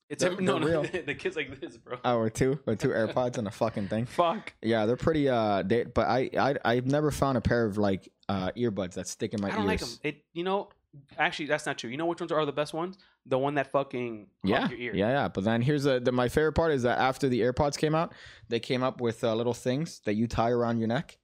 It's 0.09 0.23
They're- 0.23 0.41
no, 0.41 0.59
they're 0.59 0.71
no, 0.71 0.83
real. 0.83 0.83
the 1.07 1.15
kid's 1.15 1.37
like 1.37 1.61
this, 1.61 1.77
bro. 1.77 1.99
oh, 2.05 2.17
or 2.17 2.31
two, 2.31 2.59
or 2.67 2.75
two 2.77 2.89
AirPods 3.01 3.37
and 3.39 3.47
a 3.47 3.51
fucking 3.51 3.89
thing. 3.89 4.07
Fuck. 4.07 4.55
Yeah, 4.63 4.87
they're 4.87 4.97
pretty. 4.97 5.29
Uh, 5.29 5.63
they, 5.63 5.85
but 5.85 6.07
I, 6.09 6.31
I, 6.39 6.55
I've 6.65 6.87
never 6.87 7.11
found 7.11 7.37
a 7.37 7.41
pair 7.43 7.65
of 7.67 7.77
like 7.79 8.09
uh 8.29 8.51
earbuds 8.57 8.95
that 8.95 9.07
stick 9.09 9.35
in 9.35 9.41
my 9.43 9.49
I 9.51 9.57
don't 9.57 9.67
like 9.67 9.81
them. 9.81 9.89
It, 10.03 10.25
you 10.33 10.45
know, 10.45 10.71
actually, 11.19 11.47
that's 11.47 11.67
not 11.67 11.77
true. 11.79 11.91
You 11.91 11.97
know 11.99 12.07
which 12.07 12.21
ones 12.21 12.33
are 12.33 12.45
the 12.47 12.53
best 12.53 12.73
ones? 12.73 12.97
The 13.27 13.39
one 13.39 13.57
that 13.57 13.71
fucking 13.71 14.29
Yeah, 14.45 14.69
your 14.71 14.79
ear. 14.79 14.95
yeah, 14.95 15.09
yeah. 15.09 15.29
But 15.29 15.45
then 15.45 15.61
here's 15.61 15.83
the, 15.85 16.01
the 16.01 16.13
my 16.13 16.29
favorite 16.31 16.53
part 16.55 16.73
is 16.73 16.85
that 16.85 16.99
after 16.99 17.29
the 17.29 17.41
AirPods 17.43 17.77
came 17.77 17.95
out, 17.95 18.15
they 18.49 18.61
came 18.61 18.83
up 18.83 19.01
with 19.03 19.23
uh, 19.23 19.35
little 19.35 19.53
things 19.53 20.01
that 20.07 20.15
you 20.15 20.27
tie 20.27 20.51
around 20.51 20.79
your 20.79 20.89
neck 20.89 21.19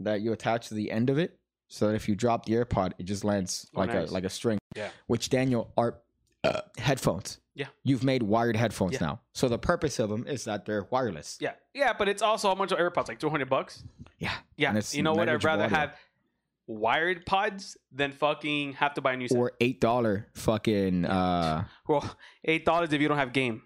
that 0.00 0.22
you 0.22 0.32
attach 0.32 0.68
to 0.68 0.74
the 0.74 0.90
end 0.90 1.10
of 1.10 1.18
it, 1.18 1.38
so 1.68 1.88
that 1.88 1.94
if 1.94 2.08
you 2.08 2.14
drop 2.16 2.46
the 2.46 2.54
AirPod, 2.54 2.92
it 2.98 3.02
just 3.04 3.22
lands 3.22 3.66
Oh, 3.76 3.80
like 3.80 3.92
nice. 3.92 4.10
a 4.10 4.14
like 4.14 4.24
a 4.24 4.30
string. 4.30 4.58
Yeah. 4.74 4.88
Which 5.08 5.28
Daniel 5.28 5.72
are 5.76 5.98
uh, 6.44 6.60
headphones. 6.78 7.38
Yeah. 7.54 7.66
You've 7.82 8.04
made 8.04 8.22
wired 8.22 8.56
headphones 8.56 8.94
Yeah. 8.94 8.98
now, 9.06 9.20
so 9.34 9.48
the 9.48 9.58
purpose 9.58 9.98
of 9.98 10.08
them 10.08 10.26
is 10.26 10.44
that 10.44 10.64
they're 10.64 10.86
wireless. 10.90 11.36
Yeah, 11.40 11.52
yeah, 11.74 11.92
but 11.92 12.08
it's 12.08 12.22
also 12.22 12.48
how 12.48 12.54
much 12.54 12.72
are 12.72 12.90
AirPods? 12.90 13.08
Like 13.08 13.18
two 13.18 13.28
hundred 13.28 13.50
bucks. 13.50 13.82
Yeah. 14.18 14.32
Yeah, 14.56 14.80
you 14.92 15.02
know 15.02 15.12
what? 15.14 15.28
I'd 15.28 15.42
rather 15.44 15.64
audio. 15.64 15.76
have 15.76 15.96
wired 16.66 17.26
pods 17.26 17.76
than 17.92 18.12
fucking 18.12 18.74
have 18.74 18.94
to 18.94 19.00
buy 19.00 19.14
a 19.14 19.16
new 19.16 19.28
set. 19.28 19.36
Or 19.36 19.52
eight 19.60 19.80
dollar 19.80 20.28
fucking 20.34 21.04
uh 21.04 21.64
well, 21.88 22.16
eight 22.44 22.64
dollars 22.64 22.92
if 22.92 23.00
you 23.00 23.08
don't 23.08 23.18
have 23.18 23.32
game 23.32 23.62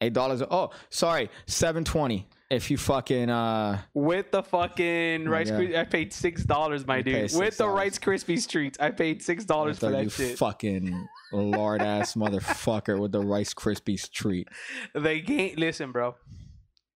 eight 0.00 0.12
dollars. 0.12 0.42
Oh, 0.42 0.70
sorry, 0.90 1.30
seven 1.46 1.84
twenty. 1.84 2.28
If 2.50 2.70
you 2.70 2.76
fucking 2.78 3.30
uh 3.30 3.82
with 3.94 4.30
the 4.32 4.42
fucking 4.42 5.28
Rice. 5.28 5.50
God. 5.50 5.56
Kri- 5.58 5.76
I 5.78 5.84
paid 5.84 6.12
six 6.12 6.44
dollars, 6.44 6.86
my 6.86 6.98
You 6.98 7.02
dude. 7.04 7.32
With 7.34 7.56
the 7.58 7.68
Rice 7.68 7.98
Krispies 7.98 8.48
treats, 8.48 8.78
I 8.80 8.90
paid 8.90 9.22
six 9.22 9.44
dollars 9.44 9.78
for 9.78 9.90
that 9.90 10.10
shit. 10.10 10.38
fucking 10.38 11.06
lard 11.32 11.82
ass 11.82 12.14
motherfucker 12.14 12.98
with 12.98 13.12
the 13.12 13.20
Rice 13.20 13.54
Krispies 13.54 14.10
treat. 14.10 14.48
The 14.94 15.20
game. 15.20 15.54
Listen, 15.56 15.92
bro. 15.92 16.14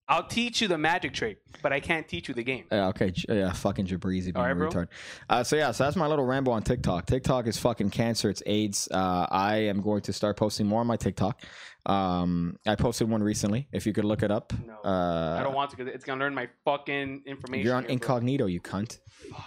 I'll 0.08 0.26
teach 0.26 0.60
you 0.60 0.68
the 0.68 0.76
magic 0.76 1.14
trick, 1.14 1.38
but 1.62 1.72
I 1.72 1.80
can't 1.80 2.06
teach 2.06 2.28
you 2.28 2.34
the 2.34 2.42
game. 2.42 2.64
Yeah, 2.70 2.88
okay, 2.88 3.12
yeah, 3.28 3.50
fucking 3.52 3.86
Jabrizi 3.86 4.24
being 4.24 4.36
All 4.36 4.42
right, 4.42 4.50
a 4.50 4.54
bro. 4.54 4.68
retard. 4.68 4.88
Uh, 5.30 5.42
so 5.44 5.56
yeah, 5.56 5.70
so 5.70 5.84
that's 5.84 5.96
my 5.96 6.06
little 6.06 6.24
ramble 6.26 6.52
on 6.52 6.62
TikTok. 6.62 7.06
TikTok 7.06 7.46
is 7.46 7.56
fucking 7.56 7.90
cancer. 7.90 8.28
It's 8.28 8.42
AIDS. 8.44 8.88
Uh, 8.90 9.26
I 9.30 9.56
am 9.68 9.80
going 9.80 10.02
to 10.02 10.12
start 10.12 10.36
posting 10.36 10.66
more 10.66 10.80
on 10.80 10.86
my 10.86 10.96
TikTok. 10.96 11.40
Um, 11.86 12.56
I 12.66 12.74
posted 12.74 13.08
one 13.08 13.22
recently. 13.22 13.68
If 13.72 13.86
you 13.86 13.92
could 13.92 14.04
look 14.04 14.22
it 14.22 14.30
up. 14.30 14.52
No, 14.66 14.74
Uh, 14.84 15.36
I 15.38 15.42
don't 15.42 15.54
want 15.54 15.70
to 15.70 15.76
because 15.76 15.94
it's 15.94 16.04
gonna 16.04 16.20
learn 16.20 16.34
my 16.34 16.48
fucking 16.64 17.22
information. 17.26 17.64
You're 17.64 17.76
on 17.76 17.84
here, 17.84 17.88
bro. 17.88 17.92
incognito, 17.94 18.46
you 18.46 18.60
cunt. 18.60 18.98
Fuck. 19.30 19.44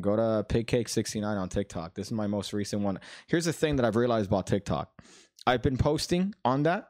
Go 0.00 0.16
to 0.16 0.44
pigcake69 0.48 1.24
on 1.24 1.48
TikTok. 1.48 1.94
This 1.94 2.06
is 2.06 2.12
my 2.12 2.26
most 2.26 2.52
recent 2.52 2.82
one. 2.82 2.98
Here's 3.26 3.44
the 3.44 3.52
thing 3.52 3.76
that 3.76 3.84
I've 3.84 3.96
realized 3.96 4.28
about 4.28 4.46
TikTok. 4.46 5.02
I've 5.46 5.62
been 5.62 5.76
posting 5.76 6.34
on 6.44 6.62
that 6.64 6.88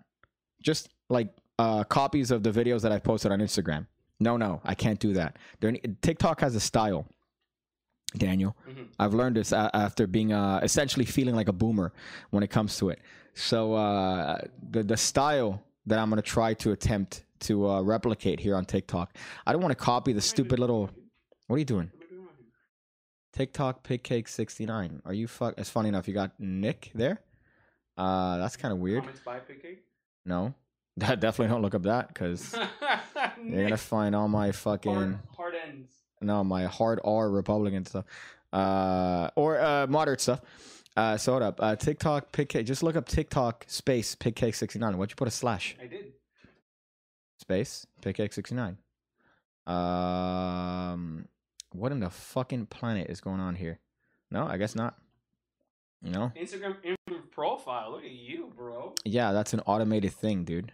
just 0.62 0.88
like 1.08 1.28
uh, 1.58 1.84
copies 1.84 2.30
of 2.30 2.42
the 2.42 2.50
videos 2.50 2.82
that 2.82 2.92
I 2.92 2.98
posted 2.98 3.32
on 3.32 3.40
Instagram. 3.40 3.86
No, 4.20 4.36
no, 4.36 4.60
I 4.64 4.74
can't 4.74 5.00
do 5.00 5.14
that. 5.14 5.36
There, 5.60 5.72
TikTok 6.00 6.40
has 6.40 6.54
a 6.54 6.60
style. 6.60 7.06
Daniel, 8.16 8.54
Mhm. 8.68 8.88
I've 8.98 9.14
learned 9.14 9.36
this 9.36 9.54
after 9.54 10.06
being 10.06 10.32
uh, 10.34 10.60
essentially 10.62 11.06
feeling 11.06 11.34
like 11.34 11.48
a 11.48 11.52
boomer 11.52 11.92
when 12.30 12.42
it 12.42 12.50
comes 12.50 12.76
to 12.76 12.90
it. 12.90 13.00
So 13.32 13.72
uh, 13.72 14.38
the 14.70 14.82
the 14.82 14.98
style 14.98 15.62
that 15.86 15.98
I'm 15.98 16.10
gonna 16.10 16.20
try 16.20 16.52
to 16.54 16.72
attempt 16.72 17.24
to 17.40 17.68
uh, 17.70 17.80
replicate 17.80 18.38
here 18.38 18.54
on 18.54 18.66
TikTok. 18.66 19.16
I 19.46 19.52
don't 19.52 19.62
want 19.62 19.72
to 19.72 19.82
copy 19.82 20.12
the 20.12 20.20
stupid 20.20 20.58
little. 20.58 20.90
What 21.46 21.56
are 21.56 21.58
you 21.58 21.64
doing? 21.64 21.90
TikTok 23.32 23.82
Pigcake 23.86 24.28
sixty 24.28 24.66
nine. 24.66 25.00
Are 25.04 25.14
you 25.14 25.26
fuck? 25.26 25.54
It's 25.56 25.70
funny 25.70 25.88
enough. 25.88 26.06
You 26.06 26.14
got 26.14 26.32
Nick 26.38 26.90
there. 26.94 27.20
Uh, 27.96 28.38
that's 28.38 28.56
kind 28.56 28.72
of 28.72 28.78
weird. 28.78 29.00
Comments 29.00 29.20
by 29.24 29.38
Pick 29.38 29.84
No, 30.24 30.54
that 30.98 31.20
definitely 31.20 31.52
don't 31.52 31.62
look 31.62 31.74
up 31.74 31.82
that 31.82 32.08
because 32.08 32.54
you're 33.44 33.62
gonna 33.64 33.76
find 33.76 34.14
all 34.14 34.28
my 34.28 34.52
fucking 34.52 34.92
hard, 34.94 35.18
hard 35.36 35.54
ends. 35.66 35.90
no 36.20 36.44
my 36.44 36.64
hard 36.64 37.00
R 37.04 37.30
Republican 37.30 37.84
stuff, 37.86 38.04
uh, 38.52 39.30
or 39.36 39.60
uh, 39.60 39.86
moderate 39.86 40.20
stuff. 40.20 40.40
Uh, 40.94 41.16
so 41.16 41.32
hold 41.32 41.42
up. 41.42 41.58
Uh, 41.62 41.74
TikTok 41.74 42.32
Pigcake. 42.32 42.66
Just 42.66 42.82
look 42.82 42.96
up 42.96 43.08
TikTok 43.08 43.64
space 43.66 44.14
Pigcake 44.14 44.54
sixty 44.54 44.78
nine. 44.78 44.98
Why'd 44.98 45.10
you 45.10 45.16
put 45.16 45.28
a 45.28 45.30
slash? 45.30 45.74
I 45.82 45.86
did. 45.86 46.12
Space 47.40 47.86
Pigcake 48.02 48.34
sixty 48.34 48.54
nine. 48.54 48.76
Um, 49.66 51.28
what 51.72 51.92
in 51.92 52.00
the 52.00 52.10
fucking 52.10 52.66
planet 52.66 53.08
is 53.10 53.20
going 53.20 53.40
on 53.40 53.56
here? 53.56 53.78
No, 54.30 54.46
I 54.46 54.56
guess 54.56 54.74
not. 54.74 54.96
No. 56.02 56.32
Instagram 56.36 56.76
profile. 57.30 57.92
Look 57.92 58.04
at 58.04 58.10
you, 58.10 58.52
bro. 58.56 58.94
Yeah, 59.04 59.32
that's 59.32 59.52
an 59.54 59.60
automated 59.60 60.12
thing, 60.12 60.44
dude. 60.44 60.72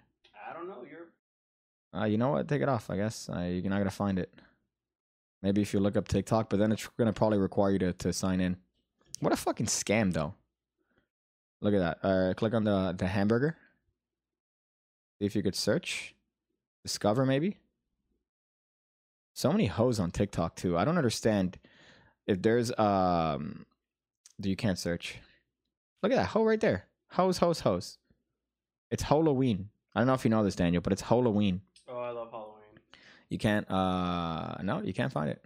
I 0.48 0.52
don't 0.52 0.68
know. 0.68 0.84
You're 0.88 2.00
Uh, 2.00 2.06
you 2.06 2.18
know 2.18 2.30
what? 2.30 2.48
Take 2.48 2.62
it 2.62 2.68
off. 2.68 2.90
I 2.90 2.96
guess 2.96 3.28
uh, 3.28 3.40
you're 3.40 3.70
not 3.70 3.78
gonna 3.78 3.90
find 3.90 4.18
it. 4.18 4.32
Maybe 5.42 5.62
if 5.62 5.72
you 5.72 5.80
look 5.80 5.96
up 5.96 6.08
TikTok, 6.08 6.50
but 6.50 6.58
then 6.58 6.72
it's 6.72 6.88
gonna 6.98 7.12
probably 7.12 7.38
require 7.38 7.72
you 7.72 7.78
to, 7.80 7.92
to 7.92 8.12
sign 8.12 8.40
in. 8.40 8.56
What 9.20 9.32
a 9.32 9.36
fucking 9.36 9.66
scam, 9.66 10.12
though. 10.12 10.34
Look 11.60 11.74
at 11.74 11.80
that. 11.80 12.08
Uh, 12.08 12.34
click 12.34 12.54
on 12.54 12.64
the 12.64 12.94
the 12.96 13.06
hamburger. 13.06 13.56
See 15.18 15.26
if 15.26 15.34
you 15.34 15.42
could 15.42 15.56
search, 15.56 16.14
discover 16.84 17.26
maybe. 17.26 17.56
So 19.38 19.52
many 19.52 19.66
hoes 19.66 20.00
on 20.00 20.10
TikTok 20.10 20.56
too. 20.56 20.76
I 20.76 20.84
don't 20.84 20.98
understand 20.98 21.60
if 22.26 22.42
there's 22.42 22.76
um 22.76 23.66
do 24.40 24.50
you 24.50 24.56
can't 24.56 24.76
search. 24.76 25.18
Look 26.02 26.10
at 26.10 26.16
that 26.16 26.26
hoe 26.30 26.42
right 26.42 26.60
there. 26.60 26.86
Hoes, 27.12 27.38
hoes, 27.38 27.60
hoes. 27.60 27.98
It's 28.90 29.04
Halloween. 29.04 29.68
I 29.94 30.00
don't 30.00 30.08
know 30.08 30.14
if 30.14 30.24
you 30.24 30.30
know 30.30 30.42
this, 30.42 30.56
Daniel, 30.56 30.82
but 30.82 30.92
it's 30.92 31.02
Halloween. 31.02 31.60
Oh, 31.88 32.00
I 32.00 32.10
love 32.10 32.32
Halloween. 32.32 32.80
You 33.28 33.38
can't 33.38 33.70
uh 33.70 34.56
no, 34.64 34.82
you 34.82 34.92
can't 34.92 35.12
find 35.12 35.30
it. 35.30 35.44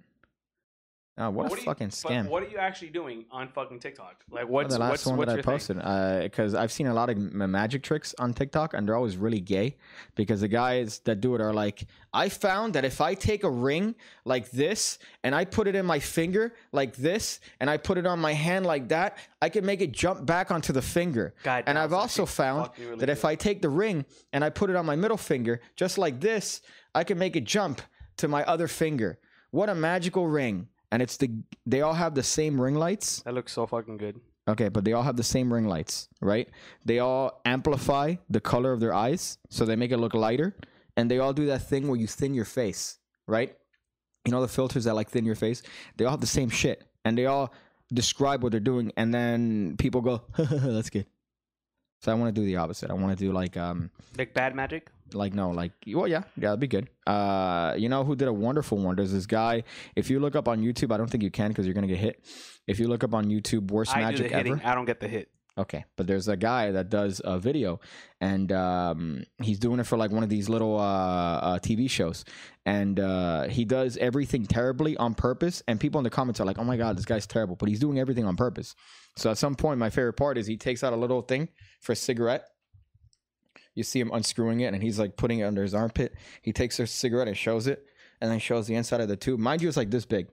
Oh, 1.18 1.28
what, 1.28 1.42
But 1.44 1.52
a 1.52 1.54
are 1.54 1.58
you- 1.58 1.64
fucking 1.66 1.88
scam. 1.90 2.28
what 2.28 2.42
are 2.42 2.48
you 2.48 2.56
actually 2.56 2.88
doing 2.88 3.26
on 3.30 3.48
fucking 3.48 3.80
TikTok? 3.80 4.24
Like, 4.30 4.44
Well, 4.44 4.64
what's 4.64 4.72
the 4.74 4.80
last 4.80 4.90
what's 4.90 5.06
one 5.06 5.16
what's 5.18 5.30
that 5.32 5.40
I 5.40 5.42
posted 5.42 5.78
uh, 5.78 6.20
because 6.22 6.54
I've 6.54 6.72
seen 6.72 6.86
a 6.86 6.94
lot 6.94 7.10
of 7.10 7.18
magic 7.18 7.82
tricks 7.82 8.14
on 8.18 8.32
TikTok 8.32 8.72
and 8.72 8.88
they're 8.88 8.96
always 8.96 9.18
really 9.18 9.40
gay 9.40 9.76
because 10.14 10.40
the 10.40 10.48
guys 10.48 11.00
that 11.00 11.20
do 11.20 11.34
it 11.34 11.42
are 11.42 11.52
like, 11.52 11.84
I 12.14 12.30
found 12.30 12.72
that 12.74 12.86
if 12.86 13.02
I 13.02 13.12
take 13.12 13.44
a 13.44 13.50
ring 13.50 13.94
like 14.24 14.50
this 14.52 14.98
and 15.22 15.34
I 15.34 15.44
put 15.44 15.68
it 15.68 15.74
in 15.74 15.84
my 15.84 15.98
finger 15.98 16.54
like 16.72 16.96
this 16.96 17.40
and 17.60 17.68
I 17.68 17.76
put 17.76 17.98
it 17.98 18.06
on 18.06 18.18
my 18.18 18.32
hand 18.32 18.64
like 18.64 18.88
that, 18.88 19.18
I 19.42 19.50
can 19.50 19.66
make 19.66 19.82
it 19.82 19.92
jump 19.92 20.24
back 20.24 20.50
onto 20.50 20.72
the 20.72 20.82
finger. 20.82 21.34
God, 21.42 21.64
and 21.66 21.78
I've 21.78 21.92
also 21.92 22.24
found 22.24 22.70
really 22.78 22.96
that 22.96 23.10
if. 23.10 23.22
I 23.26 23.34
take 23.36 23.60
the 23.62 23.68
ring 23.68 24.04
and 24.32 24.42
I 24.42 24.50
put 24.50 24.68
it 24.70 24.76
on 24.76 24.84
my 24.86 24.96
middle 24.96 25.16
finger 25.18 25.60
just 25.76 25.96
like 25.98 26.20
this, 26.20 26.60
I 26.94 27.04
can 27.04 27.18
make 27.18 27.36
it 27.36 27.44
jump 27.44 27.80
to 28.16 28.26
my 28.28 28.42
other 28.44 28.66
finger. 28.66 29.18
What 29.52 29.68
a 29.68 29.74
magical 29.74 30.26
ring! 30.26 30.68
And 30.92 31.02
it's 31.02 31.16
the 31.16 31.30
they 31.66 31.80
all 31.80 31.94
have 31.94 32.14
the 32.14 32.22
same 32.22 32.60
ring 32.60 32.76
lights. 32.76 33.22
That 33.22 33.34
looks 33.34 33.52
so 33.52 33.66
fucking 33.66 33.96
good. 33.96 34.20
Okay, 34.46 34.68
but 34.68 34.84
they 34.84 34.92
all 34.92 35.02
have 35.02 35.16
the 35.16 35.22
same 35.24 35.52
ring 35.52 35.66
lights, 35.66 36.08
right? 36.20 36.48
They 36.84 36.98
all 36.98 37.40
amplify 37.44 38.16
the 38.28 38.40
color 38.40 38.72
of 38.72 38.80
their 38.80 38.92
eyes, 38.92 39.38
so 39.50 39.64
they 39.64 39.76
make 39.76 39.90
it 39.90 39.98
look 39.98 40.14
lighter. 40.14 40.54
And 40.96 41.10
they 41.10 41.18
all 41.18 41.32
do 41.32 41.46
that 41.46 41.62
thing 41.62 41.88
where 41.88 41.98
you 41.98 42.06
thin 42.06 42.34
your 42.34 42.44
face, 42.44 42.98
right? 43.26 43.56
You 44.26 44.32
know 44.32 44.42
the 44.42 44.48
filters 44.48 44.84
that 44.84 44.94
like 44.94 45.10
thin 45.10 45.24
your 45.24 45.34
face? 45.34 45.62
They 45.96 46.04
all 46.04 46.10
have 46.10 46.20
the 46.20 46.26
same 46.26 46.50
shit. 46.50 46.84
And 47.04 47.16
they 47.16 47.26
all 47.26 47.52
describe 47.92 48.42
what 48.42 48.52
they're 48.52 48.60
doing. 48.60 48.92
And 48.96 49.12
then 49.12 49.76
people 49.78 50.00
go, 50.00 50.22
that's 50.36 50.90
good. 50.90 51.06
So 52.00 52.12
I 52.12 52.14
want 52.14 52.34
to 52.34 52.40
do 52.40 52.44
the 52.44 52.56
opposite. 52.56 52.90
I 52.90 52.94
want 52.94 53.16
to 53.16 53.24
do 53.24 53.32
like 53.32 53.56
um 53.56 53.90
Like 54.18 54.34
bad 54.34 54.54
magic. 54.54 54.90
Like 55.14 55.34
no 55.34 55.50
like 55.50 55.72
well 55.88 56.08
yeah 56.08 56.22
yeah 56.36 56.48
that'd 56.48 56.60
be 56.60 56.66
good 56.66 56.88
uh 57.06 57.74
you 57.76 57.88
know 57.88 58.04
who 58.04 58.16
did 58.16 58.28
a 58.28 58.32
wonderful 58.32 58.78
one 58.78 58.96
there's 58.96 59.12
this 59.12 59.26
guy 59.26 59.62
if 59.96 60.10
you 60.10 60.20
look 60.20 60.36
up 60.36 60.48
on 60.48 60.60
youtube 60.60 60.92
i 60.92 60.96
don't 60.96 61.10
think 61.10 61.22
you 61.22 61.30
can 61.30 61.48
because 61.48 61.66
you're 61.66 61.74
gonna 61.74 61.86
get 61.86 61.98
hit 61.98 62.24
if 62.66 62.78
you 62.78 62.88
look 62.88 63.04
up 63.04 63.14
on 63.14 63.26
youtube 63.26 63.70
worst 63.70 63.92
I 63.94 64.00
do 64.00 64.04
magic 64.04 64.30
the 64.30 64.36
hitting. 64.36 64.52
ever 64.54 64.66
I 64.66 64.74
don't 64.74 64.84
get 64.84 65.00
the 65.00 65.08
hit. 65.08 65.28
Okay, 65.58 65.84
but 65.96 66.06
there's 66.06 66.28
a 66.28 66.36
guy 66.36 66.70
that 66.70 66.88
does 66.88 67.20
a 67.22 67.38
video, 67.38 67.78
and 68.22 68.50
um, 68.52 69.24
he's 69.42 69.58
doing 69.58 69.80
it 69.80 69.86
for 69.86 69.98
like 69.98 70.10
one 70.10 70.22
of 70.22 70.30
these 70.30 70.48
little 70.48 70.78
uh, 70.78 71.36
uh, 71.36 71.58
TV 71.58 71.90
shows, 71.90 72.24
and 72.64 72.98
uh, 72.98 73.48
he 73.48 73.66
does 73.66 73.98
everything 73.98 74.46
terribly 74.46 74.96
on 74.96 75.14
purpose. 75.14 75.62
And 75.68 75.78
people 75.78 75.98
in 76.00 76.04
the 76.04 76.10
comments 76.10 76.40
are 76.40 76.46
like, 76.46 76.58
"Oh 76.58 76.64
my 76.64 76.78
god, 76.78 76.96
this 76.96 77.04
guy's 77.04 77.26
terrible," 77.26 77.56
but 77.56 77.68
he's 77.68 77.80
doing 77.80 77.98
everything 77.98 78.24
on 78.24 78.34
purpose. 78.34 78.74
So 79.16 79.30
at 79.30 79.36
some 79.36 79.54
point, 79.54 79.78
my 79.78 79.90
favorite 79.90 80.14
part 80.14 80.38
is 80.38 80.46
he 80.46 80.56
takes 80.56 80.82
out 80.82 80.94
a 80.94 80.96
little 80.96 81.20
thing 81.20 81.50
for 81.82 81.92
a 81.92 81.96
cigarette. 81.96 82.46
You 83.74 83.82
see 83.82 84.00
him 84.00 84.10
unscrewing 84.12 84.60
it, 84.60 84.72
and 84.74 84.82
he's 84.82 84.98
like 84.98 85.16
putting 85.16 85.38
it 85.40 85.44
under 85.44 85.62
his 85.62 85.74
armpit. 85.74 86.14
He 86.42 86.52
takes 86.52 86.78
a 86.78 86.86
cigarette 86.86 87.28
and 87.28 87.36
shows 87.36 87.66
it, 87.66 87.84
and 88.20 88.30
then 88.30 88.38
shows 88.38 88.66
the 88.66 88.74
inside 88.74 89.00
of 89.00 89.08
the 89.08 89.16
tube. 89.16 89.40
Mind 89.40 89.62
you, 89.62 89.68
it's 89.68 89.76
like 89.76 89.90
this 89.90 90.04
big. 90.04 90.28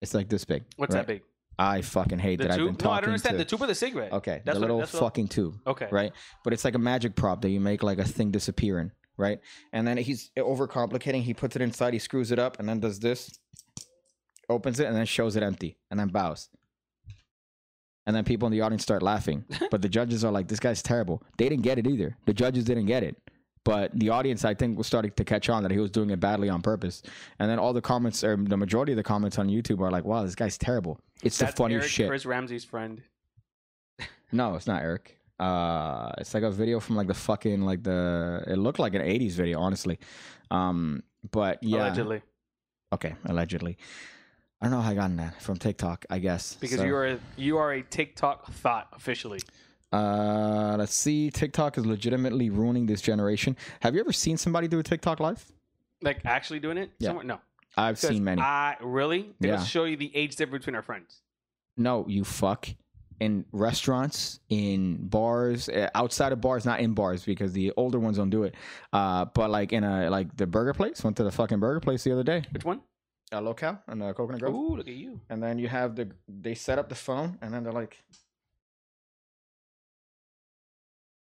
It's 0.00 0.14
like 0.14 0.28
this 0.28 0.44
big. 0.44 0.64
What's 0.76 0.94
right? 0.94 1.00
that 1.00 1.06
big? 1.06 1.22
I 1.58 1.80
fucking 1.82 2.18
hate 2.18 2.36
The 2.38 2.44
that 2.44 2.52
I've 2.52 2.58
been 2.58 2.68
tube? 2.68 2.78
talking 2.78 2.90
No, 2.90 2.96
I 2.96 3.00
don't 3.00 3.08
understand. 3.10 3.34
to- 3.34 3.38
The 3.38 3.44
tube 3.44 3.62
or 3.62 3.66
the 3.66 3.74
cigarette? 3.74 4.12
Okay, 4.12 4.42
That's 4.44 4.56
the 4.56 4.60
little 4.60 4.78
that's 4.78 4.92
what- 4.94 5.00
fucking 5.00 5.28
tube, 5.28 5.54
Okay. 5.66 5.88
right? 5.92 6.12
But 6.44 6.52
it's 6.52 6.64
like 6.64 6.74
a 6.74 6.78
magic 6.78 7.14
prop 7.14 7.42
that 7.42 7.50
you 7.50 7.60
make 7.60 7.82
like 7.82 7.98
a 7.98 8.04
thing 8.04 8.30
disappear 8.30 8.78
in, 8.80 8.90
right? 9.16 9.38
And 9.72 9.86
then 9.86 9.96
he's 9.98 10.30
overcomplicating. 10.36 11.22
He 11.22 11.34
puts 11.34 11.54
it 11.54 11.62
inside, 11.62 11.92
he 11.92 11.98
screws 11.98 12.32
it 12.32 12.38
up, 12.38 12.58
and 12.58 12.68
then 12.68 12.80
does 12.80 12.98
this, 13.00 13.38
opens 14.48 14.80
it, 14.80 14.86
and 14.86 14.96
then 14.96 15.06
shows 15.06 15.36
it 15.36 15.42
empty, 15.42 15.78
and 15.90 16.00
then 16.00 16.08
bows. 16.08 16.48
And 18.06 18.16
then 18.16 18.24
people 18.24 18.46
in 18.46 18.52
the 18.52 18.60
audience 18.62 18.82
start 18.82 19.02
laughing, 19.02 19.44
but 19.70 19.80
the 19.82 19.88
judges 19.88 20.24
are 20.24 20.32
like, 20.32 20.48
"This 20.48 20.58
guy's 20.60 20.82
terrible." 20.82 21.22
They 21.38 21.48
didn't 21.48 21.62
get 21.62 21.78
it 21.78 21.86
either. 21.86 22.16
The 22.26 22.34
judges 22.34 22.64
didn't 22.64 22.86
get 22.86 23.02
it, 23.04 23.16
but 23.64 23.96
the 23.98 24.08
audience, 24.10 24.44
I 24.44 24.54
think, 24.54 24.76
was 24.76 24.88
starting 24.88 25.12
to 25.12 25.24
catch 25.24 25.48
on 25.48 25.62
that 25.62 25.70
he 25.70 25.78
was 25.78 25.90
doing 25.90 26.10
it 26.10 26.18
badly 26.18 26.48
on 26.48 26.62
purpose. 26.62 27.02
And 27.38 27.48
then 27.48 27.58
all 27.60 27.72
the 27.72 27.80
comments, 27.80 28.24
or 28.24 28.36
the 28.36 28.56
majority 28.56 28.90
of 28.92 28.96
the 28.96 29.04
comments 29.04 29.38
on 29.38 29.48
YouTube, 29.48 29.80
are 29.80 29.90
like, 29.90 30.04
"Wow, 30.04 30.24
this 30.24 30.34
guy's 30.34 30.58
terrible." 30.58 30.98
It's 31.22 31.38
That's 31.38 31.52
the 31.52 31.56
funniest 31.56 31.84
Eric 31.84 31.90
shit. 31.92 32.08
Chris 32.08 32.26
Ramsey's 32.26 32.64
friend. 32.64 33.02
No, 34.34 34.54
it's 34.54 34.66
not 34.66 34.82
Eric. 34.82 35.18
Uh, 35.38 36.10
it's 36.16 36.32
like 36.32 36.42
a 36.42 36.50
video 36.50 36.80
from 36.80 36.96
like 36.96 37.06
the 37.06 37.14
fucking 37.14 37.60
like 37.62 37.82
the. 37.82 38.42
It 38.46 38.56
looked 38.56 38.78
like 38.78 38.94
an 38.94 39.02
'80s 39.02 39.32
video, 39.32 39.60
honestly. 39.60 39.98
Um, 40.50 41.02
but 41.30 41.58
yeah, 41.62 41.82
Allegedly. 41.82 42.22
okay, 42.94 43.14
allegedly. 43.26 43.76
I 44.62 44.66
don't 44.66 44.72
know 44.78 44.80
how 44.80 44.90
I 44.92 44.94
got 44.94 45.16
that 45.16 45.42
from 45.42 45.56
TikTok. 45.56 46.06
I 46.08 46.20
guess 46.20 46.54
Because 46.54 46.78
So, 46.78 46.84
you 46.84 46.94
are 46.94 47.18
you 47.36 47.58
are 47.58 47.72
a 47.72 47.82
TikTok 47.82 48.50
thought 48.52 48.86
officially. 48.92 49.40
Uh, 49.92 50.76
let's 50.78 50.94
see. 50.94 51.30
TikTok 51.30 51.76
is 51.78 51.84
legitimately 51.84 52.48
ruining 52.48 52.86
this 52.86 53.02
generation. 53.02 53.56
Have 53.80 53.94
you 53.94 54.00
ever 54.00 54.12
seen 54.12 54.36
somebody 54.36 54.68
do 54.68 54.78
a 54.78 54.82
TikTok 54.82 55.20
live? 55.20 55.44
Like 56.00 56.24
actually 56.24 56.60
doing 56.60 56.78
it? 56.78 56.90
Yeah. 56.98 57.08
Somewhere? 57.08 57.24
No. 57.26 57.40
I've 57.76 57.98
seen 57.98 58.22
many. 58.22 58.40
I 58.40 58.76
really? 58.80 59.34
They'll 59.40 59.54
Yeah. 59.54 59.64
show 59.64 59.84
you 59.84 59.96
the 59.96 60.14
age 60.14 60.36
difference 60.36 60.62
between 60.62 60.76
our 60.76 60.82
friends. 60.82 61.22
No, 61.76 62.06
you 62.08 62.22
fuck. 62.24 62.68
In 63.20 63.44
restaurants, 63.52 64.40
in 64.48 64.96
bars, 65.08 65.68
uh, 65.68 65.88
outside 65.94 66.32
of 66.32 66.40
bars, 66.40 66.64
not 66.64 66.80
in 66.80 66.92
bars 66.92 67.24
because 67.24 67.52
the 67.52 67.72
older 67.76 67.98
ones 67.98 68.16
don't 68.16 68.30
do 68.30 68.42
it. 68.44 68.54
Uh, 68.92 69.26
but 69.26 69.50
like 69.50 69.72
in 69.72 69.84
a 69.84 70.08
like 70.10 70.36
the 70.36 70.46
burger 70.46 70.72
place. 70.74 71.02
Went 71.04 71.16
to 71.18 71.24
the 71.24 71.30
fucking 71.30 71.58
burger 71.60 71.80
place 71.80 72.04
the 72.04 72.12
other 72.12 72.24
day. 72.24 72.44
Which 72.52 72.64
one? 72.64 72.80
Uh, 73.32 73.40
locale 73.40 73.80
in 73.90 74.02
uh, 74.02 74.12
Coconut 74.12 74.40
Grove. 74.40 74.54
Ooh, 74.54 74.76
look 74.76 74.88
at 74.88 74.94
you. 74.94 75.20
And 75.30 75.42
then 75.42 75.58
you 75.58 75.68
have 75.68 75.96
the 75.96 76.10
they 76.28 76.54
set 76.54 76.78
up 76.78 76.88
the 76.88 76.94
phone, 76.94 77.38
and 77.40 77.52
then 77.52 77.62
they're 77.62 77.72
like, 77.72 77.96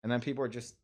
and 0.03 0.11
then 0.11 0.21
people 0.21 0.43
are 0.43 0.47
just. 0.49 0.75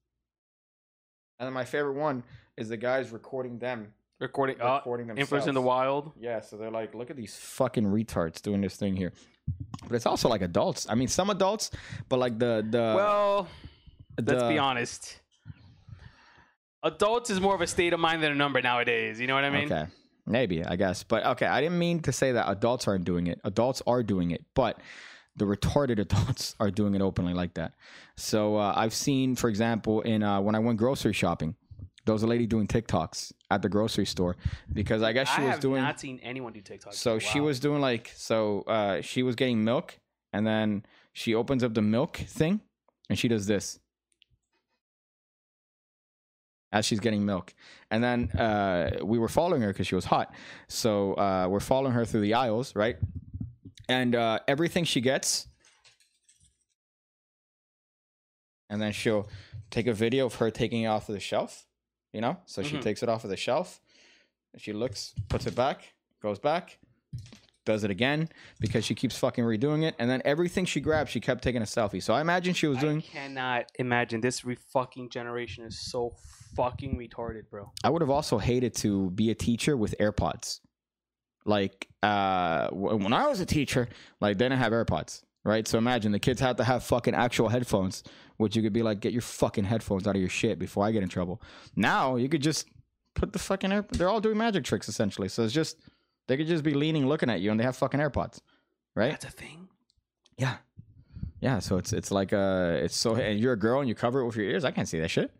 And 1.40 1.48
then 1.48 1.54
my 1.54 1.66
favorite 1.66 1.94
one 1.96 2.24
is 2.58 2.70
the 2.70 2.78
guys 2.78 3.12
recording 3.12 3.60
them, 3.60 3.94
Recording 4.20 4.62
uh, 4.62 4.76
recording 4.76 5.08
themselves. 5.08 5.26
influence 5.28 5.48
in 5.48 5.56
the 5.56 5.62
wild. 5.62 6.12
Yeah, 6.20 6.40
so 6.40 6.56
they're 6.56 6.72
like, 6.72 6.96
look 6.96 7.10
at 7.10 7.18
these 7.18 7.36
fucking 7.36 7.86
retards 7.86 8.42
doing 8.42 8.62
this 8.62 8.78
thing 8.78 8.96
here. 8.96 9.12
But 9.88 9.96
it's 9.96 10.06
also 10.06 10.30
like 10.30 10.42
adults. 10.42 10.88
I 10.90 10.96
mean, 10.96 11.10
some 11.10 11.30
adults, 11.30 11.72
but 12.08 12.20
like 12.20 12.40
the 12.40 12.66
the 12.70 12.94
well, 12.96 13.48
let's 14.22 14.44
be 14.44 14.58
honest. 14.58 15.20
Adults 16.82 17.30
is 17.30 17.42
more 17.42 17.56
of 17.56 17.62
a 17.62 17.68
state 17.68 17.94
of 17.94 18.00
mind 18.00 18.24
than 18.24 18.32
a 18.32 18.36
number 18.36 18.62
nowadays. 18.62 19.20
You 19.20 19.28
know 19.28 19.36
what 19.36 19.44
I 19.44 19.50
mean? 19.50 19.72
okay, 19.72 19.88
maybe 20.26 20.64
I 20.64 20.76
guess, 20.76 21.04
but 21.04 21.26
okay, 21.26 21.46
I 21.46 21.62
didn't 21.62 21.80
mean 21.80 22.00
to 22.02 22.12
say 22.12 22.32
that 22.34 22.50
adults 22.50 22.88
aren't 22.88 23.06
doing 23.06 23.28
it. 23.28 23.40
Adults 23.44 23.82
are 23.88 24.04
doing 24.04 24.32
it, 24.32 24.44
but 24.54 24.80
the 25.36 25.46
retarded 25.46 26.00
adults 26.00 26.56
are 26.60 26.72
doing 26.72 26.96
it 26.96 27.02
openly 27.02 27.34
like 27.34 27.54
that. 27.56 27.74
So 28.16 28.58
uh, 28.58 28.74
I've 28.76 28.94
seen, 28.94 29.36
for 29.36 29.50
example, 29.50 30.02
in 30.02 30.24
uh, 30.24 30.42
when 30.42 30.56
I 30.56 30.60
went 30.60 30.78
grocery 30.80 31.14
shopping, 31.14 31.56
there 32.06 32.14
was 32.14 32.24
a 32.24 32.28
lady 32.28 32.46
doing 32.46 32.68
TikToks 32.68 33.34
at 33.50 33.62
the 33.62 33.70
grocery 33.70 34.06
store 34.06 34.38
because 34.72 35.02
I 35.02 35.12
guess 35.12 35.28
she 35.28 35.42
I 35.42 35.46
was 35.46 35.52
have 35.54 35.60
doing. 35.60 35.82
not 35.82 36.00
seen 36.00 36.20
anyone 36.24 36.54
do 36.54 36.62
TikTok. 36.62 36.94
So 36.94 37.20
she 37.20 37.40
was 37.40 37.60
doing 37.60 37.82
like 37.82 38.12
so 38.16 38.62
uh 38.68 39.02
she 39.02 39.24
was 39.24 39.36
getting 39.36 39.64
milk 39.64 39.98
and 40.32 40.46
then 40.46 40.86
she 41.14 41.34
opens 41.34 41.64
up 41.64 41.74
the 41.74 41.82
milk 41.82 42.18
thing 42.18 42.62
and 43.10 43.18
she 43.18 43.28
does 43.28 43.48
this 43.48 43.80
as 46.76 46.86
she's 46.86 47.00
getting 47.00 47.26
milk. 47.26 47.54
And 47.90 48.04
then 48.04 48.20
uh 48.32 49.00
we 49.12 49.18
were 49.24 49.30
following 49.40 49.62
her 49.62 49.74
cuz 49.74 49.88
she 49.88 49.96
was 49.96 50.06
hot. 50.06 50.28
So 50.68 51.14
uh 51.26 51.48
we're 51.52 51.68
following 51.74 51.94
her 51.94 52.06
through 52.06 52.22
the 52.30 52.34
aisles, 52.46 52.76
right? 52.76 52.98
And 53.98 54.12
uh 54.16 54.40
everything 54.54 54.84
she 54.94 55.02
gets 55.02 55.48
and 58.70 58.82
then 58.82 58.92
she'll 58.92 59.28
take 59.70 59.88
a 59.88 59.94
video 59.94 60.26
of 60.26 60.36
her 60.36 60.50
taking 60.52 60.84
it 60.84 60.88
off 60.88 61.08
of 61.10 61.14
the 61.14 61.20
shelf, 61.32 61.66
you 62.12 62.22
know? 62.22 62.38
So 62.46 62.62
she 62.64 62.78
Mhm. 62.78 62.82
takes 62.88 63.04
it 63.04 63.10
off 63.10 63.24
of 63.24 63.30
the 63.30 63.38
shelf. 63.38 63.80
She 64.58 64.74
looks, 64.74 65.14
puts 65.30 65.46
it 65.48 65.56
back, 65.56 65.94
goes 66.22 66.40
back, 66.40 66.80
does 67.66 67.84
it 67.84 67.92
again 67.92 68.30
because 68.60 68.86
she 68.86 68.96
keeps 68.96 69.18
fucking 69.18 69.44
redoing 69.44 69.84
it, 69.84 69.96
and 70.00 70.10
then 70.10 70.22
everything 70.26 70.66
she 70.66 70.80
grabbed, 70.80 71.10
she 71.10 71.20
kept 71.20 71.44
taking 71.44 71.62
a 71.62 71.66
selfie. 71.66 72.02
So 72.02 72.14
I 72.14 72.22
imagine 72.22 72.54
she 72.54 72.68
was 72.68 72.78
doing. 72.78 73.00
I 73.00 73.02
cannot 73.02 73.72
imagine 73.80 74.22
this 74.22 74.46
re- 74.46 74.58
fucking 74.72 75.10
generation 75.10 75.66
is 75.66 75.80
so 75.80 76.14
fucking 76.56 76.98
retarded, 76.98 77.50
bro. 77.50 77.72
I 77.84 77.90
would 77.90 78.02
have 78.02 78.10
also 78.10 78.38
hated 78.38 78.76
to 78.76 79.10
be 79.12 79.32
a 79.32 79.36
teacher 79.36 79.76
with 79.76 79.96
AirPods. 80.00 80.60
Like 81.46 81.88
uh, 82.02 82.70
when 82.70 83.14
I 83.14 83.28
was 83.28 83.40
a 83.40 83.46
teacher, 83.46 83.88
like 84.20 84.38
they 84.38 84.46
didn't 84.46 84.60
have 84.60 84.72
AirPods, 84.72 85.22
right? 85.44 85.68
So 85.68 85.78
imagine 85.78 86.12
the 86.12 86.20
kids 86.20 86.40
had 86.40 86.58
to 86.58 86.64
have 86.64 86.84
fucking 86.84 87.14
actual 87.14 87.50
headphones, 87.50 88.04
which 88.38 88.56
you 88.56 88.64
could 88.64 88.74
be 88.74 88.82
like, 88.82 89.00
get 89.00 89.14
your 89.14 89.22
fucking 89.22 89.66
headphones 89.66 90.08
out 90.08 90.16
of 90.16 90.22
your 90.22 90.30
shit 90.30 90.58
before 90.58 90.86
I 90.86 90.92
get 90.92 91.04
in 91.04 91.10
trouble. 91.10 91.42
Now 91.76 92.16
you 92.16 92.30
could 92.30 92.42
just 92.42 92.68
put 93.14 93.32
the 93.32 93.40
fucking 93.40 93.72
air. 93.72 93.86
They're 93.92 94.10
all 94.10 94.22
doing 94.22 94.38
magic 94.38 94.64
tricks 94.64 94.90
essentially. 94.90 95.30
So 95.30 95.44
it's 95.44 95.54
just 95.54 95.78
they 96.28 96.38
could 96.38 96.48
just 96.48 96.64
be 96.64 96.74
leaning, 96.74 97.08
looking 97.08 97.30
at 97.30 97.42
you, 97.42 97.52
and 97.52 97.60
they 97.60 97.64
have 97.64 97.76
fucking 97.76 98.00
AirPods, 98.00 98.40
right? 98.96 99.12
That's 99.12 99.26
a 99.26 99.30
thing. 99.32 99.70
Yeah. 100.38 100.58
Yeah, 101.42 101.60
so 101.60 101.78
it's 101.78 101.94
it's 101.94 102.12
like 102.12 102.34
uh 102.34 102.78
it's 102.82 102.98
so 102.98 103.16
and 103.16 103.40
you're 103.40 103.54
a 103.54 103.60
girl 103.60 103.80
and 103.80 103.88
you 103.90 103.94
cover 103.96 104.22
it 104.22 104.26
with 104.26 104.36
your 104.36 104.46
ears. 104.46 104.66
I 104.66 104.72
can't 104.72 104.88
see 104.88 105.00
that 105.00 105.10
shit. 105.12 105.32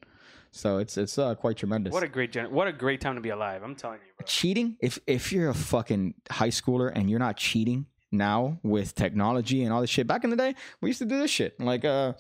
So 0.52 0.78
it's 0.78 0.98
it's 0.98 1.18
uh, 1.18 1.36
quite 1.36 1.58
tremendous. 1.58 1.92
What 1.94 2.04
a 2.04 2.08
great 2.08 2.32
gen- 2.32 2.52
what 2.52 2.68
a 2.68 2.72
great 2.72 3.02
time 3.02 3.16
to 3.16 3.22
be 3.22 3.30
alive. 3.30 3.64
I'm 3.64 3.76
telling 3.76 4.00
you, 4.06 4.14
bro. 4.18 4.26
cheating 4.26 4.78
if 4.80 5.00
if 5.08 5.32
you're 5.34 5.50
a 5.50 5.54
fucking 5.54 6.14
high 6.30 6.50
schooler 6.50 6.92
and 6.94 7.10
you're 7.10 7.20
not 7.20 7.38
cheating 7.38 7.88
now 8.12 8.60
with 8.64 8.94
technology 8.96 9.64
and 9.64 9.74
all 9.74 9.82
this 9.82 9.90
shit 9.90 10.08
back 10.08 10.24
in 10.24 10.30
the 10.30 10.38
day 10.38 10.56
we 10.80 10.88
used 10.90 11.00
to 11.00 11.06
do 11.06 11.20
this 11.20 11.30
shit 11.32 11.60
like 11.60 11.84
uh 11.84 12.14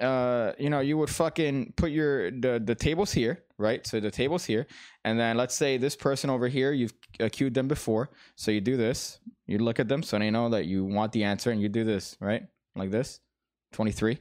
uh 0.00 0.52
you 0.58 0.68
know 0.68 0.80
you 0.80 0.96
would 0.98 1.10
fucking 1.10 1.72
put 1.76 1.92
your 1.92 2.30
the 2.32 2.60
the 2.64 2.74
tables 2.74 3.12
here 3.12 3.44
right? 3.58 3.86
So 3.86 4.00
the 4.00 4.10
tables 4.10 4.44
here. 4.44 4.66
And 5.04 5.18
then 5.18 5.36
let's 5.36 5.54
say 5.54 5.76
this 5.76 5.96
person 5.96 6.30
over 6.30 6.48
here 6.48 6.72
you've 6.72 6.94
accused 7.20 7.54
them 7.54 7.68
before. 7.68 8.10
So 8.36 8.50
you 8.50 8.60
do 8.60 8.76
this. 8.76 9.18
You 9.46 9.58
look 9.58 9.80
at 9.80 9.88
them. 9.88 10.02
So 10.02 10.18
they 10.18 10.30
know 10.30 10.48
that 10.50 10.66
you 10.66 10.84
want 10.84 11.12
the 11.12 11.24
answer 11.24 11.50
and 11.50 11.60
you 11.60 11.68
do 11.68 11.84
this 11.84 12.16
right? 12.20 12.44
Like 12.74 12.90
this. 12.90 13.20
23 13.72 14.18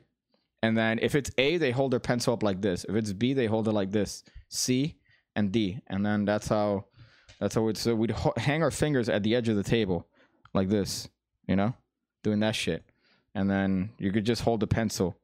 and 0.63 0.77
then 0.77 0.99
if 1.01 1.15
it's 1.15 1.31
a 1.37 1.57
they 1.57 1.71
hold 1.71 1.91
their 1.91 1.99
pencil 1.99 2.33
up 2.33 2.43
like 2.43 2.61
this. 2.61 2.85
If 2.89 2.95
it's 2.95 3.13
b 3.13 3.33
they 3.33 3.45
hold 3.45 3.67
it 3.67 3.73
like 3.73 3.91
this. 3.91 4.23
C 4.49 4.97
and 5.35 5.51
d. 5.51 5.79
And 5.87 6.05
then 6.05 6.25
that's 6.25 6.47
how 6.47 6.85
that's 7.39 7.55
how 7.55 7.61
we'd 7.61 7.77
so 7.77 7.95
we'd 7.95 8.15
hang 8.37 8.63
our 8.63 8.71
fingers 8.71 9.09
at 9.09 9.23
the 9.23 9.35
edge 9.35 9.49
of 9.49 9.55
the 9.55 9.63
table 9.63 10.07
like 10.53 10.69
this, 10.69 11.07
you 11.47 11.55
know, 11.55 11.73
doing 12.23 12.39
that 12.39 12.55
shit, 12.55 12.83
and 13.35 13.49
then 13.49 13.91
you 13.99 14.11
could 14.11 14.25
just 14.25 14.41
hold 14.41 14.59
the 14.59 14.67
pencil 14.67 15.15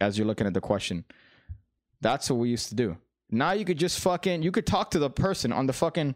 as 0.00 0.16
you're 0.16 0.26
looking 0.26 0.46
at 0.46 0.54
the 0.54 0.60
question. 0.60 1.04
That's 2.00 2.30
what 2.30 2.38
we 2.38 2.48
used 2.48 2.70
to 2.70 2.74
do. 2.74 2.96
Now 3.30 3.52
you 3.52 3.64
could 3.64 3.78
just 3.78 4.00
fucking 4.00 4.42
you 4.42 4.50
could 4.52 4.66
talk 4.66 4.90
to 4.92 4.98
the 4.98 5.10
person 5.10 5.52
on 5.52 5.66
the 5.66 5.72
fucking. 5.72 6.14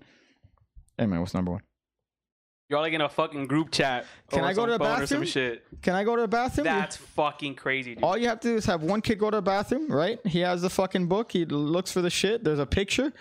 Hey 0.99 1.07
man, 1.07 1.21
what's 1.21 1.35
number 1.35 1.53
one? 1.53 1.63
You're 2.71 2.81
like 2.81 2.93
in 2.95 3.03
a 3.03 3.09
fucking 3.09 3.47
group 3.47 3.71
chat. 3.71 4.07
Can 4.31 4.43
I 4.43 4.55
go 4.55 4.65
to 4.65 4.73
the 4.73 4.79
bathroom? 4.79 5.07
Some 5.07 5.25
shit. 5.25 5.65
Can 5.83 5.95
I 5.95 6.03
go 6.03 6.17
to 6.17 6.23
the 6.23 6.29
bathroom? 6.29 6.65
That's 6.65 6.97
fucking 6.97 7.57
crazy, 7.57 7.95
dude. 7.95 8.03
All 8.03 8.17
you 8.17 8.27
have 8.29 8.41
to 8.41 8.49
do 8.49 8.57
is 8.57 8.65
have 8.65 8.83
one 8.83 9.03
kid 9.03 9.19
go 9.19 9.31
to 9.31 9.37
the 9.37 9.43
bathroom, 9.43 9.91
right? 9.93 10.19
He 10.27 10.41
has 10.41 10.63
the 10.63 10.71
fucking 10.71 11.07
book. 11.07 11.31
He 11.33 11.45
looks 11.45 11.93
for 11.93 12.01
the 12.01 12.11
shit. 12.11 12.43
There's 12.43 12.59
a 12.59 12.67
picture. 12.67 13.13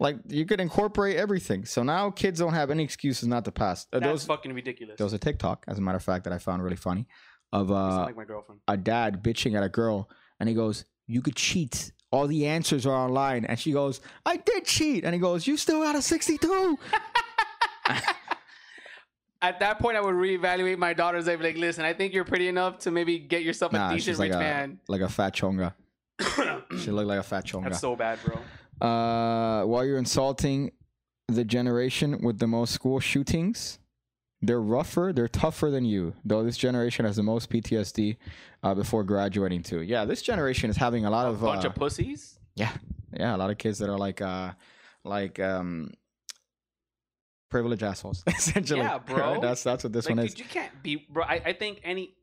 Like 0.00 0.16
you 0.26 0.44
could 0.44 0.60
incorporate 0.60 1.16
everything. 1.16 1.64
So 1.64 1.84
now 1.84 2.10
kids 2.10 2.40
don't 2.40 2.54
have 2.54 2.70
any 2.70 2.82
excuses 2.82 3.28
not 3.28 3.44
to 3.44 3.52
pass. 3.52 3.86
Uh, 3.92 4.00
That's 4.00 4.10
those 4.10 4.24
fucking 4.24 4.52
ridiculous. 4.52 4.98
there 4.98 5.04
was 5.06 5.12
a 5.12 5.18
TikTok, 5.18 5.64
as 5.68 5.78
a 5.78 5.80
matter 5.80 5.96
of 5.96 6.02
fact, 6.02 6.24
that 6.24 6.32
I 6.32 6.38
found 6.38 6.64
really 6.64 6.76
funny, 6.76 7.06
of 7.52 7.70
uh, 7.70 8.06
like 8.06 8.16
my 8.16 8.24
girlfriend. 8.24 8.60
a 8.66 8.76
dad 8.76 9.22
bitching 9.22 9.56
at 9.56 9.62
a 9.62 9.68
girl, 9.68 10.10
and 10.40 10.48
he 10.48 10.54
goes, 10.56 10.84
"You 11.06 11.22
could 11.22 11.36
cheat. 11.36 11.92
All 12.12 12.28
the 12.28 12.46
answers 12.46 12.86
are 12.86 12.94
online." 12.94 13.44
And 13.44 13.58
she 13.58 13.72
goes, 13.72 14.00
"I 14.24 14.36
did 14.36 14.64
cheat," 14.64 15.04
and 15.04 15.12
he 15.14 15.20
goes, 15.20 15.46
"You 15.46 15.56
still 15.56 15.82
got 15.82 15.96
a 15.96 16.02
62." 16.02 16.78
At 19.42 19.58
that 19.58 19.80
point, 19.80 19.96
I 19.96 20.00
would 20.00 20.14
reevaluate 20.14 20.78
my 20.78 20.92
daughters. 20.92 21.26
I'd 21.26 21.38
be 21.40 21.44
like, 21.46 21.56
"Listen, 21.56 21.84
I 21.84 21.92
think 21.94 22.14
you're 22.14 22.24
pretty 22.24 22.46
enough 22.46 22.78
to 22.80 22.92
maybe 22.92 23.18
get 23.18 23.42
yourself 23.42 23.72
a 23.72 23.76
nah, 23.76 23.92
decent 23.92 24.18
like 24.18 24.30
rich 24.30 24.36
a 24.36 24.38
man." 24.38 24.78
like 24.86 25.00
a 25.00 25.08
fat 25.08 25.34
chonga. 25.34 25.74
She 26.78 26.90
looked 26.90 27.08
like 27.08 27.18
a 27.18 27.22
fat 27.24 27.44
chonga. 27.44 27.64
That's 27.64 27.80
so 27.80 27.96
bad, 27.96 28.18
bro. 28.24 28.36
uh, 28.88 29.64
while 29.64 29.84
you're 29.84 29.98
insulting 29.98 30.70
the 31.28 31.44
generation 31.44 32.20
with 32.22 32.38
the 32.38 32.46
most 32.46 32.72
school 32.72 33.00
shootings, 33.00 33.78
they're 34.42 34.60
rougher, 34.60 35.12
they're 35.14 35.28
tougher 35.28 35.70
than 35.70 35.84
you. 35.84 36.14
Though 36.24 36.42
this 36.42 36.56
generation 36.56 37.04
has 37.04 37.16
the 37.16 37.22
most 37.22 37.48
PTSD 37.50 38.16
uh, 38.62 38.74
before 38.74 39.04
graduating 39.04 39.62
too. 39.62 39.82
Yeah, 39.82 40.04
this 40.04 40.20
generation 40.22 40.68
is 40.70 40.76
having 40.76 41.04
a 41.06 41.10
lot 41.10 41.26
of. 41.26 41.42
A 41.42 41.46
of 41.46 41.52
bunch 41.54 41.64
uh, 41.64 41.68
of 41.68 41.74
pussies. 41.76 42.38
yeah, 42.56 42.72
yeah, 43.12 43.34
a 43.34 43.38
lot 43.38 43.50
of 43.50 43.58
kids 43.58 43.78
that 43.78 43.88
are 43.88 43.98
like 43.98 44.20
uh, 44.20 44.52
like 45.04 45.38
um, 45.40 45.92
privileged 47.50 47.82
assholes. 47.82 48.22
Essentially, 48.28 48.80
Yeah, 48.80 48.98
bro. 48.98 49.40
that's 49.42 49.62
that's 49.62 49.84
what 49.84 49.92
this 49.92 50.06
Like, 50.06 50.16
one 50.16 50.26
dude, 50.26 50.34
is. 50.34 50.38
you 50.38 50.44
can't 50.46 50.82
be, 50.82 50.96
bro. 51.08 51.24
I, 51.24 51.40
I 51.46 51.52
think 51.52 51.80
any 51.84 52.14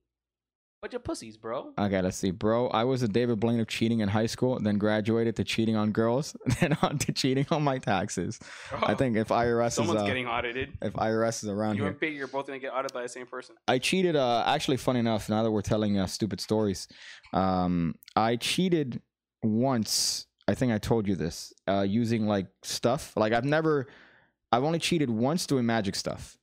bunch 0.81 0.93
of 0.93 1.03
pussies, 1.03 1.37
bro. 1.37 1.73
Okay, 1.77 2.01
let's 2.01 2.17
see, 2.17 2.31
bro. 2.31 2.67
I 2.69 2.83
was 2.83 3.03
a 3.03 3.07
David 3.07 3.39
Blaine 3.39 3.59
of 3.59 3.67
cheating 3.67 3.99
in 3.99 4.09
high 4.09 4.25
school, 4.25 4.59
then 4.59 4.77
graduated 4.77 5.35
to 5.37 5.43
cheating 5.43 5.75
on 5.75 5.91
girls, 5.91 6.35
then 6.59 6.77
on 6.81 6.97
to 6.99 7.11
cheating 7.11 7.45
on 7.51 7.63
my 7.63 7.77
taxes. 7.77 8.39
I 8.83 8.93
think 8.93 9.17
if 9.17 9.27
IRS 9.27 9.67
is 9.67 9.73
someone's 9.73 10.01
uh, 10.01 10.05
getting 10.05 10.27
audited. 10.27 10.77
if 10.81 10.93
IRS 10.93 11.43
is 11.43 11.49
around 11.49 11.75
You 11.75 11.83
here, 11.83 11.91
and 11.91 11.99
Piggy 11.99 12.21
are 12.21 12.27
both 12.27 12.47
gonna 12.47 12.59
get 12.59 12.73
audited 12.73 12.93
by 12.93 13.03
the 13.03 13.09
same 13.09 13.25
person. 13.25 13.55
I 13.67 13.79
cheated. 13.79 14.15
Uh, 14.15 14.43
actually, 14.45 14.77
funny 14.77 14.99
enough, 14.99 15.29
now 15.29 15.43
that 15.43 15.51
we're 15.51 15.61
telling 15.61 15.97
uh, 15.99 16.07
stupid 16.07 16.39
stories, 16.39 16.87
um, 17.33 17.95
I 18.15 18.37
cheated 18.37 19.01
once. 19.43 20.27
I 20.47 20.55
think 20.55 20.71
I 20.71 20.77
told 20.77 21.07
you 21.07 21.15
this. 21.15 21.53
Uh, 21.67 21.85
using 21.87 22.25
like 22.25 22.47
stuff. 22.63 23.13
Like 23.15 23.33
I've 23.33 23.45
never. 23.45 23.87
I've 24.51 24.63
only 24.63 24.79
cheated 24.79 25.11
once 25.11 25.45
doing 25.45 25.67
magic 25.67 25.95
stuff, 25.95 26.39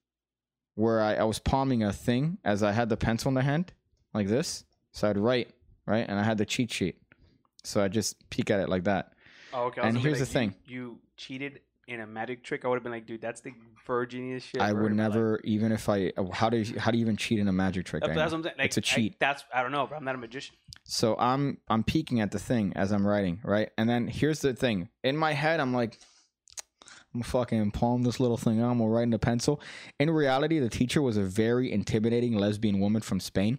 where 0.77 1.01
I, 1.01 1.15
I 1.15 1.25
was 1.25 1.41
palming 1.41 1.83
a 1.83 1.93
thing 1.93 2.39
as 2.45 2.63
I 2.63 2.71
had 2.71 2.89
the 2.89 2.97
pencil 2.97 3.31
in 3.31 3.35
the 3.35 3.43
hand, 3.43 3.73
like 4.17 4.29
this. 4.29 4.65
So 4.93 5.09
I'd 5.09 5.19
write 5.19 5.51
right, 5.87 6.07
and 6.09 6.19
I 6.19 6.23
had 6.23 6.39
the 6.39 6.47
cheat 6.47 6.73
sheet. 6.73 6.97
So 7.65 7.83
I 7.83 7.89
just 7.89 8.29
peek 8.31 8.51
at 8.51 8.61
it 8.61 8.69
like 8.69 8.85
that. 8.85 9.13
Oh, 9.53 9.65
okay. 9.65 9.81
And 9.83 9.97
here's 9.99 10.19
the 10.19 10.27
thing. 10.27 10.55
You, 10.67 10.75
you 10.75 10.99
cheated 11.17 11.61
in 11.89 12.01
a 12.01 12.07
magic 12.07 12.43
trick. 12.43 12.65
I 12.65 12.69
would 12.69 12.77
have 12.77 12.83
been 12.83 12.93
like, 12.93 13.07
dude, 13.07 13.21
that's 13.21 13.41
the 13.41 13.53
virginiest 13.87 14.49
shit. 14.49 14.61
I 14.61 14.73
would 14.73 14.93
never, 14.93 15.41
even 15.45 15.73
if 15.73 15.89
I. 15.89 16.13
How 16.33 16.51
do 16.51 16.59
you, 16.59 16.79
how 16.79 16.91
do 16.91 16.99
you 16.99 17.03
even 17.03 17.17
cheat 17.17 17.39
in 17.39 17.49
a 17.49 17.53
magic 17.53 17.87
trick? 17.87 18.03
That's, 18.03 18.15
that's 18.15 18.33
what 18.33 18.39
I'm 18.39 18.45
saying. 18.45 18.55
Like, 18.59 18.67
It's 18.67 18.77
a 18.77 18.81
cheat. 18.81 19.19
that's 19.21 19.45
I 19.55 19.63
don't 19.63 19.73
know, 19.73 19.87
bro. 19.87 19.97
I'm 19.97 20.05
not 20.05 20.15
a 20.15 20.19
magician. 20.19 20.57
So 20.85 21.17
I'm 21.19 21.59
I'm 21.69 21.85
peeking 21.85 22.21
at 22.21 22.31
the 22.31 22.39
thing 22.39 22.73
as 22.77 22.93
I'm 22.93 23.07
writing, 23.07 23.41
right? 23.45 23.71
And 23.79 23.89
then 23.89 24.09
here's 24.09 24.41
the 24.41 24.55
thing. 24.55 24.89
In 25.05 25.17
my 25.17 25.33
head, 25.33 25.61
I'm 25.61 25.73
like, 25.75 25.99
I'm 27.15 27.23
fucking 27.23 27.71
palm 27.71 28.03
this 28.03 28.21
little 28.21 28.37
thing 28.37 28.61
out. 28.61 28.71
I'm 28.71 28.79
gonna 28.79 28.91
write 28.91 29.05
in 29.05 29.13
a 29.13 29.19
pencil. 29.19 29.61
In 29.99 30.11
reality, 30.11 30.59
the 30.59 30.69
teacher 30.69 31.01
was 31.03 31.17
a 31.17 31.23
very 31.23 31.73
intimidating 31.73 32.37
lesbian 32.37 32.79
woman 32.79 33.03
from 33.03 33.21
Spain, 33.21 33.59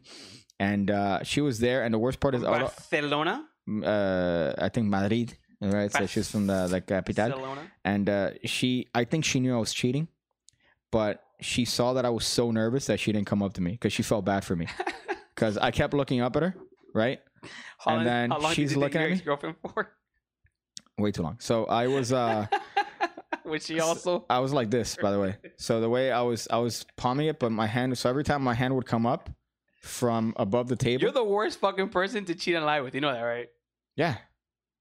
and 0.60 0.90
uh, 0.92 1.24
she 1.24 1.42
was 1.42 1.60
there. 1.60 1.84
And 1.84 1.94
the 1.94 2.00
worst 2.00 2.20
part 2.20 2.36
is, 2.36 2.44
Barcelona. 2.44 3.46
uh, 3.84 4.54
I 4.58 4.70
think 4.70 4.88
Madrid, 4.88 5.38
right? 5.62 5.92
So 5.92 6.06
she's 6.06 6.30
from 6.32 6.48
the 6.48 6.68
the 6.68 6.82
capital, 6.82 7.30
Barcelona. 7.30 7.62
and 7.86 8.10
uh, 8.10 8.32
she, 8.46 8.88
I 8.96 9.04
think 9.04 9.26
she 9.26 9.40
knew 9.40 9.56
I 9.56 9.60
was 9.60 9.74
cheating, 9.74 10.08
but 10.92 11.24
she 11.42 11.66
saw 11.66 11.94
that 11.94 12.06
I 12.06 12.10
was 12.10 12.26
so 12.26 12.52
nervous 12.52 12.88
that 12.88 13.00
she 13.00 13.12
didn't 13.12 13.28
come 13.28 13.44
up 13.44 13.54
to 13.54 13.62
me 13.62 13.72
because 13.72 13.94
she 13.94 14.04
felt 14.04 14.26
bad 14.26 14.44
for 14.44 14.56
me 14.56 14.68
because 15.36 15.58
I 15.58 15.72
kept 15.72 15.94
looking 15.94 16.22
up 16.22 16.36
at 16.36 16.44
her, 16.44 16.56
right? 16.94 17.20
How 17.80 17.92
And 17.92 17.98
long- 17.98 18.06
then 18.06 18.30
how 18.32 18.40
long 18.40 18.54
she's 18.54 18.70
did 18.70 18.76
you 18.76 18.82
looking 18.82 19.02
at 19.02 19.08
me? 19.10 19.14
ex-girlfriend 19.16 19.56
for? 19.62 19.94
Way 20.98 21.12
too 21.12 21.22
long. 21.22 21.38
So 21.40 21.66
I 21.66 21.88
was 21.88 22.12
uh 22.12 22.48
Was 23.46 23.66
she 23.66 23.80
also? 23.80 24.26
I 24.30 24.40
was 24.40 24.52
like 24.52 24.70
this, 24.72 24.98
by 25.02 25.12
the 25.12 25.20
way. 25.20 25.38
So 25.58 25.80
the 25.80 25.90
way 25.90 26.12
I 26.12 26.22
was 26.22 26.48
I 26.52 26.58
was 26.58 26.86
palming 26.98 27.28
it, 27.28 27.40
but 27.40 27.52
my 27.52 27.68
hand 27.68 27.96
so 27.98 28.10
every 28.10 28.24
time 28.24 28.42
my 28.42 28.54
hand 28.56 28.76
would 28.76 28.86
come 28.88 29.06
up 29.06 29.30
from 29.88 30.34
above 30.38 30.68
the 30.68 30.76
table. 30.76 31.02
You're 31.02 31.12
the 31.12 31.24
worst 31.24 31.60
fucking 31.60 31.90
person 31.90 32.26
to 32.26 32.36
cheat 32.36 32.56
and 32.56 32.66
lie 32.66 32.82
with. 32.82 32.94
You 32.96 33.02
know 33.02 33.12
that, 33.14 33.22
right? 33.22 33.50
yeah. 33.96 34.18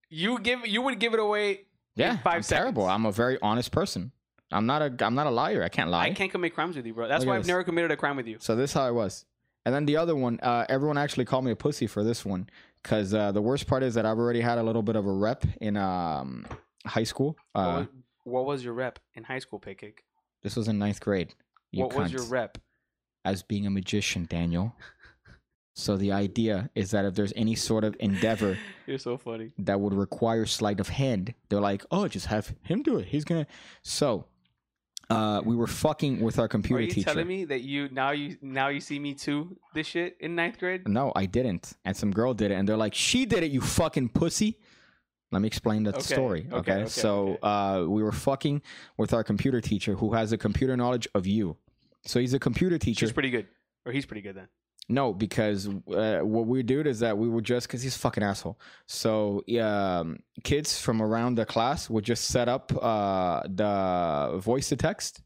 You 0.08 0.38
give 0.38 0.64
you 0.66 0.82
would 0.82 1.00
give 1.00 1.14
it 1.14 1.20
away. 1.20 1.62
Yeah. 1.96 2.18
five 2.18 2.34
I'm 2.34 2.42
terrible. 2.42 2.86
I'm 2.86 3.06
a 3.06 3.12
very 3.12 3.38
honest 3.42 3.72
person. 3.72 4.12
I'm 4.52 4.66
not 4.66 4.80
a 4.80 5.04
I'm 5.04 5.16
not 5.16 5.26
a 5.26 5.30
liar. 5.30 5.64
I 5.64 5.68
can't 5.68 5.90
lie. 5.90 6.04
I 6.04 6.12
can't 6.12 6.30
commit 6.30 6.54
crimes 6.54 6.76
with 6.76 6.86
you, 6.86 6.94
bro. 6.94 7.08
That's 7.08 7.22
Look 7.22 7.30
why 7.30 7.34
I've 7.36 7.42
this. 7.42 7.48
never 7.48 7.64
committed 7.64 7.90
a 7.90 7.96
crime 7.96 8.16
with 8.16 8.28
you. 8.28 8.36
So 8.38 8.54
this 8.54 8.70
is 8.70 8.74
how 8.74 8.84
I 8.84 8.92
was. 8.92 9.24
And 9.64 9.74
then 9.74 9.84
the 9.84 9.96
other 9.96 10.14
one, 10.14 10.38
uh, 10.40 10.64
everyone 10.68 10.96
actually 10.96 11.24
called 11.24 11.44
me 11.44 11.50
a 11.50 11.56
pussy 11.56 11.88
for 11.88 12.04
this 12.04 12.24
one 12.24 12.48
because 12.80 13.12
uh, 13.12 13.32
the 13.32 13.42
worst 13.42 13.66
part 13.66 13.82
is 13.82 13.94
that 13.94 14.06
I've 14.06 14.18
already 14.18 14.40
had 14.40 14.58
a 14.58 14.62
little 14.62 14.82
bit 14.82 14.94
of 14.94 15.06
a 15.06 15.10
rep 15.10 15.44
in 15.60 15.76
um, 15.76 16.46
high 16.86 17.02
school. 17.02 17.36
what, 17.52 17.60
Uh, 17.60 17.78
was, 17.80 17.86
what 18.22 18.46
was 18.46 18.64
your 18.64 18.74
rep 18.74 19.00
in 19.14 19.24
high 19.24 19.40
school, 19.40 19.58
Pancake? 19.58 20.04
this 20.44 20.54
was 20.54 20.68
in 20.68 20.78
ninth 20.78 21.00
grade. 21.00 21.34
You 21.72 21.82
What 21.82 21.96
was 21.96 22.12
your 22.12 22.22
rep? 22.26 22.58
as 23.24 23.42
being 23.42 23.66
a 23.66 23.70
magician, 23.70 24.24
Daniel. 24.30 24.72
So 25.78 25.98
the 25.98 26.10
idea 26.12 26.70
is 26.74 26.90
that 26.92 27.04
if 27.04 27.14
there's 27.14 27.34
any 27.36 27.54
sort 27.54 27.84
of 27.84 27.94
endeavor 28.00 28.56
You're 28.86 28.96
so 28.98 29.18
funny. 29.18 29.52
that 29.58 29.78
would 29.78 29.92
require 29.92 30.46
sleight 30.46 30.80
of 30.80 30.88
hand, 30.88 31.34
they're 31.50 31.60
like, 31.60 31.84
"Oh, 31.90 32.08
just 32.08 32.26
have 32.26 32.54
him 32.62 32.82
do 32.82 32.96
it. 32.96 33.06
He's 33.08 33.24
gonna." 33.24 33.46
So, 33.82 34.24
uh, 35.10 35.42
we 35.44 35.54
were 35.54 35.66
fucking 35.66 36.20
with 36.20 36.38
our 36.38 36.48
computer 36.48 36.78
Are 36.78 36.80
you 36.86 36.90
teacher. 36.90 37.10
telling 37.10 37.28
me 37.28 37.44
that 37.44 37.60
you 37.60 37.90
now 37.92 38.12
you 38.12 38.38
now 38.40 38.68
you 38.68 38.80
see 38.80 38.98
me 38.98 39.12
too 39.12 39.58
this 39.74 39.86
shit 39.86 40.16
in 40.18 40.34
ninth 40.34 40.58
grade? 40.58 40.88
No, 40.88 41.12
I 41.14 41.26
didn't. 41.26 41.74
And 41.84 41.94
some 41.94 42.10
girl 42.10 42.32
did 42.32 42.50
it, 42.52 42.54
and 42.54 42.66
they're 42.66 42.78
like, 42.78 42.94
"She 42.94 43.26
did 43.26 43.42
it, 43.42 43.50
you 43.52 43.60
fucking 43.60 44.08
pussy." 44.10 44.58
Let 45.30 45.42
me 45.42 45.46
explain 45.48 45.82
the 45.82 45.90
Okay, 45.90 46.00
story. 46.14 46.46
okay, 46.50 46.56
Okay, 46.56 46.72
okay, 46.82 46.88
so. 46.88 47.34
Uh, 47.42 47.84
we 47.86 48.02
were 48.02 48.12
fucking 48.12 48.62
with 48.96 49.12
our 49.12 49.22
computer 49.24 49.60
teacher, 49.60 49.94
who 49.96 50.14
has 50.14 50.32
a 50.32 50.38
computer 50.38 50.74
knowledge 50.76 51.06
of 51.14 51.26
you. 51.26 51.56
So 52.06 52.18
he's 52.20 52.32
a 52.32 52.38
computer 52.38 52.78
teacher. 52.78 53.04
She's 53.06 53.12
pretty 53.12 53.30
good, 53.30 53.46
or 53.84 53.92
he's 53.92 54.06
pretty 54.06 54.22
good 54.22 54.36
then. 54.36 54.48
No, 54.88 55.12
because 55.12 55.66
uh, 55.68 56.20
what 56.22 56.46
we 56.46 56.62
do 56.62 56.80
is 56.82 57.00
that 57.00 57.18
we 57.18 57.28
would 57.28 57.44
just 57.44 57.66
because 57.66 57.82
he's 57.82 57.96
a 57.96 57.98
fucking 57.98 58.22
asshole. 58.22 58.58
So 58.86 59.42
yeah, 59.46 59.98
um, 60.00 60.20
kids 60.44 60.80
from 60.80 61.02
around 61.02 61.34
the 61.34 61.44
class 61.44 61.90
would 61.90 62.04
just 62.04 62.26
set 62.26 62.48
up 62.48 62.72
uh, 62.80 63.42
the 63.48 64.38
voice 64.38 64.68
to 64.68 64.76
text 64.76 65.22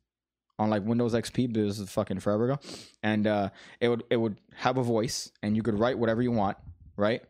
on 0.58 0.70
like 0.70 0.82
Windows 0.84 1.12
XP. 1.12 1.52
This 1.52 1.78
is 1.78 1.90
fucking 1.90 2.20
forever 2.20 2.44
ago, 2.52 2.60
and 3.02 3.26
uh, 3.26 3.50
it 3.80 3.88
would 3.88 4.04
it 4.10 4.16
would 4.16 4.38
have 4.54 4.78
a 4.78 4.82
voice, 4.82 5.30
and 5.42 5.54
you 5.54 5.62
could 5.62 5.78
write 5.78 5.98
whatever 5.98 6.22
you 6.22 6.32
want, 6.32 6.56
right? 6.96 7.22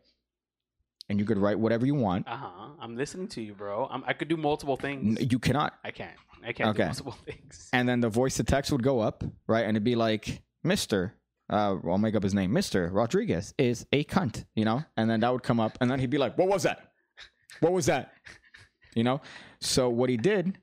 And 1.09 1.19
you 1.19 1.25
could 1.25 1.37
write 1.37 1.59
whatever 1.59 1.85
you 1.85 1.95
want. 1.95 2.27
Uh 2.29 2.37
huh. 2.37 2.67
I'm 2.79 2.95
listening 2.95 3.27
to 3.29 3.41
you, 3.41 3.53
bro. 3.53 3.89
I'm, 3.91 4.03
I 4.07 4.13
could 4.13 4.29
do 4.29 4.37
multiple 4.37 4.77
N- 4.81 5.15
things. 5.17 5.31
You 5.33 5.39
cannot. 5.39 5.73
I 5.83 5.91
can't. 5.91 6.15
I 6.45 6.53
can't 6.53 6.69
Okay. 6.69 6.83
do 6.83 6.85
multiple 6.85 7.11
things. 7.25 7.67
And 7.73 7.89
then 7.89 7.99
the 7.99 8.07
voice 8.09 8.35
to 8.37 8.45
text 8.45 8.71
would 8.71 8.83
go 8.83 9.01
up, 9.01 9.21
right? 9.47 9.65
And 9.65 9.71
it'd 9.71 9.83
be 9.83 9.95
like, 9.95 10.41
Mister, 10.63 11.13
uh, 11.51 11.75
I'll 11.85 11.97
make 11.97 12.15
up 12.15 12.23
his 12.23 12.33
name, 12.33 12.51
Mister 12.53 12.87
Rodriguez 12.89 13.53
is 13.57 13.85
a 13.91 14.03
cunt, 14.05 14.45
you 14.55 14.65
know? 14.65 14.83
And 14.97 15.09
then 15.09 15.19
that 15.19 15.31
would 15.31 15.43
come 15.43 15.59
up, 15.59 15.77
and 15.81 15.89
then 15.91 15.99
he'd 15.99 16.09
be 16.09 16.17
like, 16.17 16.37
"What 16.37 16.47
was 16.47 16.63
that?" 16.63 16.91
What 17.59 17.73
was 17.73 17.85
that? 17.87 18.13
You 18.95 19.03
know. 19.03 19.21
So 19.59 19.89
what 19.89 20.09
he 20.09 20.17
did 20.17 20.57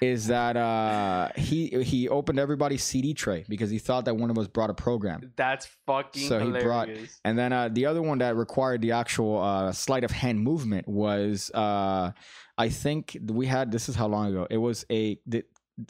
is 0.00 0.28
that 0.28 0.56
uh, 0.56 1.28
he 1.36 1.66
he 1.82 2.08
opened 2.08 2.38
everybody's 2.38 2.84
CD 2.84 3.12
tray 3.14 3.44
because 3.48 3.68
he 3.70 3.78
thought 3.78 4.04
that 4.04 4.16
one 4.16 4.30
of 4.30 4.38
us 4.38 4.46
brought 4.46 4.70
a 4.70 4.74
program. 4.74 5.32
That's 5.36 5.66
fucking 5.86 6.22
So 6.28 6.38
he 6.38 6.44
hilarious. 6.46 6.64
brought- 6.64 6.88
And 7.24 7.36
then 7.38 7.52
uh, 7.52 7.68
the 7.68 7.86
other 7.86 8.00
one 8.00 8.18
that 8.18 8.36
required 8.36 8.80
the 8.80 8.92
actual 8.92 9.42
uh, 9.42 9.72
sleight 9.72 10.04
of 10.04 10.10
hand 10.12 10.40
movement 10.40 10.86
was, 10.88 11.50
uh, 11.52 12.12
I 12.56 12.68
think 12.68 13.16
we 13.26 13.46
had. 13.46 13.72
This 13.72 13.88
is 13.88 13.96
how 13.96 14.06
long 14.06 14.28
ago? 14.28 14.46
It 14.48 14.58
was 14.58 14.86
a 14.90 15.18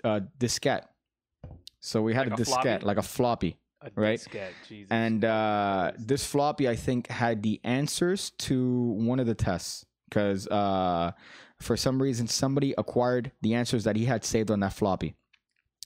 uh, 0.04 0.20
diskette. 0.38 0.82
So 1.80 2.02
we 2.02 2.12
had 2.14 2.28
Like 2.30 2.38
a 2.40 2.42
a 2.42 2.44
floppy? 2.46 2.84
like 2.84 2.96
a 2.96 3.02
floppy, 3.02 3.56
A 3.80 3.90
right? 3.94 4.26
Jesus. 4.68 4.88
and 4.90 5.24
uh, 5.24 5.92
this 5.98 6.26
floppy 6.26 6.68
I 6.68 6.74
think 6.74 7.08
had 7.08 7.42
the 7.42 7.60
answers 7.62 8.30
to 8.38 8.92
one 8.98 9.20
of 9.20 9.26
the 9.26 9.34
tests 9.36 9.86
because 10.08 10.48
uh, 10.48 11.12
for 11.60 11.76
some 11.76 12.02
reason 12.02 12.26
somebody 12.26 12.74
acquired 12.76 13.30
the 13.42 13.54
answers 13.54 13.84
that 13.84 13.94
he 13.94 14.06
had 14.06 14.24
saved 14.24 14.50
on 14.50 14.60
that 14.60 14.72
floppy. 14.72 15.14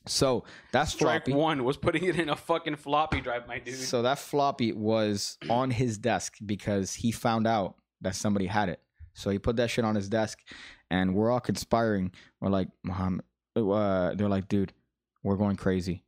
So 0.06 0.44
that 0.72 0.84
strike 0.84 1.26
floppy. 1.26 1.38
one 1.38 1.64
was 1.64 1.76
putting 1.76 2.04
it 2.04 2.18
in 2.18 2.28
a 2.28 2.36
fucking 2.36 2.76
floppy 2.76 3.20
drive, 3.20 3.46
my 3.46 3.58
dude. 3.58 3.74
So 3.74 4.02
that 4.02 4.18
floppy 4.18 4.72
was 4.72 5.38
on 5.48 5.70
his 5.70 5.98
desk 5.98 6.34
because 6.44 6.94
he 6.94 7.12
found 7.12 7.46
out 7.46 7.76
that 8.00 8.16
somebody 8.16 8.46
had 8.46 8.68
it. 8.68 8.80
So 9.14 9.30
he 9.30 9.38
put 9.38 9.56
that 9.56 9.70
shit 9.70 9.84
on 9.84 9.94
his 9.94 10.08
desk, 10.08 10.38
and 10.90 11.14
we're 11.14 11.30
all 11.30 11.40
conspiring. 11.40 12.12
We're 12.40 12.48
like, 12.50 12.68
Muhammad, 12.82 13.24
uh, 13.54 14.14
they're 14.14 14.28
like, 14.28 14.48
dude, 14.48 14.72
we're 15.22 15.36
going 15.36 15.56
crazy. 15.56 16.02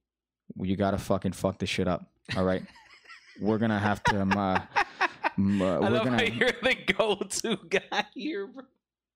You 0.60 0.76
gotta 0.76 0.98
fucking 0.98 1.32
fuck 1.32 1.58
this 1.58 1.68
shit 1.70 1.88
up. 1.88 2.04
All 2.36 2.44
right, 2.44 2.62
we're 3.40 3.58
gonna 3.58 3.78
have 3.78 4.02
to. 4.04 4.20
Um, 4.22 4.32
uh, 4.32 4.60
um, 5.36 5.62
uh, 5.62 5.64
I 5.80 5.88
love 5.88 6.04
gonna 6.04 6.18
how 6.18 6.22
you're 6.24 6.50
the 6.62 6.76
go-to 6.96 7.56
guy 7.68 8.04
here, 8.14 8.46
bro. 8.46 8.64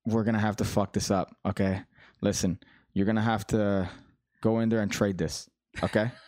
we're 0.06 0.24
gonna 0.24 0.38
have 0.40 0.56
to 0.56 0.64
fuck 0.64 0.92
this 0.92 1.10
up. 1.10 1.34
Okay, 1.46 1.82
listen, 2.20 2.58
you're 2.92 3.06
gonna 3.06 3.20
have 3.22 3.46
to 3.48 3.88
go 4.40 4.60
in 4.60 4.68
there 4.68 4.80
and 4.80 4.90
trade 4.90 5.18
this. 5.18 5.48
Okay. 5.82 6.10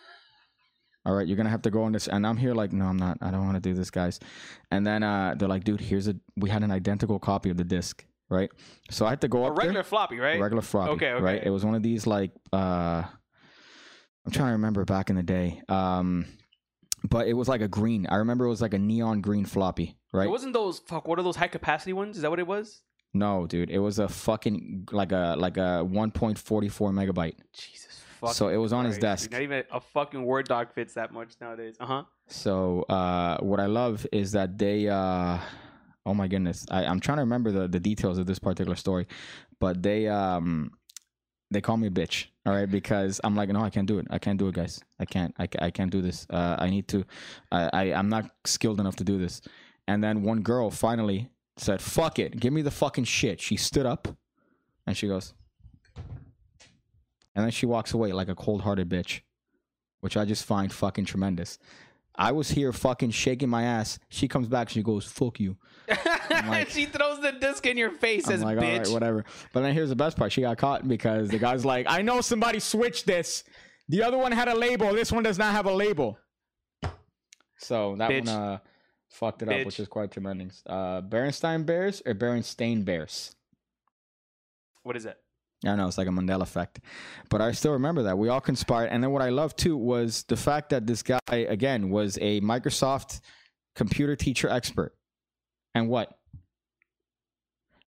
All 1.07 1.15
right, 1.15 1.27
you're 1.27 1.37
gonna 1.39 1.49
have 1.51 1.63
to 1.63 1.71
go 1.71 1.83
on 1.85 1.93
this, 1.93 2.09
and 2.09 2.27
I'm 2.27 2.37
here 2.37 2.53
like, 2.55 2.73
no, 2.75 2.85
I'm 2.85 2.99
not. 2.99 3.17
I 3.23 3.31
don't 3.31 3.45
want 3.47 3.57
to 3.57 3.61
do 3.61 3.75
this, 3.75 3.91
guys. 3.91 4.21
And 4.71 4.87
then 4.87 5.03
uh, 5.03 5.35
they're 5.37 5.49
like, 5.49 5.65
dude, 5.65 5.81
here's 5.81 6.09
a. 6.09 6.15
We 6.37 6.51
had 6.51 6.63
an 6.63 6.71
identical 6.71 7.19
copy 7.19 7.49
of 7.49 7.57
the 7.57 7.65
disc, 7.65 8.05
right? 8.29 8.51
So 8.91 9.07
I 9.07 9.11
had 9.11 9.23
to 9.23 9.29
go 9.29 9.45
A 9.45 9.51
up 9.51 9.57
regular 9.57 9.75
there, 9.77 9.83
floppy, 9.85 10.19
right? 10.19 10.39
regular 10.39 10.61
floppy, 10.63 10.91
Okay, 10.93 11.13
okay. 11.13 11.23
right? 11.25 11.43
It 11.43 11.49
was 11.49 11.65
one 11.65 11.75
of 11.75 11.83
these 11.83 12.07
like, 12.07 12.33
uh, 12.53 13.05
I'm 14.27 14.33
trying 14.33 14.49
to 14.49 14.53
remember 14.53 14.85
back 14.85 15.11
in 15.11 15.17
the 15.17 15.23
day, 15.23 15.63
um, 15.69 16.27
but 17.09 17.27
it 17.27 17.33
was 17.33 17.49
like 17.49 17.63
a 17.63 17.69
green. 17.69 18.07
I 18.09 18.17
remember 18.17 18.45
it 18.45 18.51
was 18.51 18.61
like 18.63 18.75
a 18.75 18.79
neon 18.79 19.21
green 19.21 19.45
floppy, 19.45 19.97
right? 20.13 20.27
It 20.27 20.31
wasn't 20.31 20.53
those 20.53 20.79
fuck. 20.81 21.09
What 21.09 21.19
are 21.19 21.23
those 21.23 21.37
high 21.37 21.49
capacity 21.49 21.93
ones? 21.93 22.17
Is 22.17 22.23
that 22.23 22.31
what 22.31 22.39
it 22.39 22.47
was? 22.47 22.83
No, 23.13 23.47
dude, 23.47 23.71
it 23.71 23.79
was 23.79 23.99
a 23.99 24.09
fucking 24.09 24.89
like 24.93 25.13
a 25.13 25.35
like 25.39 25.57
a 25.57 25.85
1.44 25.85 26.37
megabyte. 26.93 27.35
Jesus. 27.53 27.91
So 28.33 28.49
it 28.49 28.57
was 28.57 28.73
on 28.73 28.85
his 28.85 28.99
desk. 28.99 29.33
Not 29.33 29.41
even 29.41 29.65
a 29.71 29.81
fucking 29.81 30.23
Word 30.23 30.47
doc 30.47 30.75
fits 30.75 30.95
that 30.95 31.13
much 31.13 31.33
nowadays. 31.41 31.77
Uh 31.81 31.87
huh. 31.87 32.03
So 32.27 32.83
uh, 32.83 33.39
what 33.39 33.61
I 33.61 33.67
love 33.67 34.07
is 34.13 34.33
that 34.33 34.59
they, 34.59 34.89
uh, 34.89 35.39
oh 36.05 36.15
my 36.15 36.29
goodness, 36.29 36.67
I, 36.71 36.85
I'm 36.85 37.01
trying 37.01 37.17
to 37.17 37.23
remember 37.23 37.51
the, 37.51 37.67
the 37.67 37.81
details 37.81 38.19
of 38.19 38.27
this 38.27 38.39
particular 38.39 38.77
story, 38.77 39.07
but 39.59 39.83
they 39.83 40.07
um, 40.07 40.73
they 41.51 41.61
call 41.61 41.77
me 41.79 41.89
a 41.89 41.91
bitch, 41.91 42.27
all 42.47 42.55
right, 42.55 42.71
because 42.71 43.21
I'm 43.23 43.37
like, 43.37 43.51
no, 43.51 43.61
I 43.63 43.71
can't 43.71 43.87
do 43.87 43.99
it. 43.99 44.07
I 44.11 44.19
can't 44.19 44.39
do 44.39 44.49
it, 44.49 44.55
guys. 44.55 44.81
I 44.99 45.05
can't. 45.05 45.35
I, 45.39 45.47
I 45.59 45.71
can't 45.71 45.91
do 45.91 46.01
this. 46.01 46.27
Uh, 46.31 46.57
I 46.59 46.71
need 46.71 46.89
to. 46.89 47.05
I, 47.53 47.71
I 47.73 47.83
I'm 47.93 48.09
not 48.09 48.31
skilled 48.45 48.81
enough 48.81 48.97
to 48.97 49.05
do 49.05 49.19
this. 49.19 49.43
And 49.87 50.03
then 50.03 50.23
one 50.23 50.41
girl 50.41 50.71
finally 50.71 51.29
said, 51.59 51.83
"Fuck 51.83 52.19
it, 52.19 52.41
give 52.41 52.53
me 52.53 52.63
the 52.63 52.71
fucking 52.71 53.05
shit." 53.05 53.41
She 53.41 53.57
stood 53.57 53.85
up, 53.85 54.09
and 54.87 54.97
she 54.97 55.07
goes, 55.07 55.35
and 57.35 57.45
then 57.45 57.51
she 57.51 57.67
walks 57.67 57.93
away 57.93 58.13
like 58.13 58.29
a 58.29 58.35
cold-hearted 58.35 58.89
bitch, 58.89 59.21
which 60.01 60.17
I 60.17 60.25
just 60.25 60.45
find 60.45 60.73
fucking 60.73 61.05
tremendous. 61.05 61.59
I 62.21 62.33
was 62.33 62.51
here 62.51 62.71
fucking 62.71 63.13
shaking 63.13 63.49
my 63.49 63.63
ass. 63.63 63.99
She 64.11 64.29
comes 64.29 64.47
back. 64.47 64.69
She 64.69 64.83
goes, 64.83 65.07
"Fuck 65.07 65.41
you." 65.41 65.57
like- 66.31 66.69
she 66.69 66.85
throws 66.85 67.19
the 67.21 67.33
disc 67.33 67.65
in 67.65 67.79
your 67.79 67.91
face, 67.91 68.29
I'm 68.29 68.35
as 68.35 68.45
like, 68.45 68.59
bitch. 68.59 68.79
right, 68.79 68.89
whatever. 68.89 69.25
But 69.55 69.63
then 69.63 69.73
here's 69.73 69.89
the 69.89 69.97
best 69.97 70.19
part: 70.19 70.31
she 70.31 70.43
got 70.43 70.59
caught 70.59 70.87
because 70.87 71.31
the 71.31 71.39
guy's 71.39 71.65
like, 71.65 71.87
"I 71.89 72.03
know 72.03 72.21
somebody 72.21 72.61
switched 72.61 73.07
this. 73.07 73.43
The 73.89 74.03
other 74.03 74.19
one 74.19 74.33
had 74.33 74.49
a 74.49 74.55
label. 74.55 74.93
This 74.93 75.11
one 75.11 75.23
does 75.23 75.39
not 75.39 75.53
have 75.53 75.65
a 75.65 75.73
label." 75.73 76.19
So 77.57 77.97
that 77.97 78.11
Bitch. 78.11 78.27
one 78.27 78.29
uh, 78.29 78.59
fucked 79.09 79.43
it 79.43 79.49
up, 79.49 79.65
which 79.65 79.81
is 79.81 79.89
quite 79.89 80.11
tremendous. 80.11 80.63
Uh, 80.67 81.01
Berenstein 81.01 81.65
Bears 81.65 82.03
or 82.05 82.15
Berenstain 82.15 82.85
Bears? 82.85 83.35
What 84.83 84.95
is 84.95 85.07
it? 85.07 85.17
I 85.65 85.69
don't 85.69 85.77
know. 85.79 85.87
It's 85.89 85.99
like 85.99 86.07
a 86.09 86.11
Mandela 86.11 86.43
effect. 86.43 86.81
But 87.29 87.41
I 87.43 87.53
still 87.53 87.73
remember 87.73 88.05
that. 88.05 88.17
We 88.17 88.29
all 88.29 88.41
conspired. 88.41 88.89
And 88.91 89.03
then 89.03 89.11
what 89.11 89.21
I 89.23 89.29
love 89.29 89.55
too 89.57 89.77
was 89.77 90.23
the 90.25 90.37
fact 90.37 90.71
that 90.71 90.87
this 90.87 91.03
guy, 91.03 91.19
again, 91.31 91.91
was 91.91 92.17
a 92.21 92.41
Microsoft 92.41 93.21
computer 93.75 94.17
teacher 94.17 94.49
expert. 94.49 94.95
And 95.75 95.89
what? 95.89 96.17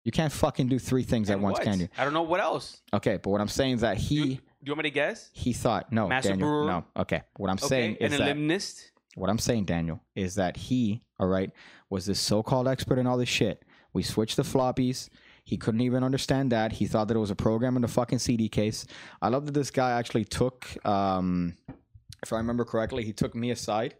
You 0.03 0.11
can't 0.11 0.34
fucking 0.34 0.68
do 0.68 0.80
three 0.80 1.03
things 1.03 1.30
at 1.30 1.39
once, 1.39 1.60
what? 1.60 1.64
can 1.64 1.80
you? 1.80 1.88
I 1.98 2.03
don't 2.03 2.14
know 2.14 2.23
what 2.23 2.39
else. 2.39 2.81
Okay, 2.93 3.18
but 3.22 3.30
what 3.30 3.39
I'm 3.39 3.48
saying 3.48 3.76
is 3.76 3.81
that 3.81 3.98
Do 3.98 4.03
he 4.03 4.15
you, 4.15 4.23
do 4.35 4.41
you 4.64 4.72
want 4.73 4.80
me 4.80 4.89
to 4.89 4.93
guess? 4.93 5.30
he 5.31 5.53
thought 5.53 5.91
no, 5.91 6.07
Master 6.07 6.30
Daniel, 6.30 6.49
brewer? 6.49 6.65
no. 6.65 6.85
Okay, 6.98 7.22
what 7.38 7.49
I'm 7.52 7.60
saying 7.60 7.95
Okay, 7.95 8.06
an 8.06 8.11
is 8.14 8.18
that 8.18 8.26
alumnist. 8.26 8.91
what 9.15 9.30
I'm 9.30 9.38
saying, 9.38 9.65
Daniel, 9.65 10.02
is 10.15 10.35
that 10.35 10.57
he, 10.57 11.03
all 11.19 11.27
right, 11.27 11.52
was 11.91 12.07
this 12.07 12.19
so-called 12.19 12.68
expert 12.68 12.98
in 12.98 13.06
all 13.06 13.18
this 13.18 13.30
shit. 13.30 13.64
We 13.93 14.02
switched 14.02 14.38
the 14.38 14.43
floppies. 14.43 15.07
He 15.52 15.57
couldn't 15.57 15.82
even 15.82 16.02
understand 16.02 16.53
that. 16.53 16.72
He 16.72 16.88
thought 16.88 17.10
that 17.10 17.18
it 17.18 17.19
was 17.19 17.30
a 17.30 17.36
program 17.36 17.76
in 17.76 17.82
the 17.82 17.90
fucking 17.90 18.19
CD 18.19 18.48
case. 18.48 18.86
I 19.22 19.28
love 19.28 19.45
that 19.48 19.52
this 19.52 19.69
guy 19.69 19.91
actually 19.91 20.23
took, 20.23 20.65
um, 20.86 21.57
if 22.23 22.32
I 22.32 22.38
remember 22.38 22.64
correctly, 22.64 23.03
he 23.03 23.11
took 23.11 23.36
me 23.36 23.52
aside, 23.52 23.95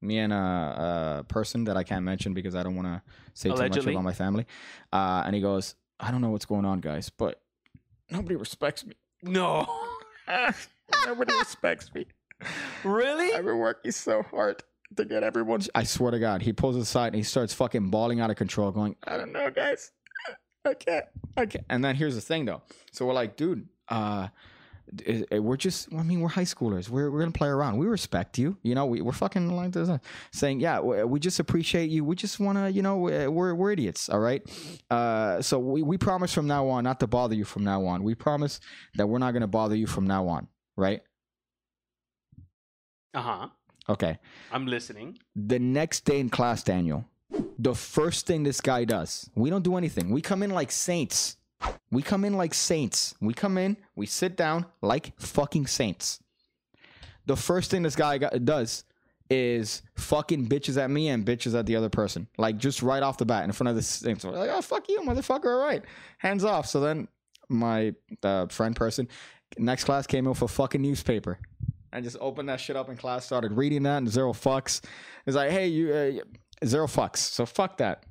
me 0.00 0.16
and 0.16 0.32
a, 0.32 1.18
a 1.18 1.24
person 1.28 1.64
that 1.64 1.76
I 1.76 1.82
can't 1.82 2.06
mention 2.06 2.32
because 2.32 2.54
I 2.54 2.62
don't 2.62 2.74
want 2.74 2.88
to 2.88 3.02
say 3.34 3.50
too 3.50 3.56
much 3.56 3.76
about 3.76 4.02
my 4.02 4.14
family. 4.14 4.46
Uh, 4.94 5.24
and 5.26 5.34
he 5.34 5.42
goes, 5.42 5.74
"I 6.00 6.10
don't 6.10 6.22
know 6.22 6.30
what's 6.30 6.46
going 6.46 6.64
on, 6.64 6.80
guys, 6.80 7.10
but 7.10 7.42
nobody 8.10 8.36
respects 8.36 8.86
me. 8.86 8.94
No. 9.22 9.66
nobody 11.06 11.34
respects 11.34 11.92
me." 11.94 12.06
really? 12.82 13.30
I've 13.34 13.44
been 13.44 13.58
working 13.58 13.92
so 13.92 14.22
hard 14.22 14.62
to 14.96 15.04
get 15.04 15.22
everyone. 15.22 15.60
I 15.74 15.84
swear 15.84 16.12
to 16.12 16.18
God, 16.18 16.40
he 16.40 16.54
pulls 16.54 16.76
aside 16.76 17.08
and 17.08 17.16
he 17.16 17.22
starts 17.24 17.52
fucking 17.52 17.90
bawling 17.90 18.20
out 18.20 18.30
of 18.30 18.36
control, 18.36 18.70
going, 18.70 18.96
"I 19.04 19.18
don't 19.18 19.32
know, 19.32 19.50
guys, 19.50 19.92
I 20.70 20.74
can't, 20.74 21.04
I 21.36 21.46
can't." 21.46 21.64
And 21.68 21.84
then 21.84 21.94
here's 21.96 22.14
the 22.14 22.20
thing, 22.20 22.44
though. 22.44 22.62
So 22.92 23.06
we're 23.06 23.12
like, 23.14 23.36
dude, 23.36 23.68
uh, 23.88 24.28
i- 25.08 25.24
i- 25.32 25.38
we're 25.38 25.56
just, 25.56 25.92
I 25.92 26.02
mean, 26.02 26.20
we're 26.20 26.28
high 26.28 26.44
schoolers. 26.44 26.88
We're 26.88 27.10
we're 27.10 27.20
gonna 27.20 27.32
play 27.32 27.48
around. 27.48 27.76
We 27.78 27.86
respect 27.86 28.38
you, 28.38 28.56
you 28.62 28.74
know. 28.74 28.86
We 28.86 29.00
we're 29.02 29.12
fucking 29.12 29.50
like 29.54 29.72
this, 29.72 29.88
uh, 29.88 29.98
saying, 30.32 30.60
yeah, 30.60 30.80
we, 30.80 31.02
we 31.04 31.20
just 31.20 31.38
appreciate 31.40 31.90
you. 31.90 32.04
We 32.04 32.16
just 32.16 32.40
wanna, 32.40 32.68
you 32.70 32.82
know, 32.82 32.96
we're 32.96 33.30
we're, 33.30 33.54
we're 33.54 33.72
idiots, 33.72 34.08
all 34.08 34.20
right. 34.20 34.42
Uh, 34.90 35.42
so 35.42 35.58
we 35.58 35.82
we 35.82 35.98
promise 35.98 36.32
from 36.32 36.46
now 36.46 36.66
on 36.68 36.84
not 36.84 37.00
to 37.00 37.06
bother 37.06 37.34
you 37.34 37.44
from 37.44 37.64
now 37.64 37.84
on. 37.86 38.02
We 38.02 38.14
promise 38.14 38.60
that 38.94 39.06
we're 39.06 39.18
not 39.18 39.32
gonna 39.32 39.46
bother 39.48 39.76
you 39.76 39.86
from 39.86 40.06
now 40.06 40.28
on, 40.28 40.48
right? 40.76 41.02
Uh 43.12 43.20
huh. 43.22 43.48
Okay. 43.88 44.18
I'm 44.50 44.66
listening. 44.66 45.18
the 45.36 45.58
next 45.58 46.04
day 46.06 46.18
in 46.18 46.30
class, 46.30 46.62
Daniel, 46.62 47.04
the 47.58 47.74
first 47.74 48.26
thing 48.26 48.42
this 48.42 48.60
guy 48.60 48.84
does, 48.84 49.28
we 49.34 49.50
don't 49.50 49.64
do 49.64 49.76
anything. 49.76 50.10
We 50.10 50.20
come 50.20 50.42
in 50.42 50.50
like 50.50 50.70
saints. 50.70 51.36
We 51.90 52.02
come 52.02 52.24
in 52.24 52.34
like 52.34 52.54
saints. 52.54 53.14
We 53.20 53.34
come 53.34 53.56
in, 53.56 53.76
we 53.96 54.06
sit 54.06 54.36
down 54.36 54.66
like 54.82 55.18
fucking 55.18 55.66
saints. 55.66 56.20
The 57.26 57.36
first 57.36 57.70
thing 57.70 57.82
this 57.82 57.96
guy 57.96 58.18
got, 58.18 58.44
does 58.44 58.84
is 59.30 59.82
fucking 59.96 60.48
bitches 60.48 60.76
at 60.76 60.90
me 60.90 61.08
and 61.08 61.24
bitches 61.24 61.58
at 61.58 61.64
the 61.66 61.76
other 61.76 61.88
person. 61.88 62.28
Like 62.36 62.58
just 62.58 62.82
right 62.82 63.02
off 63.02 63.16
the 63.16 63.24
bat 63.24 63.44
in 63.44 63.52
front 63.52 63.70
of 63.70 63.76
the 63.76 63.82
saints. 63.82 64.24
We're 64.24 64.32
like, 64.32 64.50
oh, 64.50 64.60
fuck 64.60 64.88
you, 64.88 65.00
motherfucker. 65.00 65.46
All 65.46 65.66
right. 65.66 65.82
Hands 66.18 66.44
off. 66.44 66.66
So 66.66 66.80
then 66.80 67.08
my 67.48 67.94
uh, 68.22 68.46
friend 68.48 68.76
person, 68.76 69.08
next 69.56 69.84
class 69.84 70.06
came 70.06 70.26
in 70.26 70.32
a 70.32 70.34
fucking 70.34 70.82
newspaper. 70.82 71.38
I 71.92 72.00
just 72.00 72.16
opened 72.20 72.48
that 72.48 72.60
shit 72.60 72.74
up 72.74 72.88
in 72.88 72.96
class, 72.96 73.24
started 73.24 73.52
reading 73.52 73.84
that, 73.84 73.98
and 73.98 74.08
zero 74.08 74.32
fucks. 74.32 74.82
It's 75.26 75.36
like, 75.36 75.50
hey, 75.50 75.68
you, 75.68 75.94
uh, 75.94 76.24
zero 76.66 76.86
fucks. 76.86 77.18
So 77.18 77.46
fuck 77.46 77.78
that. 77.78 78.04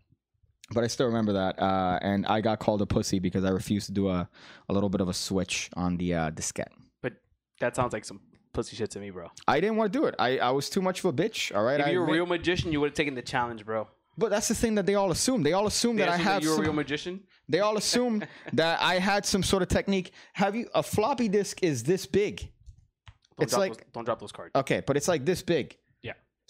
But 0.72 0.84
I 0.84 0.88
still 0.88 1.06
remember 1.08 1.34
that, 1.34 1.60
uh, 1.62 2.00
and 2.02 2.26
I 2.26 2.42
got 2.42 2.58
called 2.60 2.82
a 2.82 2.86
pussy 2.86 3.20
because 3.20 3.44
I 3.46 3.50
refused 3.50 3.86
to 3.88 3.92
do 3.92 4.08
a, 4.10 4.28
a 4.70 4.74
little 4.74 4.90
bit 4.90 5.02
of 5.02 5.10
a 5.10 5.14
switch 5.14 5.70
on 5.76 5.98
the 5.98 6.14
uh, 6.16 6.32
diskette. 6.32 6.70
But 7.02 7.14
that 7.60 7.76
sounds 7.76 7.94
like 7.94 8.06
some 8.06 8.22
pussy 8.54 8.76
shit 8.76 8.90
to 8.92 9.00
me, 9.00 9.12
bro. 9.12 9.28
I 9.48 9.60
didn't 9.60 9.76
want 9.76 9.92
to 9.94 10.00
do 10.00 10.06
it. 10.06 10.16
I, 10.18 10.38
I 10.40 10.50
was 10.52 10.70
too 10.70 10.82
much 10.82 11.00
of 11.00 11.06
a 11.06 11.14
bitch. 11.14 11.56
All 11.56 11.64
right, 11.64 11.80
If 11.80 11.86
I 11.88 11.90
you're 11.92 12.02
a 12.02 12.06
admit- 12.06 12.14
real 12.16 12.26
magician, 12.26 12.72
you 12.72 12.80
would 12.80 12.88
have 12.92 12.96
taken 12.96 13.14
the 13.14 13.22
challenge, 13.22 13.66
bro. 13.66 13.88
but 14.18 14.30
that's 14.32 14.48
the 14.48 14.56
thing 14.56 14.74
that 14.76 14.86
they 14.88 14.96
all 14.96 15.12
assume. 15.12 15.44
They 15.44 15.54
all 15.54 15.68
assume 15.68 15.98
that 15.98 16.10
I 16.10 16.14
Assume 16.16 16.26
have 16.26 16.44
you're 16.44 16.54
a 16.54 16.56
some, 16.56 16.64
real 16.64 16.74
magician. 16.74 17.20
They 17.50 17.60
all 17.60 17.78
assume 17.78 18.24
that 18.54 18.82
I 18.82 18.96
had 19.00 19.26
some 19.26 19.44
sort 19.44 19.62
of 19.64 19.68
technique. 19.68 20.12
Have 20.34 20.56
you? 20.56 20.70
A 20.74 20.82
floppy 20.82 21.28
disk 21.28 21.62
is 21.62 21.84
this 21.84 22.06
big. 22.08 22.38
Don't 22.40 23.44
It's 23.44 23.52
drop 23.52 23.60
like- 23.60 23.74
those, 23.78 23.86
don't 23.94 24.06
drop 24.06 24.20
those 24.20 24.32
cards. 24.32 24.52
Okay, 24.56 24.82
but 24.88 24.98
it's 24.98 25.08
like 25.10 25.26
this 25.26 25.42
big. 25.44 25.78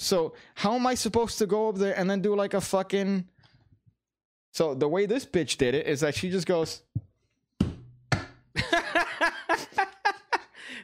So 0.03 0.33
how 0.55 0.75
am 0.75 0.85
I 0.85 0.95
supposed 0.95 1.37
to 1.39 1.45
go 1.45 1.69
up 1.69 1.75
there 1.75 1.97
and 1.97 2.09
then 2.09 2.21
do 2.21 2.35
like 2.35 2.53
a 2.53 2.61
fucking 2.61 3.25
So 4.51 4.75
the 4.75 4.87
way 4.87 5.05
this 5.05 5.25
bitch 5.25 5.57
did 5.57 5.75
it 5.75 5.87
is 5.87 6.01
that 6.01 6.13
she 6.13 6.29
just 6.29 6.45
goes, 6.45 6.81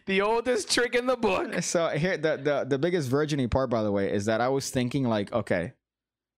the 0.05 0.21
oldest 0.21 0.71
trick 0.71 0.95
in 0.95 1.05
the 1.05 1.17
book. 1.17 1.53
So 1.63 1.89
here 1.89 2.17
the 2.17 2.37
the 2.37 2.65
the 2.67 2.79
biggest 2.79 3.11
virginy 3.11 3.51
part, 3.51 3.69
by 3.69 3.83
the 3.83 3.91
way, 3.91 4.11
is 4.11 4.25
that 4.25 4.41
I 4.41 4.49
was 4.49 4.69
thinking 4.69 5.03
like, 5.03 5.31
okay, 5.33 5.73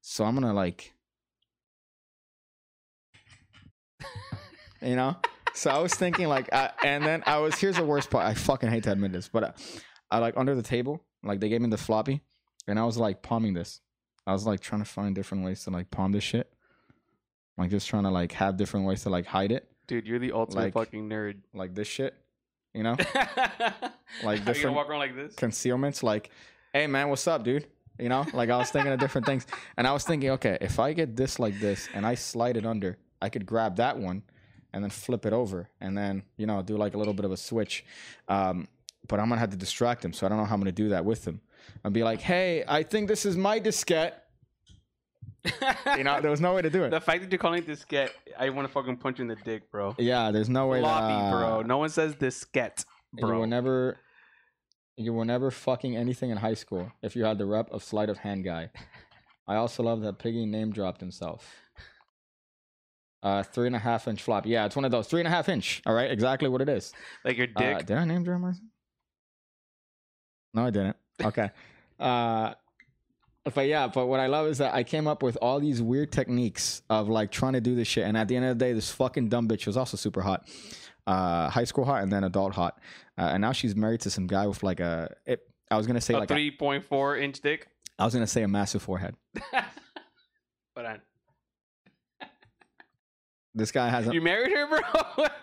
so 0.02 0.26
I'm 0.26 0.34
gonna 0.34 0.54
like, 0.54 0.94
you 4.82 4.96
know, 4.96 5.16
so 5.54 5.70
I 5.70 5.80
was 5.80 5.94
thinking 5.94 6.28
like, 6.28 6.52
I, 6.52 6.72
and 6.84 7.06
then 7.06 7.24
I 7.28 7.38
was 7.38 7.56
here's 7.56 7.78
the 7.78 7.86
worst 7.86 8.10
part. 8.10 8.26
I 8.26 8.34
fucking 8.34 8.70
hate 8.70 8.84
to 8.84 8.92
admit 8.92 9.14
this, 9.14 9.30
but 9.30 9.44
uh, 9.44 9.52
I 10.10 10.18
like 10.18 10.36
under 10.36 10.56
the 10.56 10.64
table, 10.64 11.06
like 11.24 11.40
they 11.40 11.48
gave 11.48 11.62
me 11.62 11.70
the 11.70 11.78
floppy, 11.78 12.22
and 12.68 12.80
I 12.80 12.86
was 12.86 12.98
like 12.98 13.22
palming 13.22 13.54
this. 13.54 13.82
I 14.28 14.34
was 14.34 14.46
like 14.46 14.60
trying 14.60 14.82
to 14.82 14.90
find 14.90 15.16
different 15.16 15.44
ways 15.44 15.64
to 15.64 15.70
like 15.72 15.90
palm 15.92 16.12
this 16.12 16.24
shit, 16.24 16.52
like 17.58 17.70
just 17.72 17.88
trying 17.88 18.04
to 18.04 18.12
like 18.12 18.32
have 18.34 18.58
different 18.58 18.86
ways 18.86 19.04
to 19.04 19.10
like 19.10 19.26
hide 19.26 19.52
it, 19.52 19.68
Dude, 19.88 20.06
you're 20.08 20.20
the 20.20 20.32
ultimate 20.32 20.62
Like- 20.66 20.74
fucking 20.74 21.10
nerd. 21.10 21.38
like 21.54 21.74
this 21.76 21.88
shit, 21.88 22.16
you 22.74 22.84
know. 22.84 22.96
like 24.24 24.40
you 24.40 24.46
different- 24.46 24.76
walk 24.76 24.90
around 24.90 25.00
like 25.00 25.16
this? 25.16 25.36
concealments 25.36 26.04
like 26.04 26.30
hey 26.74 26.86
man 26.88 27.10
what's 27.10 27.28
up 27.28 27.44
dude 27.44 27.66
you 28.00 28.10
know 28.10 28.26
like 28.34 28.50
i 28.50 28.58
was 28.58 28.70
thinking 28.72 28.92
of 28.92 29.00
different 29.00 29.26
things 29.26 29.46
and 29.78 29.86
i 29.88 29.92
was 29.92 30.04
thinking 30.04 30.30
okay 30.32 30.58
if 30.62 30.80
i 30.80 30.92
get 30.94 31.16
this 31.16 31.40
like 31.40 31.58
this 31.60 31.88
and 31.94 32.06
i 32.06 32.14
slide 32.16 32.56
it 32.58 32.66
under 32.66 32.98
i 33.22 33.30
could 33.30 33.46
grab 33.46 33.76
that 33.78 33.98
one 33.98 34.22
and 34.74 34.84
then 34.84 34.90
flip 34.90 35.26
it 35.26 35.34
over 35.34 35.70
and 35.82 35.98
then 35.98 36.24
you 36.38 36.46
know 36.46 36.62
do 36.62 36.76
like 36.78 36.94
a 36.94 36.98
little 36.98 37.14
bit 37.14 37.26
of 37.26 37.32
a 37.32 37.38
switch 37.38 37.84
um, 38.30 38.68
but 39.08 39.20
i'm 39.20 39.28
gonna 39.30 39.40
have 39.40 39.50
to 39.50 39.58
distract 39.58 40.04
him 40.04 40.14
so 40.14 40.26
i 40.26 40.30
don't 40.30 40.38
know 40.38 40.46
how 40.46 40.54
i'm 40.56 40.60
gonna 40.62 40.72
do 40.72 40.90
that 40.90 41.04
with 41.06 41.26
him 41.26 41.40
i'll 41.84 41.92
be 41.92 42.04
like 42.04 42.22
hey 42.22 42.64
i 42.68 42.84
think 42.84 43.08
this 43.08 43.26
is 43.26 43.36
my 43.38 43.60
diskette 43.60 44.14
you 45.98 46.04
know 46.04 46.22
there 46.22 46.30
was 46.30 46.40
no 46.42 46.54
way 46.54 46.62
to 46.62 46.70
do 46.70 46.84
it 46.84 46.92
the 46.92 47.02
fact 47.02 47.22
that 47.24 47.32
you're 47.32 47.40
calling 47.40 47.60
it 47.64 47.68
diskette, 47.68 48.12
I 48.38 48.50
want 48.50 48.68
to 48.68 48.72
fucking 48.72 48.98
punch 48.98 49.18
you 49.18 49.24
in 49.24 49.28
the 49.28 49.36
dick, 49.38 49.72
bro. 49.72 49.96
yeah 49.98 50.30
there's 50.32 50.50
no 50.50 50.68
way 50.68 50.82
Floppy, 50.82 51.08
that, 51.14 51.14
uh, 51.14 51.32
bro. 51.32 51.62
No 51.64 51.78
one 51.80 51.90
says 51.90 52.14
diskette, 52.16 52.86
bro. 53.14 53.30
you 53.34 53.40
were 53.40 53.48
never 53.48 53.98
you 54.98 55.14
were 55.14 55.26
never 55.26 55.50
fucking 55.50 55.96
anything 55.98 56.30
in 56.30 56.38
high 56.38 56.54
school 56.54 56.92
if 57.02 57.16
you 57.16 57.24
had 57.26 57.40
the 57.40 57.46
rep 57.48 57.72
of 57.72 57.84
sleight 57.84 58.10
of 58.10 58.20
hand 58.20 58.44
guy. 58.44 58.70
I 59.48 59.56
also 59.56 59.82
love 59.82 60.02
that 60.02 60.20
Piggy 60.20 60.46
name 60.46 60.72
dropped 60.72 61.00
himself. 61.02 61.56
Uh, 63.24 63.42
three 63.42 63.66
and 63.68 63.76
a 63.76 63.80
half 63.80 64.08
inch 64.08 64.22
flop. 64.22 64.46
Yeah, 64.46 64.66
it's 64.66 64.76
one 64.76 64.86
of 64.86 64.92
those 64.92 65.08
three 65.08 65.22
and 65.22 65.28
a 65.28 65.32
half 65.32 65.50
inch. 65.50 65.82
All 65.88 65.94
right, 65.96 66.12
exactly 66.12 66.50
what 66.50 66.62
it 66.62 66.70
is. 66.70 66.92
like 67.26 67.38
your 67.38 67.48
Uh, 67.56 67.60
dick. 67.78 67.86
did 67.88 67.98
I 67.98 68.06
name 68.06 68.24
drop 68.24 68.42
myself? 68.42 68.64
No, 70.54 70.66
I 70.66 70.70
didn't. 70.70 70.98
Okay. 71.26 71.50
uh, 72.00 72.54
but 73.56 73.68
yeah, 73.68 73.88
but 73.88 74.06
what 74.08 74.20
I 74.20 74.28
love 74.28 74.48
is 74.48 74.60
that 74.60 74.74
I 74.74 74.84
came 74.84 75.08
up 75.08 75.24
with 75.24 75.36
all 75.42 75.60
these 75.60 75.82
weird 75.82 76.12
techniques 76.12 76.82
of 76.90 77.10
like 77.10 77.32
trying 77.32 77.54
to 77.54 77.62
do 77.62 77.74
this 77.76 77.88
shit, 77.88 78.06
and 78.06 78.16
at 78.18 78.28
the 78.28 78.36
end 78.36 78.46
of 78.46 78.58
the 78.60 78.64
day, 78.66 78.74
this 78.74 78.92
fucking 78.92 79.30
dumb 79.30 79.48
bitch 79.48 79.66
was 79.66 79.78
also 79.78 79.98
super 79.98 80.22
hot, 80.22 80.48
uh, 81.08 81.50
high 81.50 81.64
school 81.64 81.84
hot, 81.86 82.04
and 82.04 82.12
then 82.12 82.24
adult 82.24 82.54
hot, 82.54 82.78
uh, 83.18 83.30
and 83.34 83.42
now 83.42 83.52
she's 83.52 83.76
married 83.76 84.02
to 84.02 84.10
some 84.12 84.28
guy 84.28 84.46
with 84.46 84.62
like 84.62 84.80
a. 84.80 85.16
It, 85.26 85.42
I 85.72 85.78
was 85.78 85.88
gonna 85.88 86.02
say 86.02 86.14
a 86.14 86.20
like 86.20 86.30
3.4 86.30 87.20
inch 87.22 87.40
dick. 87.42 87.68
I 87.98 88.06
was 88.06 88.14
gonna 88.14 88.28
say 88.28 88.44
a 88.44 88.48
massive 88.48 88.82
forehead. 88.84 89.16
but 90.76 90.86
I, 90.86 90.98
This 93.56 93.72
guy 93.72 93.90
has 93.90 94.08
a. 94.08 94.14
you 94.14 94.22
married 94.22 94.52
her, 94.52 94.68
bro. 94.68 94.80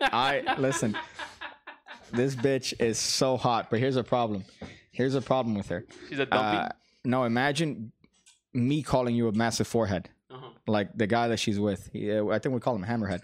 I- 0.01 0.55
listen. 0.59 0.97
This 2.13 2.35
bitch 2.35 2.73
is 2.81 2.99
so 2.99 3.37
hot, 3.37 3.69
but 3.71 3.81
here's 3.81 3.97
a 3.97 4.05
problem. 4.05 4.45
Here's 4.99 5.15
a 5.15 5.23
problem 5.23 5.55
with 5.55 5.69
her. 5.69 5.87
She's 6.09 6.19
a 6.19 6.27
dumpy. 6.27 6.59
Uh, 6.59 6.69
no, 7.05 7.23
imagine 7.23 7.93
me 8.53 8.83
calling 8.83 9.15
you 9.15 9.29
a 9.29 9.33
massive 9.33 9.69
forehead, 9.69 10.11
uh-huh. 10.29 10.49
like 10.67 10.89
the 10.93 11.07
guy 11.07 11.29
that 11.29 11.39
she's 11.39 11.61
with. 11.61 11.89
He, 11.93 12.11
uh, 12.11 12.27
I 12.27 12.41
think 12.41 12.53
we 12.53 12.61
call 12.61 12.75
him 12.75 12.85
Hammerhead. 12.85 13.21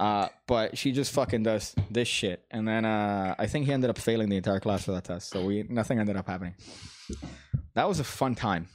Uh, 0.00 0.30
but 0.48 0.76
she 0.76 0.90
just 0.90 1.12
fucking 1.12 1.44
does 1.44 1.76
this 1.88 2.08
shit, 2.08 2.44
and 2.50 2.66
then 2.66 2.84
uh, 2.84 3.36
I 3.38 3.46
think 3.46 3.66
he 3.66 3.72
ended 3.72 3.88
up 3.88 3.98
failing 3.98 4.30
the 4.30 4.36
entire 4.36 4.58
class 4.58 4.84
for 4.84 4.90
that 4.92 5.04
test. 5.04 5.30
So 5.30 5.44
we 5.44 5.62
nothing 5.68 6.00
ended 6.00 6.16
up 6.16 6.26
happening. 6.26 6.54
That 7.74 7.86
was 7.86 8.00
a 8.00 8.04
fun 8.04 8.34
time. 8.34 8.66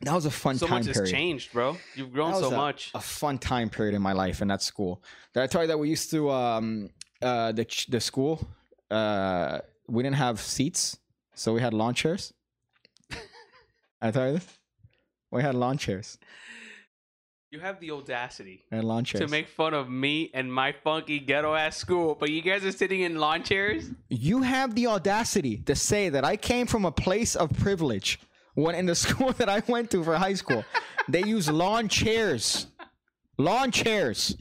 That 0.00 0.14
was 0.14 0.24
a 0.24 0.30
fun 0.30 0.56
So 0.56 0.66
time 0.66 0.78
much 0.78 0.86
has 0.86 0.96
period. 0.96 1.12
changed, 1.12 1.52
bro. 1.52 1.76
You've 1.94 2.10
grown 2.10 2.34
so 2.36 2.50
a- 2.50 2.56
much. 2.56 2.90
a 2.94 3.00
fun 3.00 3.36
time 3.36 3.68
period 3.68 3.94
in 3.94 4.00
my 4.00 4.14
life 4.14 4.40
in 4.40 4.48
that 4.48 4.62
school. 4.62 5.02
Did 5.34 5.42
I 5.42 5.46
tell 5.46 5.60
you 5.60 5.68
that 5.68 5.78
we 5.78 5.90
used 5.90 6.10
to 6.12 6.30
um 6.30 6.88
uh 7.20 7.52
the 7.52 7.66
the 7.90 8.00
school 8.00 8.48
uh 8.90 9.58
we 9.88 10.02
didn't 10.02 10.16
have 10.16 10.40
seats, 10.40 10.96
so 11.34 11.52
we 11.54 11.60
had 11.60 11.74
lawn 11.74 11.94
chairs. 11.94 12.32
I 14.02 14.10
tell 14.10 14.28
you 14.28 14.32
this. 14.34 14.46
We 15.30 15.42
had 15.42 15.54
lawn 15.54 15.78
chairs. 15.78 16.18
You 17.50 17.58
have 17.60 17.80
the 17.80 17.90
audacity 17.90 18.64
had 18.70 18.84
lawn 18.84 19.04
chairs. 19.04 19.24
to 19.24 19.28
make 19.30 19.48
fun 19.48 19.74
of 19.74 19.90
me 19.90 20.30
and 20.34 20.52
my 20.52 20.70
funky 20.72 21.18
ghetto 21.18 21.54
ass 21.54 21.76
school, 21.76 22.14
but 22.18 22.30
you 22.30 22.42
guys 22.42 22.64
are 22.64 22.70
sitting 22.72 23.00
in 23.00 23.16
lawn 23.16 23.42
chairs. 23.42 23.90
you 24.08 24.42
have 24.42 24.74
the 24.76 24.86
audacity 24.86 25.56
to 25.66 25.74
say 25.74 26.08
that 26.10 26.24
I 26.24 26.36
came 26.36 26.66
from 26.66 26.84
a 26.84 26.92
place 26.92 27.34
of 27.34 27.52
privilege 27.58 28.20
when 28.54 28.74
in 28.76 28.86
the 28.86 28.94
school 29.06 29.32
that 29.32 29.48
I 29.48 29.62
went 29.66 29.90
to 29.90 30.04
for 30.04 30.16
high 30.16 30.34
school, 30.34 30.64
they 31.08 31.24
use 31.24 31.50
lawn 31.50 31.88
chairs. 31.88 32.66
Lawn 33.36 33.70
chairs. 33.72 34.36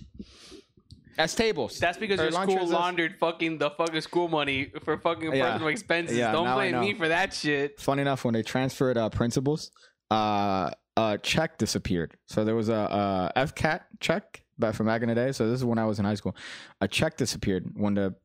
As 1.20 1.36
tables. 1.36 1.78
That's 1.80 1.98
because 1.98 2.18
your 2.20 2.32
school 2.32 2.60
as- 2.60 2.70
laundered 2.72 3.18
fucking 3.20 3.58
the 3.58 3.70
fucking 3.72 4.00
school 4.02 4.30
money 4.30 4.72
for 4.86 4.98
fucking 4.98 5.34
Yeah. 5.36 5.52
personal 5.52 5.68
expenses. 5.68 6.18
Yeah, 6.18 6.32
Don't 6.32 6.46
now 6.46 6.58
I 6.58 6.72
blame 6.72 6.82
me 6.82 6.94
for 6.94 7.10
that 7.10 7.34
shit. 7.34 7.78
Funny 7.80 8.02
enough, 8.04 8.24
when 8.24 8.34
they 8.34 8.42
transferred 8.42 8.98
uh, 8.98 9.10
principals, 9.10 9.70
uh, 10.10 10.72
a 10.96 11.20
check 11.22 11.58
disappeared. 11.58 12.16
So 12.26 12.46
there 12.46 12.56
was 12.56 12.70
a, 12.70 13.32
a 13.36 13.46
FCAT 13.48 13.82
check 14.00 14.44
back 14.58 14.76
from 14.76 14.86
back 14.86 15.02
in 15.02 15.10
the 15.10 15.16
day. 15.16 15.34
So 15.34 15.50
this 15.50 15.60
is 15.60 15.66
when 15.66 15.78
I 15.78 15.86
was 15.86 16.00
in 16.00 16.06
high 16.06 16.16
school. 16.16 16.36
A 16.80 16.88
check 16.88 17.18
disappeared 17.18 17.72
when 17.76 17.96
the 17.96 18.16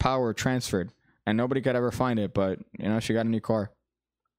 power 0.00 0.32
transferred, 0.32 0.90
and 1.26 1.36
nobody 1.36 1.60
could 1.60 1.76
ever 1.76 1.92
find 1.92 2.18
it. 2.18 2.34
But 2.34 2.58
you 2.78 2.88
know, 2.88 2.98
she 2.98 3.12
got 3.12 3.26
a 3.26 3.28
new 3.28 3.40
car, 3.40 3.70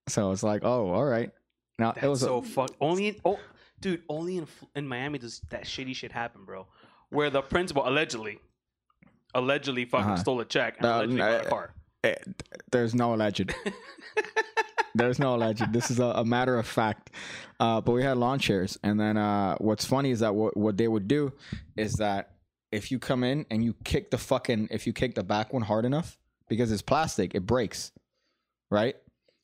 so 0.09 0.31
it's 0.31 0.43
like, 0.43 0.63
oh, 0.65 0.89
all 0.91 1.05
right. 1.05 1.31
Now 1.79 1.93
That's 1.93 2.05
it 2.05 2.09
was 2.09 2.19
so 2.19 2.38
a, 2.39 2.41
fuck. 2.41 2.71
Only 2.81 3.07
in 3.07 3.15
oh, 3.23 3.39
dude. 3.79 4.03
Only 4.09 4.38
in 4.38 4.43
F- 4.43 4.65
in 4.75 4.85
Miami 4.88 5.17
does 5.17 5.41
that 5.49 5.63
shitty 5.63 5.95
shit 5.95 6.11
happen, 6.11 6.43
bro. 6.43 6.67
Where 7.11 7.29
the 7.29 7.41
principal 7.41 7.88
allegedly, 7.88 8.39
allegedly 9.35 9.85
fucking 9.85 10.05
Uh-huh. 10.07 10.17
stole 10.17 10.39
a 10.41 10.45
check 10.45 10.77
and 10.77 10.85
Uh, 10.85 10.89
allegedly 10.95 11.17
got 11.17 11.31
a 11.31 11.45
uh, 11.45 11.49
car. 11.49 11.73
eh, 12.03 12.15
there's 12.71 12.95
no 12.95 13.13
alleged. 13.13 13.53
There's 14.93 15.19
no 15.19 15.35
alleged. 15.35 15.71
This 15.71 15.89
is 15.89 15.99
a, 15.99 16.05
a 16.07 16.25
matter 16.25 16.57
of 16.57 16.67
fact. 16.67 17.11
Uh, 17.61 17.79
but 17.79 17.93
we 17.93 18.03
had 18.03 18.17
lawn 18.17 18.39
chairs, 18.39 18.77
and 18.83 18.99
then 18.99 19.15
uh, 19.15 19.55
what's 19.59 19.85
funny 19.85 20.11
is 20.11 20.19
that 20.19 20.35
what, 20.35 20.57
what 20.57 20.75
they 20.75 20.88
would 20.89 21.07
do 21.07 21.31
is 21.77 21.93
that 21.93 22.31
if 22.73 22.91
you 22.91 22.99
come 22.99 23.23
in 23.23 23.45
and 23.49 23.63
you 23.63 23.73
kick 23.85 24.11
the 24.11 24.17
fucking 24.17 24.67
if 24.69 24.85
you 24.85 24.91
kick 24.91 25.15
the 25.15 25.23
back 25.23 25.53
one 25.53 25.61
hard 25.61 25.85
enough 25.85 26.17
because 26.49 26.73
it's 26.73 26.81
plastic, 26.81 27.33
it 27.35 27.45
breaks, 27.45 27.93
right? 28.69 28.97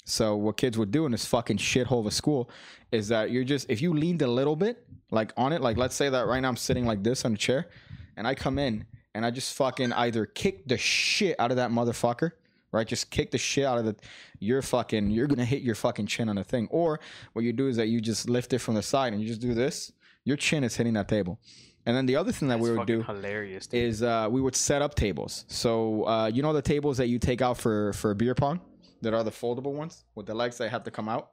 So 0.08 0.38
what 0.38 0.56
kids 0.56 0.78
would 0.78 0.92
do 0.92 1.06
in 1.06 1.12
this 1.12 1.26
fucking 1.26 1.58
shithole 1.58 2.00
of 2.00 2.06
a 2.06 2.12
school 2.12 2.50
is 2.94 3.10
that 3.10 3.30
you're 3.30 3.44
just 3.44 3.70
if 3.70 3.82
you 3.82 3.94
leaned 3.94 4.22
a 4.22 4.28
little 4.28 4.56
bit 4.56 4.82
like 5.12 5.34
on 5.36 5.52
it, 5.52 5.62
like 5.62 5.76
let's 5.76 5.96
say 5.96 6.08
that 6.10 6.28
right 6.28 6.40
now 6.40 6.48
I'm 6.48 6.56
sitting 6.56 6.86
like 6.86 7.04
this 7.04 7.26
on 7.26 7.34
a 7.34 7.38
chair, 7.38 7.68
and 8.16 8.26
I 8.26 8.34
come 8.34 8.58
in 8.58 8.86
and 9.14 9.26
I 9.26 9.32
just 9.32 9.54
fucking 9.56 9.92
either 9.92 10.26
kick 10.26 10.66
the 10.66 10.78
shit 10.78 11.36
out 11.40 11.52
of 11.52 11.58
that 11.58 11.72
motherfucker, 11.72 12.32
right? 12.72 12.88
Just 12.88 13.10
kick 13.10 13.32
the 13.32 13.38
shit 13.38 13.66
out 13.66 13.80
of 13.80 13.86
the 13.86 13.98
you're 14.40 14.62
fucking 14.62 15.12
you're 15.12 15.28
gonna 15.28 15.44
hit 15.44 15.62
your 15.62 15.76
fucking 15.76 16.06
chin 16.08 16.30
on 16.30 16.38
the 16.38 16.44
thing. 16.44 16.70
Or 16.72 17.02
what 17.34 17.44
you 17.44 17.52
do 17.52 17.68
is 17.68 17.76
that 17.76 17.88
you 17.88 18.00
just 18.00 18.30
lift 18.30 18.54
it 18.54 18.60
from 18.60 18.76
the 18.76 18.84
side 18.84 19.12
and 19.12 19.22
you 19.22 19.28
just 19.28 19.42
do 19.42 19.54
this, 19.54 19.92
your 20.24 20.38
chin 20.38 20.64
is 20.64 20.78
hitting 20.78 20.94
that 20.94 21.10
table. 21.10 21.38
And 21.86 21.96
then 21.96 22.06
the 22.06 22.16
other 22.16 22.32
thing 22.32 22.48
that 22.48 22.60
That's 22.60 22.70
we 22.70 22.78
would 22.78 22.88
do 22.88 23.02
hilarious. 23.02 23.68
Dude. 23.68 23.82
is 23.82 24.04
uh, 24.04 24.30
we 24.32 24.40
would 24.40 24.56
set 24.56 24.82
up 24.82 24.96
tables. 24.96 25.44
So 25.50 26.08
uh, 26.08 26.32
you 26.34 26.42
know 26.42 26.54
the 26.54 26.62
tables 26.62 26.96
that 26.98 27.08
you 27.08 27.20
take 27.20 27.42
out 27.42 27.58
for 27.58 27.92
for 27.92 28.14
beer 28.14 28.36
pong 28.36 28.62
that 29.02 29.14
are 29.14 29.24
the 29.24 29.32
foldable 29.32 29.74
ones 29.74 30.06
with 30.16 30.26
the 30.26 30.34
legs 30.34 30.58
that 30.58 30.70
have 30.70 30.84
to 30.84 30.92
come 30.92 31.10
out. 31.10 31.32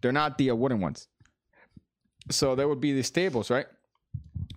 They're 0.00 0.12
not 0.12 0.38
the 0.38 0.50
uh, 0.50 0.54
wooden 0.54 0.80
ones. 0.80 1.08
So 2.30 2.54
there 2.54 2.68
would 2.68 2.80
be 2.80 2.92
these 2.92 3.10
tables, 3.10 3.50
right? 3.50 3.66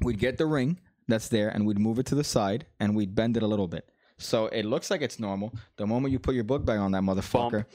We'd 0.02 0.20
get 0.20 0.38
the 0.38 0.46
ring 0.46 0.80
that's 1.08 1.28
there 1.28 1.50
and 1.50 1.66
we'd 1.66 1.80
move 1.80 2.00
it 2.00 2.06
to 2.08 2.16
the 2.16 2.24
side 2.24 2.66
and 2.80 2.96
we'd 2.96 3.14
bend 3.16 3.38
it 3.38 3.44
a 3.44 3.48
little 3.48 3.68
bit. 3.68 3.90
So 4.18 4.48
it 4.48 4.66
looks 4.66 4.92
like 4.92 5.02
it's 5.02 5.20
normal. 5.20 5.54
The 5.78 5.88
moment 5.88 6.12
you 6.12 6.20
put 6.20 6.36
your 6.36 6.44
book 6.44 6.66
bag 6.66 6.80
on 6.80 6.92
that 6.92 7.04
motherfucker, 7.04 7.66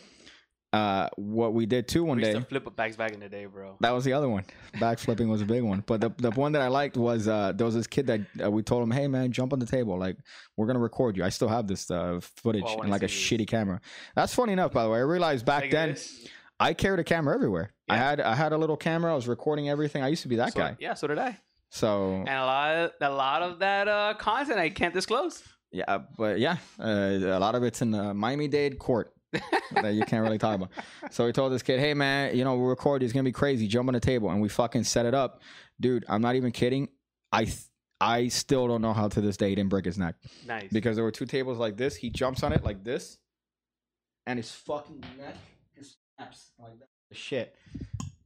uh, 0.74 1.09
what 1.16 1.55
we 1.55 1.66
did 1.66 1.86
too 1.88 2.02
one 2.05 2.16
we 2.18 2.24
day. 2.24 2.40
flip 2.40 2.74
bags 2.76 2.96
back 2.96 3.12
in 3.12 3.20
the 3.20 3.28
day, 3.28 3.46
bro. 3.46 3.76
That 3.80 3.92
was 3.92 4.05
the 4.05 4.12
other 4.12 4.28
one. 4.28 4.44
Backflipping 4.74 5.28
was 5.28 5.40
a 5.42 5.44
big 5.44 5.62
one. 5.62 5.84
But 5.86 6.01
the, 6.01 6.10
the 6.18 6.30
one 6.32 6.52
that 6.52 6.62
I 6.62 6.68
liked 6.68 6.96
was 6.96 7.28
uh, 7.28 7.52
there 7.55 7.64
was 7.64 7.74
this 7.74 7.86
kid 7.86 8.06
that 8.09 8.20
uh, 8.42 8.51
we 8.51 8.62
told 8.62 8.82
him, 8.82 8.90
hey, 8.90 9.06
man, 9.06 9.30
jump 9.32 9.52
on 9.52 9.59
the 9.59 9.66
table. 9.66 9.98
Like, 9.98 10.16
we're 10.56 10.66
going 10.66 10.76
to 10.76 10.82
record 10.82 11.16
you. 11.16 11.24
I 11.24 11.28
still 11.28 11.48
have 11.48 11.66
this 11.66 11.90
uh, 11.90 12.20
footage 12.42 12.64
Oh, 12.66 12.82
in 12.82 12.90
like 12.90 13.02
a 13.02 13.06
shitty 13.06 13.46
camera. 13.46 13.80
That's 14.16 14.34
funny 14.34 14.52
enough, 14.52 14.72
by 14.72 14.82
the 14.84 14.90
way. 14.90 14.98
I 14.98 15.02
realized 15.02 15.46
back 15.46 15.70
then 15.70 15.90
this. 15.90 16.26
I 16.59 16.74
carried 16.74 17.01
a 17.01 17.05
camera 17.05 17.34
everywhere. 17.34 17.72
I 17.88 17.96
had 17.96 18.20
I 18.20 18.34
had 18.34 18.52
a 18.52 18.59
little 18.59 18.76
camera. 18.76 19.12
I 19.12 19.14
was 19.14 19.28
recording 19.28 19.68
everything. 19.68 20.02
I 20.02 20.09
used 20.09 20.22
to 20.22 20.28
be 20.28 20.36
that 20.36 20.52
So- 20.55 20.60
guy. 20.60 20.76
Yeah, 20.80 20.94
so 20.94 21.06
did 21.06 21.18
I. 21.18 21.38
So, 21.70 22.12
And 22.14 22.28
a 22.28 22.44
lot, 22.44 22.74
of, 22.76 22.90
a 23.01 23.10
lot 23.10 23.42
of 23.42 23.59
that 23.60 23.88
uh, 23.88 24.14
content 24.18 24.59
I 24.60 24.70
can't 24.70 24.94
disclose. 24.94 25.42
yeah, 25.72 25.98
but 26.16 26.38
yeah, 26.38 26.56
uh, 26.78 26.84
a 26.84 27.38
lot 27.40 27.55
of 27.56 27.62
it's 27.64 27.82
in 27.82 27.90
Miami 28.16 28.48
Dade 28.48 28.78
court. 28.78 29.12
That 29.82 29.94
you 29.94 30.05
can't 30.05 30.23
really 30.23 30.39
talk 30.39 30.56
about. 30.56 30.70
So 31.11 31.27
we 31.27 31.32
told 31.32 31.52
this 31.52 31.62
kid, 31.62 31.81
"Hey 31.81 31.94
man, 31.94 32.36
you 32.36 32.44
know 32.44 32.56
we'll 32.56 32.69
record. 32.69 33.02
It's 33.02 33.12
gonna 33.12 33.24
be 33.24 33.32
crazy. 33.32 33.66
Jump 33.69 33.89
on 33.89 33.94
the 33.94 34.01
table." 34.01 34.31
And 34.31 34.40
we 34.40 34.48
fucking 34.48 34.85
set 34.85 35.06
it 35.06 35.15
up, 35.15 35.40
dude. 35.81 36.05
I'm 36.09 36.23
not 36.23 36.35
even 36.36 36.52
kidding. 36.52 36.89
I 37.32 37.44
th- 37.44 37.59
I 38.01 38.28
still 38.28 38.66
don't 38.69 38.82
know 38.82 38.93
how 38.93 39.09
to 39.09 39.20
this 39.20 39.36
day 39.36 39.48
he 39.51 39.55
didn't 39.55 39.70
break 39.70 39.85
his 39.85 39.97
neck 39.98 40.16
Nice. 40.47 40.69
because 40.70 40.97
there 40.97 41.05
were 41.05 41.11
two 41.12 41.27
tables 41.27 41.59
like 41.59 41.77
this. 41.77 41.94
He 41.97 42.11
jumps 42.11 42.43
on 42.43 42.52
it 42.52 42.62
like 42.65 42.85
this, 42.85 43.19
and 44.27 44.39
his 44.39 44.51
fucking 44.51 45.01
neck 45.19 45.36
just 45.77 45.97
snaps 46.16 46.51
like 46.59 46.78
that. 46.81 46.89
Shit, 47.16 47.55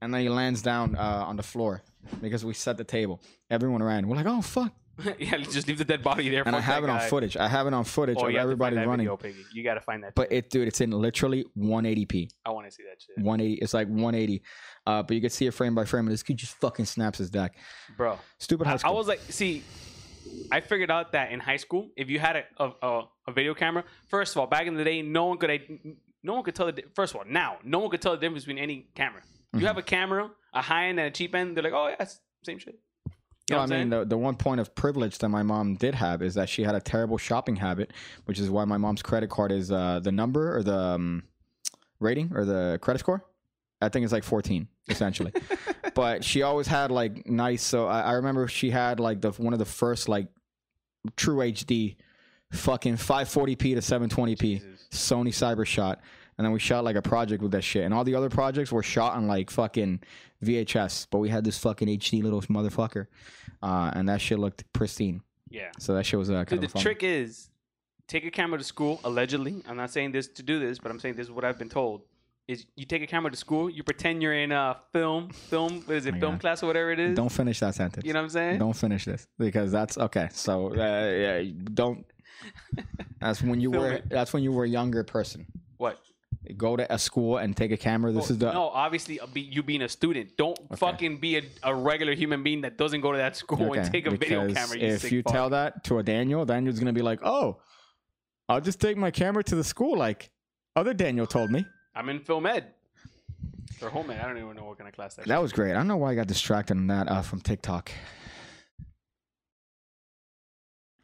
and 0.00 0.12
then 0.12 0.22
he 0.22 0.28
lands 0.28 0.62
down 0.62 0.96
uh, 0.96 1.24
on 1.26 1.36
the 1.36 1.42
floor 1.42 1.82
because 2.22 2.44
we 2.44 2.54
set 2.54 2.76
the 2.78 2.84
table. 2.84 3.20
Everyone 3.50 3.82
ran. 3.82 4.08
We're 4.08 4.16
like, 4.16 4.26
oh 4.26 4.40
fuck, 4.40 4.72
yeah, 5.18 5.36
just 5.38 5.68
leave 5.68 5.78
the 5.78 5.84
dead 5.84 6.02
body 6.02 6.28
there. 6.28 6.42
and 6.46 6.56
I 6.56 6.60
have 6.60 6.82
it 6.84 6.90
on 6.90 7.00
footage. 7.08 7.36
I 7.36 7.48
have 7.48 7.66
it 7.66 7.74
on 7.74 7.84
footage 7.84 8.16
Oh, 8.18 8.26
of 8.26 8.32
you 8.32 8.38
have 8.38 8.42
to 8.44 8.52
everybody 8.52 8.76
running. 8.76 9.06
Video, 9.06 9.16
Piggy. 9.16 9.44
You 9.52 9.62
gotta 9.62 9.80
find 9.80 10.02
that. 10.02 10.14
But 10.14 10.28
shit. 10.30 10.44
it, 10.46 10.50
dude, 10.50 10.68
it's 10.68 10.80
in 10.80 10.90
literally 10.90 11.44
180p. 11.56 12.30
I 12.44 12.50
want 12.50 12.66
to 12.66 12.72
see 12.72 12.82
that 12.84 13.00
shit, 13.00 13.24
180. 13.24 13.60
It's 13.62 13.74
like 13.74 13.88
180. 13.88 14.42
Uh, 14.86 15.02
but 15.02 15.14
you 15.14 15.20
can 15.20 15.30
see 15.30 15.46
it 15.46 15.52
frame 15.54 15.74
by 15.74 15.84
frame, 15.84 16.06
and 16.06 16.12
this 16.12 16.22
kid 16.22 16.36
just 16.36 16.54
fucking 16.54 16.84
snaps 16.86 17.18
his 17.18 17.30
deck. 17.30 17.56
bro. 17.96 18.18
Stupid 18.38 18.66
high 18.66 18.78
I, 18.84 18.88
I 18.88 18.90
was 18.90 19.06
like, 19.06 19.20
see, 19.28 19.62
I 20.50 20.60
figured 20.60 20.90
out 20.90 21.12
that 21.12 21.30
in 21.32 21.40
high 21.40 21.56
school, 21.56 21.88
if 21.96 22.10
you 22.10 22.18
had 22.18 22.36
a, 22.36 22.44
a, 22.58 22.70
a, 22.82 23.02
a 23.28 23.32
video 23.32 23.54
camera, 23.54 23.84
first 24.08 24.34
of 24.34 24.40
all, 24.40 24.46
back 24.46 24.66
in 24.66 24.74
the 24.74 24.84
day, 24.84 25.02
no 25.02 25.26
one 25.26 25.38
could 25.38 25.50
no 26.22 26.34
one 26.34 26.42
could 26.42 26.54
tell 26.54 26.70
the 26.72 26.82
first 26.94 27.14
of 27.14 27.18
all 27.20 27.24
now 27.28 27.58
no 27.64 27.78
one 27.78 27.90
could 27.90 28.02
tell 28.02 28.12
the 28.12 28.18
difference 28.18 28.44
between 28.44 28.62
any 28.62 28.88
camera. 28.94 29.20
Mm-hmm. 29.20 29.60
You 29.60 29.66
have 29.66 29.78
a 29.78 29.82
camera, 29.82 30.30
a 30.52 30.60
high 30.62 30.88
end 30.88 30.98
and 30.98 31.08
a 31.08 31.10
cheap 31.10 31.34
end. 31.34 31.56
They're 31.56 31.64
like, 31.64 31.72
oh 31.72 31.88
yeah, 31.88 31.96
it's 32.00 32.20
same 32.42 32.58
shit. 32.58 32.78
You 33.48 33.56
know 33.56 33.64
No, 33.66 33.74
I 33.74 33.78
mean, 33.78 33.90
the, 33.90 34.04
the 34.04 34.18
one 34.18 34.36
point 34.36 34.60
of 34.60 34.74
privilege 34.74 35.18
that 35.18 35.28
my 35.28 35.42
mom 35.42 35.74
did 35.74 35.94
have 35.94 36.22
is 36.22 36.34
that 36.34 36.48
she 36.48 36.62
had 36.62 36.74
a 36.74 36.80
terrible 36.80 37.18
shopping 37.18 37.56
habit, 37.56 37.92
which 38.26 38.38
is 38.38 38.50
why 38.50 38.64
my 38.64 38.76
mom's 38.76 39.02
credit 39.02 39.30
card 39.30 39.52
is 39.52 39.72
uh, 39.72 40.00
the 40.02 40.12
number 40.12 40.56
or 40.56 40.62
the 40.62 40.78
um, 40.78 41.22
rating 42.00 42.32
or 42.34 42.44
the 42.44 42.78
credit 42.82 42.98
score. 43.00 43.24
I 43.80 43.88
think 43.88 44.04
it's 44.04 44.12
like 44.12 44.24
14, 44.24 44.66
essentially. 44.88 45.32
but 45.94 46.24
she 46.24 46.42
always 46.42 46.66
had 46.66 46.90
like 46.90 47.26
nice. 47.26 47.62
So 47.62 47.86
I, 47.86 48.00
I 48.00 48.12
remember 48.12 48.48
she 48.48 48.70
had 48.70 49.00
like 49.00 49.20
the 49.20 49.30
one 49.32 49.52
of 49.52 49.58
the 49.58 49.64
first 49.64 50.08
like 50.08 50.26
true 51.16 51.36
HD 51.36 51.96
fucking 52.52 52.96
540p 52.96 53.58
to 53.58 53.76
720p 53.76 54.38
Jesus. 54.38 54.88
Sony 54.90 55.28
Cyber 55.28 55.66
Shot. 55.66 56.00
And 56.38 56.44
then 56.44 56.52
we 56.52 56.60
shot 56.60 56.84
like 56.84 56.96
a 56.96 57.02
project 57.02 57.42
with 57.42 57.52
that 57.52 57.62
shit. 57.62 57.84
And 57.84 57.92
all 57.92 58.04
the 58.04 58.14
other 58.14 58.30
projects 58.30 58.70
were 58.70 58.82
shot 58.82 59.14
on 59.16 59.26
like 59.26 59.50
fucking 59.50 60.00
VHS. 60.44 61.08
But 61.10 61.18
we 61.18 61.28
had 61.28 61.44
this 61.44 61.58
fucking 61.58 61.88
HD 61.88 62.22
little 62.22 62.40
motherfucker. 62.42 63.08
Uh, 63.60 63.90
and 63.94 64.08
that 64.08 64.20
shit 64.20 64.38
looked 64.38 64.64
pristine. 64.72 65.20
Yeah. 65.50 65.70
So 65.78 65.94
that 65.94 66.06
shit 66.06 66.18
was 66.18 66.30
uh, 66.30 66.34
kind 66.34 66.48
Dude, 66.48 66.58
of 66.58 66.62
the 66.62 66.68
fun. 66.68 66.82
trick 66.82 67.02
is 67.02 67.50
take 68.06 68.24
a 68.24 68.30
camera 68.30 68.58
to 68.58 68.64
school. 68.64 69.00
Allegedly, 69.04 69.62
I'm 69.68 69.76
not 69.76 69.90
saying 69.90 70.12
this 70.12 70.28
to 70.28 70.42
do 70.42 70.58
this, 70.58 70.78
but 70.78 70.90
I'm 70.90 71.00
saying 71.00 71.16
this 71.16 71.26
is 71.26 71.32
what 71.32 71.44
I've 71.44 71.58
been 71.58 71.68
told. 71.68 72.02
Is 72.46 72.64
you 72.76 72.86
take 72.86 73.02
a 73.02 73.06
camera 73.06 73.30
to 73.30 73.36
school, 73.36 73.68
you 73.68 73.82
pretend 73.82 74.22
you're 74.22 74.32
in 74.32 74.52
a 74.52 74.78
film, 74.92 75.28
film, 75.28 75.82
what 75.84 75.96
is 75.98 76.06
it, 76.06 76.12
my 76.12 76.20
film 76.20 76.34
God. 76.34 76.40
class 76.40 76.62
or 76.62 76.66
whatever 76.66 76.90
it 76.92 76.98
is. 76.98 77.14
Don't 77.14 77.30
finish 77.30 77.60
that 77.60 77.74
sentence. 77.74 78.06
you 78.06 78.14
know 78.14 78.20
what 78.20 78.24
I'm 78.24 78.30
saying? 78.30 78.58
Don't 78.58 78.72
finish 78.76 79.04
this 79.04 79.26
because 79.38 79.70
that's 79.70 79.98
okay. 79.98 80.28
So 80.32 80.72
uh, 80.72 80.74
yeah, 80.76 81.42
don't. 81.74 82.06
That's 83.20 83.42
when 83.42 83.60
you 83.60 83.72
were. 83.72 83.94
it. 83.94 84.08
That's 84.08 84.32
when 84.32 84.44
you 84.44 84.52
were 84.52 84.64
a 84.64 84.68
younger 84.68 85.02
person. 85.02 85.44
What? 85.76 85.98
Go 86.56 86.76
to 86.76 86.92
a 86.92 86.98
school 86.98 87.36
and 87.38 87.56
take 87.56 87.72
a 87.72 87.76
camera. 87.76 88.10
This 88.12 88.30
Oh, 88.30 88.32
is 88.32 88.38
the. 88.38 88.52
no, 88.52 88.68
obviously, 88.68 89.20
uh, 89.20 89.26
be, 89.26 89.42
you 89.42 89.62
being 89.62 89.82
a 89.82 89.88
student, 89.88 90.36
don't 90.36 90.58
fucking 90.78 91.18
be 91.18 91.36
a, 91.38 91.42
a 91.62 91.74
regular 91.74 92.14
human 92.14 92.42
being 92.42 92.62
that 92.62 92.78
doesn't 92.78 93.00
go 93.00 93.12
to 93.12 93.18
that 93.18 93.36
school 93.36 93.74
and 93.74 93.90
take 93.92 94.06
a 94.06 94.10
video 94.10 94.52
camera. 94.52 94.78
You 94.78 94.86
if 94.86 95.12
you 95.12 95.22
fuck. 95.22 95.32
tell 95.32 95.50
that 95.50 95.84
to 95.84 95.98
a 95.98 96.02
Daniel, 96.02 96.44
Daniel's 96.44 96.78
gonna 96.78 96.92
be 96.92 97.02
like, 97.02 97.20
"Oh, 97.22 97.60
I'll 98.48 98.60
just 98.60 98.80
take 98.80 98.96
my 98.96 99.10
camera 99.10 99.44
to 99.44 99.54
the 99.54 99.64
school 99.64 99.96
like 99.98 100.30
other 100.74 100.94
Daniel 100.94 101.26
told 101.26 101.50
me." 101.50 101.66
I'm 101.94 102.08
in 102.08 102.20
film 102.20 102.46
ed 102.46 102.72
or 103.82 103.90
home 103.90 104.10
ed, 104.10 104.20
I 104.20 104.26
don't 104.26 104.38
even 104.38 104.56
know 104.56 104.64
what 104.64 104.78
kind 104.78 104.88
of 104.88 104.94
class 104.94 105.14
that. 105.16 105.26
That 105.26 105.42
was 105.42 105.52
great. 105.52 105.72
I 105.72 105.74
don't 105.74 105.88
know 105.88 105.96
why 105.96 106.12
I 106.12 106.14
got 106.14 106.26
distracted 106.26 106.76
on 106.76 106.86
that 106.88 107.08
uh, 107.08 107.22
from 107.22 107.40
TikTok. 107.40 107.90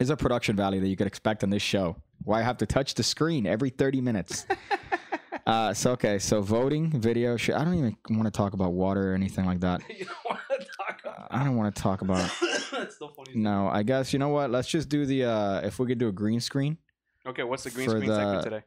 Is 0.00 0.10
a 0.10 0.16
production 0.16 0.56
value 0.56 0.80
that 0.80 0.88
you 0.88 0.96
could 0.96 1.06
expect 1.06 1.44
on 1.44 1.50
this 1.50 1.62
show. 1.62 1.96
Why 2.24 2.40
I 2.40 2.42
have 2.42 2.56
to 2.58 2.66
touch 2.66 2.94
the 2.94 3.02
screen 3.02 3.46
every 3.46 3.70
30 3.70 4.00
minutes. 4.00 4.46
uh, 5.46 5.74
so, 5.74 5.92
okay. 5.92 6.18
So, 6.18 6.40
voting, 6.40 6.90
video. 6.90 7.36
Sh- 7.36 7.50
I 7.50 7.64
don't 7.64 7.74
even 7.74 7.96
want 8.10 8.24
to 8.24 8.30
talk 8.30 8.52
about 8.54 8.72
water 8.72 9.12
or 9.12 9.14
anything 9.14 9.44
like 9.44 9.60
that. 9.60 9.82
you 9.88 10.06
don't 10.06 10.16
want 10.24 10.40
to 10.50 10.66
talk 10.76 11.00
about. 11.04 11.28
I 11.30 11.44
don't 11.44 11.56
want 11.56 11.74
to 11.74 11.82
talk 11.82 12.02
about. 12.02 12.30
That's 12.72 12.98
so 12.98 13.08
funny. 13.08 13.32
No, 13.34 13.68
I 13.68 13.82
guess, 13.82 14.12
you 14.12 14.18
know 14.18 14.30
what? 14.30 14.50
Let's 14.50 14.68
just 14.68 14.88
do 14.88 15.06
the, 15.06 15.24
uh, 15.24 15.60
if 15.60 15.78
we 15.78 15.86
could 15.86 15.98
do 15.98 16.08
a 16.08 16.12
green 16.12 16.40
screen, 16.40 16.78
Okay, 17.26 17.42
what's 17.42 17.64
the 17.64 17.70
green 17.70 17.88
For 17.88 17.96
screen 17.96 18.10
segment 18.10 18.44
today? 18.44 18.62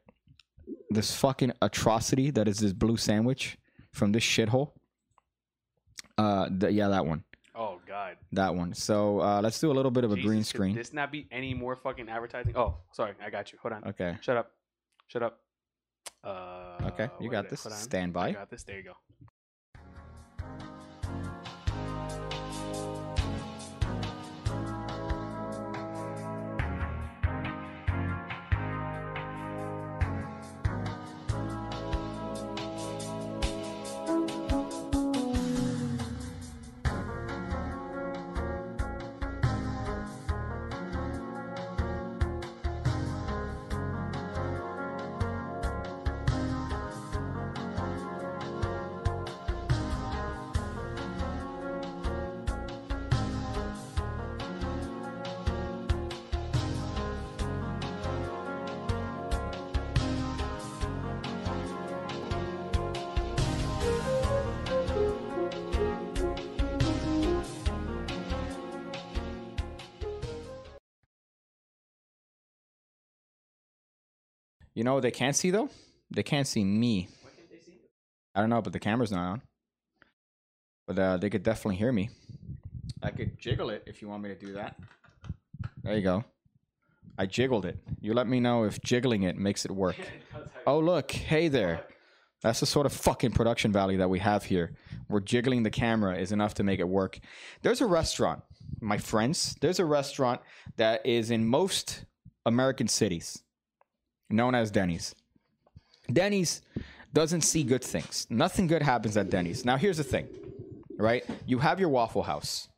this 0.89 1.15
fucking 1.15 1.51
atrocity 1.61 2.31
that 2.31 2.47
is 2.47 2.57
this 2.57 2.73
blue 2.73 2.97
sandwich 2.97 3.57
from 3.91 4.11
this 4.11 4.23
shithole. 4.23 4.71
Uh, 6.17 6.49
th- 6.49 6.73
yeah, 6.73 6.87
that 6.87 7.05
one. 7.05 7.23
Oh 7.55 7.79
God. 7.87 8.17
That 8.31 8.55
one. 8.55 8.73
So, 8.73 9.21
uh, 9.21 9.41
let's 9.41 9.59
do 9.59 9.71
a 9.71 9.73
little 9.73 9.91
bit 9.91 10.03
of 10.03 10.11
a 10.11 10.15
green 10.15 10.39
could 10.39 10.47
screen. 10.47 10.75
This 10.75 10.93
not 10.93 11.11
be 11.11 11.27
any 11.31 11.53
more 11.53 11.75
fucking 11.75 12.09
advertising. 12.09 12.57
Oh, 12.57 12.77
sorry, 12.91 13.13
I 13.23 13.29
got 13.29 13.51
you. 13.51 13.59
Hold 13.61 13.73
on. 13.73 13.83
Okay. 13.85 14.17
Shut 14.21 14.37
up. 14.37 14.51
Shut 15.07 15.23
up. 15.23 15.39
Uh, 16.23 16.63
Okay, 16.93 17.09
you 17.19 17.29
got 17.29 17.49
this. 17.49 17.61
Stand 17.69 18.13
by. 18.13 18.29
I 18.29 18.31
got 18.33 18.49
this. 18.49 18.63
There 18.63 18.77
you 18.77 18.83
go. 18.83 18.93
You 74.77 74.83
know 74.83 74.93
what 74.93 75.01
they 75.01 75.09
can't 75.09 75.35
see 75.35 75.49
though? 75.49 75.71
They 76.11 76.21
can't 76.21 76.45
see 76.45 76.63
me. 76.63 77.09
Can't 77.23 77.63
see? 77.65 77.79
I 78.35 78.41
don't 78.41 78.51
know, 78.51 78.61
but 78.61 78.73
the 78.73 78.79
camera's 78.79 79.11
not 79.11 79.27
on. 79.27 79.41
But 80.85 80.99
uh, 80.99 81.17
they 81.17 81.31
could 81.31 81.41
definitely 81.41 81.77
hear 81.77 81.91
me. 81.91 82.11
I 83.01 83.09
could 83.09 83.39
jiggle 83.39 83.71
it 83.71 83.81
if 83.87 84.03
you 84.03 84.07
want 84.07 84.21
me 84.21 84.29
to 84.29 84.35
do 84.35 84.53
that. 84.53 84.75
There 85.81 85.95
you 85.95 86.03
go. 86.03 86.23
I 87.17 87.25
jiggled 87.25 87.65
it. 87.65 87.79
You 88.01 88.13
let 88.13 88.27
me 88.27 88.39
know 88.39 88.65
if 88.65 88.79
jiggling 88.83 89.23
it 89.23 89.35
makes 89.35 89.65
it 89.65 89.71
work. 89.71 89.97
Oh 90.67 90.79
look, 90.79 91.11
hey 91.11 91.47
there. 91.47 91.85
That's 92.43 92.59
the 92.59 92.65
sort 92.65 92.85
of 92.85 92.93
fucking 92.93 93.31
production 93.31 93.71
value 93.71 93.97
that 93.99 94.09
we 94.09 94.19
have 94.19 94.43
here. 94.43 94.75
Where 95.07 95.21
jiggling 95.21 95.63
the 95.63 95.71
camera 95.71 96.17
is 96.17 96.31
enough 96.33 96.53
to 96.55 96.63
make 96.63 96.79
it 96.79 96.87
work. 96.87 97.17
There's 97.63 97.79
a 97.79 97.85
restaurant, 97.87 98.43
my 98.79 98.97
friends. 98.97 99.55
There's 99.59 99.79
a 99.79 99.85
restaurant 99.85 100.41
that 100.75 101.05
is 101.05 101.31
in 101.31 101.47
most 101.47 102.03
American 102.45 102.89
cities 102.89 103.41
known 104.29 104.55
as 104.55 104.71
Denny's. 104.71 105.15
Denny's 106.11 106.61
doesn't 107.13 107.41
see 107.41 107.63
good 107.63 107.83
things. 107.83 108.27
Nothing 108.29 108.67
good 108.67 108.81
happens 108.81 109.17
at 109.17 109.29
Denny's. 109.29 109.65
Now, 109.65 109.77
here's 109.77 109.97
the 109.97 110.03
thing, 110.03 110.27
right? 110.97 111.25
You 111.45 111.59
have 111.59 111.79
your 111.79 111.89
Waffle 111.89 112.23
House, 112.23 112.69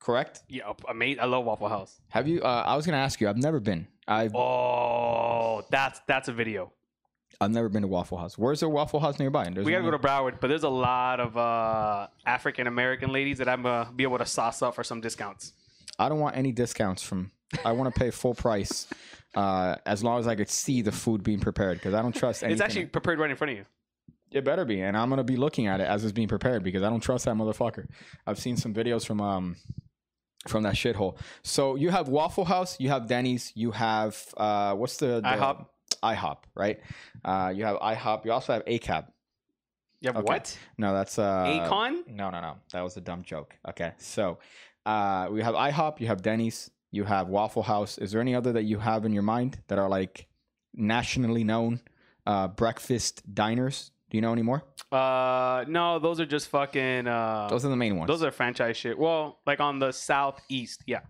correct? 0.00 0.42
Yeah, 0.48 0.72
amazing. 0.88 1.20
I 1.20 1.26
love 1.26 1.44
Waffle 1.44 1.68
House. 1.68 2.00
Have 2.08 2.26
you? 2.28 2.42
Uh, 2.42 2.64
I 2.66 2.76
was 2.76 2.86
gonna 2.86 2.98
ask 2.98 3.20
you. 3.20 3.28
I've 3.28 3.36
never 3.36 3.60
been. 3.60 3.86
I've 4.08 4.34
Oh, 4.34 5.62
that's 5.70 6.00
that's 6.06 6.28
a 6.28 6.32
video. 6.32 6.72
I've 7.40 7.50
never 7.50 7.68
been 7.68 7.82
to 7.82 7.88
Waffle 7.88 8.16
House. 8.16 8.38
Where's 8.38 8.60
the 8.60 8.68
Waffle 8.68 8.98
House 9.00 9.18
nearby? 9.18 9.44
There's 9.50 9.66
We 9.66 9.72
gotta 9.72 9.84
go 9.84 9.90
to 9.90 9.98
Broward, 9.98 10.40
but 10.40 10.48
there's 10.48 10.62
a 10.62 10.68
lot 10.70 11.20
of 11.20 11.36
uh, 11.36 12.06
African 12.24 12.66
American 12.66 13.12
ladies 13.12 13.38
that 13.38 13.48
I'm 13.48 13.62
gonna 13.62 13.90
be 13.94 14.04
able 14.04 14.18
to 14.18 14.26
sauce 14.26 14.62
up 14.62 14.74
for 14.74 14.82
some 14.84 15.00
discounts. 15.00 15.52
I 15.98 16.08
don't 16.08 16.20
want 16.20 16.36
any 16.36 16.52
discounts 16.52 17.02
from. 17.02 17.30
I 17.64 17.72
want 17.72 17.92
to 17.94 17.98
pay 17.98 18.10
full 18.10 18.34
price, 18.34 18.86
uh, 19.34 19.76
as 19.86 20.02
long 20.02 20.18
as 20.18 20.26
I 20.26 20.34
could 20.34 20.48
see 20.48 20.82
the 20.82 20.92
food 20.92 21.22
being 21.22 21.40
prepared 21.40 21.78
because 21.78 21.94
I 21.94 22.02
don't 22.02 22.14
trust 22.14 22.42
anything. 22.42 22.54
It's 22.54 22.60
actually 22.62 22.86
prepared 22.86 23.18
right 23.18 23.30
in 23.30 23.36
front 23.36 23.52
of 23.52 23.58
you. 23.58 23.64
It 24.32 24.44
better 24.44 24.64
be, 24.64 24.80
and 24.80 24.96
I'm 24.96 25.08
gonna 25.08 25.22
be 25.24 25.36
looking 25.36 25.66
at 25.68 25.80
it 25.80 25.84
as 25.84 26.02
it's 26.04 26.12
being 26.12 26.28
prepared 26.28 26.62
because 26.64 26.82
I 26.82 26.90
don't 26.90 27.00
trust 27.00 27.24
that 27.26 27.36
motherfucker. 27.36 27.86
I've 28.26 28.38
seen 28.38 28.56
some 28.56 28.74
videos 28.74 29.06
from 29.06 29.20
um 29.20 29.56
from 30.48 30.64
that 30.64 30.74
shithole. 30.74 31.16
So 31.42 31.76
you 31.76 31.90
have 31.90 32.08
Waffle 32.08 32.44
House, 32.44 32.78
you 32.80 32.88
have 32.88 33.06
Denny's, 33.06 33.52
you 33.54 33.70
have 33.70 34.22
uh 34.36 34.74
what's 34.74 34.96
the, 34.96 35.20
the 35.20 35.22
IHOP. 35.22 35.66
IHOP, 36.02 36.36
right? 36.54 36.78
Uh, 37.24 37.52
you 37.54 37.64
have 37.64 37.78
IHOP. 37.78 38.24
You 38.24 38.32
also 38.32 38.52
have 38.52 38.64
ACAB. 38.64 39.06
You 40.00 40.08
have 40.08 40.16
Okay. 40.18 40.24
what? 40.24 40.58
No, 40.76 40.92
that's 40.92 41.18
uh. 41.18 41.44
Akon? 41.46 42.06
No, 42.08 42.30
no, 42.30 42.40
no. 42.40 42.56
That 42.72 42.82
was 42.82 42.96
a 42.96 43.00
dumb 43.00 43.22
joke. 43.22 43.56
Okay, 43.68 43.92
so 43.98 44.38
uh, 44.84 45.28
we 45.30 45.42
have 45.42 45.54
IHOP, 45.54 46.00
you 46.00 46.06
have 46.06 46.22
Denny's, 46.22 46.70
you 46.96 47.04
have 47.04 47.28
Waffle 47.28 47.62
House. 47.62 47.98
Is 47.98 48.10
there 48.12 48.20
any 48.20 48.34
other 48.34 48.52
that 48.52 48.64
you 48.64 48.78
have 48.80 49.04
in 49.04 49.12
your 49.12 49.22
mind 49.22 49.58
that 49.68 49.78
are 49.78 49.88
like 49.88 50.26
nationally 50.74 51.44
known 51.44 51.80
uh, 52.26 52.48
breakfast 52.48 53.22
diners? 53.32 53.92
Do 54.08 54.16
you 54.16 54.22
know 54.22 54.32
any 54.32 54.42
more? 54.42 54.62
Uh, 54.92 55.64
no, 55.66 55.98
those 55.98 56.20
are 56.20 56.26
just 56.26 56.46
fucking. 56.48 57.08
Uh, 57.08 57.48
Those 57.50 57.64
are 57.64 57.70
the 57.70 57.76
main 57.76 57.96
ones. 57.96 58.06
those 58.06 58.22
are 58.22 58.30
franchise 58.30 58.76
shit. 58.76 58.96
Well, 58.96 59.40
like 59.44 59.58
on 59.58 59.80
the 59.80 59.90
southeast, 59.90 60.84
yeah. 60.86 61.00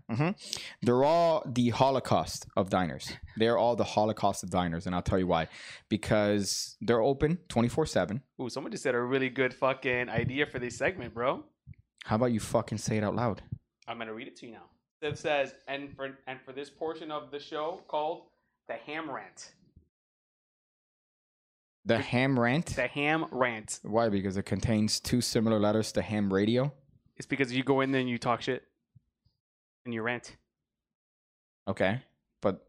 They're 0.81 1.03
all 1.03 1.43
the 1.45 1.69
Holocaust 1.69 2.47
of 2.57 2.71
diners. 2.71 3.11
They're 3.37 3.55
all 3.57 3.75
the 3.75 3.83
Holocaust 3.83 4.41
of 4.43 4.49
diners, 4.49 4.87
and 4.87 4.95
I'll 4.95 5.03
tell 5.03 5.19
you 5.19 5.27
why. 5.27 5.47
Because 5.89 6.75
they're 6.81 7.01
open 7.01 7.37
24 7.49 7.85
7. 7.85 8.21
Ooh, 8.41 8.49
someone 8.49 8.71
just 8.71 8.83
said 8.83 8.95
a 8.95 8.99
really 9.01 9.29
good 9.29 9.53
fucking 9.53 10.09
idea 10.09 10.47
for 10.47 10.57
this 10.57 10.75
segment, 10.75 11.13
bro. 11.13 11.43
How 12.03 12.15
about 12.15 12.31
you 12.31 12.39
fucking 12.39 12.79
say 12.79 12.97
it 12.97 13.03
out 13.03 13.15
loud? 13.15 13.43
I'm 13.87 13.99
gonna 13.99 14.13
read 14.13 14.27
it 14.27 14.35
to 14.37 14.47
you 14.47 14.53
now. 14.53 14.63
It 15.01 15.17
says, 15.17 15.53
and 15.67 15.95
for 15.95 16.17
and 16.25 16.39
for 16.41 16.53
this 16.53 16.69
portion 16.69 17.11
of 17.11 17.31
the 17.31 17.39
show 17.39 17.81
called 17.87 18.23
the 18.67 18.75
Ham 18.85 19.09
Rant. 19.09 19.51
The 21.85 21.99
ham 21.99 22.37
rant? 22.37 22.65
The 22.75 22.87
Ham 22.87 23.27
Rant. 23.31 23.79
Why? 23.83 24.09
Because 24.09 24.35
it 24.35 24.43
contains 24.43 24.99
two 24.99 25.21
similar 25.21 25.57
letters 25.57 25.93
to 25.93 26.01
ham 26.01 26.33
radio. 26.33 26.73
It's 27.15 27.25
because 27.25 27.53
you 27.53 27.63
go 27.63 27.79
in 27.79 27.91
there 27.91 28.01
and 28.01 28.09
you 28.09 28.17
talk 28.17 28.41
shit, 28.41 28.63
and 29.85 29.93
you 29.93 30.01
rant. 30.01 30.35
Okay. 31.65 32.01
But 32.41 32.67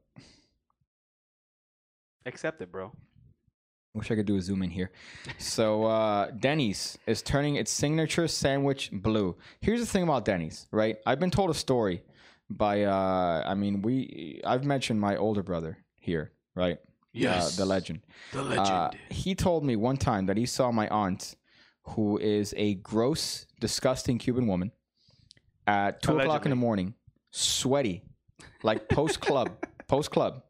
Accept 2.27 2.61
it, 2.61 2.71
bro. 2.71 2.93
Wish 3.95 4.11
I 4.11 4.15
could 4.15 4.27
do 4.27 4.37
a 4.37 4.41
zoom 4.41 4.63
in 4.63 4.71
here. 4.71 4.91
So 5.39 5.85
uh, 5.85 6.31
Denny's 6.31 6.99
is 7.07 7.23
turning 7.23 7.57
its 7.57 7.73
signature 7.73 8.29
sandwich 8.29 8.91
blue. 8.93 9.35
Here's 9.61 9.81
the 9.81 9.87
thing 9.87 10.03
about 10.03 10.25
Denny's, 10.25 10.67
right? 10.71 10.99
I've 11.07 11.19
been 11.19 11.31
told 11.31 11.51
a 11.51 11.55
story 11.55 12.03
by 12.51 12.83
uh, 12.85 13.43
I 13.47 13.55
mean 13.55 13.83
we 13.83 14.41
I've 14.45 14.65
mentioned 14.65 15.01
my 15.01 15.17
older 15.17 15.43
brother 15.43 15.79
here, 16.01 16.33
right? 16.55 16.79
Uh, 17.17 17.51
the 17.57 17.65
legend. 17.65 18.01
the 18.33 18.41
Uh, 18.61 18.91
he 19.11 19.35
told 19.35 19.65
me 19.65 19.75
one 19.77 19.97
time 19.97 20.27
that 20.27 20.37
he 20.37 20.47
saw 20.47 20.71
my 20.71 20.87
aunt, 20.89 21.35
who 21.83 22.17
is 22.19 22.55
a 22.57 22.75
gross, 22.75 23.47
disgusting 23.61 24.19
Cuban 24.19 24.47
woman, 24.47 24.71
at 25.67 26.01
two 26.03 26.17
o'clock 26.19 26.45
in 26.47 26.51
the 26.51 26.57
morning, 26.57 26.95
sweaty, 27.33 28.03
like 28.63 28.89
post 28.89 29.21
club, 29.21 29.51
post 29.89 30.11
club, 30.11 30.43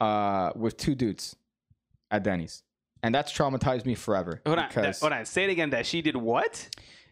uh, 0.00 0.52
with 0.54 0.76
two 0.76 0.94
dudes 0.94 1.34
at 2.10 2.22
Denny's, 2.22 2.62
and 3.02 3.12
that's 3.14 3.32
traumatized 3.32 3.84
me 3.86 3.94
forever. 3.94 4.40
hold 4.46 4.58
on, 4.58 4.68
that, 4.74 4.98
hold 5.00 5.12
on. 5.12 5.24
Say 5.24 5.44
it 5.44 5.50
again. 5.50 5.70
That 5.70 5.84
she 5.86 6.00
did 6.02 6.16
what? 6.16 6.68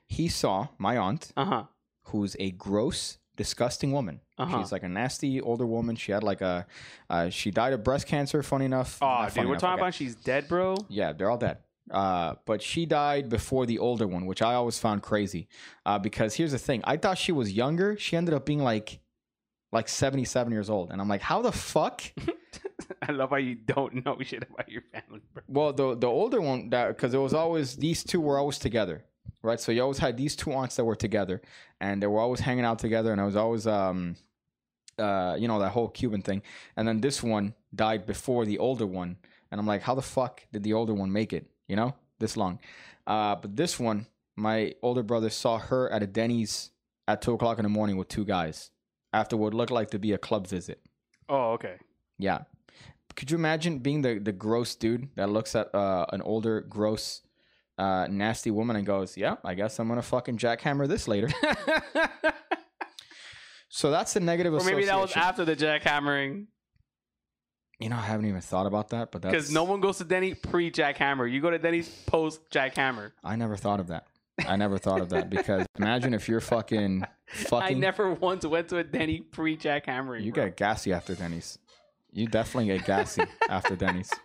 he 0.09 0.29
saw 0.29 0.69
my 0.79 0.97
aunt, 0.97 1.33
Uh 1.37 1.45
huh. 1.45 1.65
who's 2.05 2.37
a 2.39 2.53
gross, 2.53 3.19
disgusting 3.37 3.93
woman. 3.93 4.21
Uh-huh. 4.39 4.59
She's 4.59 4.73
like 4.73 4.83
a 4.83 4.89
nasty 4.89 5.41
older 5.41 5.67
woman. 5.67 5.97
She 5.97 6.13
had 6.13 6.23
like 6.23 6.41
a, 6.41 6.67
uh, 7.09 7.29
she 7.31 7.51
died 7.51 7.73
of 7.73 7.85
breast 7.85 8.07
cancer. 8.07 8.43
Funny 8.43 8.65
enough. 8.65 8.99
Oh, 9.01 9.25
dude, 9.25 9.33
funny 9.33 9.47
we're 9.47 9.53
enough, 9.53 9.61
talking 9.61 9.75
okay. 9.75 9.83
about 9.83 9.95
she's 9.95 10.15
dead, 10.15 10.49
bro. 10.49 10.77
Yeah, 10.89 11.13
they're 11.13 11.31
all 11.31 11.39
dead. 11.39 11.59
Uh, 11.91 12.35
but 12.47 12.61
she 12.63 12.85
died 12.85 13.29
before 13.29 13.65
the 13.67 13.79
older 13.79 14.07
one, 14.07 14.27
which 14.27 14.43
I 14.43 14.55
always 14.55 14.79
found 14.79 15.03
crazy. 15.03 15.49
Uh, 15.85 15.99
because 15.99 16.35
here's 16.35 16.53
the 16.53 16.59
thing: 16.59 16.81
I 16.85 16.97
thought 16.97 17.19
she 17.19 17.33
was 17.33 17.53
younger. 17.53 17.97
She 17.97 18.17
ended 18.17 18.35
up 18.35 18.45
being 18.45 18.59
like, 18.59 18.99
like 19.73 19.89
77 19.89 20.53
years 20.53 20.69
old, 20.69 20.91
and 20.91 21.01
I'm 21.01 21.09
like, 21.09 21.23
how 21.23 21.43
the 21.43 21.53
fuck? 21.53 22.03
I 23.09 23.13
love 23.13 23.31
how 23.31 23.37
you 23.37 23.55
don't 23.55 24.05
know 24.05 24.17
shit 24.21 24.43
about 24.43 24.69
your 24.69 24.83
family, 24.93 25.21
bro. 25.33 25.43
well, 25.49 25.73
the 25.73 25.97
the 25.97 26.09
older 26.09 26.41
one, 26.41 26.71
that 26.71 26.89
because 26.89 27.15
it 27.15 27.19
was 27.19 27.35
always 27.35 27.77
these 27.77 28.03
two 28.03 28.21
were 28.21 28.39
always 28.39 28.59
together, 28.59 29.05
right? 29.43 29.61
So 29.61 29.73
you 29.73 29.83
always 29.83 29.99
had 29.99 30.17
these 30.17 30.37
two 30.37 30.53
aunts 30.53 30.77
that 30.77 30.85
were 30.85 30.97
together, 30.97 31.43
and 31.81 32.03
they 32.03 32.07
were 32.07 32.21
always 32.21 32.41
hanging 32.41 32.65
out 32.65 32.79
together, 32.79 33.13
and 33.13 33.21
I 33.21 33.25
was 33.25 33.37
always 33.37 33.67
um, 33.67 34.17
uh, 34.99 35.37
you 35.39 35.49
know, 35.49 35.59
that 35.59 35.71
whole 35.71 35.89
Cuban 35.89 36.23
thing. 36.23 36.43
And 36.77 36.87
then 36.87 37.01
this 37.01 37.23
one 37.23 37.55
died 37.75 38.07
before 38.07 38.45
the 38.45 38.59
older 38.59 38.87
one, 38.87 39.17
and 39.51 39.61
I'm 39.61 39.67
like, 39.67 39.83
how 39.83 39.95
the 39.95 40.03
fuck 40.03 40.43
did 40.53 40.63
the 40.63 40.73
older 40.73 40.95
one 40.95 41.13
make 41.13 41.33
it? 41.33 41.51
You 41.69 41.77
know, 41.77 41.95
this 42.19 42.37
long. 42.37 42.61
Uh, 43.07 43.37
but 43.37 43.57
this 43.57 43.79
one, 43.79 44.07
my 44.37 44.75
older 44.83 45.03
brother 45.03 45.31
saw 45.31 45.59
her 45.59 45.91
at 45.91 46.03
a 46.03 46.07
Denny's 46.07 46.71
at 47.09 47.23
two 47.23 47.35
o'clock 47.35 47.59
in 47.59 47.63
the 47.63 47.69
morning 47.69 47.97
with 47.97 48.09
two 48.09 48.25
guys 48.25 48.71
after 49.13 49.37
what 49.37 49.55
looked 49.55 49.71
like 49.71 49.91
to 49.91 49.99
be 49.99 50.13
a 50.13 50.19
club 50.19 50.47
visit. 50.47 50.81
Oh, 51.29 51.53
okay. 51.53 51.77
Yeah. 52.19 52.41
Could 53.15 53.31
you 53.31 53.37
imagine 53.37 53.79
being 53.79 54.03
the, 54.03 54.19
the 54.19 54.33
gross 54.33 54.75
dude 54.75 55.09
that 55.15 55.31
looks 55.31 55.55
at 55.55 55.75
uh, 55.75 56.07
an 56.13 56.21
older, 56.23 56.61
gross, 56.61 57.23
uh, 57.79 58.07
nasty 58.11 58.51
woman 58.51 58.77
and 58.77 58.87
goes, 58.87 59.17
Yeah, 59.17 59.37
I 59.45 59.55
guess 59.55 59.79
I'm 59.79 59.95
to 59.95 60.03
fucking 60.03 60.39
jackhammer 60.39 60.89
this 60.89 61.09
later. 61.09 61.29
so 63.69 63.91
that's 63.91 64.15
the 64.15 64.21
negative 64.21 64.55
or 64.55 64.65
maybe 64.65 64.87
that 64.87 64.99
was 64.99 65.13
after 65.15 65.45
the 65.45 65.57
jackhammering. 65.57 66.47
You 67.79 67.91
know, 67.91 67.97
I 67.97 68.03
haven't 68.03 68.27
even 68.27 68.41
thought 68.41 68.67
about 68.67 68.91
that, 68.91 69.13
but 69.13 69.21
that's. 69.21 69.33
Because 69.33 69.53
no 69.53 69.65
one 69.65 69.81
goes 69.81 69.99
to 69.99 70.05
Denny 70.05 70.33
pre 70.33 70.71
jackhammer. 70.71 71.31
You 71.31 71.43
go 71.43 71.51
to 71.51 71.59
Denny's 71.59 71.89
post 72.07 72.41
jackhammer. 72.51 73.13
I 73.23 73.37
never 73.37 73.57
thought 73.57 73.81
of 73.81 73.89
that. 73.89 74.07
I 74.47 74.57
never 74.57 74.79
thought 74.79 75.01
of 75.01 75.11
that 75.11 75.31
because 75.31 75.67
imagine 75.79 76.15
if 76.15 76.29
you're 76.29 76.41
fucking. 76.41 77.05
fucking. 77.27 77.77
I 77.77 77.79
never 77.79 78.13
once 78.13 78.47
went 78.47 78.71
to 78.71 78.79
a 78.79 78.85
Denny 78.85 79.21
pre 79.21 79.59
jackhammering. 79.59 80.23
You 80.23 80.33
get 80.33 80.57
gassy 80.57 80.95
after 80.95 81.15
Denny's. 81.15 81.59
You 82.13 82.27
definitely 82.27 82.75
get 82.75 82.87
gassy 82.87 83.23
after 83.51 83.77
Denny's. 83.77 84.11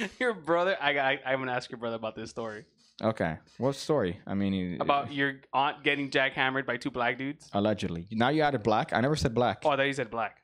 your 0.18 0.34
brother. 0.34 0.76
I, 0.80 0.98
I 0.98 1.18
I'm 1.26 1.38
gonna 1.40 1.52
ask 1.52 1.70
your 1.70 1.78
brother 1.78 1.96
about 1.96 2.16
this 2.16 2.30
story 2.30 2.64
Okay. 3.02 3.36
What 3.58 3.74
story? 3.74 4.20
I 4.26 4.34
mean, 4.34 4.52
you- 4.52 4.76
about 4.80 5.12
your 5.12 5.40
aunt 5.52 5.82
getting 5.82 6.10
jackhammered 6.10 6.66
by 6.66 6.76
two 6.76 6.90
black 6.90 7.18
dudes. 7.18 7.48
allegedly. 7.52 8.06
Now 8.12 8.28
you 8.28 8.42
added 8.42 8.62
black. 8.62 8.92
I 8.92 9.00
never 9.00 9.16
said 9.16 9.34
black. 9.34 9.62
Oh, 9.64 9.70
I 9.70 9.76
thought 9.76 9.82
you 9.86 9.92
said 9.92 10.10
black. 10.10 10.38